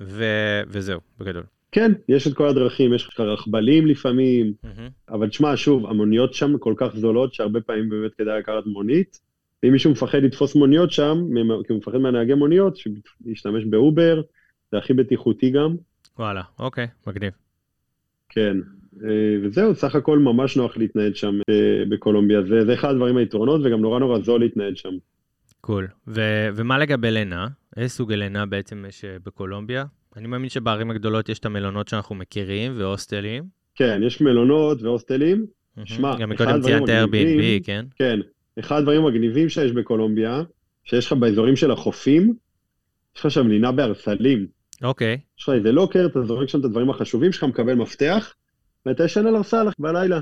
ו... 0.01 0.23
וזהו, 0.67 0.99
בגדול. 1.19 1.43
כן, 1.71 1.91
יש 2.09 2.27
את 2.27 2.33
כל 2.33 2.47
הדרכים, 2.47 2.93
יש 2.93 3.07
לך 3.07 3.19
רכבלים 3.19 3.87
לפעמים, 3.87 4.53
מהמם. 4.63 4.89
אבל 5.09 5.29
תשמע, 5.29 5.53
שוב, 5.55 5.85
המוניות 5.85 6.33
שם 6.33 6.57
כל 6.57 6.73
כך 6.77 6.95
זולות, 6.95 7.33
שהרבה 7.33 7.61
פעמים 7.61 7.89
באמת 7.89 8.13
כדאי 8.13 8.39
לקחת 8.39 8.65
מונית. 8.65 9.19
ואם 9.63 9.71
מישהו 9.71 9.91
מפחד 9.91 10.17
לתפוס 10.17 10.55
מוניות 10.55 10.91
שם, 10.91 11.25
כי 11.67 11.73
הוא 11.73 11.77
מפחד 11.77 11.97
מהנהגי 11.97 12.33
מוניות, 12.33 12.77
שישתמש 12.77 13.65
באובר, 13.65 14.21
זה 14.71 14.77
הכי 14.77 14.93
בטיחותי 14.93 15.49
גם. 15.49 15.75
וואלה, 16.19 16.41
אוקיי, 16.59 16.87
מגניב. 17.07 17.33
כן, 18.29 18.57
אה, 19.03 19.35
וזהו, 19.43 19.75
סך 19.75 19.95
הכל 19.95 20.19
ממש 20.19 20.57
נוח 20.57 20.77
להתנהל 20.77 21.13
שם 21.13 21.39
אה, 21.49 21.83
בקולומביה, 21.89 22.41
זה, 22.43 22.65
זה 22.65 22.73
אחד 22.73 22.89
הדברים 22.89 23.17
היתרונות, 23.17 23.61
וגם 23.63 23.81
נורא 23.81 23.99
נורא 23.99 24.19
זול 24.19 24.39
להתנהל 24.39 24.75
שם. 24.75 24.93
קול. 25.67 25.87
ו- 26.07 26.49
ומה 26.55 26.77
לגבי 26.77 27.11
לינה? 27.11 27.47
איזה 27.77 27.89
סוג 27.89 28.13
לינה 28.13 28.45
בעצם 28.45 28.85
יש 28.89 29.05
אה, 29.05 29.17
בקולומביה? 29.25 29.85
אני 30.17 30.27
מאמין 30.27 30.49
שבערים 30.49 30.91
הגדולות 30.91 31.29
יש 31.29 31.39
את 31.39 31.45
המלונות 31.45 31.87
שאנחנו 31.87 32.15
מכירים 32.15 32.73
והוסטלים. 32.77 33.43
כן, 33.75 34.01
יש 34.03 34.21
מלונות 34.21 34.81
והוסטלים. 34.81 35.45
שמע, 35.85 36.15
גם 36.19 36.31
הדברים 36.31 36.61
ציינת 36.61 36.89
Airbnb, 36.89 37.65
כן? 37.65 37.85
כן, 37.95 38.19
אחד 38.59 38.77
הדברים 38.77 39.05
המגניבים 39.05 39.49
שיש 39.49 39.71
בקולומביה, 39.71 40.43
שיש 40.83 41.07
לך 41.07 41.13
באזורים 41.13 41.55
של 41.55 41.71
החופים, 41.71 42.33
יש 43.15 43.25
לך 43.25 43.31
שם 43.31 43.47
לינה 43.47 43.71
בארסלים. 43.71 44.47
אוקיי, 44.83 45.17
יש 45.37 45.43
לך 45.43 45.49
איזה 45.49 45.71
לוקר, 45.71 46.05
אתה 46.05 46.21
זורק 46.21 46.49
שם 46.49 46.59
את 46.59 46.65
הדברים 46.65 46.89
החשובים 46.89 47.31
שלך, 47.31 47.43
מקבל 47.43 47.73
מפתח, 47.73 48.33
ואתה 48.85 49.03
ישן 49.03 49.27
על 49.27 49.35
ארסל 49.35 49.67
בלילה. 49.79 50.19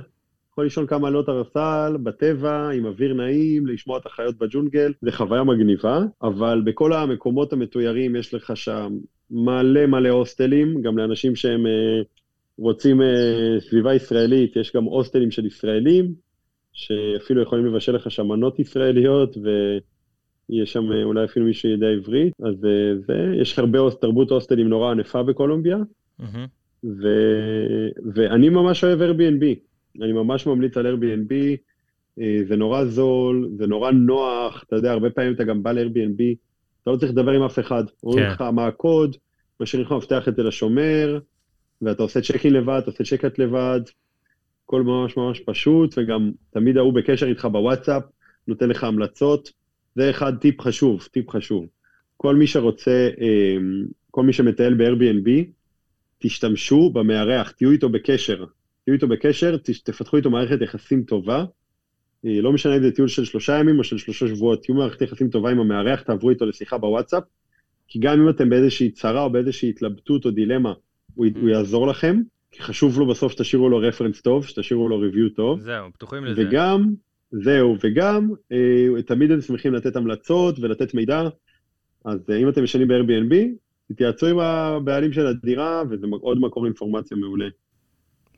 יכול 0.55 0.65
לישון 0.65 0.87
כמה 0.87 1.09
לילות 1.09 1.29
ארסל, 1.29 1.97
בטבע, 2.03 2.69
עם 2.69 2.85
אוויר 2.85 3.13
נעים, 3.13 3.67
לשמוע 3.67 3.97
את 3.97 4.05
החיות 4.05 4.37
בג'ונגל, 4.37 4.93
זה 5.01 5.11
חוויה 5.11 5.43
מגניבה, 5.43 5.99
אבל 6.21 6.61
בכל 6.65 6.93
המקומות 6.93 7.53
המתוירים 7.53 8.15
יש 8.15 8.33
לך 8.33 8.57
שם 8.57 8.97
מלא 9.31 9.85
מלא 9.85 10.09
הוסטלים, 10.09 10.81
גם 10.81 10.97
לאנשים 10.97 11.35
שהם 11.35 11.67
אה, 11.67 12.01
רוצים 12.57 13.01
אה, 13.01 13.55
סביבה 13.59 13.93
ישראלית, 13.93 14.55
יש 14.55 14.75
גם 14.75 14.83
הוסטלים 14.83 15.31
של 15.31 15.45
ישראלים, 15.45 16.13
שאפילו 16.73 17.41
יכולים 17.41 17.65
לבשל 17.65 17.95
לך 17.95 18.11
שם 18.11 18.27
מנות 18.27 18.59
ישראליות, 18.59 19.37
ויש 19.37 20.73
שם 20.73 20.91
אה, 20.91 21.03
אולי 21.03 21.25
אפילו 21.25 21.45
מישהו 21.45 21.61
שיודע 21.61 21.87
עברית, 21.87 22.33
אז 22.39 22.65
אה, 22.65 22.95
זה, 23.07 23.35
יש 23.41 23.59
הרבה 23.59 23.79
תרבות 24.01 24.31
הוסטלים 24.31 24.69
נורא 24.69 24.91
ענפה 24.91 25.23
בקולומביה, 25.23 25.77
מהמם. 26.19 26.45
ו... 26.83 27.07
ואני 28.15 28.49
ממש 28.49 28.83
אוהב 28.83 29.01
Airbnb, 29.01 29.45
אני 30.01 30.11
ממש 30.11 30.47
ממליץ 30.47 30.77
על 30.77 30.95
Airbnb, 30.95 31.33
אה, 32.19 32.39
זה 32.47 32.55
נורא 32.55 32.85
זול, 32.85 33.49
זה 33.57 33.67
נורא 33.67 33.91
נוח, 33.91 34.63
אתה 34.67 34.75
יודע, 34.75 34.91
הרבה 34.91 35.09
פעמים 35.09 35.33
אתה 35.33 35.43
גם 35.43 35.63
בא 35.63 35.71
ל-Airbnb, 35.71 36.21
אתה 36.83 36.91
לא 36.91 36.97
צריך 36.97 37.11
לדבר 37.11 37.31
עם 37.31 37.43
אף 37.43 37.59
אחד, 37.59 37.83
אומרים 38.03 38.25
כן. 38.25 38.31
לך 38.31 38.41
מה 38.41 38.67
הקוד, 38.67 39.15
משאירים 39.59 39.85
לך 39.85 39.91
מפתח 39.91 40.27
אצל 40.27 40.47
השומר, 40.47 41.19
ואתה 41.81 42.03
עושה 42.03 42.21
צ'ק 42.21 42.45
אין 42.45 42.53
לבד, 42.53 42.79
אתה 42.83 42.91
עושה 42.91 43.03
צ'ק-אט 43.03 43.39
לבד, 43.39 43.81
הכל 44.65 44.81
ממש 44.81 45.17
ממש 45.17 45.39
פשוט, 45.39 45.97
וגם 45.97 46.31
תמיד 46.49 46.77
ההוא 46.77 46.93
בקשר 46.93 47.27
איתך 47.27 47.47
בוואטסאפ, 47.51 48.03
נותן 48.47 48.69
לך 48.69 48.83
המלצות, 48.83 49.51
זה 49.95 50.09
אחד 50.09 50.37
טיפ 50.37 50.61
חשוב, 50.61 51.07
טיפ 51.11 51.29
חשוב. 51.29 51.67
כל 52.17 52.35
מי 52.35 52.47
שרוצה, 52.47 53.09
אה, 53.21 53.57
כל 54.11 54.23
מי 54.23 54.33
שמטייל 54.33 54.73
ב-Airbnb, 54.73 55.29
תשתמשו 56.19 56.89
במארח, 56.89 57.51
תהיו 57.51 57.71
איתו 57.71 57.89
בקשר. 57.89 58.45
תהיו 58.85 58.93
איתו 58.93 59.07
בקשר, 59.07 59.57
תפתחו 59.83 60.17
איתו 60.17 60.29
מערכת 60.29 60.61
יחסים 60.61 61.03
טובה. 61.03 61.45
אה, 62.25 62.41
לא 62.41 62.51
משנה 62.51 62.77
אם 62.77 62.81
זה 62.81 62.91
טיול 62.91 63.07
של 63.07 63.25
שלושה 63.25 63.59
ימים 63.59 63.79
או 63.79 63.83
של 63.83 63.97
שלושה 63.97 64.27
שבועות, 64.27 64.63
תהיו 64.63 64.75
מערכת 64.75 65.01
יחסים 65.01 65.29
טובה 65.29 65.51
עם 65.51 65.59
המארח, 65.59 66.01
תעברו 66.01 66.29
איתו 66.29 66.45
לשיחה 66.45 66.77
בוואטסאפ, 66.77 67.23
כי 67.87 67.99
גם 67.99 68.21
אם 68.21 68.29
אתם 68.29 68.49
באיזושהי 68.49 68.91
צרה 68.91 69.21
או 69.21 69.29
באיזושהי 69.29 69.69
התלבטות 69.69 70.25
או 70.25 70.31
דילמה, 70.31 70.73
הוא, 71.15 71.25
הוא 71.41 71.49
יעזור 71.49 71.87
לכם, 71.87 72.21
כי 72.51 72.63
חשוב 72.63 72.99
לו 72.99 73.07
בסוף 73.07 73.31
שתשאירו 73.31 73.69
לו 73.69 73.77
רפרנס 73.77 74.21
טוב, 74.21 74.45
שתשאירו 74.45 74.89
לו 74.89 74.99
ריוויו 74.99 75.29
טוב. 75.29 75.59
זהו, 75.59 75.93
פתוחים 75.93 76.25
לזה. 76.25 76.43
וגם, 76.47 76.93
זהו, 77.31 77.75
וגם, 77.83 78.29
אה, 78.51 79.01
תמיד 79.05 79.31
הם 79.31 79.41
שמחים 79.41 79.73
לתת 79.73 79.95
המלצות 79.95 80.59
ולתת 80.59 80.93
מידע, 80.93 81.23
אז 82.05 82.29
אה, 82.29 82.37
אם 82.37 82.49
אתם 82.49 82.63
ישנים 82.63 82.87
ב-Airbnb, 82.87 83.35
תתייעצו 83.93 84.27
עם 84.27 84.39
הבעלים 84.39 85.13
של 85.13 85.27
הדירה, 85.27 85.83
וזה 85.89 86.07
עוד 86.21 86.39
מקור 86.39 86.65
אינפורמציה 86.65 87.17
מעולה. 87.17 87.47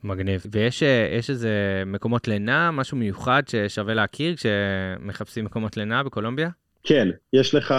מגניב. 0.04 0.42
ויש 0.52 0.82
אה, 0.82 1.18
איזה 1.28 1.82
מקומות 1.86 2.28
לינה, 2.28 2.70
משהו 2.70 2.96
מיוחד 2.96 3.42
ששווה 3.48 3.94
להכיר 3.94 4.34
כשמחפשים 4.36 5.44
מקומות 5.44 5.76
לינה 5.76 6.02
בקולומביה? 6.02 6.50
כן, 6.82 7.08
יש 7.32 7.54
לך 7.54 7.74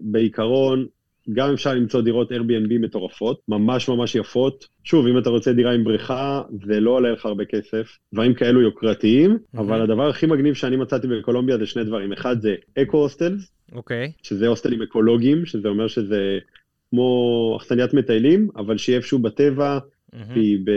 בעיקרון, 0.00 0.86
גם 1.32 1.52
אפשר 1.52 1.74
למצוא 1.74 2.02
דירות 2.02 2.32
Airbnb 2.32 2.78
מטורפות, 2.80 3.40
ממש 3.48 3.88
ממש 3.88 4.14
יפות. 4.14 4.66
שוב, 4.84 5.06
אם 5.06 5.18
אתה 5.18 5.30
רוצה 5.30 5.52
דירה 5.52 5.72
עם 5.72 5.84
בריכה, 5.84 6.42
זה 6.66 6.80
לא 6.80 6.90
עולה 6.90 7.12
לך 7.12 7.26
הרבה 7.26 7.44
כסף, 7.44 7.98
דברים 8.14 8.34
כאלו 8.34 8.62
יוקרתיים, 8.62 9.38
אבל 9.54 9.82
הדבר 9.82 10.08
הכי 10.08 10.26
מגניב 10.26 10.54
שאני 10.54 10.76
מצאתי 10.76 11.06
בקולומביה 11.06 11.58
זה 11.58 11.66
שני 11.66 11.84
דברים. 11.84 12.12
אחד 12.12 12.40
זה 12.40 12.54
אקו-הוסטלס, 12.82 13.52
אוקיי. 13.72 14.12
שזה 14.22 14.46
הוסטלים 14.46 14.82
אקולוגיים, 14.82 15.46
שזה 15.46 15.68
אומר 15.68 15.88
שזה 15.88 16.38
כמו 16.90 17.56
אכסניית 17.60 17.94
מטיילים, 17.94 18.48
אבל 18.56 18.76
שהיא 18.76 18.96
איפשהו 18.96 19.18
בטבע, 19.18 19.78
מהמם. 20.12 20.32
והיא 20.32 20.58
ב... 20.64 20.70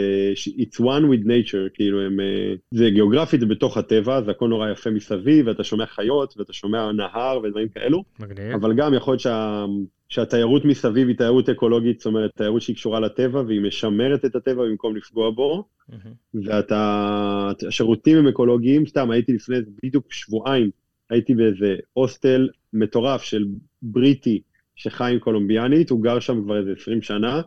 It's 0.57 0.79
one 0.79 1.03
with 1.03 1.25
nature, 1.25 1.69
כאילו 1.73 2.01
הם... 2.01 2.19
אה, 2.19 2.53
זה 2.71 2.89
גיאוגרפית, 2.89 3.39
זה 3.39 3.45
בתוך 3.45 3.77
הטבע, 3.77 4.21
זה 4.21 4.31
הכל 4.31 4.47
נורא 4.47 4.69
יפה 4.69 4.89
מסביב, 4.89 5.47
ואתה 5.47 5.63
שומע 5.63 5.85
חיות, 5.85 6.33
ואתה 6.37 6.53
שומע 6.53 6.91
נהר 6.91 7.39
ודברים 7.43 7.67
כאלו, 7.67 8.03
מגניב. 8.19 8.53
אבל 8.53 8.73
גם 8.73 8.93
יכול 8.93 9.11
להיות 9.11 9.21
שה... 9.21 9.65
שהתיירות 10.09 10.65
מסביב 10.65 11.07
היא 11.07 11.17
תיירות 11.17 11.49
אקולוגית, 11.49 11.99
זאת 11.99 12.05
אומרת, 12.05 12.31
תיירות 12.35 12.61
שהיא 12.61 12.75
קשורה 12.75 12.99
לטבע, 12.99 13.41
והיא 13.47 13.61
משמרת 13.61 14.25
את 14.25 14.35
הטבע 14.35 14.63
במקום 14.63 14.95
לפגוע 14.95 15.29
בו, 15.29 15.63
מהמם. 15.89 16.45
ואתה... 16.45 17.51
השירותים 17.67 18.17
הם 18.17 18.27
אקולוגיים, 18.27 18.85
סתם, 18.85 19.11
הייתי 19.11 19.33
לפני 19.33 19.57
בדיוק 19.83 20.13
שבועיים, 20.13 20.69
הייתי 21.09 21.35
באיזה 21.35 21.75
הוסטל 21.93 22.49
מטורף 22.73 23.23
של 23.23 23.45
בריטי 23.81 24.41
שחי 24.75 25.11
עם 25.13 25.19
קולומביאנית, 25.19 25.89
הוא 25.89 26.03
גר 26.03 26.19
שם 26.19 26.41
כבר 26.43 26.57
איזה 26.57 26.73
20 26.81 27.01
שנה, 27.01 27.41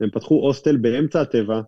והם 0.00 0.10
פתחו 0.10 0.34
הוסטל 0.34 0.76
באמצע 0.76 1.20
הטבע, 1.20 1.60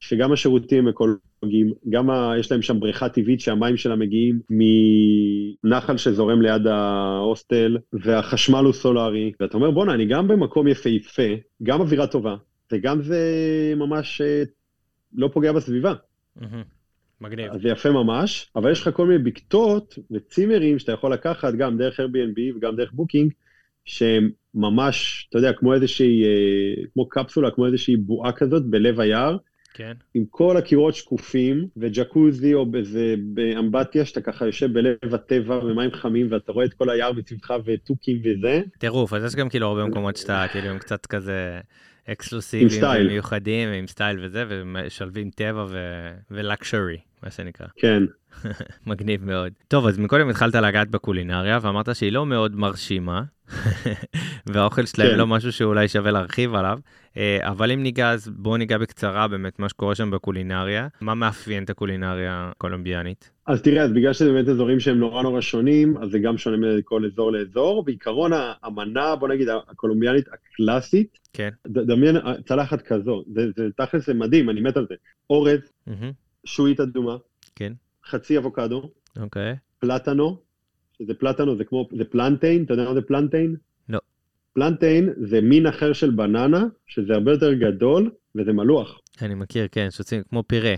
שגם 0.00 0.32
השירותים 0.32 0.88
אקולוגיים, 0.88 1.72
גם 1.90 2.10
ה... 2.10 2.32
יש 2.38 2.52
להם 2.52 2.62
שם 2.62 2.80
בריכה 2.80 3.08
טבעית 3.08 3.40
שהמים 3.40 3.76
שלה 3.76 3.96
מגיעים 3.96 4.40
מנחל 4.50 5.96
שזורם 5.96 6.42
ליד 6.42 6.66
ההוסטל, 6.66 7.78
והחשמל 7.92 8.64
הוא 8.64 8.72
סולארי, 8.72 9.32
ואתה 9.40 9.56
אומר, 9.56 9.70
בואנה, 9.70 9.94
אני 9.94 10.06
גם 10.06 10.28
במקום 10.28 10.68
יפהפה, 10.68 11.22
גם 11.62 11.80
אווירה 11.80 12.06
טובה, 12.06 12.36
וגם 12.72 13.02
זה 13.02 13.20
ממש 13.76 14.20
אה, 14.20 14.42
לא 15.14 15.28
פוגע 15.32 15.52
בסביבה. 15.52 15.94
מגניב. 17.20 17.52
אז 17.52 17.60
זה 17.60 17.68
יפה 17.68 17.90
ממש, 17.90 18.50
אבל 18.56 18.72
יש 18.72 18.80
לך 18.80 18.96
כל 18.96 19.06
מיני 19.06 19.22
בקתות 19.22 19.98
וצימרים 20.10 20.78
שאתה 20.78 20.92
יכול 20.92 21.12
לקחת 21.12 21.54
גם 21.54 21.78
דרך 21.78 22.00
Airbnb 22.00 22.56
וגם 22.56 22.76
דרך 22.76 22.92
Booking, 22.92 23.32
שהם 23.84 24.30
ממש, 24.54 25.26
אתה 25.30 25.38
יודע, 25.38 25.52
כמו 25.52 25.74
איזושהי, 25.74 26.24
אה, 26.24 26.84
כמו 26.94 27.08
קפסולה, 27.08 27.50
כמו 27.50 27.66
איזושהי 27.66 27.96
בועה 27.96 28.32
כזאת 28.32 28.66
בלב 28.66 29.00
היער, 29.00 29.36
כן. 29.74 29.92
עם 30.14 30.24
כל 30.30 30.56
הקירות 30.56 30.94
שקופים, 30.94 31.66
וג'קוזי 31.76 32.54
או 32.54 32.66
באיזה, 32.66 33.14
באמבטיה, 33.34 34.04
שאתה 34.04 34.20
ככה 34.20 34.46
יושב 34.46 34.72
בלב 34.72 35.14
הטבע 35.14 35.58
ומים 35.64 35.90
חמים, 35.92 36.26
ואתה 36.30 36.52
רואה 36.52 36.64
את 36.64 36.74
כל 36.74 36.90
היער 36.90 37.12
מסביבך 37.12 37.54
ותוכים 37.64 38.20
וזה. 38.24 38.60
טירוף, 38.78 39.12
אז 39.12 39.24
יש 39.24 39.34
גם 39.34 39.48
כאילו 39.48 39.66
הרבה 39.66 39.84
מקומות 39.84 40.16
שאתה 40.16 40.46
כאילו 40.52 40.68
הם 40.68 40.78
קצת 40.78 41.06
כזה 41.06 41.60
אקסקלוסיביים 42.08 42.68
style. 42.68 43.06
ומיוחדים 43.06 43.68
ועם 43.68 43.86
style 43.86 44.24
וזה, 44.24 44.44
ומשלבים 44.48 45.30
טבע 45.30 45.64
ו- 45.68 46.10
ו 46.30 46.39
luxury, 46.39 46.98
מה 47.22 47.30
שנקרא. 47.30 47.66
כן, 47.76 48.02
מגניב 48.86 49.24
מאוד. 49.24 49.52
טוב, 49.68 49.86
אז 49.86 49.98
מקודם 49.98 50.28
התחלת 50.28 50.54
לגעת 50.54 50.90
בקולינריה, 50.90 51.58
ואמרת 51.62 51.96
שהיא 51.96 52.12
לא 52.12 52.26
מאוד 52.26 52.56
מרשימה, 52.56 53.22
והאוכל 54.52 54.86
שלהם 54.86 55.10
כן. 55.10 55.18
לא 55.18 55.26
משהו 55.26 55.52
שאולי 55.52 55.88
שווה 55.88 56.10
להרחיב 56.10 56.54
עליו, 56.54 56.78
אה, 57.16 57.38
אבל 57.42 57.72
אם 57.72 57.82
ניגע, 57.82 58.10
אז 58.10 58.28
בואו 58.28 58.56
ניגע 58.56 58.78
בקצרה 58.78 59.28
באמת 59.28 59.58
מה 59.58 59.68
שקורה 59.68 59.94
שם 59.94 60.10
בקולינריה. 60.10 60.88
מה 61.00 61.14
מאפיין 61.14 61.64
את 61.64 61.70
הקולינריה 61.70 62.50
הקולומביאנית? 62.50 63.30
אז 63.46 63.62
תראה, 63.62 63.82
אז 63.82 63.92
בגלל 63.92 64.12
שזה 64.12 64.32
באמת 64.32 64.48
אזורים 64.48 64.80
שהם 64.80 64.98
נורא 64.98 65.22
נורא 65.22 65.40
שונים, 65.40 65.96
אז 65.96 66.10
זה 66.10 66.18
גם 66.18 66.38
שונה 66.38 66.56
מכל 66.78 67.04
אזור 67.04 67.32
לאזור. 67.32 67.84
בעיקרון 67.84 68.32
המנה, 68.62 69.16
בוא 69.16 69.28
נגיד, 69.28 69.48
הקולומביאנית 69.68 70.24
הקלאסית, 70.28 71.18
כן. 71.32 71.48
דמיין 71.66 72.16
אה, 72.16 72.34
צלחת 72.42 72.82
כזו, 72.82 73.24
זה, 73.34 73.46
זה 73.56 73.68
תכלס 73.76 74.06
זה 74.06 74.14
מדהים, 74.14 74.50
אני 74.50 74.60
מת 74.60 74.76
על 74.76 74.86
זה. 74.88 74.94
אורז, 75.30 75.60
מהמם, 75.86 76.12
שועית 76.44 76.80
אדומה, 76.80 77.16
כן. 77.56 77.72
חצי 78.06 78.38
אבוקדו, 78.38 78.90
אוקיי. 79.20 79.54
פלטנו, 79.78 80.38
שזה 81.02 81.14
פלטנו, 81.14 81.56
זה 81.56 81.64
כמו, 81.64 81.88
זה 81.96 82.04
פלנטיין, 82.04 82.64
אתה 82.64 82.72
יודע 82.74 82.84
מה 82.84 82.94
זה 82.94 83.02
פלנטיין? 83.02 83.56
לא. 83.88 83.98
פלנטיין 84.54 85.10
זה 85.16 85.40
מין 85.40 85.66
אחר 85.66 85.92
של 85.92 86.10
בננה, 86.10 86.64
שזה 86.86 87.12
הרבה 87.14 87.32
יותר 87.32 87.52
גדול, 87.52 88.10
וזה 88.34 88.52
מלוח. 88.52 89.00
אני 89.22 89.34
מכיר, 89.34 89.68
כן, 89.72 89.90
שעושים 89.90 90.22
כמו 90.30 90.42
פירה. 90.46 90.74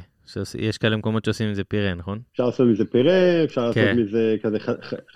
יש 0.58 0.78
כאלה 0.78 0.96
מקומות 0.96 1.24
שעושים 1.24 1.48
עם 1.48 1.54
זה 1.54 1.64
פירה, 1.64 1.94
נכון? 1.94 2.18
אפשר 2.32 2.46
לעשות 2.46 2.68
מזה 2.68 2.84
פירה, 2.84 3.44
אפשר 3.44 3.60
לעשות 3.60 3.74
כן. 3.84 3.98
מזה 3.98 4.36
כזה, 4.42 4.58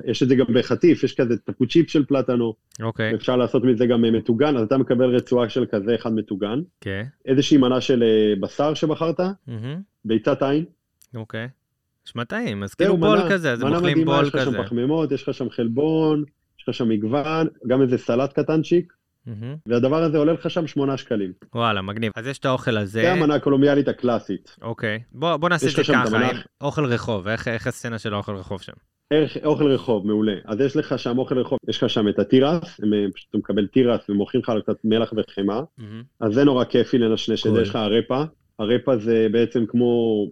יש 0.05 0.23
את 0.23 0.29
זה 0.29 0.35
גם 0.35 0.47
בחטיף, 0.55 1.05
יש 1.05 1.15
כזה 1.15 1.37
טפוצ'יפ 1.37 1.91
של 1.91 2.05
פלטנו, 2.05 2.55
אוקיי. 2.83 3.15
אפשר 3.15 3.37
לעשות 3.37 3.65
מזה 3.65 3.87
גם 3.87 4.05
אה, 4.05 4.11
מטוגן, 4.11 4.57
אז 4.57 4.63
אתה 4.63 4.79
מקבל 4.79 5.17
רצועה 5.17 5.49
של 5.49 5.67
כזה 5.67 5.95
אחד 5.95 6.13
מטוגן, 6.13 6.61
כן. 6.81 7.05
איזושהי 7.27 7.57
מנה 7.57 7.81
של 7.81 8.03
אה, 8.03 8.35
בשר 8.41 8.75
שבחרת, 8.75 9.21
מהמם, 9.47 9.81
ביצת 10.05 10.43
עין, 10.43 10.65
אוקיי. 11.15 11.49
טעים, 12.29 12.63
אז 12.63 12.75
כאילו 12.75 12.97
בול 12.97 13.19
מנה- 13.19 13.31
כזה, 13.31 13.53
אז 13.53 13.63
הם 13.63 13.75
אוכלים 13.75 14.05
בול 14.05 14.23
יש 14.23 14.29
לך 14.35 14.41
כזה. 14.41 14.51
שם 14.57 14.63
פחמימות, 14.63 15.13
יש 15.13 15.29
לך 15.29 15.35
שם 15.35 15.51
חלבון, 15.51 16.25
יש 16.59 16.69
לך 16.69 16.75
שם 16.75 16.89
מגוון, 16.89 17.47
גם 17.67 17.83
איזה 17.83 17.99
סלט 17.99 18.33
קטנצ'יק, 18.33 18.93
מהמם. 19.27 19.57
והדבר 19.67 20.03
הזה 20.03 20.19
עולה 20.19 20.33
לך 20.33 20.51
שם 20.51 20.67
8 20.67 20.97
שקלים. 20.97 21.33
וואלה, 21.55 21.83
מגניב. 21.83 22.13
אז 22.17 22.27
יש 22.27 22.39
את 22.39 22.45
האוכל 22.45 22.77
הזה. 22.77 23.01
זה 23.01 23.13
המנה 23.13 23.35
הקולומביאלית 23.35 23.89
הקלאסית. 23.89 24.57
אוקיי. 24.63 24.99
בוא, 25.13 25.37
בוא 25.37 25.49
נעשה 25.49 25.67
את 25.67 25.73
זה 25.73 25.83
ככה, 25.83 26.03
המנה- 26.17 26.41
אוכל 26.61 26.85
רחוב, 26.85 27.29
איך, 27.29 27.49
איך 27.49 27.67
הסצנה 27.67 27.99
של 27.99 28.15
האוכל 28.15 28.35
רחוב 28.35 28.61
שם? 28.63 28.73
ערך, 29.11 29.37
אוכל 29.45 29.67
רחוב, 29.67 30.07
מעולה. 30.07 30.33
אז 30.45 30.61
יש 30.61 30.77
לך 30.77 30.99
שם 30.99 31.19
אוכל 31.19 31.39
רחוב, 31.39 31.59
יש 31.69 31.83
לך 31.83 31.91
שם 31.91 32.09
את 32.09 32.19
התירס, 32.19 32.81
הם, 32.83 32.95
אה, 32.95 33.05
פשוט 33.15 33.35
מקבל 33.35 33.67
תירס 33.67 34.11
ומוכרים 34.11 34.43
לך 34.43 34.53
קצת 34.63 34.77
מלח 34.85 35.13
וחמאה, 35.17 35.61
מהמם. 35.79 36.03
אז 36.21 36.33
זה 36.35 36.45
נורא 36.45 36.65
כיפי 36.65 36.99
לנשנש 36.99 37.47
את. 37.47 37.53
זה, 37.55 37.63
יש 37.63 37.69
לך 37.69 37.77
הרפה, 37.77 38.23
הרפה 38.59 38.97
זה 38.97 39.27
בעצם 39.33 39.65
כמו 39.69 40.25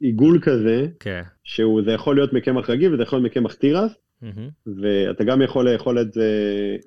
עיגול 0.00 0.38
כזה, 0.42 0.86
כן. 1.00 1.22
שהוא, 1.44 1.82
זה 1.84 1.92
יכול 1.92 2.16
להיות 2.16 2.32
מקמח 2.32 2.70
רגיל 2.70 2.94
וזה 2.94 3.02
יכול 3.02 3.18
להיות 3.18 3.30
מקמח 3.32 3.54
תירס, 3.54 3.92
מהמם. 4.22 4.48
ואתה 4.66 5.24
גם 5.24 5.42
יכול 5.42 5.70
לאכול 5.70 6.00
את 6.00 6.12
זה, 6.12 6.30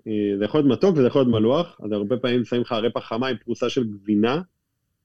אה, 0.07 0.37
זה 0.37 0.45
יכול 0.45 0.59
להיות 0.59 0.71
מתוק 0.71 0.97
וזה 0.97 1.07
יכול 1.07 1.21
להיות 1.21 1.31
מלוח, 1.31 1.77
אז 1.83 1.91
הרבה 1.91 2.17
פעמים 2.17 2.45
שמים 2.45 2.61
לך 2.61 2.71
רפה 2.71 2.99
חמה 2.99 3.27
עם 3.27 3.35
פרוסה 3.45 3.69
של 3.69 3.83
גבינה, 3.83 4.41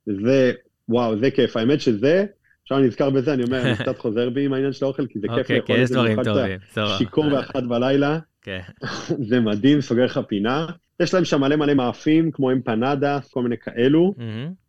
וזה, 0.06 0.52
וואו, 0.88 1.18
זה 1.18 1.30
כיף. 1.30 1.56
האמת 1.56 1.80
שזה, 1.80 2.24
עכשיו 2.62 2.78
אני 2.78 2.86
נזכר 2.86 3.10
בזה, 3.10 3.34
אני 3.34 3.42
אומר, 3.42 3.62
אני 3.62 3.76
קצת 3.82 3.98
חוזר 3.98 4.30
בי 4.30 4.44
עם 4.44 4.52
העניין 4.52 4.72
של 4.72 4.84
האוכל, 4.84 5.06
כי 5.06 5.18
זה 5.18 5.26
כיף 5.28 5.38
אוקיי, 5.38 5.56
לאכול 5.56 5.76
כן, 5.76 5.82
את 5.82 5.88
זה, 5.88 5.94
דברים 5.94 6.22
טובים. 6.22 6.58
שיכור 6.98 7.30
באחת 7.30 7.62
בלילה, 7.62 8.18
כן. 8.42 8.60
זה 9.28 9.40
מדהים, 9.40 9.80
סוגר 9.80 10.04
לך 10.04 10.20
פינה. 10.28 10.66
יש 11.00 11.14
להם 11.14 11.24
שם 11.24 11.40
מלא 11.40 11.56
מלא 11.56 11.74
מאפים, 11.74 12.30
כמו 12.30 12.52
אמפנדה, 12.52 13.18
כל 13.30 13.42
מיני 13.42 13.56
כאלו. 13.58 14.14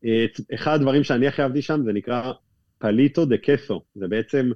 אה, 0.05 0.26
אחד 0.53 0.74
הדברים 0.74 1.03
שאני 1.03 1.28
הכי 1.28 1.41
אהבתי 1.41 1.61
שם, 1.61 1.82
זה 1.86 1.93
נקרא 1.93 2.32
פליטו 2.82 3.25
דה 3.25 3.38
קסו. 3.38 3.82
זה 3.95 4.07
בעצם 4.07 4.51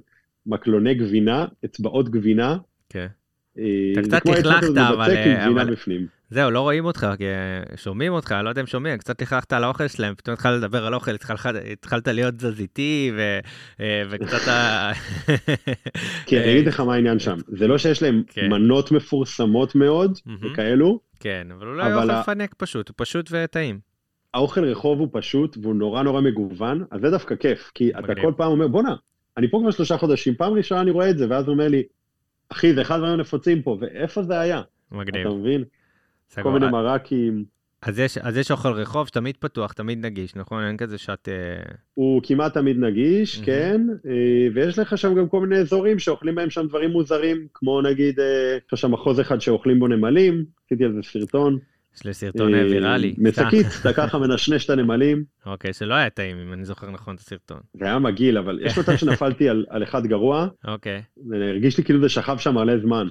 מקלוני 0.46 0.94
גבינה, 0.94 1.46
אצבעות 1.64 2.08
גבינה. 2.08 2.56
כן. 2.88 3.06
אה, 3.58 3.92
אתה 3.92 4.02
קצת 4.02 4.26
לכלכת, 4.26 4.76
אבל, 4.76 5.10
אה. 5.10 5.46
זהו, 6.30 6.50
לא 6.50 6.60
רואים 6.60 6.84
אותך, 6.84 7.06
כי 7.18 7.24
אה, 7.24 7.76
שומעים 7.76 8.12
אותך, 8.12 8.34
לא 8.44 8.48
יודע 8.48 8.60
אם 8.60 8.66
שומעים, 8.66 8.98
קצת 8.98 9.22
לכלכת 9.22 9.52
על 9.52 9.64
האוכל 9.64 9.88
שלהם, 9.88 10.14
פתאום 10.14 10.32
התחלת 10.32 10.62
לדבר 10.62 10.86
על 10.86 10.94
אוכל, 10.94 11.14
התחלת, 11.72 12.08
להיות 12.08 12.34
תזזיתי, 12.34 13.12
וקצת. 14.10 14.38
כי 16.26 16.38
אני 16.38 16.52
אגיד 16.52 16.66
לך 16.66 16.80
מה 16.80 16.94
העניין 16.94 17.18
שם. 17.18 17.36
זה 17.48 17.66
לא 17.66 17.78
שיש 17.78 18.02
להם 18.02 18.22
כן. 18.28 18.48
מנות 18.48 18.92
מפורסמות 18.92 19.74
מאוד. 19.74 20.18
וכאלו, 20.40 21.00
כן, 21.20 21.46
אבל 21.58 21.80
אבל 21.80 22.10
אוכל 22.10 22.20
לפנק 22.20 22.54
פשוט, 22.54 22.88
הוא 22.88 22.94
פשוט 22.96 23.28
וטעים. 23.32 23.95
האוכל 24.34 24.64
רחוב 24.64 24.98
הוא 24.98 25.08
פשוט, 25.12 25.56
והוא 25.62 25.74
נורא 25.74 26.02
נורא 26.02 26.20
מגוון, 26.20 26.84
אז 26.90 27.00
זה 27.00 27.10
דווקא 27.10 27.36
כיף, 27.36 27.70
כי 27.74 27.90
אתה. 27.90 28.14
כל 28.22 28.32
פעם 28.36 28.52
אומר, 28.52 28.68
בואנה, 28.68 28.94
אני 29.36 29.50
פה 29.50 29.58
כבר 29.62 29.70
שלושה 29.70 29.98
חודשים, 29.98 30.34
פעם 30.34 30.52
ראשונה 30.52 30.80
אני 30.80 30.90
רואה 30.90 31.10
את 31.10 31.18
זה, 31.18 31.26
ואז 31.30 31.44
הוא 31.44 31.52
אומר 31.52 31.68
לי, 31.68 31.82
אחי, 32.48 32.74
זה 32.74 32.82
אחד 32.82 32.94
הדברים 32.94 33.12
הנפוצים 33.12 33.62
פה, 33.62 33.76
ואיפה 33.80 34.22
זה 34.22 34.40
היה? 34.40 34.62
מגניב. 34.92 35.26
אתה 35.26 35.36
מבין? 35.36 35.64
כל 35.64 36.40
סגור. 36.40 36.52
מיני 36.52 36.68
מרקים, 36.68 37.44
אז 37.82 37.98
יש, 37.98 38.18
אז 38.18 38.36
יש 38.36 38.50
אוכל 38.50 38.68
רחוב 38.68 39.06
שתמיד 39.06 39.36
פתוח, 39.36 39.72
תמיד 39.72 40.06
נגיש, 40.06 40.36
נכון? 40.36 40.64
אין 40.64 40.76
כזה 40.76 40.98
שעת... 40.98 41.28
אה, 41.28 41.72
הוא 41.94 42.20
כמעט 42.24 42.54
תמיד 42.54 42.76
נגיש, 42.78 43.36
מהמם. 43.36 43.46
כן, 43.46 43.80
אה, 44.06 44.48
ויש 44.54 44.78
לך 44.78 44.98
שם 44.98 45.14
גם 45.14 45.28
כל 45.28 45.40
מיני 45.40 45.60
אזורים 45.60 45.98
שאוכלים 45.98 46.34
בהם 46.34 46.50
שם 46.50 46.66
דברים 46.66 46.90
מוזרים, 46.90 47.46
כמו 47.54 47.82
נגיד, 47.82 48.20
אה, 48.20 48.58
יש 48.72 48.80
שם 48.80 48.90
מחוז 48.90 49.20
אחד 49.20 49.40
שאוכלים 49.40 49.78
בו 49.78 49.88
נמלים, 49.88 50.44
עשיתי 50.66 50.84
על 50.84 50.92
זה 50.92 51.00
סרטון. 51.02 51.58
יש 51.96 52.04
לי 52.04 52.14
סרטון 52.14 52.54
אה, 52.54 52.64
ויראלי. 52.64 53.14
משקית, 53.18 53.66
אתה 53.80 53.92
ככה 53.92 54.18
מנשנש 54.18 54.64
את 54.64 54.70
הנמלים, 54.70 55.24
אוקיי, 55.46 55.72
שלא 55.72 55.94
היה 55.94 56.10
טעים, 56.10 56.38
אם 56.38 56.52
אני 56.52 56.64
זוכר 56.64 56.90
נכון 56.90 57.14
את 57.14 57.20
הסרטון. 57.20 57.60
זה 57.74 57.84
היה 57.84 57.98
מגעיל, 57.98 58.38
אבל 58.38 58.58
יש 58.62 58.78
מצב 58.78 58.96
שנפלתי 58.96 59.48
על, 59.48 59.66
על 59.68 59.82
אחד 59.82 60.06
גרוע, 60.06 60.48
אוקיי, 60.66 61.02
והרגיש 61.30 61.78
לי 61.78 61.84
כאילו 61.84 62.00
זה 62.00 62.08
שכב 62.08 62.38
שם 62.38 62.54
מלא 62.54 62.78
זמן. 62.78 63.08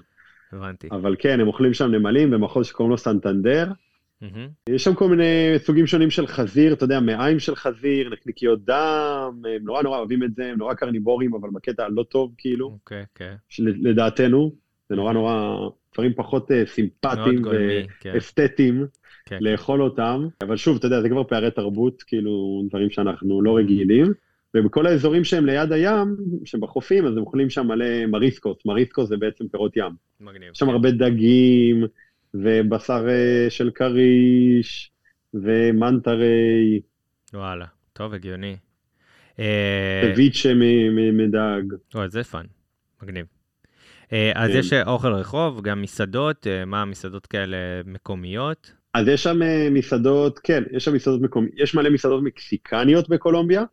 הבנתי. 0.51 0.87
אבל 0.91 1.15
כן, 1.19 1.39
הם 1.39 1.47
אוכלים 1.47 1.73
שם 1.73 1.91
נמלים 1.91 2.31
במחוז 2.31 2.67
שקוראים 2.67 2.91
לו 2.91 2.97
סנטנדר. 2.97 3.71
יש 4.69 4.83
שם 4.83 4.95
כל 4.95 5.09
מיני 5.09 5.53
סוגים 5.57 5.87
שונים 5.87 6.11
של 6.11 6.27
חזיר, 6.27 6.73
אתה 6.73 6.83
יודע, 6.83 6.99
מעיים 6.99 7.39
של 7.39 7.55
חזיר, 7.55 8.09
נקניקיות 8.09 8.65
דם, 8.65 9.41
הם 9.45 9.63
נורא 9.63 9.81
נורא 9.83 9.97
אוהבים 9.97 10.23
את 10.23 10.35
זה, 10.35 10.45
הם 10.45 10.57
נורא 10.57 10.73
קרניבורים, 10.73 11.35
אבל 11.35 11.49
בקטע 11.53 11.85
הלא 11.85 12.03
טוב, 12.03 12.33
כאילו, 12.37 12.67
אוקיי, 12.67 13.03
כן. 13.15 13.35
לדעתנו. 13.59 14.64
זה 14.89 14.95
נורא 14.95 15.13
נורא, 15.13 15.57
דברים 15.93 16.13
פחות 16.15 16.51
אה, 16.51 16.63
סימפטיים 16.65 17.41
גולמי, 17.41 17.87
כן. 17.99 18.11
ואסתטיים, 18.15 18.85
כן. 19.25 19.37
לאכול 19.41 19.81
אותם. 19.81 20.27
אבל 20.41 20.57
שוב, 20.57 20.77
אתה 20.77 20.85
יודע, 20.85 21.01
זה 21.01 21.09
כבר 21.09 21.23
פערי 21.23 21.51
תרבות, 21.51 22.03
כאילו, 22.03 22.63
דברים 22.69 22.89
שאנחנו 22.89 23.41
לא 23.41 23.57
רגילים. 23.57 24.13
ובכל 24.53 24.85
האזורים 24.85 25.23
שהם 25.23 25.45
ליד 25.45 25.71
הים, 25.71 26.15
שהם 26.45 26.61
בחופים, 26.61 27.05
אז 27.05 27.11
הם 27.11 27.19
אוכלים 27.19 27.49
שם 27.49 27.67
מלא 27.67 28.05
mariscos. 28.05 28.57
mariscos 28.65 29.09
זה 29.09 29.17
בעצם 29.17 29.47
פירות 29.47 29.77
ים. 29.77 29.91
מגניב. 30.19 30.51
יש 30.51 30.59
שם 30.59 30.69
הרבה 30.69 30.91
דגים, 30.91 31.85
ובשר 32.33 33.05
אה, 33.09 33.49
של 33.49 33.71
כריש, 33.75 34.91
ו 35.33 35.48
manta 35.48 36.22
ray, 36.22 36.81
וואלה, 37.33 37.65
טוב, 37.93 38.13
הגיוני. 38.13 38.55
אה, 39.39 40.13
סביצ'ה 40.15 40.53
מדג. 41.13 41.63
וואי, 41.95 42.09
זה 42.09 42.23
fun, 42.23 42.45
מגניב. 43.03 43.34
אה, 44.13 44.31
אז 44.35 44.51
כן. 44.51 44.57
יש 44.57 44.73
אה, 44.73 44.83
אוכל 44.87 45.13
רחוב, 45.13 45.61
גם 45.61 45.81
מסעדות, 45.81 46.47
אה, 46.47 46.65
מה 46.65 46.85
מסעדות 46.85 47.25
כאלה 47.25 47.57
מקומיות? 47.85 48.71
אז 48.93 49.07
יש 49.07 49.23
שם 49.23 49.41
אה, 49.43 49.67
מסעדות, 49.71 50.39
כן, 50.39 50.63
יש 50.71 50.85
שם 50.85 50.93
מסעדות 50.93 51.21
מקומיות, 51.21 51.53
יש 51.57 51.75
מלא 51.75 51.89
מסעדות 51.89 52.23
מקסיקניות 52.23 53.09
בקולומביה. 53.09 53.63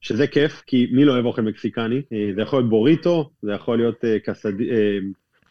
שזה 0.00 0.26
כיף, 0.26 0.62
כי 0.66 0.88
מי 0.92 1.04
לא 1.04 1.12
אוהב 1.12 1.24
אוכל 1.24 1.42
מקסיקני? 1.42 2.02
זה 2.34 2.42
יכול 2.42 2.58
להיות 2.58 2.70
בוריטו, 2.70 3.30
זה 3.42 3.52
יכול 3.52 3.78
להיות 3.78 4.04
קסד... 4.24 4.52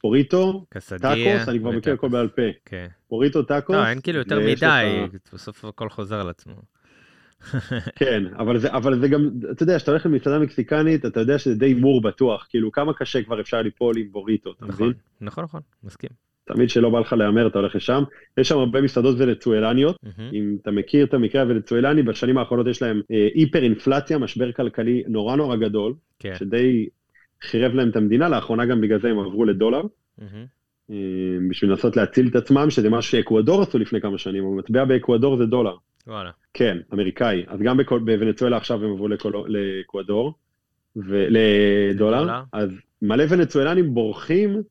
בוריטו. 0.04 0.66
טאקוס, 1.02 1.48
אני 1.48 1.60
כבר 1.60 1.72
מכיר. 1.72 1.94
הכל 1.94 2.10
בעל 2.10 2.28
פה. 2.28 2.42
כן. 2.66 2.88
בוריטו, 3.10 3.44
טאקוס. 3.44 3.76
לא, 3.76 3.88
אין 3.88 4.02
כאילו 4.02 4.20
יותר 4.20 4.40
מדי, 4.40 5.06
בסוף 5.34 5.66
הכל 5.66 5.90
חוזר 5.90 6.20
על 6.20 6.30
עצמו. 6.30 6.54
כן, 7.96 8.24
אבל 8.38 8.58
זה, 8.58 8.72
אבל 8.72 9.00
זה 9.00 9.08
גם, 9.08 9.30
אתה 9.52 9.64
יודע, 9.64 9.78
כשאתה 9.78 9.92
הולך 9.92 10.06
למסעדה 10.06 10.40
מקסיקנית, 10.40 11.06
אתה 11.06 11.20
יודע 11.20 11.40
שזה 11.40 11.56
די 11.56 11.66
הימור 11.66 12.02
בטוח, 12.02 12.48
כאילו 12.50 12.72
כמה 12.72 12.94
קשה 12.94 13.24
כבר 13.24 13.42
אפשר 13.42 13.62
ליפול 13.62 13.98
עם 13.98 14.12
בוריטו, 14.12 14.52
אתה 14.52 14.66
מבין? 14.66 14.88
נכון, 14.88 14.94
נכון, 15.22 15.44
נכון, 15.44 15.62
מסכים. 15.84 16.10
תמיד 16.44 16.70
שלא 16.70 16.90
בא 16.90 17.00
לך 17.00 17.14
להמר, 17.14 17.48
אתה 17.48 17.60
הולך 17.60 17.76
לשם. 17.76 18.04
יש 18.38 18.50
שם 18.50 18.58
הרבה 18.58 18.82
מסעדות 18.82 19.16
ונצואלניות, 19.20 19.98
מהמם. 20.04 20.32
אם 20.34 20.56
אתה 20.62 20.72
מכיר 20.72 21.06
את 21.06 21.14
המקרה 21.14 21.42
הוונצואלני, 21.42 22.04
בשנים 22.04 22.38
האחרונות 22.38 22.68
יש 22.68 22.82
להם 22.82 23.02
אה, 23.12 23.28
היפר 23.34 23.64
אינפלציה, 23.64 24.18
משבר 24.18 24.52
כלכלי 24.52 25.04
נורא 25.08 25.36
נורא 25.36 25.56
גדול, 25.56 25.94
כן. 26.20 26.36
שדי 26.36 26.90
חירב 27.42 27.74
להם 27.74 27.90
את 27.90 27.96
המדינה, 27.96 28.30
לאחרונה 28.30 28.66
גם 28.66 28.82
בגלל 28.82 29.00
זה 29.00 29.10
הם 29.10 29.20
עברו 29.20 29.46
לדולר. 29.46 29.82
אה, 30.92 30.96
בשביל 31.50 31.72
לנסות 31.72 31.98
להציל 31.98 32.28
את 32.28 32.36
עצמם, 32.36 32.70
שזה 32.70 32.90
משהו 32.90 33.12
שאקוודור 33.12 33.62
עשו 33.62 33.78
לפני 33.78 34.02
כמה 34.02 34.18
שנים, 34.18 34.46
אבל 34.46 34.54
מטבע 34.54 34.86
באקוודור 34.86 35.38
זה 35.38 35.46
דולר. 35.46 35.76
וואלה. 36.08 36.30
כן, 36.54 36.78
אמריקאי. 36.94 37.44
אז 37.48 37.60
גם 37.60 37.78
בכל- 37.78 38.00
בוונצואלה 38.00 38.58
עכשיו 38.58 38.84
הם 38.86 38.92
עברו 38.92 39.08
לאקוודור, 39.48 40.34
לדולר. 40.96 42.24
אז 42.54 42.70
מלא 43.02 43.24
ונצואלנים 43.30 43.94
בורחים, 43.94 44.62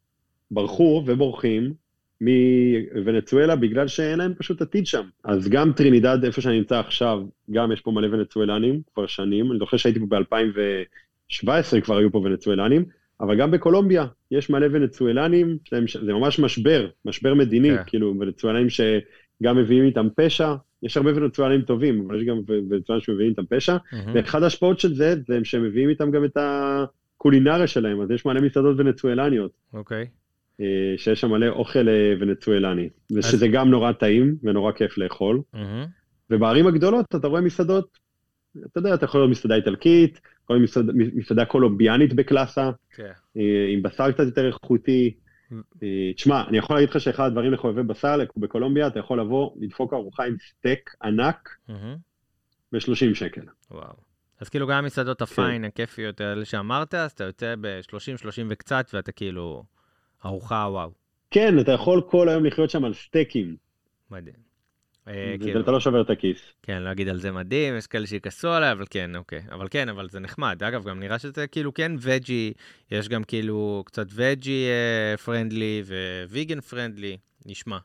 ברחו 0.50 1.02
ובורחים 1.06 1.72
מוונצואלה 2.20 3.56
בגלל 3.56 3.88
שאין 3.88 4.18
להם 4.18 4.34
פשוט 4.38 4.62
עתיד 4.62 4.86
שם. 4.86 5.02
אז 5.24 5.48
גם 5.48 5.72
טרינידד, 5.72 6.18
איפה 6.24 6.40
שאני 6.40 6.58
נמצא 6.58 6.78
עכשיו, 6.78 7.22
גם 7.50 7.72
יש 7.72 7.80
פה 7.80 7.90
מלא 7.90 8.06
ונצואלנים 8.14 8.80
כבר 8.94 9.06
שנים. 9.06 9.50
אני 9.50 9.58
זוכר 9.58 9.76
שהייתי 9.76 10.00
פה 10.00 10.06
ב-2017 10.06 11.80
כבר 11.82 11.96
היו 11.96 12.12
פה 12.12 12.18
ונצואלנים, 12.18 12.84
אבל 13.20 13.36
גם 13.38 13.50
בקולומביה 13.50 14.06
יש 14.30 14.50
מלא 14.50 14.66
ונצואלנים, 14.72 15.58
זה 16.04 16.12
ממש 16.12 16.38
משבר, 16.38 16.88
משבר 17.04 17.34
מדיני, 17.34 17.70
כן. 17.70 17.82
כאילו 17.86 18.14
ונצואלנים 18.20 18.66
שגם 18.70 19.56
מביאים 19.56 19.84
איתם 19.84 20.08
פשע, 20.16 20.54
יש 20.82 20.96
הרבה 20.96 21.10
ונצואלנים 21.16 21.62
טובים, 21.62 22.04
אבל 22.06 22.20
יש 22.20 22.26
גם 22.28 22.40
ונצואלנים 22.48 23.04
שמביאים 23.04 23.30
איתם 23.30 23.42
פשע, 23.48 23.76
מהמם. 23.92 24.12
ואחד 24.14 24.42
ההשפעות 24.42 24.80
של 24.80 24.94
זה, 24.94 25.14
זה 25.26 25.38
שהם 25.44 25.64
מביאים 25.64 25.88
איתם 25.88 26.10
גם 26.10 26.24
את 26.24 26.36
הקולינריה 26.36 27.66
שלהם, 27.66 28.00
אז 28.00 28.10
יש 28.10 28.26
מלא 28.26 28.40
מסעדות 28.40 28.76
ונצואלניות, 28.78 29.50
אוקיי. 29.74 30.06
אה, 30.60 30.66
שיש 30.96 31.20
שם 31.20 31.30
מלא 31.30 31.48
אוכל 31.48 31.88
אה, 31.88 32.14
ונצואלני, 32.20 32.88
אז- 33.10 33.16
ושזה 33.16 33.48
גם 33.48 33.70
נורא 33.70 33.92
טעים 33.92 34.36
ונורא 34.42 34.72
כיף 34.72 34.98
לאכול. 34.98 35.40
מהמם. 35.54 35.86
ובערים 36.30 36.66
הגדולות 36.66 37.06
אתה 37.16 37.28
רואה 37.28 37.40
מסעדות, 37.40 37.98
אתה 38.66 38.78
יודע, 38.78 38.94
אתה 38.94 39.04
יכול 39.04 39.20
לראות 39.20 39.30
מסעדה 39.30 39.54
איטלקית, 39.54 40.20
יכול 40.44 40.56
להיות 40.56 40.62
מסעדה, 40.62 40.92
מסעדה 40.94 41.44
קולומביאנית 41.44 42.14
בקלאסה, 42.14 42.70
כן. 42.96 43.10
אה, 43.36 43.66
עם 43.72 43.82
בשר 43.82 44.12
קצת 44.12 44.24
יותר 44.24 44.46
איכותי. 44.46 45.14
אה, 45.82 46.12
תשמע, 46.16 46.44
אני 46.48 46.58
יכול 46.58 46.76
להגיד 46.76 46.88
לך 46.90 47.00
שאחד 47.00 47.26
הדברים 47.26 47.52
לחובבי 47.52 47.82
בשר 47.82 48.18
בקולומביה, 48.36 48.86
אתה 48.86 48.98
יכול 48.98 49.20
לבוא, 49.20 49.50
לדפוק 49.60 49.92
ארוחה 49.92 50.24
עם 50.24 50.36
סטייק 50.48 50.94
ענק 51.02 51.56
מהמם. 51.68 51.96
ב-30 52.72 53.14
שקל. 53.14 53.42
וואו. 53.70 53.94
אז 54.40 54.48
כאילו 54.48 54.66
גם 54.66 54.84
המסעדות 54.84 55.22
הפיין, 55.22 55.64
הכיפיות 55.64 56.20
האלה 56.20 56.44
שאמרת, 56.44 56.94
אז 56.94 57.10
אתה 57.10 57.24
יוצא 57.24 57.54
ב-30, 57.60 58.16
30 58.16 58.46
וקצת, 58.50 58.90
ואתה 58.94 59.12
כאילו 59.12 59.64
ארוחה 60.24 60.66
וואו. 60.70 60.90
כן, 61.30 61.58
אתה 61.58 61.72
יכול 61.72 62.02
כל 62.10 62.28
היום 62.28 62.44
לחיות 62.44 62.70
שם 62.70 62.84
על 62.84 62.94
סטייקים, 62.94 63.56
מדהים. 64.10 64.49
אה, 65.10 65.34
כאילו, 65.40 65.60
ואתה 65.60 65.70
לא 65.70 65.80
שובר 65.80 66.00
את 66.00 66.10
הכיס. 66.10 66.52
כן, 66.62 66.82
לא 66.82 66.92
אגיד 66.92 67.08
על 67.08 67.18
זה 67.18 67.32
מדהים, 67.32 67.76
יש 67.76 67.86
כאלה 67.86 68.06
שיכעסו 68.06 68.48
עליי, 68.48 68.72
אבל 68.72 68.84
כן, 68.90 69.16
אוקיי. 69.16 69.42
אבל 69.52 69.66
כן, 69.70 69.88
אבל 69.88 70.08
זה 70.08 70.20
נחמד. 70.20 70.62
אגב, 70.62 70.84
גם 70.84 71.00
נראה 71.00 71.18
שזה 71.18 71.46
כאילו 71.46 71.74
כן 71.74 71.92
וג'י, 72.00 72.52
יש 72.90 73.08
גם 73.08 73.24
כאילו 73.24 73.82
קצת 73.86 74.06
וג'י 74.14 74.66
פרנדלי 75.24 75.82
וויגן 76.28 76.60
פרנדלי, 76.60 77.16
נשמע. 77.46 77.78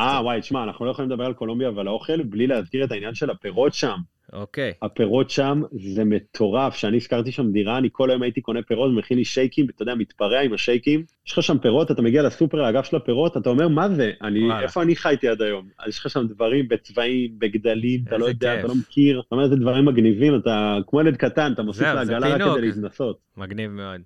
אה, 0.00 0.20
וואי, 0.22 0.40
תשמע, 0.40 0.64
אנחנו 0.64 0.84
לא 0.84 0.90
יכולים 0.90 1.10
לדבר 1.10 1.24
על 1.24 1.34
קולומביה 1.34 1.70
ועל 1.70 1.86
האוכל 1.86 2.22
בלי 2.22 2.46
להזכיר 2.46 2.84
את 2.84 2.92
העניין 2.92 3.14
של 3.14 3.30
הפירות 3.30 3.74
שם. 3.74 3.98
אוקיי. 4.32 4.72
הפירות 4.82 5.30
שם 5.30 5.62
זה 5.94 6.04
מטורף, 6.04 6.74
כשאני 6.74 6.96
הזכרתי 6.96 7.32
שם 7.32 7.52
דירה, 7.52 7.78
אני 7.78 7.88
כל 7.92 8.10
היום 8.10 8.22
הייתי 8.22 8.40
קונה 8.40 8.62
פירות 8.62 8.90
ומכין 8.90 9.18
לי 9.18 9.24
שייקים, 9.24 9.66
ואתה 9.66 9.82
יודע, 9.82 9.94
מתפרע 9.94 10.40
עם 10.40 10.52
השייקים. 10.52 11.04
יש 11.26 11.32
לך 11.32 11.42
שם 11.42 11.58
פירות, 11.58 11.90
אתה 11.90 12.02
מגיע 12.02 12.22
לסופר, 12.22 12.62
לאגף 12.62 12.84
של 12.84 12.96
הפירות, 12.96 13.36
אתה 13.36 13.50
אומר, 13.50 13.68
מה 13.68 13.88
זה? 13.88 14.12
אני, 14.22 14.46
וואלה. 14.46 14.62
איפה 14.62 14.82
אני 14.82 14.96
חייתי 14.96 15.28
עד 15.28 15.42
היום? 15.42 15.68
אז 15.78 15.88
יש 15.88 15.98
לך 15.98 16.10
שם 16.10 16.26
דברים 16.26 16.68
בצבעים, 16.68 17.38
בגדלים, 17.38 18.00
אתה 18.08 18.18
לא 18.18 18.26
יודע, 18.26 18.54
כיף. 18.54 18.64
אתה 18.64 18.68
לא 18.68 18.74
מכיר, 18.74 19.22
אתה 19.26 19.34
אומר, 19.34 19.48
זה 19.48 19.56
דברים 19.56 19.84
מגניבים, 19.84 20.36
אתה 20.36 20.78
כמו 20.86 21.00
ילד 21.00 21.16
קטן, 21.16 21.52
אתה 21.52 21.62
מוסיף 21.62 21.86
לעגלה 21.86 22.28
רק. 22.28 22.56
כדי 22.56 22.60
להתנסות. 22.60 23.18
מגניב 23.36 23.70
מאוד. 23.70 24.00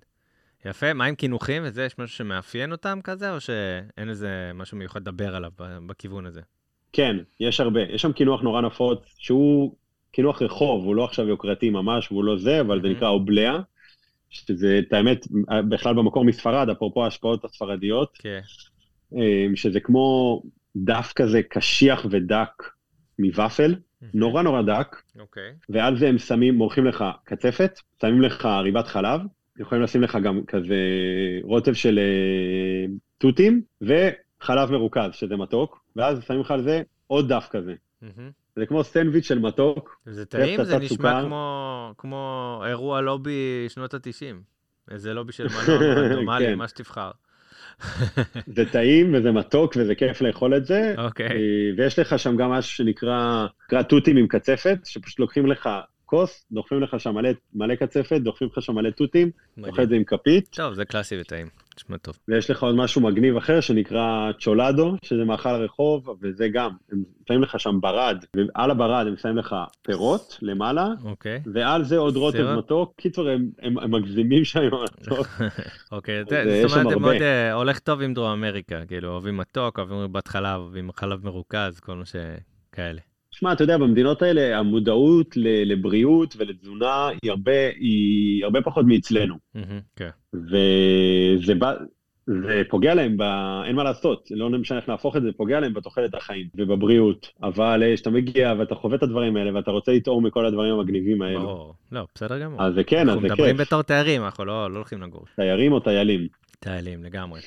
יפה, 0.65 0.93
מה 0.93 1.05
עם 1.05 1.15
קינוחים 1.15 1.63
וזה? 1.65 1.83
יש 1.83 1.99
משהו 1.99 2.17
שמאפיין 2.17 2.71
אותם 2.71 2.99
כזה, 3.03 3.33
או 3.33 3.39
שאין 3.39 4.09
איזה 4.09 4.51
משהו 4.53 4.77
מיוחד 4.77 5.01
לדבר 5.01 5.35
עליו 5.35 5.51
בכיוון 5.87 6.25
הזה? 6.25 6.41
כן, 6.93 7.17
יש 7.39 7.59
הרבה. 7.59 7.81
יש 7.81 8.01
שם 8.01 8.11
קינוח 8.11 8.41
נורא 8.41 8.61
נפוץ, 8.61 9.15
שהוא 9.17 9.75
קינוח 10.13 10.41
רחוב, 10.41 10.85
הוא 10.85 10.95
לא 10.95 11.03
עכשיו 11.03 11.27
יוקרתי 11.27 11.69
ממש, 11.69 12.11
והוא 12.11 12.23
לא 12.23 12.37
זה, 12.37 12.61
אבל 12.61 12.81
זה 12.81 12.87
מהמם. 12.87 12.97
נקרא 12.97 13.09
אובליה, 13.09 13.59
שזה, 14.29 14.79
את 14.87 14.93
האמת, 14.93 15.27
בכלל 15.69 15.95
במקור 15.95 16.25
מספרד, 16.25 16.69
אפרופו 16.69 17.03
ההשפעות 17.03 17.45
הספרדיות, 17.45 18.17
כן. 18.17 18.39
אה, 19.17 19.45
שזה 19.55 19.79
כמו 19.79 20.41
דף 20.75 21.13
כזה 21.15 21.41
קשיח 21.43 22.05
ודק 22.09 22.63
מוואפל, 23.19 23.75
נורא 24.13 24.41
נורא 24.41 24.61
דק, 24.61 25.01
אוקיי. 25.19 25.51
ועל 25.69 25.97
זה 25.97 26.07
הם 26.07 26.17
שמים, 26.17 26.55
מורחים 26.55 26.85
לך 26.85 27.03
קצפת, 27.23 27.79
שמים 28.01 28.21
לך 28.21 28.45
ריבת 28.45 28.87
חלב, 28.87 29.21
יכולים 29.59 29.83
לשים 29.83 30.01
לך 30.01 30.17
גם 30.23 30.41
כזה 30.47 30.75
רוטב 31.43 31.73
של 31.73 31.99
אה, 31.99 32.85
תותים, 33.17 33.61
וחלב 33.81 34.71
מרוכז, 34.71 35.13
שזה 35.13 35.35
מתוק, 35.35 35.85
ואז 35.95 36.23
שמים 36.27 36.39
לך 36.39 36.51
על 36.51 36.63
זה 36.63 36.81
עוד 37.07 37.33
דף 37.33 37.47
כזה. 37.51 37.73
מהמם. 38.01 38.42
זה 38.55 38.65
כמו 38.65 38.83
סנדוויץ' 38.83 39.25
של 39.25 39.39
מתוק, 39.39 40.01
זה 40.05 40.25
טעים? 40.25 40.63
זה 40.63 40.77
נשמע 40.77 40.87
סוכר. 40.87 41.25
כמו, 41.25 41.93
כמו 41.97 42.63
אירוע 42.67 43.01
לובי 43.01 43.65
שנות 43.69 43.93
ה-90. 43.93 44.35
איזה 44.91 45.13
לובי 45.13 45.31
של 45.31 45.47
מלון 45.47 45.83
רנדומלי, 45.83 46.45
כן. 46.45 46.57
מה 46.57 46.67
שתבחר. 46.67 47.11
זה 48.55 48.65
טעים 48.71 49.13
וזה 49.15 49.31
מתוק 49.31 49.73
וזה 49.77 49.95
כיף 49.95 50.21
לאכול 50.21 50.57
את 50.57 50.65
זה. 50.65 50.95
אוקיי. 50.97 51.27
אה, 51.27 51.35
ויש 51.77 51.99
לך 51.99 52.19
שם 52.19 52.35
גם 52.35 52.49
משהו 52.49 52.71
שנקרא 52.71 53.47
נקרא 53.67 53.81
תותים 53.81 54.17
עם 54.17 54.27
קצפת, 54.27 54.77
שפשוט 54.85 55.19
לוקחים 55.19 55.47
לך 55.47 55.69
כוס, 56.05 56.45
דוחפים 56.51 56.83
לך 56.83 56.99
שם 56.99 57.13
מלא, 57.13 57.29
מלא 57.53 57.75
קצפת, 57.75 58.21
דוחפים 58.21 58.47
לך 58.51 58.61
שם 58.61 58.75
מלא 58.75 58.89
תותים, 58.89 59.31
אוכל 59.63 59.83
את. 59.83 59.89
זה 59.89 59.95
עם 59.95 60.03
כפית, 60.03 60.49
טוב, 60.55 60.73
זה 60.73 60.85
קלאסי 60.85 61.21
וטעים. 61.21 61.47
נשמע 61.77 61.97
טוב. 61.97 62.17
ויש 62.27 62.49
לך 62.49 62.63
עוד 62.63 62.75
משהו 62.75 63.01
מגניב 63.01 63.37
אחר 63.37 63.61
שנקרא 63.61 64.31
צ'ולדו, 64.39 64.95
שזה 65.03 65.23
מאכל 65.23 65.49
רחוב, 65.49 66.17
וזה 66.21 66.47
גם, 66.53 66.69
הם 66.91 67.03
שמים 67.27 67.41
לך 67.41 67.59
שם 67.59 67.79
ברד, 67.81 68.17
ועל 68.35 68.71
הברד 68.71 69.07
הם 69.07 69.17
שמים 69.17 69.37
לך 69.37 69.55
פירות 69.81 70.37
למעלה, 70.41 70.87
אוקיי. 71.03 71.41
ועל 71.53 71.83
זה 71.83 71.97
עוד 71.97 72.15
רוטב? 72.15 72.55
מתוק. 72.57 72.93
קיצור, 72.97 73.29
הם, 73.29 73.49
הם, 73.61 73.77
הם 73.77 73.91
מגזימים 73.91 74.45
שם 74.45 74.59
עם 74.59 74.73
המתוק. 74.73 75.27
אוקיי, 75.91 76.23
זאת 76.23 76.33
אומרת, 76.71 76.85
הרבה. 76.91 76.95
מאוד 76.95 77.21
אה, 77.21 77.53
הולך 77.53 77.79
טוב 77.79 78.01
עם 78.01 78.13
דרום 78.13 78.31
אמריקה, 78.31 78.85
כאילו, 78.85 79.09
אוהבים 79.09 79.37
מתוק, 79.37 79.79
אוהבים 79.79 80.11
חלב, 80.27 80.59
אוהבים 80.59 80.91
חלב 80.91 81.25
מרוכז, 81.25 81.79
כל 81.79 81.95
מה 81.95 82.03
שכאלה. 82.05 83.01
שמע, 83.33 83.53
אתה 83.53 83.63
יודע, 83.63 83.77
במדינות 83.77 84.21
האלה 84.21 84.57
המודעות 84.57 85.37
לבריאות 85.65 86.35
ולתזונה 86.37 87.09
היא 87.23 87.31
הרבה, 87.31 87.67
היא 87.79 88.43
הרבה 88.45 88.61
פחות 88.61 88.85
מאצלנו. 88.85 89.35
כן. 89.95 90.09
וזה 90.33 91.55
בא, 91.55 91.73
זה 92.27 92.61
פוגע 92.69 92.93
להם, 92.93 93.17
ב... 93.17 93.21
אין 93.65 93.75
מה 93.75 93.83
לעשות, 93.83 94.27
לא 94.31 94.49
משנה 94.49 94.77
איך 94.77 94.89
להפוך 94.89 95.15
את 95.15 95.21
זה, 95.21 95.27
זה 95.27 95.33
פוגע 95.37 95.59
להם 95.59 95.73
בתוחלת 95.73 96.15
החיים 96.15 96.47
ובבריאות. 96.55 97.27
אבל 97.43 97.83
אה, 97.83 97.93
כשאתה 97.93 98.09
מגיע 98.09 98.53
ואתה 98.59 98.75
חווה 98.75 98.95
את 98.95 99.03
הדברים 99.03 99.37
האלה 99.37 99.55
ואתה 99.55 99.71
רוצה 99.71 99.91
לטעום 99.91 100.25
מכל 100.25 100.45
הדברים 100.45 100.73
המגניבים 100.73 101.21
האלו, 101.21 101.39
ברור. 101.39 101.75
לא, 101.91 102.05
בסדר 102.15 102.39
גמור. 102.39 102.63
אז 102.63 102.73
זה 102.73 102.83
כן, 102.83 103.01
אז 103.01 103.07
אנחנו 103.07 103.21
זה 103.21 103.27
מדברים 103.27 103.57
כיף. 103.57 103.67
בתור 103.67 103.81
תיירים, 103.81 104.23
אנחנו 104.23 104.45
לא 104.45 104.71
לא 104.71 104.75
הולכים 104.75 105.01
לגור. 105.01 105.25
תיירים 105.35 105.71
או 105.71 105.79
טיילים? 105.79 106.27
טיילים, 106.59 107.03
לגמרי. 107.03 107.39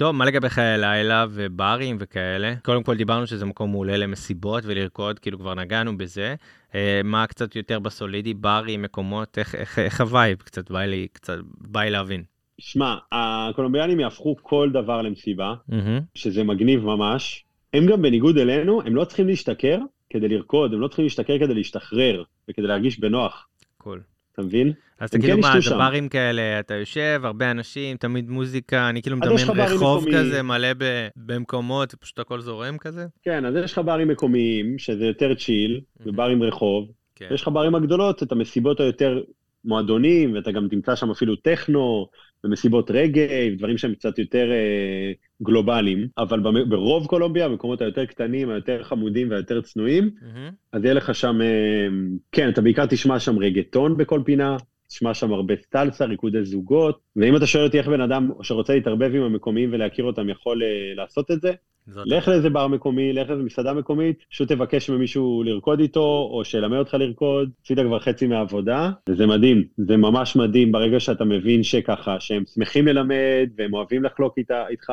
טוב, 0.00 0.16
מה 0.16 0.24
לגבי 0.24 0.48
חיי 0.48 0.78
לילה 0.78 1.26
וברים 1.30 1.96
וכאלה? 2.00 2.54
קודם 2.64 2.82
כל 2.82 2.96
דיברנו 2.96 3.26
שזה 3.26 3.44
מקום 3.44 3.70
מעולה 3.70 3.96
למסיבות 3.96 4.64
ולרקוד, 4.66 5.18
כאילו 5.18 5.38
כבר 5.38 5.54
נגענו 5.54 5.98
בזה. 5.98 6.34
אה, 6.74 7.00
מה 7.04 7.26
קצת 7.26 7.56
יותר 7.56 7.78
בסולידי, 7.78 8.34
ברים, 8.34 8.82
מקומות, 8.82 9.38
איך, 9.38 9.54
איך, 9.54 9.78
איך 9.78 10.00
ה 10.00 10.06
vibe? 10.06 10.38
קצת 10.38 10.70
בא 10.70 10.80
לי, 10.80 11.08
קצת 11.12 11.38
בא 11.58 11.80
לי 11.80 11.90
להבין. 11.90 12.22
שמע, 12.58 12.94
הקולומביאנים 13.12 14.00
יהפכו 14.00 14.36
כל 14.42 14.70
דבר 14.72 15.02
למסיבה, 15.02 15.54
מהמם, 15.68 16.00
שזה 16.14 16.44
מגניב 16.44 16.84
ממש. 16.84 17.44
הם 17.74 17.86
גם 17.86 18.02
בניגוד 18.02 18.38
אלינו, 18.38 18.82
הם 18.82 18.96
לא 18.96 19.04
צריכים 19.04 19.26
להשתכר 19.26 19.78
כדי 20.10 20.28
לרקוד, 20.28 20.74
הם 20.74 20.80
לא 20.80 20.88
צריכים 20.88 21.04
להשתכר 21.04 21.38
כדי 21.38 21.54
להשתחרר 21.54 22.22
וכדי 22.48 22.66
להרגיש 22.66 23.00
בנוח, 23.00 23.46
cool. 23.78 24.00
אתה 24.40 24.46
מבין? 24.46 24.72
אז 25.00 25.10
הם 25.14 25.20
תגידו 25.20 25.34
כן 25.34 25.40
מה, 25.40 25.60
זה. 25.60 25.74
ברים 25.76 26.08
כאלה, 26.08 26.60
אתה 26.60 26.74
יושב, 26.74 27.20
הרבה 27.24 27.50
אנשים, 27.50 27.96
תמיד 27.96 28.30
מוזיקה, 28.30 28.88
אני 28.88 29.02
כאילו 29.02 29.16
מדמיין 29.16 29.48
רחוב. 29.50 30.06
כזה 30.14 30.42
מלא 30.42 30.68
במקומות, 31.16 31.94
פשוט 31.94 32.18
הכל 32.18 32.40
זורם 32.40 32.78
כזה? 32.78 33.06
כן, 33.22 33.44
אז 33.44 33.54
יש 33.64 33.72
לך 33.72 33.78
ברים 33.78 34.08
מקומיים, 34.08 34.78
שזה 34.78 35.06
יותר 35.06 35.34
צ'יל, 35.34 35.80
וברים 36.06 36.42
רחוב. 36.42 36.88
כן. 37.16 37.28
יש 37.30 37.42
לך 37.42 37.48
ברים 37.48 37.74
הגדולות, 37.74 38.22
את 38.22 38.32
המסיבות 38.32 38.80
היותר 38.80 39.22
מועדונים, 39.64 40.34
ואתה 40.34 40.52
גם 40.52 40.68
תמצא 40.68 40.96
שם 40.96 41.10
אפילו 41.10 41.36
טכנו, 41.36 42.06
ומסיבות 42.44 42.90
רגעי, 42.90 43.52
ודברים 43.52 43.78
שהם 43.78 43.94
קצת 43.94 44.18
יותר 44.18 44.50
אה, 44.52 45.12
גלובליים. 45.42 46.08
אבל 46.18 46.40
במ- 46.40 46.68
ברוב 46.68 47.06
קולומביה, 47.06 47.44
המקומות 47.44 47.80
היותר 47.82 48.04
קטנים, 48.06 48.50
היותר 48.50 48.82
חמודים 48.82 49.30
והיותר 49.30 49.60
צנועים, 49.60 50.10
מהמם, 50.22 50.50
אז 50.72 50.84
יהיה 50.84 50.94
לך 50.94 51.14
שם, 51.14 51.40
אה, 51.42 51.86
כן, 52.32 52.48
אתה 52.48 52.60
בעיקר 52.60 52.86
תשמע 52.86 53.18
שם 53.18 53.38
רגטון 53.38 53.96
בכל 53.96 54.22
פינה, 54.24 54.56
תשמע 54.90 55.14
שם 55.14 55.32
הרבה 55.32 55.54
סטלסה, 55.56 56.04
ריקודי 56.04 56.44
זוגות, 56.44 57.00
ואם 57.16 57.36
אתה 57.36 57.46
שואל 57.46 57.64
אותי 57.64 57.78
איך 57.78 57.88
בן 57.88 58.00
אדם 58.00 58.30
שרוצה 58.42 58.74
להתערבב 58.74 59.14
עם 59.14 59.22
המקומיים 59.22 59.70
ולהכיר 59.72 60.04
אותם 60.04 60.28
יכול 60.28 60.62
אה, 60.62 60.94
לעשות 60.94 61.30
את 61.30 61.40
זה, 61.40 61.52
לך 61.96 62.28
לאיזה 62.28 62.50
בר 62.50 62.66
מקומי, 62.66 63.12
לך 63.12 63.28
לאיזה 63.28 63.42
מסעדה 63.42 63.72
מקומית, 63.72 64.24
פשוט 64.30 64.48
תבקש 64.48 64.90
ממישהו 64.90 65.42
לרקוד 65.46 65.80
איתו, 65.80 66.28
או 66.32 66.44
שילמד 66.44 66.78
אותך 66.78 66.94
לרקוד, 66.94 67.50
עשית 67.64 67.78
כבר 67.78 68.00
חצי 68.00 68.26
מהעבודה, 68.26 68.90
וזה 69.08 69.26
מדהים, 69.26 69.64
זה 69.76 69.96
ממש 69.96 70.36
מדהים 70.36 70.72
ברגע 70.72 71.00
שאתה 71.00 71.24
מבין 71.24 71.62
שככה, 71.62 72.20
שהם 72.20 72.44
שמחים 72.54 72.86
ללמד, 72.86 73.48
והם 73.56 73.74
אוהבים 73.74 74.04
לחלוק 74.04 74.38
איתה, 74.38 74.68
איתך, 74.68 74.92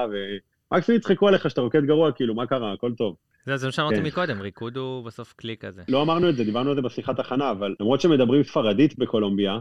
ומקסימום 0.71 0.97
יצחקו 0.97 1.27
עליך 1.27 1.49
שאתה 1.49 1.61
רוקד 1.61 1.85
גרוע, 1.85 2.11
כאילו, 2.11 2.35
מה 2.35 2.45
קרה, 2.45 2.73
הכל 2.73 2.91
טוב. 2.97 3.15
זה 3.45 3.57
זה 3.57 3.67
מה 3.67 3.71
שאמרתי 3.71 3.95
כן. 3.95 4.03
מקודם, 4.03 4.41
ריקוד 4.41 4.77
הוא 4.77 5.05
בסוף 5.05 5.33
כלי 5.39 5.55
כזה. 5.59 5.81
לא 5.89 6.01
אמרנו 6.01 6.29
את 6.29 6.35
זה, 6.35 6.43
דיברנו 6.43 6.69
על 6.69 6.75
זה 6.75 6.81
בשיחת 6.81 7.19
הכנה, 7.19 7.51
אבל 7.51 7.75
למרות 7.79 8.01
שמדברים 8.01 8.43
ספרדית 8.43 8.97
בקולומביה, 8.97 9.59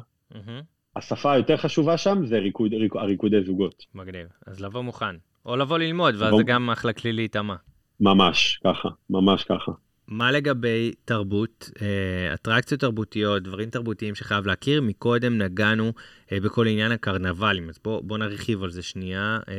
השפה 0.96 1.32
היותר 1.32 1.56
חשובה 1.56 1.98
שם 1.98 2.26
זה 2.26 2.38
ריקוד, 2.38 2.74
ריק, 2.74 2.96
הריקודי 2.96 3.42
זוגות. 3.42 3.84
מגניב. 3.94 4.26
אז 4.46 4.60
לבוא 4.60 4.82
מוכן. 4.82 5.16
או 5.46 5.56
לבוא 5.56 5.78
ללמוד, 5.78 6.14
ואז 6.18 6.34
זה 6.36 6.42
גם 6.42 6.70
אחלה 6.70 6.92
כלי 6.92 7.12
להיטמע. 7.12 7.54
ממש 8.00 8.60
ככה, 8.64 8.88
ממש 9.10 9.44
ככה. 9.44 9.72
מה 10.08 10.32
לגבי 10.32 10.92
תרבות, 11.04 11.70
אה, 11.82 12.34
אטרקציות 12.34 12.80
תרבותיות, 12.80 13.42
דברים 13.42 13.70
תרבותיים 13.70 14.14
שחייב 14.14 14.46
להכיר? 14.46 14.82
מקודם 14.82 15.38
נגענו 15.38 15.92
אה, 16.32 16.40
בכל 16.40 16.66
עניין 16.66 16.92
הקרנבלים, 16.92 17.68
אז 17.68 17.78
בוא, 17.84 18.00
בוא 18.00 18.18
נרחיב 18.18 18.62
על 18.62 18.70
זה 18.70 18.82
שנייה. 18.82 19.38
אה, 19.48 19.54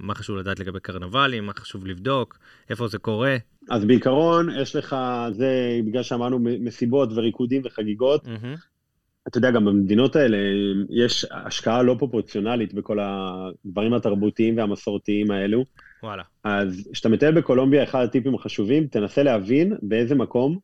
מה 0.00 0.14
חשוב 0.14 0.36
לדעת 0.36 0.60
לגבי 0.60 0.80
קרנבלים, 0.80 1.46
מה 1.46 1.52
חשוב 1.52 1.86
לבדוק, 1.86 2.38
איפה 2.70 2.88
זה 2.88 2.98
קורה. 2.98 3.36
אז 3.70 3.84
בעיקרון, 3.84 4.48
יש 4.60 4.76
לך, 4.76 4.96
זה 5.30 5.80
בגלל 5.86 6.02
שאמרנו 6.02 6.38
מסיבות 6.38 7.08
וריקודים 7.14 7.62
וחגיגות, 7.64 8.26
מהמם, 8.26 8.54
אתה 9.28 9.38
יודע, 9.38 9.50
גם 9.50 9.64
במדינות 9.64 10.16
האלה 10.16 10.36
יש 10.90 11.26
השקעה 11.30 11.82
לא 11.82 11.96
פרופורציונלית 11.98 12.74
בכל 12.74 12.98
הדברים 13.00 13.94
התרבותיים 13.94 14.56
והמסורתיים 14.58 15.30
האלו. 15.30 15.64
וואלה. 16.02 16.22
אז 16.44 16.88
כשאתה 16.92 17.08
מטייל 17.08 17.34
בקולומביה, 17.34 17.82
אחד 17.82 18.04
הטיפים 18.04 18.34
החשובים, 18.34 18.86
תנסה 18.86 19.22
להבין 19.22 19.76
באיזה 19.82 20.14
מקום 20.14 20.58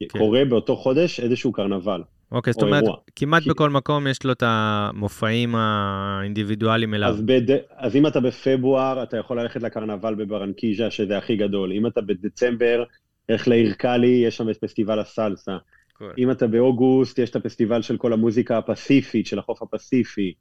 כן. 0.00 0.18
קורה 0.18 0.44
באותו 0.44 0.76
חודש 0.76 1.20
איזשהו 1.20 1.52
קרנבל. 1.52 2.02
אוקיי, 2.32 2.52
זאת 2.52 2.62
או 2.62 2.66
אומרת, 2.66 2.82
אירוע. 2.82 2.96
כמעט 3.16 3.42
כי- 3.42 3.48
בכל 3.50 3.70
מקום 3.70 4.06
יש 4.06 4.24
לו 4.24 4.32
את 4.32 4.42
המופעים 4.46 5.54
האינדיבידואליים 5.54 6.94
אליו. 6.94 7.08
אז, 7.08 7.22
בד... 7.22 7.56
אז 7.76 7.96
אם 7.96 8.06
אתה 8.06 8.20
בפברואר, 8.20 9.02
אתה 9.02 9.16
יכול 9.16 9.40
ללכת 9.40 9.62
לקרנבל 9.62 10.14
בברנקייה, 10.14 10.90
שזה 10.90 11.18
הכי 11.18 11.36
גדול. 11.36 11.72
אם 11.72 11.86
אתה 11.86 12.00
בדצמבר, 12.00 12.84
לך 13.28 13.48
לעיר 13.48 13.72
קאלי, 13.72 14.06
יש 14.26 14.36
שם 14.36 14.50
את 14.50 14.56
פסטיבל 14.56 14.98
הסלסה. 14.98 15.56
cool. 15.98 16.12
אם 16.18 16.30
אתה 16.30 16.46
באוגוסט, 16.46 17.18
יש 17.18 17.30
את 17.30 17.36
הפסטיבל 17.36 17.82
של 17.82 17.96
כל 17.96 18.12
המוזיקה 18.12 18.58
הפסיפית, 18.58 19.26
של 19.26 19.38
החוף 19.38 19.62
הפסיפי. 19.62 20.34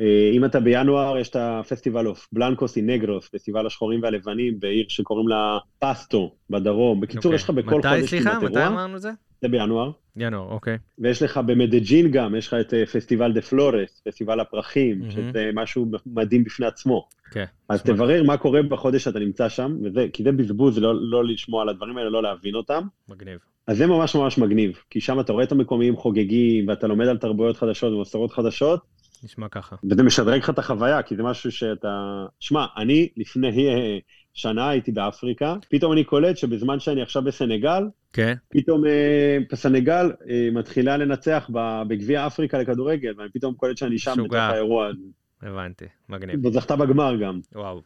אה, 0.00 0.30
אם 0.32 0.44
אתה 0.44 0.60
בינואר, 0.60 1.18
יש 1.18 1.28
את 1.28 1.36
הפסטיבל 1.36 2.06
of 2.06 2.28
blancos 2.32 2.76
y 2.76 2.82
negros, 2.82 3.28
פסטיבל 3.28 3.66
השחורים 3.66 4.02
והלבנים, 4.02 4.60
בעיר 4.60 4.84
שקוראים 4.88 5.28
לה 5.28 5.58
פסטו, 5.78 6.34
בדרום. 6.50 7.00
בקיצור, 7.00 7.24
אוקיי. 7.24 7.34
יש 7.36 7.44
לך 7.44 7.50
בכל 7.50 7.78
מתי, 7.78 7.88
חודש 7.88 8.10
סליחה, 8.10 8.30
כמעט 8.30 8.42
מתי 8.42 8.58
אירוע. 8.58 8.66
אמרנו 8.66 8.98
זה? 8.98 9.10
זה 9.42 9.48
בינואר. 9.48 9.90
ינואר, 10.16 10.50
אוקיי. 10.50 10.78
ויש 10.98 11.22
לך 11.22 11.40
במדג'ין 11.46 12.10
גם, 12.10 12.34
יש 12.34 12.46
לך 12.48 12.54
את 12.54 12.74
אה, 12.74 12.86
פסטיבל 12.86 13.32
דה 13.32 13.40
פלורס, 13.42 14.02
פסטיבל 14.04 14.40
הפרחים, 14.40 14.98
מהמם. 14.98 15.10
שזה 15.10 15.50
משהו 15.54 15.86
מדהים 16.06 16.44
בפני 16.44 16.66
עצמו. 16.66 17.08
כן. 17.30 17.44
אז 17.68 17.80
נשמע- 17.84 17.94
תברר 17.94 18.22
מה 18.22 18.36
קורה 18.36 18.62
בחודש 18.62 19.04
שאתה 19.04 19.18
נמצא 19.18 19.48
שם, 19.48 19.76
וזה, 19.84 20.06
כי 20.12 20.22
זה 20.22 20.32
בזבוז 20.32 20.78
לא, 20.78 20.94
לא 21.10 21.24
לשמוע 21.24 21.62
על 21.62 21.68
הדברים 21.68 21.96
האלה, 21.96 22.10
לא 22.10 22.22
להבין 22.22 22.54
אותם. 22.54 22.82
מגניב. 23.08 23.38
אז 23.66 23.76
זה 23.76 23.86
ממש 23.86 24.14
ממש 24.14 24.38
מגניב, 24.38 24.78
כי 24.90 25.00
שם 25.00 25.20
אתה 25.20 25.32
רואה 25.32 25.44
את 25.44 25.52
המקומיים 25.52 25.96
חוגגים, 25.96 26.68
ואתה 26.68 26.86
לומד 26.86 27.06
על 27.06 27.18
תרבויות 27.18 27.56
חדשות 27.56 27.92
ומסורות 27.92 28.32
חדשות, 28.32 28.80
נשמע 29.24 29.48
ככה. 29.48 29.76
וזה 29.90 30.02
משדרג 30.02 30.40
לך 30.40 30.50
את 30.50 30.58
החוויה, 30.58 31.02
כי 31.02 31.16
זה 31.16 31.22
משהו 31.22 31.52
שאתה... 31.52 32.24
שמע, 32.40 32.66
אני 32.76 33.08
לפני 33.16 33.50
שנה 34.34 34.68
הייתי 34.68 34.92
באפריקה, 34.92 35.54
פתאום 35.70 35.92
אני 35.92 36.04
קולט 36.04 36.36
שבזמן 36.36 36.80
שאני 36.80 37.02
עכשיו 37.02 37.22
בסנגל, 37.22 37.82
כן. 38.12 38.34
פתאום 38.48 38.86
אה, 38.86 39.38
סנגל 39.54 40.12
אה, 40.30 40.48
מתחילה 40.52 40.96
לנצח 40.96 41.50
בגביע 41.88 42.26
אפריקה 42.26 42.58
לכדורגל, 42.58 43.14
ואני 43.18 43.28
פתאום 43.34 43.54
קולט 43.54 43.76
שאני 43.76 43.98
שם 43.98 44.10
בתוך 44.10 44.24
משוגע. 44.24 44.42
האירוע 44.42 44.86
הזה. 44.86 45.02
הבנתי. 45.42 45.84
מגניב. 46.08 46.46
וזכתה 46.46 46.76
בגמר 46.76 47.16
גם, 47.16 47.40
וואו. 47.54 47.82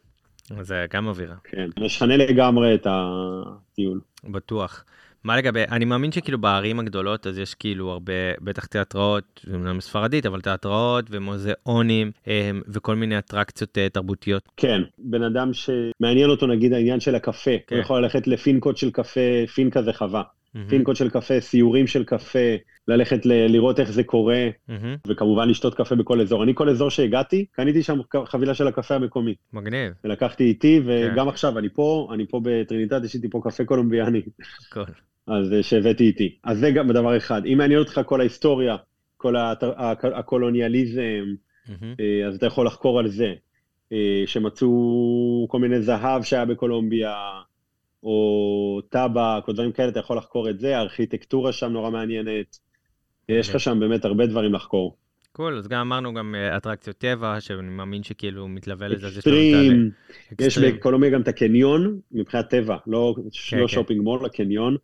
זה 0.61 0.87
גם 0.93 1.07
אווירה. 1.07 1.37
כן. 1.45 1.69
משנה 1.79 2.17
לגמרי 2.17 2.75
את 2.75 2.87
הטיול. 2.91 4.01
בטוח. 4.25 4.85
מה 5.25 5.37
לגבי, 5.37 5.65
אני 5.71 5.85
מאמין 5.85 6.13
שכאילו 6.13 6.39
בערים 6.39 6.81
הגדולות 6.81 7.27
אז 7.27 7.39
יש 7.39 7.55
כאילו 7.55 7.91
הרבה, 7.91 8.13
בטח 8.41 8.67
תיאטראות, 8.67 9.41
זה 9.47 9.55
אומנם 9.55 9.81
ספרדית, 9.81 10.27
אבל 10.27 10.41
תיאטראות 10.41 11.05
ומוזיאונים 11.11 12.11
אה, 12.29 12.51
וכל 12.69 12.97
מיני 12.97 13.19
אטרקציות 13.19 13.79
אה, 13.79 13.89
תרבותיות. 13.89 14.49
כן, 14.57 14.81
בן 14.99 15.23
אדם 15.23 15.51
שמעניין 15.53 16.31
אותו 16.31 16.47
נגיד 16.47 16.73
העניין 16.73 17.01
של 17.01 17.15
הקפה, 17.15 17.51
כן. 17.67 17.77
הוא 17.77 17.83
יכול 17.83 18.03
ללכת 18.03 18.27
לפינקות 18.27 18.77
של 18.77 18.91
קפה, 18.91 19.47
פינקה 19.55 19.83
זה 19.83 19.93
חווה, 19.93 20.23
מהמם, 20.55 20.69
פינקות 20.69 20.97
של 20.97 21.11
קפה, 21.11 21.41
סיורים 21.41 21.87
של 21.87 22.05
קפה, 22.05 22.57
ללכת 22.89 23.27
ל- 23.27 23.47
לראות 23.47 23.81
איך 23.81 23.91
זה 23.91 24.05
קורה, 24.05 24.49
מהמם, 24.69 24.97
וכמובן 25.07 25.49
לשתות 25.49 25.75
קפה 25.75 25.95
בכל 25.95 26.21
אזור. 26.21 26.43
אני 26.45 26.55
כל 26.55 26.69
אזור 26.69 26.91
שהגעתי, 26.91 27.45
קניתי 27.53 27.83
שם 27.83 27.99
חבילה 28.27 28.55
של 28.55 28.67
הקפה 28.67 28.95
המקומי, 28.95 29.35
מגניב, 29.53 29.93
ולקחתי 30.05 30.45
איתי, 30.45 30.81
כן. 30.85 31.11
וגם 31.13 31.29
עכשיו, 31.29 31.59
אני 31.59 31.69
פה, 31.69 32.11
אני 32.15 32.27
פה 32.29 32.41
בטריניטד, 32.45 33.05
יש 33.05 33.15
איתי 33.15 33.31
פה 33.31 33.41
קפה 33.45 33.65
קולומביאני. 33.65 34.21
אז 35.31 35.53
אה, 35.53 35.63
שהבאתי 35.63 36.05
איתי. 36.05 36.37
אז 36.45 36.59
זה 36.59 36.71
גם 36.71 36.93
דבר 36.93 37.17
אחד. 37.17 37.47
אם 37.47 37.59
מעניין 37.59 37.81
אותך 37.81 38.01
כל 38.07 38.21
ההיסטוריה, 38.21 38.77
כל 39.17 39.35
הקולוניאליזם, 40.15 41.25
אה, 41.71 42.27
אז 42.29 42.37
אתה 42.37 42.47
יכול 42.47 42.67
לחקור 42.67 42.99
על 42.99 43.09
זה, 43.09 43.33
אה, 43.93 44.23
שמצאו 44.27 45.47
כל 45.51 45.59
מיני 45.59 45.83
זהב 45.83 46.23
שהיה 46.23 46.45
בקולומביה, 46.45 47.15
או 48.03 48.81
טבק, 48.89 49.49
או 49.49 49.53
דברים 49.53 49.73
כאלה, 49.73 49.89
אתה 49.89 50.01
יכול 50.01 50.17
לחקור 50.17 50.51
את 50.51 50.61
זה, 50.61 50.77
הארכיטקטורה 50.77 51.53
שם 51.53 51.73
נורא 51.73 51.91
מעניינת. 51.91 52.59
יש 53.29 53.51
לך 53.51 53.61
שם 53.61 53.81
באמת 53.81 54.05
הרבה 54.05 54.27
דברים 54.27 54.53
לחקור. 54.53 54.97
cool, 55.33 55.59
אז 55.59 55.69
גם 55.69 55.81
אמרנו 55.81 56.15
גם 56.15 56.35
אטרקציות 56.57 56.99
טבע, 56.99 57.41
שאני 57.41 57.63
מאמין 57.63 58.03
שכאילו 58.03 58.49
מתלווה 58.49 58.89
לזה. 58.89 59.09
אקסטרים, 59.09 59.91
יש. 60.41 60.59
בקולומביה 60.59 61.11
גם 61.11 61.21
את 61.21 61.29
הקניון, 61.29 62.01
מבחינת 62.13 62.49
טבע, 62.49 62.77
לא 62.87 63.15
כן, 63.51 63.57
לא 63.57 63.67
כן. 63.67 63.69
shopping 63.69 64.01
mall, 64.03 64.27
הקניון, 64.27 64.77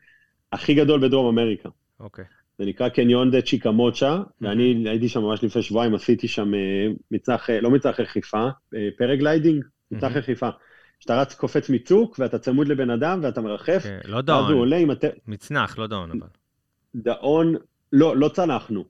הכי 0.53 0.75
גדול 0.75 1.01
בדרום 1.09 1.39
אמריקה. 1.39 1.69
אוקיי, 2.01 2.25
זה 2.59 2.65
נקרא 2.65 2.89
קניון 2.89 3.31
דה 3.31 3.43
צ'יקמוצ'ה, 3.43 4.23
ואני 4.41 4.89
הייתי 4.89 5.09
שם 5.09 5.21
ממש 5.21 5.45
לפני 5.45 5.63
שבועיים, 5.63 5.95
עשיתי 5.95 6.29
שם 6.29 6.55
אה, 6.55 6.59
מצנח, 7.11 7.51
אה, 7.51 7.61
לא 7.61 7.71
מצנח 7.71 8.01
רחיפה, 8.01 8.49
אה, 8.75 8.89
paragliding, 8.99 9.65
מצנח 9.91 10.03
מהמם. 10.03 10.19
רחיפה. 10.19 10.49
שאתה 11.01 11.21
רץ 11.21 11.35
קופץ 11.35 11.71
מצוק 11.71 12.17
ואתה 12.19 12.39
צמוד 12.39 12.69
לבן 12.69 12.91
אדם 12.91 13.21
ואתה 13.23 13.41
מרחף, 13.41 13.83
כן, 13.83 13.99
לא 14.05 14.17
ואז 14.17 14.25
דאון, 14.25 14.53
הוא 14.53 14.61
עולה 14.61 14.77
עם 14.77 14.91
הט... 14.91 15.05
מצנח, 15.27 15.79
לא 15.79 15.87
דאון 15.87 16.11
אבל. 16.11 16.29
דאון, 16.95 17.55
לא, 17.93 18.17
לא 18.17 18.29
צנחנו, 18.29 18.85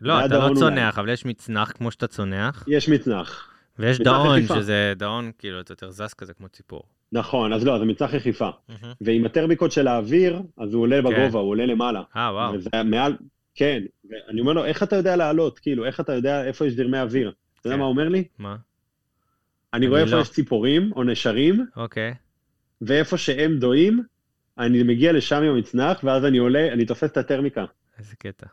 לא, 0.00 0.24
אתה 0.24 0.38
לא 0.38 0.44
אולי. 0.44 0.58
צונח, 0.58 0.98
אבל 0.98 1.08
יש 1.08 1.24
מצנח 1.24 1.72
כמו 1.72 1.90
שאתה 1.90 2.06
צונח, 2.06 2.64
יש 2.68 2.88
מצנח. 2.88 3.50
ויש 3.78 4.00
מצנח 4.00 4.12
דאון, 4.12 4.38
רחיפה. 4.38 4.54
שזה 4.54 4.92
דאון 4.96 5.30
כאילו 5.38 5.60
אתה 5.60 5.72
יותר 5.72 5.90
זז 5.90 6.14
כזה 6.14 6.34
כמו 6.34 6.48
ציפור. 6.48 6.82
נכון, 7.12 7.52
אז 7.52 7.66
לא, 7.66 7.78
זה 7.78 8.04
רחיפה. 8.04 8.50
מהמם. 8.68 8.92
ועם 9.00 9.24
הטרמיקות 9.24 9.72
של 9.72 9.88
האוויר, 9.88 10.42
אז 10.58 10.74
הוא 10.74 10.82
עולה 10.82 11.02
בגובה, 11.02 11.38
הוא 11.38 11.50
עולה 11.50 11.66
למעלה. 11.66 12.02
אה, 12.16 12.32
וואו. 12.32 12.54
וזה 12.54 12.70
מעל, 12.84 13.16
כן, 13.54 13.82
ואני 14.10 14.40
אומר 14.40 14.52
לו, 14.52 14.64
איך 14.64 14.82
אתה 14.82 14.96
יודע 14.96 15.16
לעלות? 15.16 15.58
כאילו, 15.58 15.84
איך 15.84 16.00
אתה 16.00 16.12
יודע 16.12 16.44
איפה 16.44 16.66
יש 16.66 16.72
זרמי 16.72 17.00
אוויר? 17.00 17.32
אתה 17.60 17.66
יודע 17.66 17.74
כן. 17.74 17.78
מה 17.78 17.84
הוא 17.84 17.92
אומר 17.92 18.08
לי? 18.08 18.24
מה? 18.38 18.56
אני 19.74 19.88
רואה 19.88 20.00
איפה 20.00 20.16
לא. 20.16 20.20
יש 20.20 20.30
ציפורים 20.30 20.92
או 20.96 21.04
נשרים, 21.04 21.66
אוקיי. 21.76 22.14
ואיפה 22.80 23.18
שהם 23.18 23.58
דואים, 23.58 24.02
אני 24.58 24.82
מגיע 24.82 25.12
לשם 25.12 25.42
עם 25.42 25.54
המצנח, 25.54 26.00
ואז 26.04 26.24
אני 26.24 26.38
עולה, 26.38 26.72
אני 26.72 26.84
תופס 26.84 27.10
את 27.10 27.16
הטרמיקה. 27.16 27.64
איזה 27.98 28.16
קטע. 28.16 28.46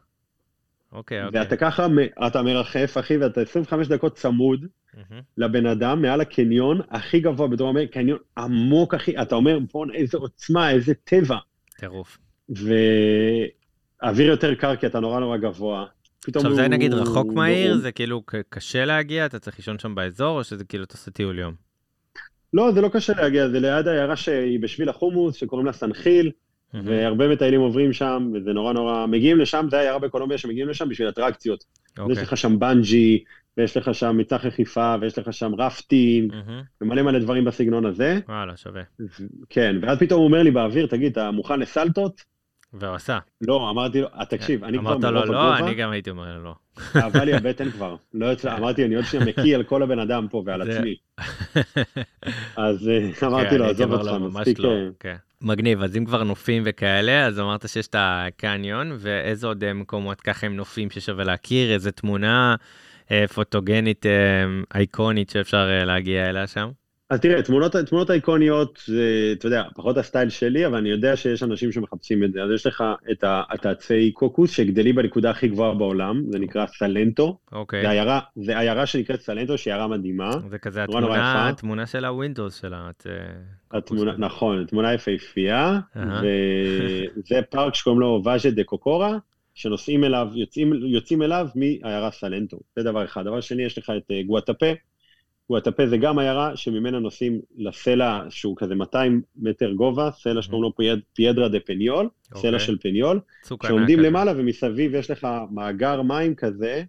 אוקיי, 0.91 1.23
אוקיי. 1.25 1.39
ואתה 1.41 1.55
ככה, 1.57 1.87
אתה 2.27 2.41
מרחף, 2.41 2.95
אחי, 2.99 3.17
ואתה 3.17 3.41
25 3.41 3.87
דקות 3.87 4.15
צמוד 4.15 4.65
מהמם. 4.93 5.21
לבן 5.37 5.65
אדם, 5.65 6.01
מעל 6.01 6.21
הקניון 6.21 6.81
הכי 6.89 7.19
גבוה 7.19 7.47
בדרום 7.47 7.69
אמריקה, 7.69 7.93
קניון 7.93 8.17
עמוק, 8.37 8.93
אחי, 8.93 9.21
אתה 9.21 9.35
אומר, 9.35 9.59
בואנה, 9.73 9.93
איזה 9.93 10.17
עוצמה, 10.17 10.71
איזה 10.71 10.93
טבע. 11.03 11.37
טירוף. 11.79 12.17
והאוויר 12.49 14.27
יותר 14.27 14.55
קר, 14.55 14.75
כי 14.75 14.87
אתה 14.87 14.99
נורא 14.99 15.19
נורא 15.19 15.37
גבוה. 15.37 15.85
עכשיו 16.35 16.55
זה 16.55 16.61
הוא- 16.61 16.67
נגיד 16.69 16.93
רחוק 16.93 17.27
מהעיר, 17.33 17.71
הוא- 17.73 17.81
זה 17.81 17.91
כאילו 17.91 18.21
קשה 18.49 18.85
להגיע, 18.85 19.25
אתה 19.25 19.39
צריך 19.39 19.57
לישון 19.57 19.79
שם 19.79 19.95
באזור, 19.95 20.37
או 20.37 20.43
שזה 20.43 20.63
כאילו 20.63 20.83
אתה 20.83 20.93
עושה 20.93 21.11
טיול 21.11 21.39
יום? 21.39 21.53
לא, 22.53 22.71
זה 22.71 22.81
לא 22.81 22.89
קשה 22.89 23.13
להגיע, 23.13 23.49
זה 23.49 23.59
ליד 23.59 23.87
העיירה 23.87 24.15
שהיא 24.15 24.59
בשביל 24.59 24.89
החומוס, 24.89 25.35
שקוראים 25.35 25.65
לה 25.65 25.73
סנחיל, 25.73 26.31
והרבה 26.73 27.27
מטיילים 27.27 27.61
עוברים 27.61 27.93
שם, 27.93 28.31
וזה 28.33 28.53
נורא 28.53 28.73
נורא... 28.73 29.05
מגיעים 29.05 29.39
לשם, 29.39 29.67
זה 29.71 29.77
העיירה 29.77 29.99
בקולומביה 29.99 30.37
שמגיעים 30.37 30.69
לשם 30.69 30.89
בשביל 30.89 31.09
אטרקציות. 31.09 31.63
יש 31.93 31.99
אוקיי. 31.99 32.23
לך 32.23 32.37
שם 32.37 32.59
בנג'י, 32.59 33.23
ויש 33.57 33.77
לך 33.77 33.95
שם 33.95 34.17
מצנח 34.17 34.45
רחיפה, 34.45 34.95
ויש 35.01 35.19
לך 35.19 35.33
שם 35.33 35.55
רפטינג, 35.55 36.35
מהמם. 36.35 36.61
ומלא 36.81 37.01
מלא 37.01 37.19
דברים 37.19 37.45
בסגנון 37.45 37.85
הזה. 37.85 38.19
וואלה, 38.27 38.57
שווה. 38.57 38.81
כן, 39.49 39.75
ואז 39.81 39.99
פתאום 39.99 40.19
הוא 40.19 40.27
אומר 40.27 40.43
לי 40.43 40.51
באוויר, 40.51 40.87
תגיד, 40.87 41.11
אתה 41.11 41.31
מוכן 41.31 41.59
לסלטות? 41.59 42.23
והוא 42.73 42.95
עשה. 42.95 43.19
לא, 43.41 43.69
אמרתי 43.69 44.01
לו, 44.01 44.07
"אה, 44.07 44.25
תקשיב, 44.25 44.63
אני 44.63 44.79
כבר 44.79 44.93
אמרת 44.93 45.03
לו 45.03 45.25
לא, 45.25 45.57
אני 45.57 45.73
גם 45.75 45.91
הייתי 45.91 46.09
אומר 46.09 46.37
לו 46.37 46.43
לא. 46.43 46.55
אהבה 47.01 47.23
לי 47.23 47.33
הבטן 47.33 47.71
כבר. 47.71 47.95
לא 48.13 48.25
יוצא, 48.25 48.57
אמרתי, 48.57 48.85
אני 48.85 48.95
עוד 48.95 49.05
שניה 49.05 49.25
מקיא 49.25 49.55
על 49.55 49.63
כל 49.63 49.83
הבן 49.83 49.99
אדם 49.99 50.27
פה 50.31 50.43
ועל 50.45 50.61
עצמי. 50.61 50.95
אז 52.57 52.89
אה, 52.89 53.13
כן, 53.13 53.25
אמרתי 53.25 53.57
לו, 53.57 53.63
אני 53.63 53.69
הייתי 53.69 53.83
עזוב 53.83 53.93
אותך, 53.93 54.11
לו, 54.11 54.19
ממש 54.19 54.35
מספיק... 54.35 54.59
מגניב, 55.41 55.81
אז 55.83 55.97
אם 55.97 56.05
כבר 56.05 56.23
נופים 56.23 56.63
וכאלה, 56.65 57.25
אז 57.25 57.39
אמרת 57.39 57.69
שיש 57.69 57.87
את 57.87 57.95
הקניון, 57.99 58.97
ואיזה 58.99 59.47
עוד 59.47 59.63
אה, 59.63 59.73
מקומות 59.73 60.21
ככה 60.21 60.45
עם 60.45 60.55
נופים 60.55 60.91
ששווה 60.91 61.23
להכיר, 61.23 61.73
איזה 61.73 61.91
תמונה 61.91 62.55
אה, 63.11 63.25
פוטוגנית 63.27 64.05
אה, 64.05 64.11
אייקונית 64.75 65.29
שאפשר 65.29 65.69
אה, 65.69 65.85
להגיע 65.85 66.29
אליה 66.29 66.47
שם? 66.47 66.69
אז 67.09 67.19
תראה, 67.19 67.41
תמונות, 67.41 67.75
תמונות 67.75 68.11
אייקוניות, 68.11 68.83
זה, 68.85 69.33
אתה 69.37 69.45
יודע, 69.47 69.63
פחות 69.75 69.97
הסטייל 69.97 70.29
שלי, 70.29 70.65
אבל 70.65 70.77
אני 70.77 70.89
יודע 70.89 71.15
שיש 71.15 71.43
אנשים 71.43 71.71
שמחפשים 71.71 72.23
את 72.23 72.33
זה. 72.33 72.43
אז 72.43 72.49
יש 72.51 72.65
לך 72.67 72.83
את 73.11 73.23
ה- 73.23 73.41
את 73.53 73.65
העצי 73.65 74.11
קוקוס 74.11 74.51
שגדלים 74.51 74.95
בנקודה 74.95 75.29
הכי 75.29 75.47
גבוהה 75.47 75.73
בעולם, 75.73 76.23
זה 76.31 76.39
נקרא 76.39 76.65
סלנטו. 76.65 77.37
אוקיי. 77.51 77.81
זה 77.81 77.89
עיירה, 77.89 78.19
זה 78.35 78.59
עיירה 78.59 78.85
שנקראת 78.85 79.21
סלנטו, 79.21 79.57
שהיא 79.57 79.73
עיירה 79.73 79.87
מדהימה. 79.87 80.31
זה 80.49 80.57
כזה 80.57 80.85
נורא 80.87 81.01
נורא 81.01 81.13
התמונה. 81.17 81.49
התמונה 81.49 81.85
של 81.85 82.05
ה 82.05 82.12
Windows 82.12 82.61
של 82.61 82.73
ה... 82.73 82.87
את, 82.89 83.07
אה, 83.09 83.77
התמונה, 83.77 84.13
כזה. 84.13 84.21
נכון, 84.21 84.65
תמונה 84.65 84.93
יפהפייה, 84.93 85.79
אהה. 85.97 86.21
וזה 87.17 87.41
פארק 87.49 87.75
שקוראים 87.75 87.99
לו 88.01 88.21
ואייה 88.25 88.51
דה 88.51 88.63
קוקורה, 88.63 89.17
שנוסעים 89.55 90.03
אליו, 90.03 90.27
יוצאים, 90.35 90.73
יוצאים 90.73 91.21
אליו 91.21 91.47
מהעיירה 91.55 92.11
סלנטו. 92.11 92.59
זה 92.75 92.83
דבר 92.83 93.05
אחד. 93.05 93.23
דבר 93.25 93.41
שני, 93.41 93.63
יש 93.63 93.77
לך 93.77 93.91
את 93.97 94.11
אה, 94.11 94.21
גואטפה. 94.27 94.65
גואטפה 95.49 95.87
זה 95.87 95.97
גם 95.97 96.19
עיירה 96.19 96.55
שממנה 96.55 96.99
נוסעים 96.99 97.39
לסלע 97.57 98.21
שהוא 98.29 98.55
כזה 98.57 98.75
200 98.75 99.21
מטר 99.35 99.71
גובה, 99.71 100.09
סלע 100.11 100.41
שקוראים 100.41 100.63
לו 100.63 100.73
פיידרה 101.13 101.49
דה 101.49 101.59
פניול, 101.59 102.09
סלע 102.35 102.51
אוקיי. 102.51 102.59
של 102.59 102.77
פניול, 102.81 103.19
שעומדים. 103.67 103.99
למעלה 103.99 104.33
ומסביב 104.35 104.95
יש 104.95 105.11
לך 105.11 105.27
מאגר 105.51 106.01
מים 106.01 106.35
כזה, 106.35 106.83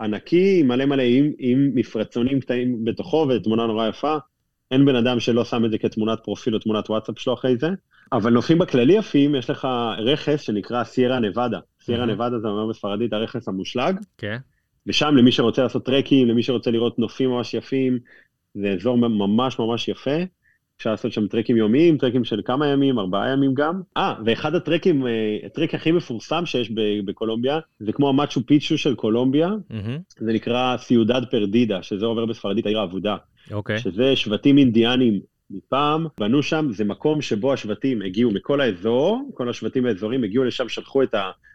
ענקי, 0.00 0.62
מלא 0.62 0.84
מלא 0.84 1.02
עם, 1.02 1.32
עם 1.38 1.70
מפרצונים 1.74 2.40
קטעים 2.40 2.84
בתוכו, 2.84 3.26
ותמונה 3.28 3.66
נורא 3.66 3.88
יפה. 3.88 4.16
אין 4.70 4.84
בן 4.84 4.96
אדם 4.96 5.20
שלא 5.20 5.44
שם 5.44 5.64
את 5.64 5.70
זה 5.70 5.78
כתמונת 5.78 6.18
פרופיל 6.24 6.54
או 6.54 6.58
תמונת 6.58 6.90
וואטסאפ 6.90 7.18
שלו 7.18 7.34
אחרי 7.34 7.56
זה. 7.56 7.68
אבל 8.12 8.32
נופים 8.32 8.58
בכללי 8.58 8.92
יפים, 8.92 9.34
יש 9.34 9.50
לך 9.50 9.68
רכס 9.98 10.40
שנקרא 10.40 10.84
סיירה 10.84 11.20
נבדה. 11.20 11.58
סיירה. 11.80 12.06
נבדה 12.06 12.38
זה 12.38 12.48
אומר 12.48 12.66
בספרדית 12.66 13.12
הרכס 13.12 13.48
המושלג, 13.48 13.96
כן. 14.18 14.36
ושם 14.86 15.16
למי 15.16 15.32
שרוצה 15.32 15.62
לעשות 15.62 15.84
טרקים, 15.84 16.28
למי 16.28 16.42
שרוצה 16.42 16.70
לראות 16.70 16.98
נופים 16.98 17.30
ממש 17.30 17.54
יפים, 17.54 17.98
זה 18.54 18.70
אזור 18.70 18.98
ממש 18.98 19.58
ממש 19.58 19.88
יפה. 19.88 20.16
אפשר 20.76 20.90
לעשות 20.90 21.12
שם 21.12 21.26
טרקים 21.26 21.56
יומיים, 21.56 21.98
טרקים 21.98 22.24
של 22.24 22.40
כמה 22.44 22.66
ימים, 22.66 22.98
ארבעה 22.98 23.28
ימים 23.28 23.54
גם. 23.54 23.80
אה, 23.96 24.14
ואחד 24.24 24.54
הטרקים, 24.54 25.06
אה, 25.06 25.38
הטרק 25.46 25.74
הכי 25.74 25.92
מפורסם 25.92 26.46
שיש 26.46 26.70
בקולומביה, 27.04 27.58
זה 27.78 27.92
כמו 27.92 28.08
המצ'ו 28.08 28.40
פיצ'ו 28.46 28.78
של 28.78 28.94
קולומביה, 28.94 29.50
מהמם. 29.70 29.98
זה 30.18 30.32
נקרא 30.32 30.76
סיודד 30.76 31.20
פרדידה, 31.30 31.82
שזה 31.82 32.06
עובר 32.06 32.26
בספרדית 32.26 32.66
העיר 32.66 32.80
האבודה. 32.80 33.16
אוקיי. 33.52 33.78
שזה 33.78 34.16
שבטים 34.16 34.58
אינדיאנים 34.58 35.20
מפעם, 35.50 36.06
בנו 36.20 36.42
שם, 36.42 36.68
זה 36.70 36.84
מקום 36.84 37.22
שבו 37.22 37.52
השבטים 37.52 38.02
הגיעו 38.02 38.30
מכל 38.30 38.60
האזור, 38.60 39.30
כל 39.34 39.48
השבטים 39.48 39.86
האזורים 39.86 40.24
הגיעו 40.24 40.44
לשם, 40.44 40.68
שלחו 40.68 41.02
את 41.02 41.14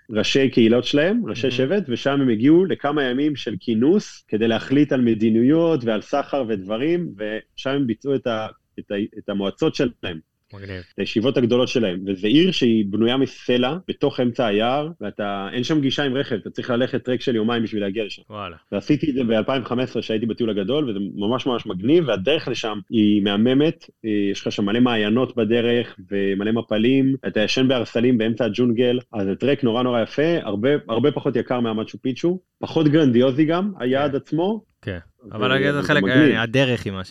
הראשי 0.10 0.50
קהילות 0.50 0.84
שלהם, 0.86 1.26
ראשי 1.26 1.48
Mhm. 1.48 1.52
שבט, 1.52 1.84
ושם 1.88 2.22
הם 2.22 2.30
הגיעו 2.30 2.66
לכמה 2.66 3.04
ימים 3.04 3.36
של 3.36 3.56
כינוס 3.60 4.26
כדי 4.28 4.48
להחליט 4.48 4.92
על 4.92 5.02
מדיניות 5.02 5.84
ועל 5.84 6.02
סחר 6.02 6.44
ודברים, 6.48 7.14
ושם 7.18 7.70
הם 7.70 7.88
ביצעו 7.88 8.16
את, 8.16 8.28
ה, 8.28 8.48
את, 8.80 8.92
ה, 8.92 8.96
את 9.18 9.30
המועצות 9.30 9.76
שלהם. 9.76 10.31
מגניב. 10.54 10.84
הישיבות 10.98 11.38
הגדולות 11.38 11.68
שלהם, 11.68 12.00
וזו 12.08 12.28
עיר 12.28 12.52
שהיא 12.52 12.86
בנויה 12.90 13.18
מסלע, 13.18 13.78
בתוך 13.88 14.20
אמצע 14.20 14.46
היער, 14.46 14.90
ואתה, 15.02 15.48
אין 15.54 15.64
שם 15.64 15.82
גישה 15.82 16.04
עם 16.04 16.14
רכב, 16.14 16.36
אתה 16.36 16.50
צריך 16.50 16.70
ללכת 16.70 17.04
טרק 17.04 17.22
של 17.22 17.36
יומיים 17.36 17.64
בשביל 17.64 17.82
להגיע 17.82 18.06
לשם. 18.06 18.22
וואלה. 18.30 18.56
ועשיתי 18.72 19.10
את 19.10 19.16
זה 19.16 19.24
ב-2015 19.24 20.02
שהייתי 20.02 20.26
בטיול 20.26 20.50
הגדול, 20.50 20.90
וזה 20.90 21.00
ממש 21.16 21.46
ממש 21.46 21.66
מגניב, 21.66 22.08
והדרך 22.08 22.48
לשם 22.48 22.80
היא 22.90 23.24
מהממת, 23.24 23.86
אה, 24.06 24.10
יש 24.32 24.42
לך 24.42 24.52
שם 24.52 24.66
מלא 24.66 24.80
מעיינות 24.80 25.36
בדרך, 25.36 25.96
ומלא 26.12 26.52
מפלים, 26.52 27.16
אתה 27.28 27.40
ישן 27.40 27.68
בהרסלים 27.68 28.18
באמצע 28.18 28.46
הג'ונגל, 28.46 29.00
אז 29.14 29.28
זה 29.28 29.36
טרק 29.36 29.64
נורא 29.64 29.84
נורא 29.84 30.02
יפה, 30.02 30.38
הרבה, 30.42 30.70
הרבה 30.90 31.12
פחות 31.12 31.36
יקר 31.36 31.60
מהמצ'ו 31.60 31.98
פיצ'ו, 32.02 32.40
פחות 32.60 32.88
גרנדיוזי 32.88 33.46
גם, 33.46 33.72
היעד 33.80 34.16
עצמו. 34.16 34.64
כן. 34.82 34.98
אבל 35.32 35.74
זה 35.74 35.84
חלק, 35.84 36.04
הדרך 36.38 36.86
היא 36.86 36.94
מה 36.94 37.04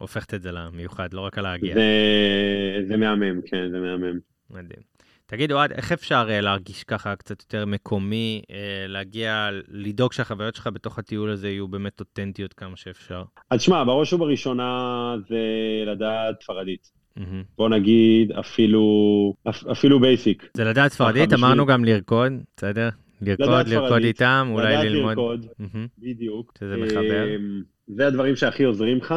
שהופכת 0.00 0.34
את 0.34 0.42
זה 0.42 0.52
למיוחד, 0.52 1.14
לא 1.14 1.20
רק 1.20 1.38
על 1.38 1.44
להגיע. 1.44 1.74
זה, 1.74 1.84
זה 2.88 2.96
מהמם, 2.96 3.40
כן, 3.46 3.70
זה 3.70 3.80
מהמם. 3.80 4.18
מדהים. 4.50 4.80
תגיד, 5.26 5.52
אוהד, 5.52 5.72
איך 5.72 5.92
אפשר 5.92 6.26
אה, 6.30 6.40
להרגיש 6.40 6.84
ככה 6.84 7.16
קצת 7.16 7.40
יותר 7.42 7.66
מקומי, 7.66 8.42
אה, 8.50 8.56
להגיע, 8.88 9.48
לדאוג 9.68 10.12
שהחוויות 10.12 10.54
שלך 10.54 10.66
בתוך 10.72 10.98
הטיול 10.98 11.30
הזה 11.30 11.48
יהיו 11.48 11.68
באמת 11.68 12.00
אותנטיות 12.00 12.52
כמה 12.52 12.76
שאפשר? 12.76 13.22
אז 13.50 13.62
שמע, 13.62 13.84
בראש 13.84 14.12
ובראשונה 14.12 15.14
זה 15.28 15.38
לדעת 15.86 16.42
ספרדית. 16.42 16.90
מהמם. 17.16 17.42
בוא 17.58 17.68
נגיד 17.68 18.32
אפילו, 18.32 18.82
אפ- 19.48 19.66
אפילו 19.72 20.00
basic. 20.00 20.50
זה 20.54 20.64
לדעת 20.64 20.92
ספרדית, 20.92 21.32
אמרנו 21.32 21.66
גם 21.66 21.84
לרקוד, 21.84 22.32
בסדר? 22.56 22.88
לרקוד, 23.22 23.46
לדעת 23.46 23.68
לרקוד 23.68 24.02
איתם, 24.02 24.48
אולי 24.50 24.72
לדעת 24.72 24.84
ללמוד. 24.84 25.18
לרקוד, 25.18 25.46
מהמם, 25.58 25.86
בדיוק. 25.98 26.52
שזה 26.58 26.76
מחבר. 26.76 27.36
אמ, 27.36 27.62
זה 27.96 28.06
הדברים 28.06 28.36
שהכי 28.36 28.64
עוזרים 28.64 28.96
לך. 28.98 29.14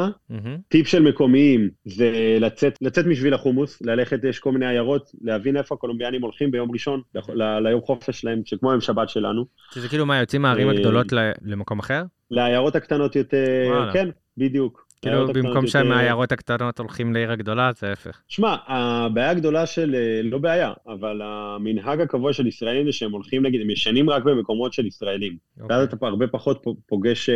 טיפ 0.67 0.87
של 0.87 1.01
מקומיים 1.01 1.69
זה 1.85 2.37
לצאת, 2.39 2.77
לצאת 2.81 3.05
משביל 3.05 3.33
החומוס, 3.33 3.81
ללכת, 3.81 4.23
יש 4.23 4.39
כל 4.39 4.51
מיני 4.51 4.67
עיירות, 4.67 5.11
להבין 5.21 5.57
איפה 5.57 5.75
הקולומביאנים 5.75 6.21
הולכים 6.21 6.51
ביום 6.51 6.71
ראשון, 6.71 7.01
ליום 7.35 7.81
חופש 7.81 8.21
שלהם, 8.21 8.41
שכמו 8.45 8.71
יום 8.71 8.81
שבת 8.81 9.09
שלנו. 9.09 9.45
שזה 9.73 9.89
כאילו 9.89 10.05
מה, 10.05 10.19
יוצאים 10.19 10.41
מהערים 10.41 10.69
אה, 10.69 10.73
הגדולות 10.73 11.07
למקום 11.41 11.79
אחר? 11.79 12.03
לעיירות 12.31 12.75
הקטנות 12.75 13.15
יותר. 13.15 13.89
כן, 13.93 14.09
בדיוק. 14.37 14.82
כאילו 15.03 15.33
במקום 15.33 15.67
שמהעיירות 15.67 16.31
הקטנות 16.31 16.79
הולכים 16.79 17.13
לעיר 17.13 17.31
הגדולה, 17.31 17.71
זה 17.77 17.89
ההפך. 17.89 18.21
שמע, 18.27 18.55
הבעיה 18.67 19.29
הגדולה 19.29 19.65
של, 19.65 19.95
אה, 19.95 20.21
לא 20.23 20.37
בעיה, 20.37 20.71
אבל 20.87 21.21
המנהג 21.23 22.01
הקבוע 22.01 22.33
של 22.33 22.47
ישראלים 22.47 22.85
זה 22.85 22.91
שהם 22.91 23.11
הולכים, 23.11 23.45
נגיד, 23.45 23.61
הם 23.61 23.69
ישנים 23.69 24.09
רק 24.09 24.23
במקומות 24.23 24.73
של 24.73 24.85
ישראלים. 24.85 25.37
אוקיי. 25.61 25.77
ואז 25.77 25.87
אתה 25.93 26.07
הרבה 26.07 26.27
פחות 26.27 26.63
פוגש, 26.87 27.29
אה, 27.29 27.35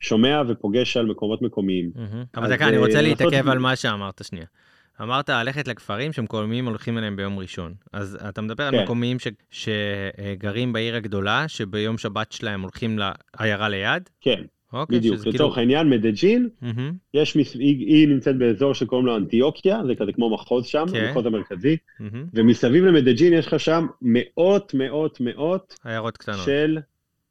שומע 0.00 0.42
ופוגש 0.48 0.96
על 0.96 1.06
מקומות 1.06 1.42
מקומיים. 1.42 1.90
מהמם. 1.94 2.24
אבל 2.36 2.50
דקה, 2.50 2.68
אני 2.68 2.76
אה, 2.76 2.80
רוצה 2.80 3.02
לנסות- 3.02 3.20
להתעכב 3.32 3.48
על 3.48 3.58
מה 3.58 3.76
שאמרת 3.76 4.20
שנייה. 4.24 4.46
אמרת 5.02 5.28
ללכת 5.28 5.68
לכפרים 5.68 6.12
שמקומיים 6.12 6.66
הולכים 6.66 6.98
אליהם 6.98 7.16
ביום 7.16 7.38
ראשון. 7.38 7.74
אז 7.92 8.18
אתה 8.28 8.40
מדבר 8.42 8.64
על 8.64 8.70
כן. 8.76 8.82
מקומיים 8.82 9.16
ש- 9.18 9.28
שגרים 9.50 10.72
בעיר 10.72 10.96
הגדולה, 10.96 11.44
שביום 11.48 11.98
שבת 11.98 12.32
שלהם 12.32 12.62
הולכים 12.62 12.98
לעיירה 12.98 13.68
ליד? 13.68 14.10
כן, 14.20 14.42
אוקיי, 14.72 14.98
בדיוק. 14.98 15.26
לצורך 15.26 15.58
העניין, 15.58 15.90
מדג'ין, 15.90 16.48
מהמם, 16.62 16.92
יש, 17.14 17.36
מס- 17.36 17.54
היא, 17.54 17.86
היא 17.86 18.08
נמצאת 18.08 18.36
באזור 18.38 18.74
שקוראים 18.74 19.06
לו 19.06 19.16
אנטיוקיה, 19.16 19.80
זה 19.86 19.94
כזה 19.94 20.12
כמו 20.12 20.30
מחוז 20.34 20.66
שם, 20.66 20.84
כן. 20.92 21.04
המחוז 21.04 21.26
המרכזי, 21.26 21.76
מהמם. 22.00 22.26
ומסביב 22.34 22.84
למדג'ין 22.84 23.32
יש 23.32 23.46
לך 23.46 23.60
שם 23.60 23.86
מאות, 24.02 24.74
מאות, 24.74 25.20
מאות 25.20 25.74
עיירות 25.84 26.16
קטנות. 26.16 26.38
של, 26.44 26.78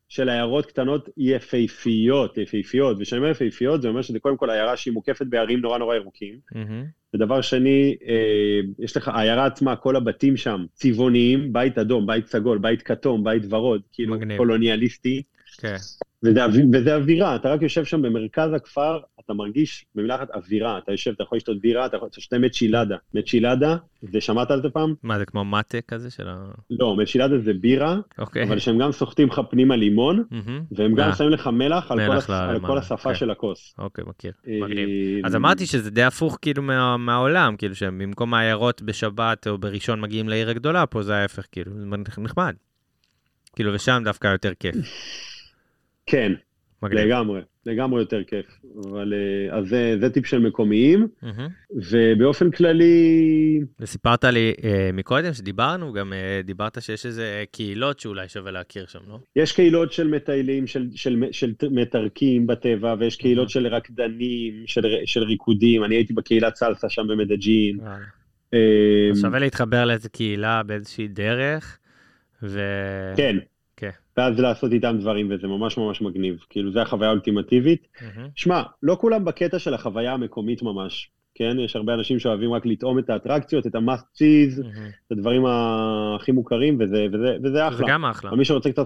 של 0.09 0.29
עיירות 0.29 0.65
קטנות 0.65 1.09
יפהפיות, 1.17 2.37
יפהפיות, 2.37 2.97
וכשאני 2.99 3.19
אומר 3.19 3.31
יפהפיות 3.31 3.81
זה 3.81 3.87
אומר 3.87 4.01
שזה 4.01 4.19
קודם 4.19 4.37
כל 4.37 4.49
עיירה 4.49 4.77
שהיא 4.77 4.93
מוקפת 4.93 5.25
בערים 5.29 5.59
נורא 5.59 5.77
נורא 5.77 5.95
ירוקים, 5.95 6.35
מהמם. 6.55 6.85
ודבר 7.13 7.41
שני, 7.41 7.95
אה, 8.07 8.59
יש 8.79 8.97
לך, 8.97 9.07
העיירה 9.07 9.45
עצמה, 9.45 9.75
כל 9.75 9.95
הבתים 9.95 10.37
שם 10.37 10.65
צבעוניים, 10.73 11.53
בית 11.53 11.77
אדום, 11.77 12.05
בית 12.07 12.27
סגול, 12.27 12.57
בית 12.57 12.81
כתום, 12.81 13.23
בית 13.23 13.43
ורוד, 13.49 13.81
כאילו 13.93 14.15
מגניב. 14.15 14.37
קולוניאליסטי, 14.37 15.21
כן. 15.61 15.75
וזה, 16.23 16.41
וזה 16.73 16.95
אווירה, 16.95 17.35
אתה 17.35 17.49
רק 17.49 17.61
יושב 17.61 17.85
שם 17.85 18.01
במרכז 18.01 18.53
הכפר, 18.53 18.99
אתה 19.25 19.33
מרגיש 19.33 19.85
במילה 19.95 20.15
אחת 20.15 20.29
אווירה, 20.33 20.77
אתה 20.77 20.91
יושב, 20.91 21.11
אתה 21.11 21.23
יכול 21.23 21.35
לשתות 21.35 21.61
בירה, 21.61 21.85
אתה 21.85 21.97
יכול 21.97 22.09
שותה 22.19 22.37
מצ'ילדה. 22.37 22.95
מצ'ילדה, 23.13 23.75
זה 24.01 24.21
שמעת 24.21 24.51
על 24.51 24.61
זה 24.61 24.69
פעם? 24.69 24.93
מה, 25.03 25.19
זה 25.19 25.25
כמו 25.25 25.45
מאטה 25.45 25.81
כזה 25.81 26.11
של 26.11 26.27
ה... 26.27 26.51
לא, 26.69 26.95
מצ'ילדה 26.95 27.39
זה 27.39 27.53
בירה, 27.53 27.99
אוקיי. 28.17 28.43
אבל 28.43 28.59
שהם 28.59 28.77
גם 28.77 28.91
סוחטים 28.91 29.27
לך 29.27 29.41
פנימה 29.49 29.75
לימון, 29.75 30.23
מהמם. 30.31 30.63
והם 30.71 30.95
גם 30.95 31.09
אה. 31.09 31.15
שמים 31.15 31.29
לך 31.29 31.47
מלח 31.47 31.91
על 31.91 31.99
כל, 31.99 32.07
מלח 32.13 32.23
הס... 32.23 32.29
על 32.29 32.59
כל 32.59 32.77
השפה 32.77 33.09
כן. 33.09 33.15
של 33.15 33.31
הכוס. 33.31 33.75
אוקיי, 33.77 34.03
מכיר. 34.07 34.31
אה, 34.47 34.59
מגניב. 34.61 35.25
אז 35.25 35.35
אמרתי 35.35 35.65
שזה 35.65 35.91
די 35.91 36.03
הפוך 36.03 36.37
כאילו 36.41 36.63
מה, 36.63 36.97
מהעולם, 36.97 37.55
כאילו 37.57 37.75
שבמקום 37.75 38.33
העיירות 38.33 38.81
בשבת 38.81 39.47
או 39.47 39.57
בראשון 39.57 40.01
מגיעים 40.01 40.29
לעיר 40.29 40.49
הגדולה, 40.49 40.85
פה 40.85 41.01
זה 41.01 41.15
ההפך, 41.15 41.45
כאילו, 41.51 41.71
נחמד. 42.17 42.53
כאילו, 43.55 43.73
ושם 43.73 44.01
דווקא 44.05 44.27
יותר 44.27 44.51
כיף. 44.59 44.75
כן, 46.11 46.31
מגניב. 46.83 46.99
לגמרי, 47.05 47.41
לגמרי 47.65 47.99
יותר 48.01 48.23
כיף. 48.23 48.45
אבל 48.85 49.13
אה, 49.13 49.57
אז 49.57 49.67
זה, 49.67 49.95
זה 49.99 50.09
טיפ 50.09 50.25
של 50.25 50.39
מקומיים, 50.39 51.07
מהמם. 51.21 51.47
ובאופן 51.91 52.51
כללי, 52.51 53.59
וסיפרת 53.79 54.23
לי 54.23 54.53
אה, 54.63 54.89
מקודם 54.93 55.33
שדיברנו, 55.33 55.93
גם 55.93 56.13
אה, 56.13 56.41
דיברת 56.43 56.81
שיש 56.81 57.05
איזה 57.05 57.43
קהילות 57.51 57.99
שאולי 57.99 58.29
שווה 58.29 58.51
להכיר 58.51 58.85
שם, 58.85 58.99
לא? 59.07 59.17
יש 59.35 59.51
קהילות 59.51 59.91
של 59.91 60.07
מטיילים, 60.07 60.67
של, 60.67 60.87
של, 60.95 61.23
של 61.31 61.53
מתרקים 61.71 62.47
בטבע, 62.47 62.95
ויש 62.99 63.15
קהילות 63.15 63.47
Mhm. 63.47 63.51
של 63.51 63.67
רקדנים, 63.67 64.63
של, 64.65 64.81
של 65.05 65.23
ריקודים, 65.23 65.83
אני 65.83 65.95
הייתי 65.95 66.13
בקהילת 66.13 66.55
סלסה 66.55 66.89
שם 66.89 67.07
במדג'ין. 67.07 67.77
אה, 68.53 68.59
אז 69.11 69.21
שווה 69.21 69.39
להתחבר 69.39 69.85
לאיזה 69.85 70.09
קהילה 70.09 70.63
באיזושהי 70.63 71.07
דרך, 71.07 71.77
ו... 72.43 72.59
כן. 73.17 73.37
ואז 74.21 74.39
לעשות 74.39 74.71
איתם 74.71 74.97
דברים, 74.99 75.31
וזה 75.31 75.47
ממש 75.47 75.77
ממש 75.77 76.01
מגניב. 76.01 76.45
כאילו, 76.49 76.71
זו 76.71 76.79
החוויה 76.79 77.09
האולטימטיבית. 77.09 77.87
מהמם. 78.01 78.29
שמע, 78.35 78.61
לא 78.83 78.97
כולם 79.01 79.25
בקטע 79.25 79.59
של 79.59 79.73
החוויה 79.73 80.13
המקומית 80.13 80.63
ממש, 80.63 81.09
כן? 81.35 81.59
יש 81.59 81.75
הרבה 81.75 81.93
אנשים 81.93 82.19
שאוהבים 82.19 82.53
רק 82.53 82.65
לטעום 82.65 82.99
את 82.99 83.09
האטרקציות, 83.09 83.67
את 83.67 83.75
המאסט 83.75 84.05
צ'יז, 84.13 84.59
מהמם. 84.59 84.89
את 85.07 85.11
הדברים 85.11 85.45
הכי 85.45 86.31
מוכרים, 86.31 86.77
וזה, 86.79 87.05
וזה, 87.13 87.37
וזה 87.43 87.51
זה 87.51 87.67
אחלה. 87.67 87.87
גם 87.89 88.05
אחלה. 88.05 88.31
מי 88.31 88.45
שרוצה 88.45 88.71
קצת... 88.71 88.85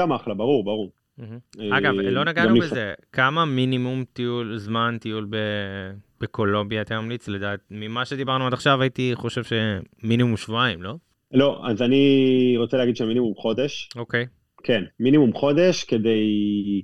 גם 0.00 0.12
אחלה, 0.12 0.34
ברור, 0.34 0.64
ברור. 0.64 0.90
מהמם. 1.18 1.38
אה, 1.60 1.78
אגב, 1.78 1.94
לא 1.94 2.24
נגענו 2.24 2.60
בזה, 2.60 2.94
כמה 3.12 3.44
מינימום 3.44 4.04
טיול, 4.12 4.56
זמן 4.56 4.96
טיול 5.00 5.26
ב- 5.30 5.90
בקולומביה 6.20 6.82
אתה 6.82 7.00
ממליץ? 7.00 7.28
לדעת, 7.28 7.60
ממה 7.70 8.04
שדיברנו 8.04 8.46
עד 8.46 8.52
עכשיו 8.52 8.82
הייתי 8.82 9.12
חושב 9.14 9.42
שמינימום 9.44 10.36
שבועיים, 10.36 10.82
לא? 10.82 10.94
לא, 11.32 11.62
אז 11.64 11.82
אני 11.82 12.54
רוצה 12.58 12.76
להגיד 12.76 12.96
שהמינימום 12.96 13.34
חודש. 13.34 13.88
אוקיי. 13.96 14.26
כן, 14.62 14.84
מינימום 15.00 15.32
חודש 15.32 15.84
כדי, 15.84 16.22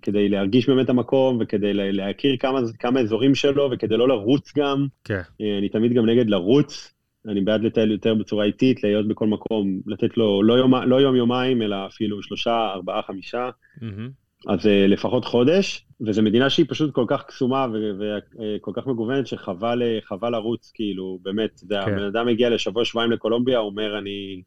כדי 0.02 0.28
להרגיש 0.28 0.68
באמת 0.68 0.84
את 0.84 0.90
המקום 0.90 1.38
וכדי 1.40 1.74
לה- 1.74 1.92
להכיר 1.92 2.36
כמה, 2.40 2.60
כמה 2.78 3.00
אזורים 3.00 3.34
שלו 3.34 3.68
וכדי 3.72 3.96
לא 3.96 4.08
לרוץ 4.08 4.52
גם. 4.56 4.86
כן. 5.04 5.20
אה, 5.40 5.58
אני 5.58 5.68
תמיד 5.68 5.92
גם 5.92 6.06
נגד 6.06 6.30
לרוץ, 6.30 6.94
אני 7.28 7.40
בעד 7.40 7.62
לטייל 7.62 7.90
יותר 7.90 8.14
בצורה 8.14 8.44
איטית, 8.44 8.84
להיות 8.84 9.08
בכל 9.08 9.26
מקום, 9.26 9.80
לתת 9.86 10.16
לו 10.16 10.42
לא 10.42 10.54
יום, 10.54 10.74
לא 10.74 10.96
יום 11.00 11.16
יומיים, 11.16 11.62
אלא 11.62 11.76
אפילו 11.86 12.22
שלושה, 12.22 12.70
ארבעה, 12.74 13.02
חמישה, 13.02 13.50
מהמם. 13.82 14.10
אז 14.48 14.66
אה, 14.66 14.86
לפחות 14.86 15.24
חודש, 15.24 15.86
וזו 16.06 16.22
מדינה 16.22 16.50
שהיא 16.50 16.66
פשוט 16.68 16.94
כל 16.94 17.04
כך 17.08 17.24
קסומה 17.26 17.66
וכל 17.98 18.70
כך 18.74 18.86
מגוונת 18.86 19.26
שחבל 19.26 19.82
אה, 19.82 19.98
חבל 20.02 20.32
לרוץ, 20.32 20.70
כאילו, 20.74 21.18
באמת, 21.22 21.50
זה, 21.54 21.74
כן. 21.84 21.92
הבן 21.92 22.02
אדם 22.02 22.26
מגיע 22.26 22.50
לשבוע 22.50 22.84
שבועיים 22.84 23.12
לקולומביה, 23.12 23.58
אומר, 23.58 23.98
אני 23.98 24.42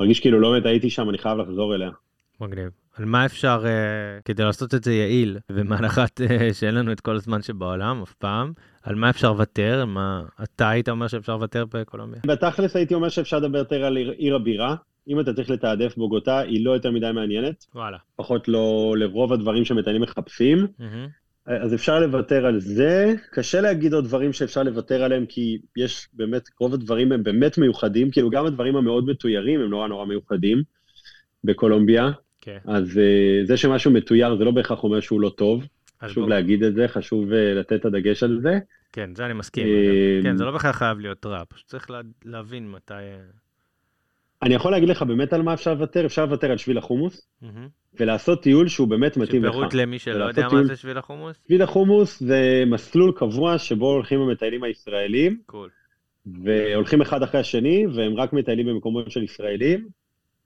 מרגיש 0.00 0.20
כאילו 0.20 0.40
לא 0.40 0.50
באמת 0.50 0.66
הייתי 0.66 0.90
שם, 0.90 1.10
אני 1.10 1.18
חייב 1.18 1.38
לחזור 1.38 1.74
אליה. 1.74 1.90
מגניב. 2.40 2.70
על 2.96 3.04
מה 3.04 3.26
אפשר, 3.26 3.64
uh, 3.64 4.22
כדי 4.24 4.42
לעשות 4.44 4.74
את 4.74 4.84
זה 4.84 4.92
יעיל, 4.92 5.38
ובהנחת 5.52 6.20
uh, 6.20 6.54
שאין 6.54 6.74
לנו 6.74 6.92
את 6.92 7.00
כל 7.00 7.16
הזמן 7.16 7.42
שבעולם, 7.42 8.02
אף 8.02 8.14
פעם, 8.14 8.52
על 8.82 8.94
מה 8.94 9.10
אפשר 9.10 9.28
לוותר? 9.32 9.84
מה 9.84 10.22
אתה 10.42 10.68
היית 10.68 10.88
אומר 10.88 11.08
שאפשר 11.08 11.32
לוותר 11.36 11.64
בקולומביה? 11.74 12.20
בתכלס 12.26 12.76
הייתי 12.76 12.94
אומר 12.94 13.08
שאפשר 13.08 13.38
לדבר 13.38 13.58
יותר 13.58 13.84
על 13.84 13.96
עיר- 13.96 14.10
עיר 14.10 14.34
הבירה. 14.34 14.74
אם 15.08 15.20
אתה 15.20 15.32
צריך 15.32 15.50
לתעדף 15.50 15.96
בוגוטה, 15.96 16.38
היא 16.38 16.64
לא 16.64 16.70
יותר 16.70 16.90
מדי 16.90 17.10
מעניינת, 17.14 17.66
וואלה. 17.74 17.96
לפחות 18.14 18.48
לא 18.48 18.94
לרוב 18.98 19.32
הדברים 19.32 19.64
שמטיילים 19.64 20.02
מחפשים. 20.02 20.66
מהמם. 20.78 21.08
אז 21.46 21.74
אפשר 21.74 22.00
לוותר 22.00 22.46
על 22.46 22.60
זה. 22.60 23.14
קשה 23.32 23.60
להגיד 23.60 23.94
עוד 23.94 24.04
דברים 24.04 24.32
שאפשר 24.32 24.62
לוותר 24.62 25.02
עליהם, 25.02 25.26
כי 25.26 25.58
יש 25.76 26.08
באמת, 26.12 26.42
רוב 26.60 26.74
הדברים 26.74 27.12
הם 27.12 27.22
באמת 27.22 27.58
מיוחדים, 27.58 28.10
כאילו 28.10 28.30
גם 28.30 28.46
הדברים 28.46 28.76
המאוד 28.76 29.06
מתוירים 29.06 29.60
הם 29.60 29.70
נורא 29.70 29.88
נורא 29.88 30.04
מיוחדים 30.06 30.62
בקולומביה. 31.44 32.10
כן. 32.40 32.58
אז 32.64 32.90
uh, 32.96 33.46
זה 33.46 33.56
שמשהו 33.56 33.90
מתויר 33.90 34.36
זה 34.36 34.44
לא 34.44 34.50
בהכרח 34.50 34.84
אומר 34.84 35.00
שהוא 35.00 35.20
לא 35.20 35.28
טוב. 35.28 35.64
חשוב 36.04 36.24
בוא- 36.24 36.30
להגיד 36.30 36.62
את 36.62 36.74
זה, 36.74 36.88
חשוב 36.88 37.32
אה, 37.32 37.54
לתת 37.54 37.72
את 37.72 37.84
הדגש 37.84 38.22
על 38.22 38.38
זה. 38.42 38.58
כן, 38.92 39.10
זה 39.14 39.26
אני 39.26 39.32
מסכים. 39.34 39.66
אה, 39.66 39.72
אגב. 40.18 40.22
כן, 40.22 40.36
זה 40.36 40.44
לא 40.44 40.50
בכלל 40.50 40.72
חייב 40.72 40.98
להיות 40.98 41.26
רע, 41.26 41.42
פשוט 41.48 41.66
צריך 41.66 41.90
לה- 41.90 42.00
להבין 42.24 42.70
מתי... 42.70 42.94
אה, 42.94 43.16
אני 44.42 44.54
יכול 44.54 44.72
להגיד 44.72 44.88
לך 44.88 45.02
באמת 45.02 45.32
על 45.32 45.42
מה 45.42 45.54
אפשר 45.54 45.74
לוותר, 45.74 46.06
אפשר 46.06 46.24
לוותר 46.24 46.50
על 46.50 46.56
שביל 46.56 46.78
החומוס, 46.78 47.28
מהמם. 47.42 47.68
ולעשות 48.00 48.42
טיול 48.42 48.68
שהוא 48.68 48.88
באמת 48.88 49.16
מתאים 49.16 49.44
לך. 49.44 49.52
שפירוט 49.52 49.74
למי 49.74 49.98
שלא 49.98 50.24
יודע 50.24 50.42
מה 50.42 50.48
טיול- 50.48 50.66
זה 50.66 50.76
שביל 50.76 50.98
החומוס? 50.98 51.40
שביל 51.46 51.62
החומוס 51.62 52.20
זה 52.20 52.62
מסלול 52.66 53.12
קבוע 53.16 53.58
שבו 53.58 53.86
הולכים 53.92 54.20
המטיילים 54.20 54.62
הישראלים, 54.64 55.38
קול. 55.46 55.70
והולכים 56.44 57.00
אחד 57.00 57.22
אחרי 57.22 57.40
השני, 57.40 57.86
והם 57.94 58.14
רק 58.14 58.32
מטיילים 58.32 58.66
במקומות 58.66 59.10
של 59.10 59.22
ישראלים. 59.22 59.88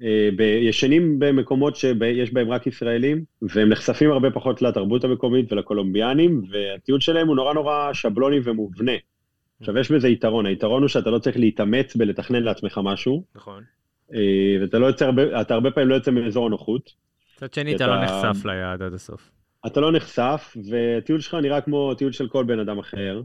אה, 0.02 0.28
ישנים 0.44 1.18
במקומות 1.18 1.76
שיש 1.76 2.32
בהם 2.32 2.50
רק 2.50 2.66
ישראלים, 2.66 3.24
והם 3.42 3.68
נחשפים 3.68 4.10
הרבה 4.10 4.30
פחות 4.30 4.62
לתרבות 4.62 5.04
המקומית 5.04 5.52
ולקולומביאנים, 5.52 6.42
והטיול 6.50 7.00
שלהם 7.00 7.28
הוא 7.28 7.36
נורא 7.36 7.54
נורא 7.54 7.92
שבלוני 7.92 8.40
ומובנה. 8.44 8.92
עכשיו, 9.60 9.78
יש 9.78 9.90
בזה 9.90 10.08
יתרון, 10.08 10.46
היתרון 10.46 10.82
הוא 10.82 10.88
שאתה 10.88 11.10
לא 11.10 11.18
צריך 11.18 11.36
להתאמץ 11.36 11.96
בלתכנן 11.96 12.42
לעצמך 12.42 12.80
משהו, 12.84 13.24
נכון. 13.34 13.62
אה, 14.14 14.56
ואתה 14.60 14.78
לא 14.78 14.86
יוצא 14.86 15.04
הרבה, 15.04 15.40
אתה 15.40 15.54
הרבה 15.54 15.70
פעמים 15.70 15.88
לא 15.88 15.94
יוצא 15.94 16.10
מאזור 16.10 16.46
הנוחות. 16.46 16.90
מצד 17.36 17.54
שני, 17.54 17.76
אתה 17.76 17.86
לא 17.86 18.04
נחשף 18.04 18.44
ליעד 18.44 18.82
עד 18.82 18.94
הסוף. 18.94 19.30
אתה 19.66 19.80
לא 19.80 19.92
נחשף, 19.92 20.56
וטיול 20.70 21.20
שלך 21.20 21.34
נראה 21.34 21.60
כמו 21.60 21.94
טיול 21.94 22.12
של 22.12 22.28
כל 22.28 22.44
בן 22.44 22.58
אדם 22.58 22.78
אחר. 22.78 23.22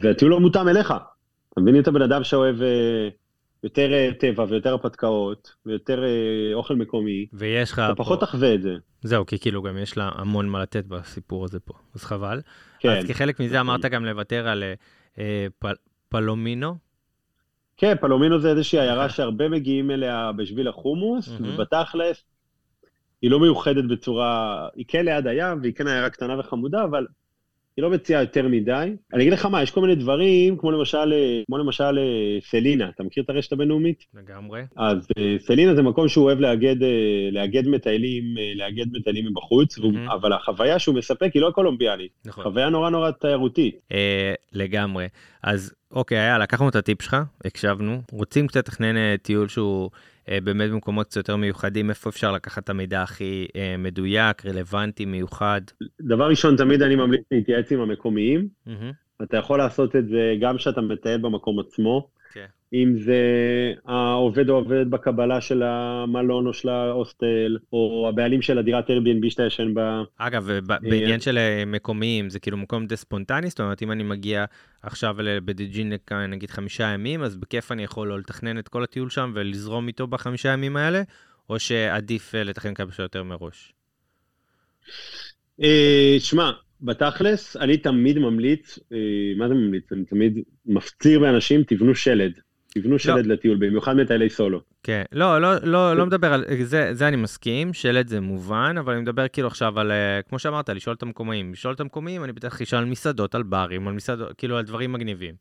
והטיול 0.00 0.30
לא 0.30 0.40
מותאם 0.40 0.68
אליך. 0.68 0.94
אתה 1.52 1.60
מבין, 1.60 1.74
אם 1.74 1.80
אתה 1.80 1.90
בן 1.90 2.02
אדם 2.02 2.24
שאוהב 2.24 2.62
אה, 2.62 3.08
יותר 3.64 3.92
אה, 3.92 4.10
טבע 4.18 4.44
ויותר 4.48 4.70
הרפתקאות, 4.70 5.54
ויותר 5.66 6.04
אה, 6.04 6.10
אוכל 6.54 6.76
מקומי, 6.76 7.26
ויש 7.32 7.72
לך 7.72 7.78
אתה 7.78 7.94
פה... 7.94 8.04
פחות 8.04 8.20
תחווה 8.20 8.54
את 8.54 8.62
זה. 8.62 8.76
זהו, 9.02 9.26
כי 9.26 9.38
כאילו 9.38 9.62
גם 9.62 9.78
יש 9.78 9.96
לה 9.96 10.10
המון 10.14 10.48
מה 10.48 10.62
לתת 10.62 10.86
בסיפור 10.86 11.44
הזה 11.44 11.60
פה, 11.60 11.74
אז 11.94 12.04
חבל. 12.04 12.40
כן, 12.78 12.88
אז 12.90 13.04
כחלק 13.04 13.40
מזה. 13.40 13.60
אמרת 13.60 13.84
גם 13.84 14.04
לוותר 14.04 14.48
על 14.48 14.64
אה, 15.18 15.46
פל- 15.58 15.74
פלומינו. 16.08 16.74
כן, 17.76 17.94
פלומינו 18.00 18.38
זה 18.40 18.50
איזושהי 18.50 18.80
עיירה. 18.80 19.08
שהרבה 19.08 19.48
מגיעים 19.48 19.90
אליה 19.90 20.30
בשביל 20.36 20.68
החומוס, 20.68 21.28
מהמם. 21.28 21.54
ובתכלס, 21.54 22.24
היא 23.22 23.30
לא 23.30 23.40
מיוחדת 23.40 23.84
בצורה, 23.84 24.68
היא 24.74 24.84
כן 24.88 25.04
ליד 25.04 25.26
הים, 25.26 25.58
והיא 25.62 25.74
כן 25.74 25.86
עיירה 25.86 26.10
קטנה 26.10 26.40
וחמודה, 26.40 26.84
אבל 26.84 27.06
היא 27.76 27.82
לא 27.82 27.90
מציעה 27.90 28.20
יותר 28.20 28.48
מדי. 28.48 28.94
אני 29.12 29.22
אגיד 29.22 29.32
לך 29.32 29.46
מה, 29.46 29.62
יש 29.62 29.70
כל 29.70 29.80
מיני 29.80 29.94
דברים, 29.94 30.56
כמו 30.56 30.70
למשל, 30.70 31.12
אה, 31.12 31.42
כמו 31.46 31.58
למשל 31.58 31.98
אה, 31.98 32.40
סלינה, 32.40 32.88
אתה 32.88 33.02
מכיר 33.02 33.22
את 33.22 33.30
הרשת 33.30 33.52
הבינלאומית? 33.52 34.04
לגמרי. 34.14 34.62
אז 34.76 35.08
אה, 35.18 35.36
סלינה 35.38 35.74
זה 35.74 35.82
מקום 35.82 36.08
שהוא 36.08 36.24
אוהב 36.24 36.40
לאגד, 36.40 36.76
לאגד 37.32 37.68
מטיילים, 37.68 38.24
לאגד 38.54 38.86
מטיילים 38.92 39.26
מבחוץ, 39.26 39.78
מהמם. 39.78 40.10
אבל 40.10 40.32
החוויה 40.32 40.78
שהוא 40.78 40.94
מספק 40.94 41.30
היא 41.34 41.42
לא 41.42 41.50
קולומביאנית, 41.50 42.10
נכון. 42.24 42.44
חוויה 42.44 42.68
נורא 42.68 42.90
נורא 42.90 43.10
תיירותית. 43.10 43.76
אה, 43.92 44.34
לגמרי. 44.52 45.08
אז 45.42 45.74
אוקיי, 45.90 46.18
היה, 46.18 46.38
לקחנו 46.38 46.68
את 46.68 46.76
הטיפ 46.76 47.02
שלך, 47.02 47.16
הקשבנו. 47.44 48.02
רוצים 48.12 48.46
קצת 48.46 48.68
לתכנן 48.68 49.16
טיול 49.16 49.48
שהוא 49.48 49.90
באמת 50.28 50.70
במקומות 50.70 51.06
קצת 51.06 51.16
יותר 51.16 51.36
מיוחדים, 51.36 51.90
איפה 51.90 52.10
אפשר 52.10 52.32
לקחת 52.32 52.64
את 52.64 52.68
המידע 52.68 53.02
הכי 53.02 53.46
אה, 53.56 53.74
מדויק, 53.78 54.46
רלוונטי, 54.46 55.04
מיוחד. 55.04 55.60
דבר 56.00 56.28
ראשון, 56.28 56.56
תמיד 56.56 56.82
אני 56.82 56.96
ממליץ 56.96 57.22
להתייעץ 57.30 57.72
עם 57.72 57.80
המקומיים. 57.80 58.48
מהמם. 58.66 58.92
אתה 59.22 59.36
יכול 59.36 59.58
לעשות 59.58 59.96
את 59.96 60.08
זה 60.08 60.34
גם 60.40 60.56
כשאתה 60.56 60.80
מטייל 60.80 61.20
במקום 61.20 61.60
עצמו. 61.60 62.08
אם 62.72 62.94
זה 62.98 63.20
העובד 63.84 64.48
או 64.50 64.54
עובדת 64.54 64.86
בקבלה 64.86 65.40
של 65.40 65.62
המלון 65.62 66.46
או 66.46 66.52
של 66.54 66.68
ההוסטל, 66.68 67.56
או 67.72 68.06
הבעלים 68.08 68.42
של 68.42 68.58
הדירת 68.58 68.90
Airbnb 68.90 69.30
שאתה 69.30 69.42
ישן 69.46 69.74
בה. 69.74 70.02
אגב, 70.18 70.44
וב- 70.46 70.66
בעניין 70.82 71.20
של 71.20 71.38
אה, 71.38 71.62
מקומיים, 71.66 72.30
זה 72.30 72.38
כאילו 72.40 72.56
מקום 72.56 72.86
די 72.86 72.96
ספונטני, 72.96 73.48
זאת 73.48 73.60
אומרת, 73.60 73.82
אם 73.82 73.92
אני 73.92 74.02
מגיע 74.02 74.44
עכשיו 74.82 75.16
בדיג'ין 75.44 75.92
לכ- 75.92 76.12
נגיד 76.12 76.50
חמישה 76.50 76.84
ימים, 76.84 77.22
אז 77.22 77.36
בכיף 77.36 77.72
אני 77.72 77.84
יכול 77.84 78.08
לא 78.08 78.18
לתכנן 78.18 78.58
את 78.58 78.68
כל 78.68 78.82
הטיול 78.84 79.10
שם 79.10 79.32
ולזרום 79.34 79.88
איתו 79.88 80.06
בחמישה 80.06 80.48
ימים 80.48 80.76
האלה, 80.76 81.02
או 81.50 81.58
שעדיף 81.58 82.34
אה, 82.34 82.44
לתכנן 82.44 82.74
כמה 82.74 82.92
שיותר 82.92 83.22
מראש. 83.22 83.72
אה, 85.62 86.16
שמע, 86.18 86.50
בתכלס, 86.80 87.56
אני 87.56 87.76
תמיד 87.76 88.18
ממליץ, 88.18 88.78
אה, 88.92 88.98
מה 89.38 89.48
זה 89.48 89.54
ממליץ? 89.54 89.92
אני 89.92 90.04
תמיד 90.04 90.38
מפציר 90.66 91.20
באנשים, 91.20 91.62
תבנו 91.62 91.94
שלד. 91.94 92.32
תבנו 92.80 92.98
שלד 92.98 93.26
לטיול, 93.26 93.56
במיוחד 93.56 93.96
מטיילי 93.96 94.30
סולו. 94.30 94.60
כן, 94.82 95.02
לא, 95.12 95.40
לא, 95.40 95.54
לא, 95.62 95.96
לא 95.96 96.06
מדבר 96.06 96.32
על, 96.32 96.44
זה, 96.62 96.94
זה 96.94 97.08
אני 97.08 97.16
מסכים, 97.16 97.72
שלט 97.72 98.08
זה 98.08 98.20
מובן, 98.20 98.74
אבל 98.78 98.92
אני 98.92 99.02
מדבר 99.02 99.28
כאילו 99.28 99.48
עכשיו 99.48 99.80
על, 99.80 99.90
אה, 99.90 100.20
כמו 100.28 100.38
שאמרת, 100.38 100.68
לשאול 100.68 100.96
את 100.96 101.02
המקומיים. 101.02 101.52
לשאול 101.52 101.74
את 101.74 101.80
המקומיים, 101.80 102.24
אני 102.24 102.32
בטח 102.32 102.62
אשאל 102.62 102.78
על 102.78 102.84
מסעדות, 102.84 103.34
על 103.34 103.42
ברים, 103.42 103.88
על 103.88 103.94
מסעדות, 103.94 104.32
כאילו 104.38 104.56
על 104.56 104.64
דברים 104.64 104.92
מגניבים. 104.92 105.34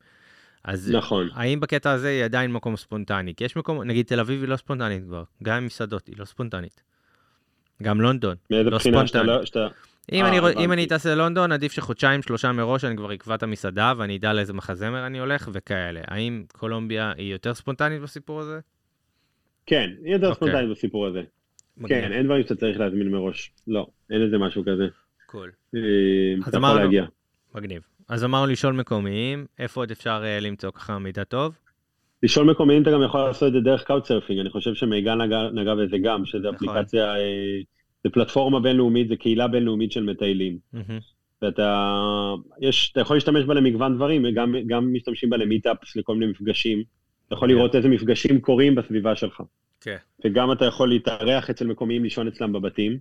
אז 0.64 0.91
נכון. 0.95 1.30
האם 1.34 1.60
בקטע 1.60 1.91
הזה 1.91 2.10
היא 2.10 2.24
עדיין 2.24 2.52
מקום 2.52 2.76
ספונטני? 2.76 3.36
כי 3.36 3.44
יש 3.44 3.56
מקום, 3.56 3.84
נגיד 3.84 4.06
תל 4.06 4.20
אביב 4.20 4.41
היא 4.41 4.49
לא 4.49 4.56
ספונטנית 4.56 5.03
כבר, 5.03 5.24
גם 5.44 5.57
עם 5.57 5.66
מסעדות 5.66 6.07
היא 6.07 6.16
לא 6.20 6.26
ספונטנית. 6.26 6.84
גם 7.84 8.02
לונדון. 8.02 8.36
מאיזה 8.52 8.70
לא 8.70 8.78
בחינה 8.78 9.07
שאתה. 9.07 9.24
לא... 9.24 9.41
אם, 10.11 10.23
אה, 10.26 10.30
אני, 10.30 10.40
רוא- 10.40 10.60
אם. 10.64 10.72
אני 10.72 10.88
טס 10.88 11.06
ללונדון, 11.06 11.52
עדיף 11.52 11.72
שחודשיים, 11.72 12.22
שלושה 12.22 12.52
מראש 12.52 12.86
אני 12.86 12.98
כבר 12.98 13.14
אקבע 13.14 13.36
את 13.36 13.44
המסעדה 13.44 13.94
ואני 13.98 14.18
אדע 14.18 14.34
לאיזה 14.34 14.53
מחזמר 14.53 15.06
אני 15.06 15.19
הולך 15.19 15.49
וכאלה. 15.53 16.02
האם 16.07 16.44
קולומביה 16.53 17.14
היא 17.18 17.32
יותר 17.32 17.53
ספונטנית 17.53 18.02
בסיפור 18.02 18.40
הזה? 18.40 18.60
כן, 19.65 19.90
היא 20.03 20.14
יותר 20.14 20.30
אוקיי. 20.30 20.36
ספונטנית 20.36 20.69
בסיפור 20.72 21.07
הזה. 21.07 21.22
מגניב. 21.77 22.02
כן, 22.02 22.11
אין 22.11 22.26
דברים 22.26 22.44
שאתה 22.44 22.56
צריך 22.56 22.80
להזמין 22.80 23.11
מראש. 23.11 23.52
לא, 23.68 23.88
אין 24.10 24.22
איזה 24.22 24.38
משהו 24.38 24.64
כזה. 24.64 24.88
cool. 25.26 25.52
אה, 25.76 25.80
אז 26.45 26.56
אמרנו-. 26.56 26.90
מגניב. 27.56 27.82
אז 28.10 28.23
אמרנו 28.23 28.52
לשאול 28.52 28.73
מקומיים, 28.73 29.45
איפה 29.60 29.82
עוד 29.82 29.91
אפשר 29.91 30.22
אה, 30.26 30.40
למצוא 30.40 30.72
ככה 30.72 30.99
מידע 30.99 31.23
טוב? 31.23 31.57
לשאול 32.23 32.52
מקומיים 32.52 32.82
אתה 32.82 32.91
גם 32.91 33.03
יכול 33.03 33.19
לעשות 33.22 33.48
את 33.48 33.53
זה 33.53 33.60
דרך 33.60 33.84
Couchsurfing, 33.84 34.40
אני 34.40 34.49
חושב 34.49 34.73
שמיגל 34.73 35.15
נגע, 35.15 35.38
נגע 35.53 35.76
בזה 35.76 35.98
גם, 36.03 36.26
שזה 36.26 36.52
נכון. 36.52 36.69
אפליקציה, 36.69 37.15
אה, 37.15 37.60
זה 38.06 38.10
פלטפורמה 38.10 38.60
בינלאומית, 38.60 39.07
זה 39.07 39.15
קהילה 39.15 39.48
בינלאומית 39.48 39.91
של 39.91 40.03
מטיילים. 40.03 40.57
ואתה 41.41 42.34
יש, 42.61 42.90
אתה 42.91 43.02
יכול 43.02 43.15
להשתמש 43.15 43.44
בה 43.44 43.53
למגוון 43.53 43.95
דברים, 43.95 44.26
גם, 44.34 44.56
גם 44.68 44.94
משתמשים 44.94 45.30
בה 45.30 45.38
למיטאפס, 45.38 45.95
לכל 45.95 46.15
מיני 46.15 46.32
מפגשים. 46.32 46.84
אתה 47.27 47.36
יכול. 47.36 47.49
לראות 47.49 47.76
איזה 47.76 47.90
מפגשים 47.90 48.41
קורים 48.41 48.76
בסביבה 48.76 49.15
שלך. 49.15 49.41
כן. 49.82 49.98
וגם 50.26 50.52
אתה 50.52 50.65
יכול 50.65 50.90
להתארח 50.90 51.49
אצל 51.49 51.68
מקומיים, 51.68 52.03
לישון 52.03 52.27
אצלם 52.27 52.53
בבתים. 52.53 52.98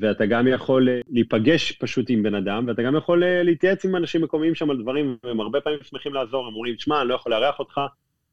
ואתה 0.00 0.26
גם 0.26 0.46
יכול 0.48 0.88
אה, 0.88 1.00
להיפגש 1.10 1.72
פשוט 1.72 2.10
עם 2.10 2.22
בן 2.22 2.34
אדם, 2.34 2.64
ואתה 2.68 2.82
גם 2.82 2.96
יכול 2.96 3.24
אה, 3.24 3.42
להתייעץ 3.42 3.84
עם 3.84 3.96
אנשים 3.96 4.22
מקומיים 4.22 4.54
שם 4.54 4.70
על 4.70 4.82
דברים, 4.82 5.16
והם 5.24 5.40
הרבה 5.40 5.60
פעמים 5.60 5.78
שמחים 5.82 6.14
לעזור, 6.14 6.46
הם 6.46 6.54
אומרים, 6.54 6.74
שמע, 6.78 7.00
אני 7.00 7.08
לא 7.08 7.14
יכול 7.14 7.32
לארח 7.32 7.58
אותך, 7.58 7.80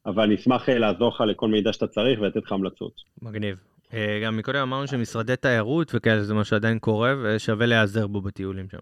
אבל 0.05 0.23
אני 0.23 0.35
אשמח 0.35 0.69
אה, 0.69 0.79
לעזור 0.79 1.09
לך 1.09 1.21
לכל 1.21 1.47
מידע 1.47 1.73
שאתה 1.73 1.87
צריך 1.87 2.19
ולתת 2.21 2.43
לך 2.43 2.51
המלצות. 2.51 2.93
מגניב. 3.21 3.57
אה, 3.93 4.21
גם 4.25 4.37
מקודם 4.37 4.59
אמרנו 4.59 4.87
שמשרדי 4.87 5.35
תיירות 5.35 5.91
וכאלה 5.95 6.23
זה 6.23 6.33
מה 6.33 6.43
שעדיין 6.43 6.79
קורה 6.79 7.13
ושווה 7.23 7.65
להיעזר 7.65 8.07
בו 8.07 8.21
בטיולים 8.21 8.69
שם. 8.69 8.77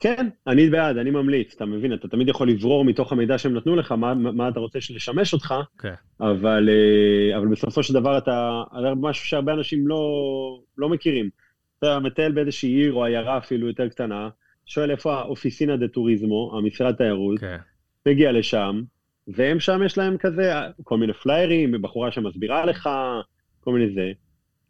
כן, 0.00 0.28
אני 0.46 0.70
בעד, 0.70 0.96
אני 0.96 1.10
ממליץ, 1.10 1.54
אתה 1.56 1.64
מבין, 1.64 1.92
אתה 1.92 2.08
תמיד 2.08 2.28
יכול 2.28 2.48
לברור 2.48 2.84
מתוך 2.84 3.12
המידע 3.12 3.38
שהם 3.38 3.54
נתנו 3.54 3.76
לך, 3.76 3.92
מה, 3.92 4.14
מה 4.14 4.48
אתה 4.48 4.60
רוצה 4.60 4.78
לשמש 4.78 5.32
אותך, 5.32 5.54
כן. 5.78 5.94
אבל, 6.20 6.68
אה, 6.68 7.38
אבל 7.38 7.48
בסופו 7.48 7.82
של 7.82 7.94
דבר 7.94 8.18
אתה, 8.18 8.62
זה 8.80 8.88
משהו 8.96 9.26
שהרבה 9.26 9.52
אנשים 9.52 9.88
לא, 9.88 10.02
לא 10.78 10.88
מכירים. 10.88 11.30
אתה 11.78 11.98
מטייל 11.98 12.32
באיזושהי 12.32 12.70
עיר 12.70 12.92
או 12.92 13.04
עיירה 13.04 13.38
אפילו 13.38 13.66
יותר 13.66 13.88
קטנה, 13.88 14.28
שואל 14.66 14.90
איפה 14.90 15.14
האופיסינה 15.14 15.76
דה 15.76 15.88
טוריזמו, 15.88 16.58
המשרד 16.58 16.94
תיירות, 16.94 17.38
כן. 17.38 17.56
מגיע 18.06 18.32
לשם, 18.32 18.82
והם 19.28 19.60
שם 19.60 19.80
יש 19.86 19.98
להם 19.98 20.16
כזה, 20.18 20.52
כל 20.82 20.98
מיני 20.98 21.12
פליירים, 21.12 21.82
בחורה 21.82 22.12
שמסבירה 22.12 22.66
לך, 22.66 22.88
כל 23.64 23.72
מיני 23.72 23.94
זה. 23.94 24.12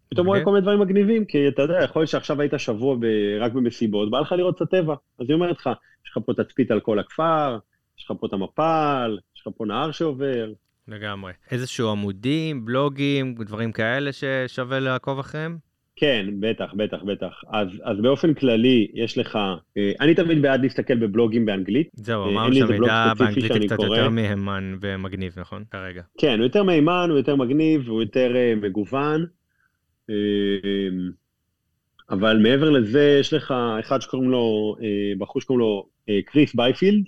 פתאום 0.08 0.26
רואה. 0.26 0.44
כל 0.44 0.50
מיני 0.50 0.62
דברים 0.62 0.80
מגניבים, 0.80 1.24
כי 1.24 1.48
אתה 1.48 1.62
יודע, 1.62 1.84
יכול 1.84 2.00
להיות 2.00 2.10
שעכשיו 2.10 2.40
היית 2.40 2.52
שבוע 2.56 2.96
ב... 3.00 3.04
רק 3.40 3.52
במסיבות, 3.52 4.10
בא 4.10 4.20
לך 4.20 4.32
לראות 4.32 4.56
קצת 4.56 4.70
טבע. 4.70 4.94
אז 5.18 5.26
היא 5.28 5.34
אומרת 5.34 5.56
לך, 5.56 5.70
יש 6.06 6.10
לך 6.10 6.18
פה 6.26 6.32
תצפית 6.34 6.70
על 6.70 6.80
כל 6.80 6.98
הכפר, 6.98 7.58
יש 7.98 8.04
לך 8.04 8.12
פה 8.20 8.26
את 8.26 8.32
המפל, 8.32 9.18
יש 9.36 9.42
לך 9.46 9.52
פה 9.56 9.64
נהר 9.64 9.90
שעובר. 9.90 10.52
לגמרי. 10.88 11.32
איזשהו 11.50 11.90
עמודים, 11.90 12.64
בלוגים, 12.64 13.34
דברים 13.34 13.72
כאלה 13.72 14.10
ששווה 14.12 14.80
לעקוב 14.80 15.18
אחריהם? 15.18 15.58
כן, 15.96 16.26
בטח, 16.40 16.74
בטח, 16.76 17.02
בטח. 17.02 17.40
אז, 17.48 17.68
אז 17.82 18.00
באופן 18.00 18.34
כללי, 18.34 18.88
יש 18.94 19.18
לך, 19.18 19.38
אה, 19.76 19.92
אני 20.00 20.14
תמיד 20.14 20.42
בעד 20.42 20.62
להסתכל 20.62 20.94
בבלוגים 20.94 21.46
באנגלית. 21.46 21.88
זהו, 21.94 22.24
אה, 22.24 22.30
אמרנו 22.30 22.54
שהמידע 22.54 23.12
באנגלית 23.18 23.52
שאני 23.52 23.66
קצת 23.66 23.76
קורא. 23.76 23.96
יותר 23.96 24.08
מהימן 24.08 24.76
ומגניב, 24.80 25.34
נכון? 25.36 25.64
כרגע. 25.70 26.02
כן, 26.18 26.38
הוא 26.38 26.44
יותר 26.44 26.62
מהימן, 26.62 27.06
הוא 27.10 27.18
יותר 27.18 27.36
מגניב, 27.36 27.88
הוא 27.88 28.02
יותר 28.02 28.36
אה, 28.36 28.54
מגוון. 28.54 29.26
אה, 30.10 30.14
אבל 32.10 32.38
מעבר 32.42 32.70
לזה, 32.70 33.16
יש 33.20 33.32
לך 33.32 33.54
אחד 33.80 34.00
שקוראים 34.00 34.30
לו, 34.30 34.76
בחור 35.18 35.42
שקוראים 35.42 35.60
לו 35.60 35.86
קריס 36.26 36.54
בייפילד, 36.54 37.04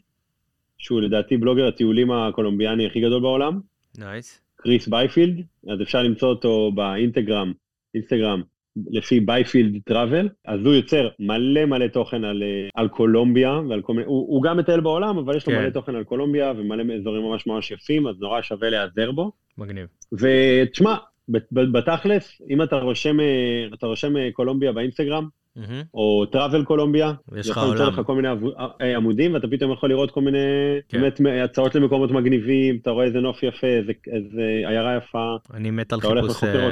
שהוא 0.79 1.01
לדעתי 1.01 1.37
בלוגר 1.37 1.67
הטיולים 1.67 2.11
הקולומביאני 2.11 2.87
הכי 2.87 3.01
גדול 3.01 3.23
בעולם. 3.23 3.61
nice. 3.99 4.41
קריס 4.57 4.89
בייפילד, 4.89 5.43
אז 5.69 5.83
אפשר 5.83 6.03
למצוא 6.03 6.29
אותו 6.29 6.73
באינסטגרם, 6.75 7.53
אינסטגרם, 7.95 8.43
לפי 8.91 9.21
בייפילד 9.21 9.81
טראבל, 9.85 10.29
אז 10.45 10.61
הוא 10.67 10.75
יוצר 10.75 11.09
מלא 11.19 11.65
מלא 11.65 11.87
תוכן 11.87 12.25
על, 12.25 12.43
אה, 12.43 12.69
על 12.75 12.89
קולומביה, 12.89 13.61
ועל 13.69 13.83
כל 13.83 13.93
מיני, 13.93 14.07
הוא, 14.07 14.27
הוא 14.29 14.43
גם 14.43 14.57
מטייל 14.57 14.81
בעולם, 14.81 15.19
אבל 15.19 15.37
יש 15.37 15.47
לו 15.47 15.53
כן. 15.53 15.61
מלא 15.61 15.71
תוכן 15.71 15.95
על 15.95 16.05
קולומביה 16.05 16.53
ומלא 16.57 16.95
אזורים 16.95 17.23
ממש 17.23 17.47
ממש 17.47 17.71
יפים, 17.71 18.07
אז 18.07 18.17
נורא 18.21 18.43
שווה 18.43 18.71
להיעזר 18.71 19.13
בו. 19.13 19.33
מגניב. 19.59 19.87
ותשמע, 20.13 20.95
בתכלס, 21.53 22.43
אם 22.51 22.63
אתה 22.63 22.77
רושם, 22.77 23.21
אה, 23.21 23.67
אתה 23.75 23.87
רושם 23.87 24.17
אה, 24.17 24.29
קולומביה 24.33 24.73
באינסטגרם. 24.73 25.29
או 25.95 26.27
travel 26.27 26.65
קולומביה, 26.65 27.13
יש 27.37 27.51
לך 27.51 27.57
יכול 27.57 27.69
עולם. 27.79 27.89
לך 27.93 28.01
כל 28.07 28.15
מיני 28.15 28.29
עבו- 28.29 28.53
אה, 28.81 28.97
עמודים, 28.97 29.35
ואתה 29.35 29.47
פתאום 29.49 29.73
יכול 29.73 29.89
לראות 29.91 30.11
כל 30.11 30.21
מיני 30.21 30.39
כן. 30.89 31.01
באמת 31.01 31.21
הצעות 31.45 31.75
למקומות 31.75 32.11
מגניבים, 32.11 32.79
אתה 32.83 32.91
רואה 32.91 33.05
איזה 33.05 33.21
נוף 33.21 33.43
יפה, 33.43 33.67
איזה, 33.67 34.43
עיירה 34.67 34.97
יפה. 34.97 35.37
אני 35.55 35.71
מת 35.71 35.93
על 35.93 36.01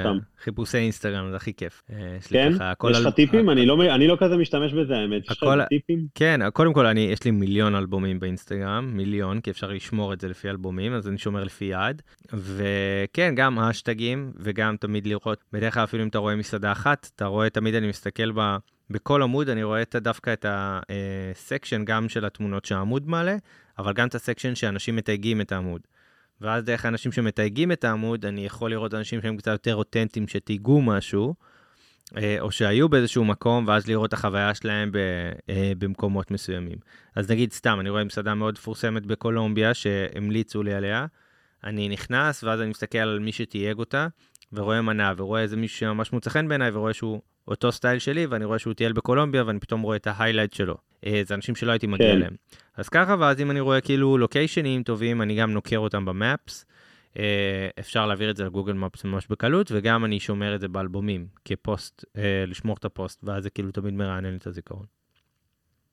אה. 0.06 0.12
חיפושי 0.43 0.78
אינסטגרם, 0.78 1.31
זה 1.31 1.36
הכי 1.36 1.55
כיף. 1.55 1.82
אה, 1.93 2.16
כן? 2.31 2.52
יש 2.90 2.98
לך 2.98 3.15
טיפים? 3.15 3.51
אני 3.51 3.66
לא, 3.66 3.94
אני 3.94 4.06
לא 4.06 4.16
כזה 4.20 4.36
משתמש 4.36 4.73
בזה, 4.73 4.97
האמת. 4.97 5.23
יש 5.31 5.43
לך 5.43 5.48
טיפים? 5.69 6.06
כן, 6.15 6.40
קודם 6.52 6.73
כל 6.73 6.86
אני, 6.86 7.01
יש 7.01 7.24
לי 7.24 7.31
מיליון 7.31 7.74
אלבומים 7.74 8.20
באינסטגרם, 8.20 8.90
מיליון, 8.97 9.40
כי 9.40 9.51
אפשר 9.51 9.69
לשמור 9.69 10.12
את 10.12 10.20
זה 10.20 10.28
לפי 10.28 10.51
אלבומים, 10.51 10.93
אז 10.94 11.09
אני 11.09 11.19
שומר 11.19 11.44
לפי 11.44 11.65
יעד. 11.65 12.02
וכן, 12.32 13.35
גם 13.36 13.59
האשטגים, 13.59 14.32
וגם 14.39 14.77
תמיד 14.77 15.06
לראות, 15.06 15.44
בדרך 15.52 15.74
כלל 15.74 15.85
אפילו 15.85 16.02
אם 16.02 16.09
אתה 16.09 16.19
רואה 16.19 16.36
מסעדה 16.36 16.73
אחת, 16.73 17.11
אתה 17.16 17.27
רואה, 17.27 17.51
תמיד 17.51 17.74
אני 17.74 17.89
מסתכל 17.89 18.31
ב... 18.35 18.40
בכל 18.90 19.23
עמוד 19.23 19.48
אני 19.48 19.62
רואה 19.62 19.82
את, 19.82 19.97
דווקא 19.97 20.32
את 20.32 20.47
הסקשן 20.48 21.85
גם 21.85 22.09
של 22.09 22.24
התמונות 22.24 22.65
שהעמוד 22.65 23.09
מעלה, 23.09 23.36
אבל 23.78 23.93
גם 23.93 24.09
את 24.09 24.15
הסקשן 24.15 24.55
שאנשים 24.55 24.97
מתייגים 24.97 25.40
את 25.40 25.52
העמוד. 25.52 25.81
ואז 26.40 26.65
דרך 26.65 26.85
האנשים 26.85 27.12
שמתייגים 27.12 27.73
את 27.73 27.85
העמוד, 27.85 28.27
אני 28.27 28.47
יכול 28.47 28.70
לראות 28.70 28.94
אנשים 28.94 29.23
שהם 29.23 29.36
קצת 29.36 29.52
יותר 29.52 29.77
אותנטיים, 29.77 30.28
שתייגו 30.28 30.82
משהו, 30.82 31.35
אה, 32.16 32.36
או 32.40 32.51
שהיו 32.51 32.89
באיזשהו 32.89 33.24
מקום, 33.24 33.65
ואז 33.69 33.86
לראות 33.89 34.09
את 34.09 34.12
החוויה 34.12 34.55
שלהם 34.55 34.90
אה, 35.48 35.73
במקומות 35.78 36.31
מסוימים. 36.31 36.78
אז 37.16 37.31
נגיד, 37.31 37.52
סתם, 37.52 37.81
אני 37.81 37.90
רואה 37.90 38.05
מסעדה 38.05 38.35
מאוד 38.35 38.55
מפורסמת 38.55 39.06
בקולומביה, 39.06 39.74
שהמליצו 39.74 40.62
לי 40.62 40.74
עליה, 40.74 41.06
אני 41.65 41.89
נכנס, 41.89 42.44
ואז 42.44 42.61
אני 42.61 42.70
מסתכל 42.70 42.98
על 42.98 43.19
מי 43.19 43.32
שתייג 43.32 43.78
אותה, 43.78 44.06
ורואה 44.52 44.82
מנה, 44.82 45.12
ורואה 45.16 45.43
איזה 45.43 45.56
מישהו 45.56 45.78
שממש 45.78 46.12
מוצא 46.12 46.31
חן 46.31 46.48
בעיניי, 46.48 46.70
ורואה 46.70 46.93
שהוא 46.93 47.20
אותו 47.48 47.72
סטייל 47.72 47.98
שלי, 47.98 48.26
ואני 48.26 48.44
רואה 48.44 48.58
שהוא 48.58 48.74
טייל 48.74 48.92
בקולומביה, 48.92 49.44
ואני 49.46 49.60
פתאום 49.60 49.82
רואה 49.82 49.96
את 49.96 50.06
ה 50.06 50.11
highlight 50.11 50.52
שלו. 50.52 50.74
אה, 51.06 51.22
זה 51.26 51.34
אנשים 51.34 51.54
שלא 51.54 51.70
הייתי 51.70 51.86
מגיע 51.86 52.06
כן. 52.06 52.16
אליהם. 52.16 52.34
אז 52.76 52.88
ככה, 52.88 53.16
ואז 53.18 53.40
אם 53.40 53.50
אני 53.50 53.60
רואה 53.60 53.80
כאילו 53.80 54.18
לוקיישנים 54.18 54.82
טובים, 54.82 55.22
אני 55.22 55.36
גם 55.36 55.52
נוקר 55.52 55.78
אותם 55.78 56.04
במאפס. 56.04 56.64
אה, 57.18 57.68
אפשר 57.78 58.06
להעביר 58.06 58.30
את 58.30 58.36
זה 58.36 58.44
לגוגל 58.44 58.72
מפס 58.72 59.04
ממש 59.04 59.26
בקלות, 59.30 59.72
וגם 59.72 60.04
אני 60.04 60.20
שומר 60.20 60.54
את 60.54 60.60
זה 60.60 60.68
באלבומים, 60.68 61.26
כפוסט, 61.44 62.04
אה, 62.16 62.44
לשמור 62.46 62.76
את 62.80 62.84
הפוסט, 62.84 63.20
ואז 63.24 63.42
זה 63.42 63.50
כאילו 63.50 63.70
תמיד 63.70 63.94
מרענן 63.94 64.36
את 64.36 64.46
הזיכרון. 64.46 64.86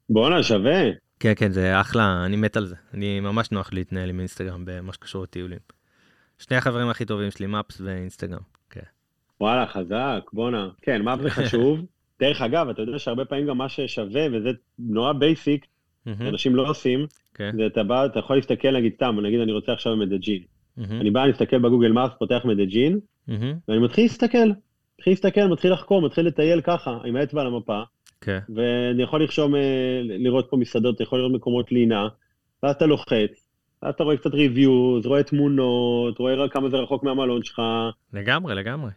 בואנה, 0.09 0.43
שווה. 0.43 0.81
כן, 1.19 1.33
כן, 1.35 1.51
זה 1.51 1.81
אחלה, 1.81 2.25
אני 2.25 2.35
מת 2.35 2.57
על 2.57 2.65
זה. 2.65 2.75
אני 2.93 3.19
ממש 3.19 3.51
נוח 3.51 3.73
להתנהל 3.73 4.09
עם 4.09 4.19
אינסטגרם 4.19 4.65
במה 4.65 4.93
שקשור 4.93 5.23
לטיולים. 5.23 5.59
שני 6.39 6.57
החברים 6.57 6.89
הכי 6.89 7.05
טובים 7.05 7.31
שלי, 7.31 7.47
מפס 7.47 7.81
ואינסטגרם. 7.81 8.41
וואלה, 9.41 9.68
חזק, 9.68 10.30
בואנה. 10.34 10.69
כן, 10.81 11.01
מה 11.01 11.18
זה 11.18 11.30
חשוב? 11.30 11.80
דרך 12.22 12.41
אגב, 12.41 12.69
אתה 12.69 12.81
יודע 12.81 12.99
שהרבה 12.99 13.26
פעמים 13.26 13.47
גם 13.47 13.57
מה 13.57 13.69
ששווה, 13.69 14.27
וזה 14.31 14.49
נורא 14.80 15.13
basic, 15.13 15.65
אנשים 16.07 16.55
לא 16.55 16.69
עושים, 16.69 17.07
כן, 17.34 17.51
זה 17.55 17.65
אתה 17.65 17.84
בא, 17.84 18.05
אתה 18.05 18.19
יכול 18.19 18.35
להסתכל, 18.35 18.77
נגיד 18.77 18.93
סתם, 18.95 19.19
נגיד 19.23 19.39
אני 19.39 19.51
רוצה 19.51 19.73
עכשיו 19.73 19.97
במדג'ין. 19.97 20.43
מהמם, 20.77 21.01
אני 21.01 21.11
בא, 21.11 21.23
אני 21.23 21.31
מסתכל 21.31 21.59
ב 21.59 21.64
Google 21.64 21.91
Maps, 21.91 22.13
פותח 22.19 22.41
מדג'ין, 22.45 22.99
ואני 23.68 23.80
מתחיל 23.80 24.03
להסתכל. 24.03 24.49
מתחיל 24.99 25.13
להסתכל, 25.13 25.47
מתחיל 25.47 25.73
לחקור, 25.73 26.01
מתחיל 26.01 26.27
לטייל 26.27 26.61
ככה, 26.61 26.97
עם 27.05 27.15
האצבע 27.15 27.41
על 27.41 27.47
המפה, 27.47 27.81
כן, 28.22 28.39
ואני 28.55 29.03
יכול 29.03 29.22
לרשום, 29.22 29.55
אה, 29.55 30.01
לראות 30.03 30.47
פה 30.49 30.57
מסעדות, 30.57 30.95
אתה 30.95 31.03
יכול 31.03 31.19
לראות 31.19 31.34
מקומות 31.34 31.72
לינה, 31.72 32.07
ואז 32.63 32.76
אתה 32.76 32.85
לוחץ, 32.85 33.47
ואז 33.84 33.93
אתה 33.93 34.03
רואה 34.03 34.18
קצת 34.18 34.34
reviews, 34.33 35.05
רואה 35.05 35.23
תמונות, 35.23 36.19
רואה 36.19 36.49
כמה 36.49 36.69
זה 36.69 36.77
רחוק 36.77 37.03
מהמלון 37.03 37.43
שלך. 37.43 37.61
לגמרי, 38.13 38.55
לגמרי. 38.55 38.91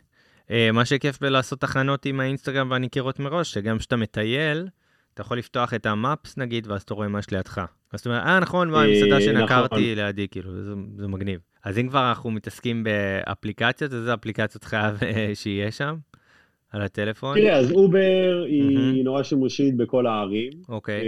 אה, 0.50 0.72
מה 0.72 0.84
שכיף 0.84 1.20
בלעשות 1.20 1.60
תחנות 1.60 2.06
עם 2.06 2.20
האינסטגרם 2.20 2.70
והניקירות 2.70 3.20
מראש, 3.20 3.52
שגם 3.52 3.78
כשאתה 3.78 3.96
מטייל, 3.96 4.68
אתה 5.14 5.20
יכול 5.20 5.38
לפתוח 5.38 5.74
את 5.74 5.86
ה 5.86 5.96
Maps 5.96 6.36
נגיד, 6.38 6.66
ואז 6.66 6.82
אתה 6.82 6.94
רואה 6.94 7.08
מה 7.08 7.18
יש 7.18 7.30
לידך. 7.30 7.64
אז 7.92 8.00
אתה 8.00 8.08
אומר, 8.08 8.20
אה 8.20 8.40
נכון, 8.40 8.70
מה, 8.70 8.78
אה, 8.78 8.84
המסעדה 8.84 9.06
נכון. 9.06 9.20
שנקרתי 9.20 9.94
לידי, 9.94 10.28
כאילו, 10.28 10.62
זה, 10.62 10.72
זה 10.96 11.08
מגניב. 11.08 11.40
אז 11.64 11.78
אם 11.78 11.88
כבר 11.88 12.08
אנחנו 12.08 12.30
מתעסקים 12.30 12.84
באפליקציות, 12.84 13.92
איזה 13.92 14.14
אפליקציות 14.14 14.64
חייב 14.64 14.98
אה, 15.02 15.30
שיהיה 15.34 15.70
שם? 15.70 15.94
על 16.70 16.82
הטלפון? 16.82 17.38
תראה, 17.38 17.56
אז 17.56 17.72
אובר 17.72 18.44
היא. 18.46 19.04
נורא 19.04 19.22
שימושית 19.22 19.76
בכל 19.76 20.06
הערים, 20.06 20.52
אוקיי, 20.68 21.04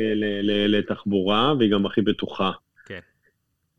לתחבורה, 0.68 1.54
והיא 1.58 1.72
גם 1.72 1.86
הכי 1.86 2.02
בטוחה. 2.02 2.50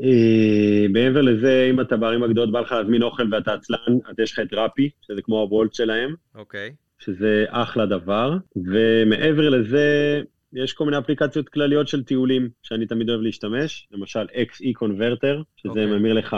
אה, 0.03 0.85
מעבר 0.89 1.21
לזה, 1.21 1.67
אם 1.69 1.81
אתה 1.81 1.97
בערים 1.97 2.23
הגדולות 2.23 2.51
בא 2.51 2.59
לך 2.59 2.71
להזמין 2.71 3.03
אוכל 3.03 3.23
ואתה 3.31 3.53
עצלן, 3.53 3.97
אז 4.05 4.15
יש 4.19 4.31
לך 4.31 4.39
את 4.39 4.53
Rappi, 4.53 4.89
שזה 5.01 5.21
כמו 5.21 5.39
הוולט 5.39 5.73
שלהם, 5.73 6.15
אוקיי. 6.35 6.73
שזה 6.99 7.45
אחלה 7.49 7.85
דבר. 7.85 8.37
ומעבר 8.55 9.49
לזה, 9.49 10.21
יש 10.53 10.73
כל 10.73 10.85
מיני 10.85 10.97
אפליקציות 10.97 11.49
כלליות 11.49 11.87
של 11.87 12.03
טיולים, 12.03 12.49
שאני 12.63 12.85
תמיד 12.85 13.09
אוהב 13.09 13.21
להשתמש, 13.21 13.87
למשל 13.91 14.25
XE 14.33 14.83
Converter, 14.83 15.43
שזה 15.55 15.69
אוקיי. 15.69 15.85
ממיר 15.85 16.13
לך, 16.13 16.35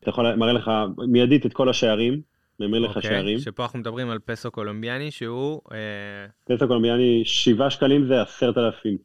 אתה 0.00 0.10
יכול, 0.10 0.34
מראה 0.34 0.52
לך 0.52 0.70
מיידית 1.08 1.46
את 1.46 1.52
כל 1.52 1.68
השערים, 1.68 2.20
ממיר 2.60 2.80
לך 2.80 2.96
אוקיי, 2.96 3.10
שערים. 3.10 3.38
שפה 3.38 3.62
אנחנו 3.62 3.78
מדברים 3.78 4.10
על 4.10 4.18
פסו 4.24 4.50
קולומביאני, 4.50 5.10
שהוא... 5.10 5.60
אה, 5.72 6.56
פסו 6.56 6.68
קולומביאני, 6.68 7.22
7 7.24 7.70
שקלים 7.70 8.06
זה 8.06 8.22
10,000 8.22 8.96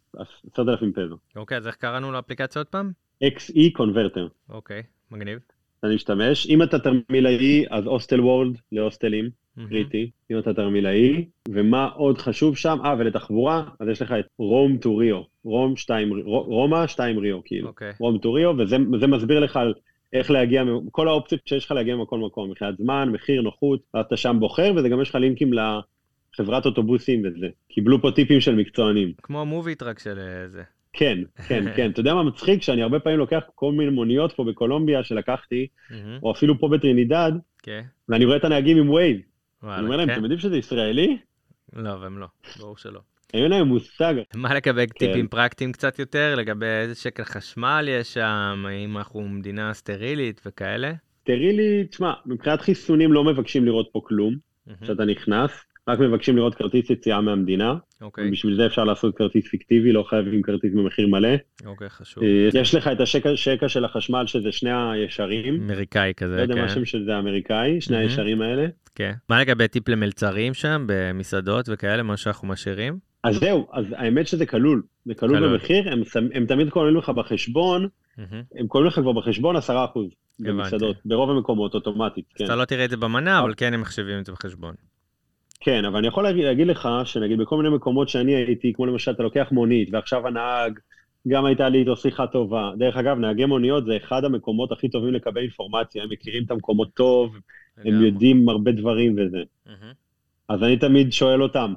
10,000 0.54 0.94
פזו. 0.94 1.18
אוקיי, 1.36 1.58
אז 1.58 1.68
איך 1.68 1.76
קראנו 1.76 2.12
לאפליקציה 2.12 2.60
עוד 2.60 2.68
פעם? 2.68 2.92
XE 3.24 3.78
Converter. 3.78 4.30
אוקיי, 4.50 4.84
מגניב. 5.12 5.40
אני 5.84 5.96
משתמש. 5.96 6.48
אם 6.50 6.64
אתה 6.64 6.80
תרמילאי, 6.80 7.66
אז 7.70 7.86
הוסטל 7.86 8.22
וורלד 8.22 8.58
להוסטלים. 8.72 9.30
קריטי. 9.70 10.12
אם 10.32 10.40
אתה 10.40 10.54
תרמילאי, 10.54 11.26
ומה 11.50 11.86
עוד 11.86 12.18
חשוב 12.18 12.58
שם? 12.58 12.78
אה, 12.86 12.96
ולתחבורה, 13.00 13.64
אז 13.80 13.88
יש 13.88 14.02
לך 14.02 14.12
את 14.20 14.26
Rome2Rio. 14.38 15.22
Rome 15.44 15.76
2, 15.76 16.14
רומא 16.26 16.88
2 16.88 17.18
ריו, 17.18 17.44
כאילו. 17.46 17.74
Rome2Rio, 18.00 18.54
וזה 18.58 19.08
מסביר 19.08 19.40
לך 19.40 19.58
על 19.58 19.74
איך 20.14 20.32
להגיע, 20.32 20.64
כל 20.92 21.08
האופציות 21.08 21.42
שיש 21.48 21.66
לך 21.66 21.72
להגיע 21.72 21.96
מכל 21.96 22.20
מקום, 22.20 22.50
מבחינת 22.50 22.78
זמן, 22.78 23.10
מחיר, 23.10 23.42
נוחות, 23.42 23.82
ואז 23.94 24.06
אתה 24.06 24.18
שם 24.18 24.38
בוחר, 24.40 24.74
וזה 24.76 24.90
גם 24.90 25.02
יש 25.02 25.10
לך 25.10 25.16
לינקים 25.16 25.52
לחברת 25.54 26.66
אוטובוסים 26.66 27.22
וזה. 27.26 27.48
קיבלו 27.68 28.02
פה 28.02 28.12
טיפים 28.12 28.42
של 28.42 28.56
מקצוענים. 28.56 29.14
כמו 29.24 29.46
מובי 29.46 29.76
טראק 29.76 30.00
של 30.00 30.20
אה, 30.20 30.48
זה. 30.50 30.64
כן, 30.94 31.18
כן, 31.48 31.66
כן. 31.76 31.92
אתה 31.92 32.00
יודע 32.00 32.14
מה 32.14 32.24
מצחיק? 32.24 32.62
שאני 32.62 32.82
הרבה 32.82 33.00
פעמים 33.00 33.20
לוקח 33.20 33.44
כל 33.56 33.72
מיני 33.72 33.92
מוניות 33.92 34.32
פה 34.32 34.44
בקולומביה 34.44 35.04
שלקחתי, 35.04 35.68
או 36.24 36.32
אפילו 36.32 36.60
פה 36.60 36.68
בטרינידד, 36.68 37.32
כן. 37.64 37.82
ואני 38.10 38.26
רואה 38.26 38.38
את 38.38 38.44
הנהגים 38.44 38.78
עם 38.78 38.90
וייב. 38.90 39.18
אני 39.64 39.86
אומר 39.86 39.98
להם, 39.98 40.08
כן? 40.08 40.14
אתם 40.14 40.24
יודעים 40.24 40.40
שזה 40.40 40.58
ישראלי? 40.58 41.18
לא, 41.74 41.90
והם 41.90 42.18
לא, 42.18 42.28
ברור 42.60 42.78
שלא. 42.78 43.00
אין 43.34 43.52
להם 43.52 43.68
מושג. 43.68 44.14
מה 44.36 44.54
לגבי 44.54 44.88
כן. 44.88 45.06
טיפים 45.06 45.28
פרקטיים 45.28 45.72
קצת 45.72 46.00
יותר, 46.00 46.36
לגבי 46.38 46.66
איזה 46.66 46.96
שקע 46.96 47.24
חשמל 47.24 47.86
יש 47.90 48.14
שם, 48.14 48.66
האם 48.68 48.98
אנחנו 48.98 49.22
מדינה 49.22 49.74
סטרילית 49.74 50.42
וכאלה? 50.46 50.94
לי, 51.28 51.88
תשמע, 51.90 52.14
מבחינת 52.26 52.62
חיסונים 52.62 53.14
לא 53.14 53.24
מבקשים 53.24 53.66
לראות 53.66 53.90
פה 53.92 54.02
כלום, 54.04 54.36
כשאתה 54.82 55.06
נכנס, 55.06 55.52
רק 55.88 56.00
מבקשים 56.00 56.38
לראות 56.38 56.56
כרטיס 56.56 56.90
יציאה 56.90 57.22
מהמדינה, 57.22 57.76
אוקיי, 58.02 58.28
ובשביל 58.28 58.56
זה 58.56 58.66
אפשר 58.66 58.84
לעשות 58.84 59.18
כרטיס 59.18 59.48
פיקטיבי, 59.48 59.92
לא 59.92 60.04
חייבים 60.10 60.42
כרטיס 60.42 60.72
במחיר 60.74 61.08
מלא. 61.08 61.30
אוקיי, 61.66 61.90
חשוב. 61.90 62.24
אה, 62.24 62.50
יש 62.54 62.76
לך 62.76 62.88
את 62.88 63.00
השקע 63.02 63.30
שקע 63.36 63.70
של 63.70 63.86
החשמל, 63.86 64.24
שזה 64.28 64.52
שני 64.52 64.72
הישרים, 64.92 65.56
אמריקאי 65.72 66.14
כזה, 66.18 66.36
לא 66.36 66.42
יודע 66.42 66.56
מה 66.56 66.62
כן. 66.62 66.66
השם 66.68 66.86
של 66.86 67.06
זה 67.06 67.16
האמריקאי, 67.16 67.82
שני 67.82 67.96
מהמם. 67.98 68.10
הישרים 68.10 68.42
האלה. 68.42 68.68
כן. 68.96 69.12
מה 69.30 69.42
לגבי 69.42 69.68
טיפ 69.68 69.90
למלצרים 69.90 70.54
שם, 70.54 70.84
במסעדות 70.88 71.66
וכאלה, 71.72 72.04
מה 72.04 72.18
שאנחנו 72.18 72.48
משאירים? 72.48 72.98
אז 73.24 73.36
זהו, 73.36 73.68
אז 73.74 73.86
האמת 73.98 74.28
שזה 74.28 74.46
כלול, 74.46 74.84
זה 75.06 75.14
כלול 75.16 75.38
כלול. 75.38 75.52
במחיר, 75.54 75.90
הם, 75.92 76.04
שם- 76.06 76.28
הם 76.34 76.46
תמיד 76.46 76.70
כוללים 76.70 76.98
לך 76.98 77.10
בחשבון, 77.10 77.88
מהמם. 78.18 78.44
הם 78.56 78.68
כוללים 78.68 78.88
לך 78.88 79.00
כבר 79.00 79.12
בחשבון 79.12 79.56
10% 79.56 79.60
הבנתי. 79.70 80.12
במסעדות, 80.40 80.96
ברוב 81.06 81.30
המקומות 81.30 81.74
אוטומטית, 81.74 82.26
כן. 82.36 82.44
אז 82.44 82.50
אתה 82.50 82.60
לא 82.60 82.66
תראה 82.66 82.86
את 82.86 82.90
זה 82.90 82.98
במנה, 82.98 83.40
אבל 83.40 83.54
כן 83.58 83.74
הם 83.74 83.82
מחשבים 83.82 84.20
את 84.20 84.26
זה 84.26 84.32
בחשבון. 84.32 84.74
כן, 85.62 85.86
אבל 85.86 85.98
אני 85.98 86.08
יכול 86.08 86.24
להגיד, 86.24 86.46
להגיד 86.46 86.68
לך 86.68 86.90
שנגיד 87.06 87.40
בכל 87.40 87.58
מיני 87.58 87.70
מקומות 87.76 88.10
שאני 88.10 88.36
הייתי, 88.36 88.74
כמו 88.74 88.86
למשל 88.86 89.12
אתה 89.12 89.24
לוקח 89.24 89.48
מונית, 89.52 89.90
ועכשיו 89.92 90.28
הנהג, 90.28 90.80
גם 91.28 91.46
הייתה 91.46 91.70
לי 91.70 91.80
איתו 91.80 91.96
שיחה 91.96 92.28
טובה. 92.28 92.72
דרך 92.78 92.98
אגב, 92.98 93.18
נהגי 93.18 93.46
מוניות 93.46 93.86
זה 93.86 93.98
אחד 93.98 94.26
המקומות 94.26 94.72
הכי 94.72 94.90
טובים 94.90 95.14
לקבל 95.14 95.42
אינפורמציה, 95.42 96.04
הם 96.04 96.10
מכירים 96.10 96.44
את 96.44 96.52
המקומות 96.52 96.94
טוב, 96.94 97.36
הם 97.78 97.88
לגמרי. 97.88 98.06
יודעים 98.06 98.50
הרבה 98.50 98.72
דברים 98.72 99.16
וזה. 99.18 99.44
אז 100.50 100.64
אני 100.64 100.78
תמיד 100.78 101.14
שואל 101.14 101.44
אותם, 101.44 101.74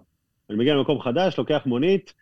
אני 0.51 0.59
מגיע 0.59 0.75
למקום 0.75 1.01
חדש, 1.01 1.39
לוקח 1.39 1.63
מונית, 1.67 2.15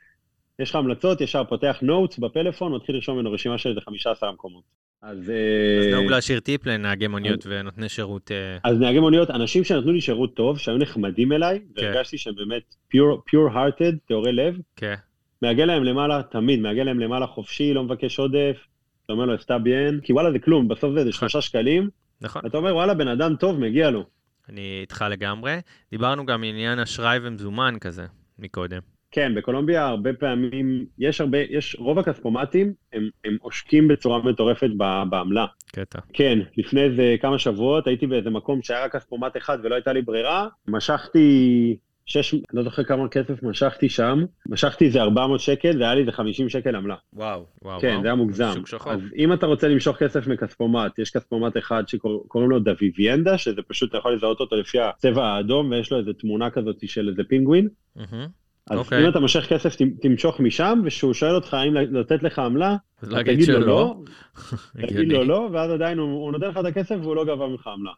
יש 0.58 0.70
לך 0.70 0.76
המלצות, 0.76 1.20
ישר 1.20 1.44
פותח 1.44 1.78
נוטס 1.82 2.18
בפלאפון, 2.18 2.74
מתחיל 2.74 2.94
לרשום 2.94 3.16
ממנו 3.16 3.32
רשימה 3.32 3.58
של 3.58 3.68
איזה 3.68 3.80
15 3.80 4.32
מקומות. 4.32 4.81
אז... 5.02 5.18
אז 5.18 5.30
אה, 5.30 5.90
נהוג 5.90 6.10
להשאיר 6.10 6.40
טיפ 6.40 6.66
לנהגי 6.66 7.06
מוניות 7.06 7.46
ונותני 7.46 7.88
שירות... 7.88 8.30
אה, 8.30 8.70
אז 8.70 8.78
נהגי 8.78 8.98
מוניות, 8.98 9.30
אנשים 9.30 9.64
שנתנו 9.64 9.92
לי 9.92 10.00
שירות 10.00 10.34
טוב, 10.34 10.58
שהיו 10.58 10.78
נחמדים 10.78 11.32
אליי, 11.32 11.60
כן. 11.76 11.82
והרגשתי 11.82 12.18
שהם 12.18 12.34
באמת 12.34 12.74
pure, 12.94 13.30
pure 13.30 13.54
hearted, 13.54 13.96
טהורי 14.08 14.32
לב, 14.32 14.58
כן, 14.76 14.94
מעגל 15.42 15.64
להם 15.64 15.84
למעלה, 15.84 16.22
תמיד, 16.22 16.60
מעגל 16.60 16.82
להם 16.82 17.00
למעלה 17.00 17.26
חופשי, 17.26 17.74
לא 17.74 17.84
מבקש 17.84 18.18
עודף, 18.18 18.56
אתה 19.04 19.12
אומר 19.12 19.24
לו, 19.24 19.38
סטה 19.38 19.58
ביין, 19.58 20.00
כי 20.00 20.12
וואלה 20.12 20.32
זה 20.32 20.38
כלום, 20.38 20.68
בסוף 20.68 20.94
זה, 20.94 21.04
זה 21.04 21.12
שלושה 21.12 21.40
שקלים, 21.40 21.90
נכון. 22.20 22.42
אתה 22.46 22.58
אומר, 22.58 22.74
וואלה, 22.74 22.94
בן 22.94 23.08
אדם 23.08 23.36
טוב, 23.36 23.58
מגיע 23.58 23.90
לו. 23.90 24.04
אני 24.48 24.78
איתך 24.80 25.04
לגמרי. 25.10 25.60
דיברנו 25.90 26.26
גם 26.26 26.44
עניין 26.44 26.78
אשראי 26.78 27.18
ומזומן 27.22 27.76
כזה 27.80 28.06
מקודם. 28.38 28.80
כן, 29.12 29.34
בקולומביה 29.34 29.86
הרבה 29.86 30.12
פעמים, 30.12 30.86
יש 30.98 31.20
הרבה, 31.20 31.38
יש, 31.38 31.76
רוב 31.78 31.98
הכספומטים, 31.98 32.72
הם, 32.92 33.08
הם 33.24 33.36
עושקים 33.40 33.88
בצורה 33.88 34.22
מטורפת 34.22 34.70
ב- 34.76 35.02
בעמלה. 35.10 35.46
קטע. 35.72 35.98
כן, 36.12 36.38
לפני 36.56 36.82
איזה 36.82 37.16
כמה 37.20 37.38
שבועות 37.38 37.86
הייתי 37.86 38.06
באיזה 38.06 38.30
מקום 38.30 38.62
שהיה 38.62 38.84
רק 38.84 38.96
כספומט 38.96 39.36
אחד 39.36 39.58
ולא 39.62 39.74
הייתה 39.74 39.92
לי 39.92 40.02
ברירה, 40.02 40.48
משכתי 40.68 41.76
שש, 42.06 42.34
אני 42.34 42.42
לא 42.52 42.62
זוכר 42.62 42.84
כמה 42.84 43.08
כסף 43.08 43.42
משכתי 43.42 43.88
שם, 43.88 44.24
משכתי 44.48 44.84
איזה 44.84 45.02
400 45.02 45.40
שקל 45.40 45.80
והיה 45.80 45.94
לי 45.94 46.00
איזה 46.00 46.12
50 46.12 46.48
שקל 46.48 46.76
עמלה. 46.76 46.96
וואו, 47.12 47.46
וואו, 47.62 47.80
כן, 47.80 47.88
וואו. 47.88 48.02
זה 48.02 48.08
היה 48.08 48.14
מוגזם. 48.14 48.52
שוק 48.54 48.66
שחור. 48.66 48.92
אז 48.92 49.00
אם 49.16 49.32
אתה 49.32 49.46
רוצה 49.46 49.68
למשוך 49.68 49.96
כסף 49.96 50.26
מכספומט, 50.26 50.98
יש 50.98 51.10
כספומט 51.10 51.56
אחד 51.56 51.82
שקוראים 51.88 52.50
לו 52.50 52.58
דוויביאנדה, 52.58 53.38
שזה 53.38 53.62
פשוט, 53.68 53.90
אתה 53.90 53.98
יכול 53.98 54.14
לזהות 54.14 54.40
אותו 54.40 54.56
לפי 54.56 54.80
הצבע 54.80 55.24
האדום, 55.26 55.70
ויש 55.70 55.92
לו 55.92 55.98
איזה 55.98 56.12
תמונה 56.12 56.50
כזאת 56.50 56.76
של 56.88 57.08
איזה 57.08 57.22
פינגווין. 57.28 57.68
מהמם. 57.96 58.41
אז 58.70 58.78
אוקיי. 58.78 59.04
אם 59.04 59.08
אתה 59.08 59.20
מושך 59.20 59.46
כסף, 59.48 59.76
תמשוך 60.02 60.40
משם, 60.40 60.80
וכשהוא 60.84 61.14
שואל 61.14 61.34
אותך 61.34 61.54
האם 61.54 61.74
לתת 61.74 62.22
לך 62.22 62.38
עמלה, 62.38 62.76
תגיד 63.00 63.48
לו. 63.48 63.60
לא, 63.60 63.96
תגיד. 64.88 65.12
לו 65.12 65.24
לא, 65.24 65.48
ואז 65.52 65.70
עדיין 65.70 65.98
הוא 65.98 66.12
הוא 66.12 66.32
נותן 66.32 66.46
לך 66.46 66.58
את 66.58 66.64
הכסף 66.64 66.96
והוא 67.02 67.16
לא 67.16 67.24
גבה 67.24 67.46
ממך 67.46 67.66
עמלה. 67.66 67.92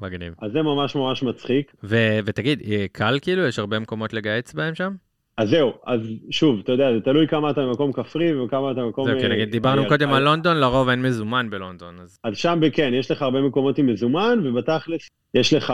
מגניב. 0.00 0.34
אז 0.42 0.52
זה 0.52 0.62
ממש 0.62 0.94
ממש 0.94 1.22
מצחיק. 1.22 1.72
ו- 1.84 2.18
ותגיד, 2.24 2.62
אה, 2.70 2.86
קל 2.92 3.18
כאילו? 3.22 3.46
יש 3.46 3.58
הרבה 3.58 3.78
מקומות 3.78 4.12
לגהץ 4.12 4.54
בהם 4.54 4.74
שם? 4.74 4.94
אז 5.36 5.48
זהו, 5.48 5.72
אז 5.86 6.00
שוב, 6.30 6.60
אתה 6.64 6.72
יודע, 6.72 6.92
זה 6.94 7.00
תלוי 7.00 7.28
כמה 7.28 7.50
אתה 7.50 7.60
במקום 7.60 7.92
כפרי 7.92 8.40
וכמה 8.40 8.70
אתה 8.70 8.80
במקום... 8.80 9.06
זהו, 9.06 9.18
כי 9.18 9.24
אה, 9.24 9.28
נגיד 9.28 9.50
דיברנו 9.50 9.88
קודם 9.88 10.12
על 10.12 10.22
לונדון, 10.22 10.56
לרוב 10.56 10.88
אין 10.88 11.02
מזומן 11.02 11.50
בלונדון, 11.50 12.00
אז 12.00 12.18
אז 12.24 12.36
שם 12.36 12.60
כן, 12.72 12.90
יש 12.94 13.10
לך 13.10 13.22
הרבה 13.22 13.40
מקומות 13.40 13.78
עם 13.78 13.86
מזומן, 13.86 14.38
ובתכלס 14.44 15.08
יש 15.34 15.54
לך... 15.54 15.72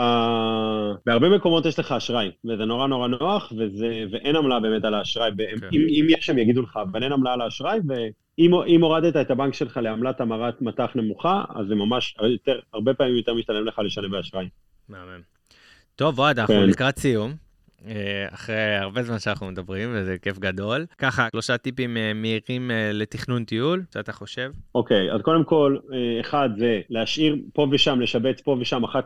בהרבה 1.05 1.29
מקומות 1.29 1.65
יש 1.65 1.79
לך 1.79 1.91
אשראי, 1.91 2.31
וזה 2.45 2.65
נורא 2.65 2.87
נורא 2.87 3.07
נוח, 3.07 3.53
וזה... 3.57 4.03
ואין 4.11 4.35
עמלה 4.35 4.59
באמת 4.59 4.83
על 4.85 4.93
האשראי. 4.93 5.31
כן. 5.37 5.67
אם, 5.73 5.81
אם 5.89 6.05
יש, 6.09 6.29
הם 6.29 6.37
יגידו 6.37 6.61
לך, 6.61 6.79
אבל 6.91 7.03
אין 7.03 7.11
עמלה 7.11 7.33
על 7.33 7.41
האשראי, 7.41 7.79
ואם 7.87 8.51
אם 8.67 8.83
הורדת 8.83 9.15
את 9.15 9.31
הבנק 9.31 9.53
שלך 9.53 9.77
לעמלת 9.77 10.21
המרת 10.21 10.61
מטח 10.61 10.91
נמוכה, 10.95 11.43
אז 11.55 11.67
זה 11.67 11.75
ממש 11.75 12.15
יותר, 12.23 12.59
הרבה 12.73 12.93
פעמים 12.93 13.15
יותר 13.15 13.33
משתלם 13.33 13.65
לך 13.65 13.79
לשלם 13.79 14.11
באשראי. 14.11 14.49
מהמם. 14.89 15.21
טוב, 15.95 16.19
אוהד, 16.19 16.39
אנחנו 16.39 16.55
כן. 16.55 16.69
לקראת 16.69 16.97
סיום. 16.97 17.48
אה, 17.87 18.27
אחרי 18.33 18.75
הרבה 18.75 19.03
זמן 19.03 19.19
שאנחנו 19.19 19.47
מדברים, 19.47 19.89
וזה 19.93 20.17
כיף 20.21 20.39
גדול. 20.39 20.85
ככה, 20.97 21.27
שלושה 21.31 21.57
טיפים 21.57 21.97
אה, 21.97 22.11
מהירים 22.13 22.71
אה, 22.71 22.91
לתכנון 22.93 23.43
טיול, 23.43 23.83
שאתה 23.93 24.13
חושב? 24.13 24.51
אוקיי, 24.75 25.11
אז 25.11 25.21
קודם 25.21 25.43
כל, 25.43 25.77
אחד 26.21 26.49
זה 26.57 26.81
להשאיר 26.89 27.37
פה 27.53 27.67
ושם, 27.71 27.99
לשבץ 27.99 28.41
פה 28.41 28.57
ושם, 28.61 28.83
אחת 28.83 29.05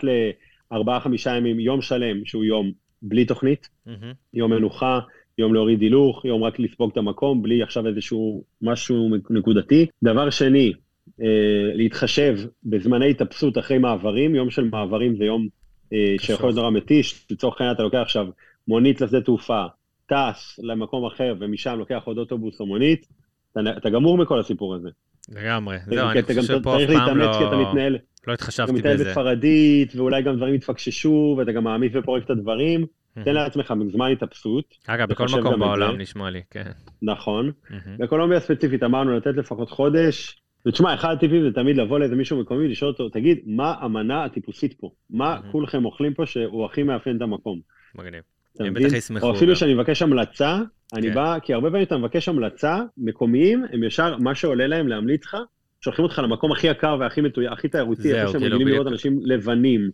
לארבעה 0.71 0.99
חמישה 0.99 1.35
ימים, 1.35 1.59
יום 1.59 1.81
שלם, 1.81 2.25
שהוא 2.25 2.43
יום 2.43 2.71
בלי 3.01 3.25
תוכנית, 3.25 3.69
מהמם. 3.85 4.13
יום 4.33 4.53
מנוחה, 4.53 4.99
יום 5.37 5.53
להוריד 5.53 5.81
הילוך, 5.81 6.25
יום 6.25 6.43
רק 6.43 6.59
לספוג 6.59 6.91
את 6.91 6.97
המקום, 6.97 7.41
בלי 7.41 7.63
עכשיו 7.63 7.87
איזשהו 7.87 8.43
משהו 8.61 9.09
נקודתי. 9.29 9.85
דבר 10.03 10.29
שני, 10.29 10.73
אה, 11.21 11.71
להתחשב 11.73 12.37
בזמני 12.63 13.09
התאפסות 13.09 13.57
אחרי 13.57 13.77
מעברים, 13.77 14.35
יום 14.35 14.49
של 14.49 14.69
מעברים 14.69 15.15
זה 15.15 15.23
יום 15.23 15.47
אה. 15.93 16.15
שיכול 16.19 16.49
להיות 16.49 16.57
נורא 16.57 16.69
מתיש, 16.69 17.25
לצורך 17.31 17.61
העניין 17.61 17.75
אתה 17.75 17.83
לוקח 17.83 17.97
עכשיו 17.97 18.27
מונית 18.67 19.01
לשדה 19.01 19.21
תעופה, 19.21 19.65
טס 20.05 20.59
למקום 20.63 21.05
אחר 21.05 21.35
ומשם 21.39 21.75
לוקח 21.79 22.01
עוד 22.05 22.17
אוטובוס 22.17 22.59
או 22.59 22.65
מונית, 22.65 23.07
אתה, 23.51 23.59
אתה 23.77 23.89
גמור 23.89 24.17
מכל 24.17 24.39
הסיפור 24.39 24.75
הזה. 24.75 24.89
לגמרי. 25.29 25.77
כי 25.89 25.95
זהו, 25.95 26.09
אני 26.09 26.19
אתה 26.19 26.33
גם 26.33 26.41
חושב 26.41 26.59
שפה 26.59 26.75
צריך 26.77 26.89
אף 26.89 26.95
פעם 27.07 27.17
להתאמץ 27.17 27.37
כי 27.37 27.47
אתה 27.47 27.55
לא- 27.55 27.69
מתנהל, 27.69 27.93
לא 27.93 27.97
אתה 28.23 28.33
התחשבתי 28.33 28.71
מתנהל 28.71 28.95
בזה. 28.95 29.05
בספרדית, 29.09 29.95
ואולי 29.95 30.21
גם 30.21 30.35
דברים 30.35 30.55
יתפקששו, 30.55 31.35
ואתה 31.37 31.51
גם 31.51 31.63
מעמיס 31.63 31.91
ופורק 31.95 32.23
את 32.23 32.29
הדברים, 32.29 32.85
תן 33.25 33.33
לעצמך 33.33 33.73
זמן 33.91 34.11
התאפסות, 34.11 34.65
אגב, 34.87 35.09
בכל 35.09 35.25
מקום 35.39 35.59
בעולם. 35.59 35.97
נשמע 35.97 36.29
לי, 36.29 36.41
כן. 36.51 36.71
נכון. 37.01 37.51
בקולומביה 37.99 38.39
ספציפית 38.39 38.83
אמרנו 38.83 39.17
לתת 39.17 39.35
לפחות 39.35 39.69
חודש, 39.69 40.41
ותשמע, 40.65 40.93
אחד 40.93 41.13
הטיפים 41.13 41.41
זה 41.41 41.51
תמיד 41.51 41.77
לבוא 41.77 41.99
לאיזה 41.99 42.15
מישהו 42.15 42.41
מקומי, 42.41 42.67
לשאול 42.67 42.91
אותו, 42.91 43.09
תגיד, 43.09 43.39
מה 43.45 43.75
המנה 43.79 44.25
הטיפוסית 44.25 44.73
פה? 44.79 44.91
מה. 45.09 45.39
כולכם 45.51 45.85
אוכלים 45.85 46.13
פה 46.13 46.25
שהוא 46.25 46.65
הכי 46.65 46.83
מאפיין 46.83 47.17
את 47.17 47.21
המקום? 47.21 47.59
מגניב. 47.95 48.21
אתה 48.55 48.63
הם 48.63 48.71
מבין? 48.73 48.87
בטח 48.87 48.95
ישמחו. 48.95 49.25
או 49.25 49.35
אפילו. 49.35 49.55
שאני 49.55 49.73
מבקש 49.73 50.01
המלצה, 50.01 50.59
אני 50.93 51.07
כן. 51.07 51.13
בא, 51.15 51.39
כי 51.39 51.53
הרבה 51.53 51.69
פעמים 51.69 51.85
אתה 51.85 51.97
מבקש 51.97 52.29
המלצה, 52.29 52.79
מקומיים, 52.97 53.65
הם 53.73 53.83
ישר, 53.83 54.17
מה 54.17 54.35
שעולה 54.35 54.67
להם 54.67 54.87
להמליץ 54.87 55.25
לך, 55.25 55.37
שולחים 55.81 56.03
אותך 56.03 56.19
למקום 56.23 56.51
הכי 56.51 56.67
יקר 56.67 56.97
והכי 56.99 57.21
מתויק, 57.21 57.51
הכי 57.51 57.67
תיירותי, 57.67 58.13
איפה 58.13 58.31
שהם 58.31 58.41
כאילו, 58.41 58.55
רגילים 58.55 58.73
לראות. 58.73 58.87
אנשים 58.87 59.19
לבנים. 59.23 59.89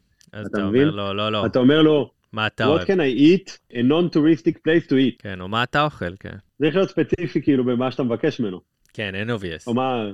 אתה 0.45 0.65
מבין? 0.65 0.87
לו, 0.87 1.13
לא, 1.13 1.31
לא, 1.31 1.45
אתה 1.45 1.59
אומר 1.59 1.81
לו, 1.81 2.11
מה 2.33 2.47
אתה 2.47 2.63
what 2.63 2.67
אוהב? 2.67 2.81
can 2.81 2.99
I 2.99 3.19
eat? 3.19 3.57
a 3.73 3.77
non-touristic 3.77 4.53
place 4.53 4.87
to 4.89 4.93
eat. 4.93 5.15
כן, 5.19 5.41
או 5.41 5.47
מה 5.47 5.63
אתה 5.63 5.83
אוכל, 5.83 6.15
כן. 6.19 6.35
צריך 6.61 6.75
להיות 6.75 6.89
ספציפי 6.89 7.41
כאילו 7.41 7.63
במה 7.65 7.91
שאתה 7.91 8.03
מבקש 8.03 8.39
ממנו. 8.39 8.59
כן, 8.93 9.15
אין 9.15 9.29
obvious. 9.29 9.63
או 9.67 9.73
מה, 9.73 10.05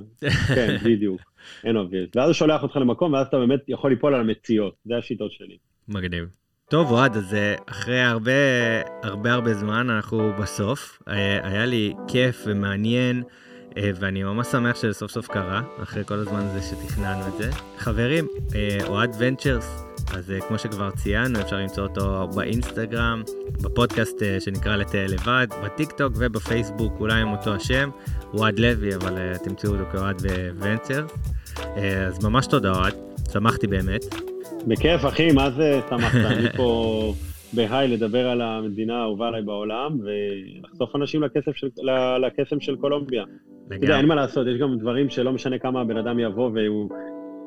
כן, 0.54 0.76
בדיוק, 0.86 1.20
אין 1.64 1.76
obvious. 1.76 2.10
ואז 2.14 2.26
הוא 2.26 2.32
שולח 2.32 2.62
אותך 2.62 2.76
למקום, 2.76 3.12
ואז 3.12 3.26
אתה 3.26 3.38
באמת 3.38 3.60
יכול 3.68 3.90
ליפול 3.90 4.14
על 4.14 4.20
המציאות, 4.20 4.74
זה 4.84 4.96
השיטות 4.96 5.32
שלי. 5.32 5.56
מגניב. 5.88 6.24
טוב, 6.70 6.90
אוהד, 6.90 7.16
אז 7.16 7.34
אה, 7.34 7.54
אחרי 7.66 8.00
הרבה 8.00 8.32
הרבה 9.02 9.32
הרבה 9.32 9.54
זמן, 9.54 9.90
אנחנו 9.90 10.32
בסוף. 10.38 11.02
אה, 11.08 11.48
היה 11.48 11.66
לי 11.66 11.94
כיף 12.08 12.42
ומעניין, 12.46 13.22
אה, 13.76 13.90
ואני 14.00 14.22
ממש 14.22 14.46
שמח 14.46 14.76
שזה 14.76 14.92
סוף 14.92 15.10
סוף 15.10 15.28
קרה, 15.28 15.62
אחרי 15.82 16.04
כל 16.04 16.14
הזמן 16.14 16.40
הזה 16.40 16.62
שתכננו 16.62 17.26
את 17.28 17.32
זה. 17.38 17.50
חברים, 17.78 18.26
אוהד 18.86 19.16
ונצ'רס, 19.18 19.84
אז 20.14 20.32
כמו 20.48 20.58
שכבר 20.58 20.90
ציינו, 20.90 21.40
אפשר 21.40 21.56
למצוא 21.56 21.86
אותו 21.86 22.28
באינסטגרם, 22.34 23.22
בפודקאסט 23.62 24.22
שנקרא 24.40 24.76
לטייל 24.76 25.12
לבד, 25.12 25.46
בטיק 25.64 25.92
טוק 25.92 26.12
ובפייסבוק, 26.16 27.00
אולי 27.00 27.20
עם 27.20 27.32
אותו 27.32 27.54
השם, 27.54 27.90
אוהד 28.34 28.58
לוי, 28.58 28.94
אבל 28.94 29.36
תמצאו 29.44 29.70
אותו 29.70 29.84
כאוהד 29.92 30.22
ונצ'רס. 30.58 31.10
אז 32.06 32.24
ממש 32.24 32.46
תודה, 32.46 32.72
אוהד, 32.72 32.94
שמחתי 33.32 33.66
באמת. 33.66 34.35
בכיף, 34.66 35.04
אחי, 35.04 35.32
מה 35.32 35.50
זה 35.50 35.80
שמחת? 35.90 36.14
אני 36.32 36.48
פה 36.56 37.12
בהיי 37.52 37.88
לדבר 37.88 38.28
על 38.28 38.40
המדינה 38.40 38.98
האהובה 38.98 39.28
עליי 39.28 39.42
בעולם, 39.42 39.98
ולחשוף 40.00 40.96
אנשים 40.96 41.22
לקסם 41.22 41.52
של, 41.54 41.68
לקסם 42.26 42.60
של 42.60 42.76
קולומביה. 42.76 43.24
אתה 43.68 43.74
יודע, 43.74 43.98
אין 43.98 44.06
מה 44.06 44.14
לעשות, 44.14 44.46
יש 44.46 44.60
גם 44.60 44.78
דברים 44.78 45.10
שלא 45.10 45.32
משנה 45.32 45.58
כמה 45.58 45.80
הבן 45.80 45.96
אדם 45.96 46.18
יבוא 46.18 46.50
והוא 46.54 46.88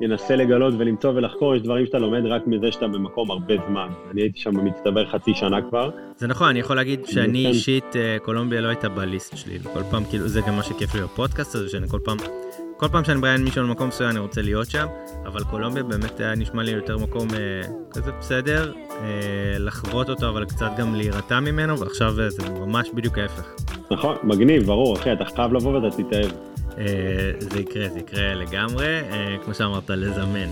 ינסה 0.00 0.36
לגלות 0.36 0.74
ולמצוא 0.78 1.10
ולחקור, 1.10 1.54
יש 1.54 1.62
דברים 1.62 1.86
שאתה 1.86 1.98
לומד 1.98 2.26
רק 2.26 2.46
מזה 2.46 2.72
שאתה 2.72 2.88
במקום 2.88 3.30
הרבה 3.30 3.54
זמן. 3.68 3.88
אני 4.10 4.22
הייתי 4.22 4.40
שם 4.40 4.50
במצטבר 4.50 5.06
חצי 5.06 5.34
שנה 5.34 5.62
כבר. 5.68 5.90
זה 6.16 6.26
נכון, 6.26 6.48
אני 6.48 6.58
יכול 6.58 6.76
להגיד 6.76 7.04
שאני 7.06 7.42
כן. 7.42 7.48
אישית, 7.48 7.96
אה, 7.96 8.16
קולומביה 8.22 8.60
לא 8.60 8.68
הייתה 8.68 8.88
בליסט 8.88 9.36
שלי. 9.36 9.58
כל 9.58 9.82
פעם, 9.90 10.04
כאילו, 10.04 10.28
זה 10.28 10.40
גם 10.48 10.56
מה 10.56 10.62
שכיף 10.62 10.94
לי 10.94 11.00
בפודקאסט 11.00 11.54
הזה, 11.54 11.68
שאני 11.68 11.88
כל 11.88 11.98
פעם, 12.04 12.16
כל 12.80 12.88
פעם 12.88 13.04
שאני 13.04 13.20
מראיין 13.20 13.44
מישהו 13.44 13.62
למקום 13.62 13.88
מסוים, 13.88 14.10
אני 14.10 14.18
רוצה 14.18 14.42
להיות 14.42 14.70
שם, 14.70 14.86
אבל 15.26 15.44
קולומביה 15.44 15.82
באמת 15.82 16.20
היה 16.20 16.34
נשמע 16.34 16.62
לי 16.62 16.70
יותר 16.70 16.98
מקום 16.98 17.28
אה, 17.34 17.68
כזה 17.90 18.12
בסדר, 18.12 18.72
אה, 18.90 19.58
לחוות 19.58 20.08
אותו, 20.08 20.28
אבל 20.28 20.44
קצת 20.44 20.70
גם 20.78 20.94
להירתע 20.94 21.40
ממנו, 21.40 21.78
ועכשיו 21.78 22.20
אה, 22.20 22.30
זה 22.30 22.50
ממש 22.50 22.90
בדיוק 22.94 23.18
ההפך. 23.18 23.54
נכון, 23.90 24.16
מגניב, 24.22 24.62
ברור, 24.62 24.96
אחי, 24.96 25.12
אתה 25.12 25.24
חייב 25.24 25.52
לבוא 25.52 25.78
ואתה 25.78 25.96
תתאהב. 25.96 26.30
אה, 26.78 27.32
זה 27.38 27.60
יקרה, 27.60 27.88
זה 27.88 27.98
יקרה 27.98 28.34
לגמרי, 28.34 29.00
אה, 29.00 29.36
כמו 29.44 29.54
שאמרת, 29.54 29.90
לזמן. 29.90 30.48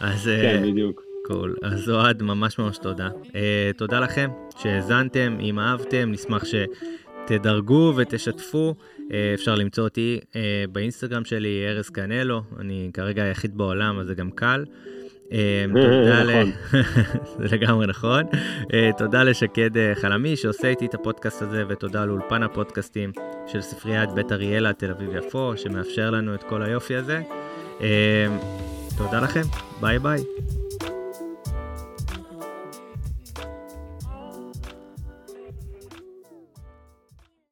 אז... 0.00 0.28
אה, 0.28 0.42
כן, 0.42 0.62
בדיוק. 0.62 1.04
קול. 1.26 1.56
אז 1.62 1.90
אוהד, 1.90 2.22
ממש 2.22 2.58
ממש 2.58 2.78
תודה. 2.78 3.08
Uh, 3.08 3.32
תודה 3.76 4.00
לכם 4.00 4.30
שהאזנתם, 4.58 5.36
אם 5.40 5.58
אהבתם, 5.58 6.12
נשמח 6.12 6.42
שתדרגו 6.44 7.92
ותשתפו. 7.96 8.74
Uh, 9.10 9.12
אפשר 9.34 9.54
למצוא 9.54 9.84
אותי 9.84 10.18
uh, 10.22 10.36
באינסטגרם 10.72 11.24
שלי, 11.24 11.64
ארז 11.68 11.90
קנלו, 11.90 12.42
אני 12.58 12.90
כרגע 12.94 13.22
היחיד 13.22 13.58
בעולם, 13.58 13.98
אז 13.98 14.06
זה 14.06 14.14
גם 14.14 14.30
קל. 14.30 14.64
Uh, 15.28 15.32
תודה 15.74 16.24
ל... 16.24 16.44
נכון. 16.44 16.80
זה 17.48 17.56
לגמרי 17.56 17.86
נכון. 17.86 18.24
תודה 18.98 19.22
לשקד 19.22 19.70
חלמי 19.94 20.36
שעושה 20.36 20.68
איתי 20.68 20.86
את 20.86 20.94
הפודקאסט 20.94 21.42
הזה, 21.42 21.64
ותודה 21.68 22.04
לאולפן 22.04 22.42
הפודקאסטים 22.42 23.12
של 23.46 23.60
ספריית 23.60 24.10
בית 24.10 24.32
אריאלה, 24.32 24.72
תל 24.72 24.90
אביב-יפו, 24.90 25.52
שמאפשר 25.56 26.10
לנו 26.10 26.34
את 26.34 26.42
כל 26.42 26.62
היופי 26.62 26.96
הזה. 26.96 27.22
תודה 28.98 29.20
לכם, 29.20 29.42
ביי 29.80 29.98
ביי. 29.98 30.20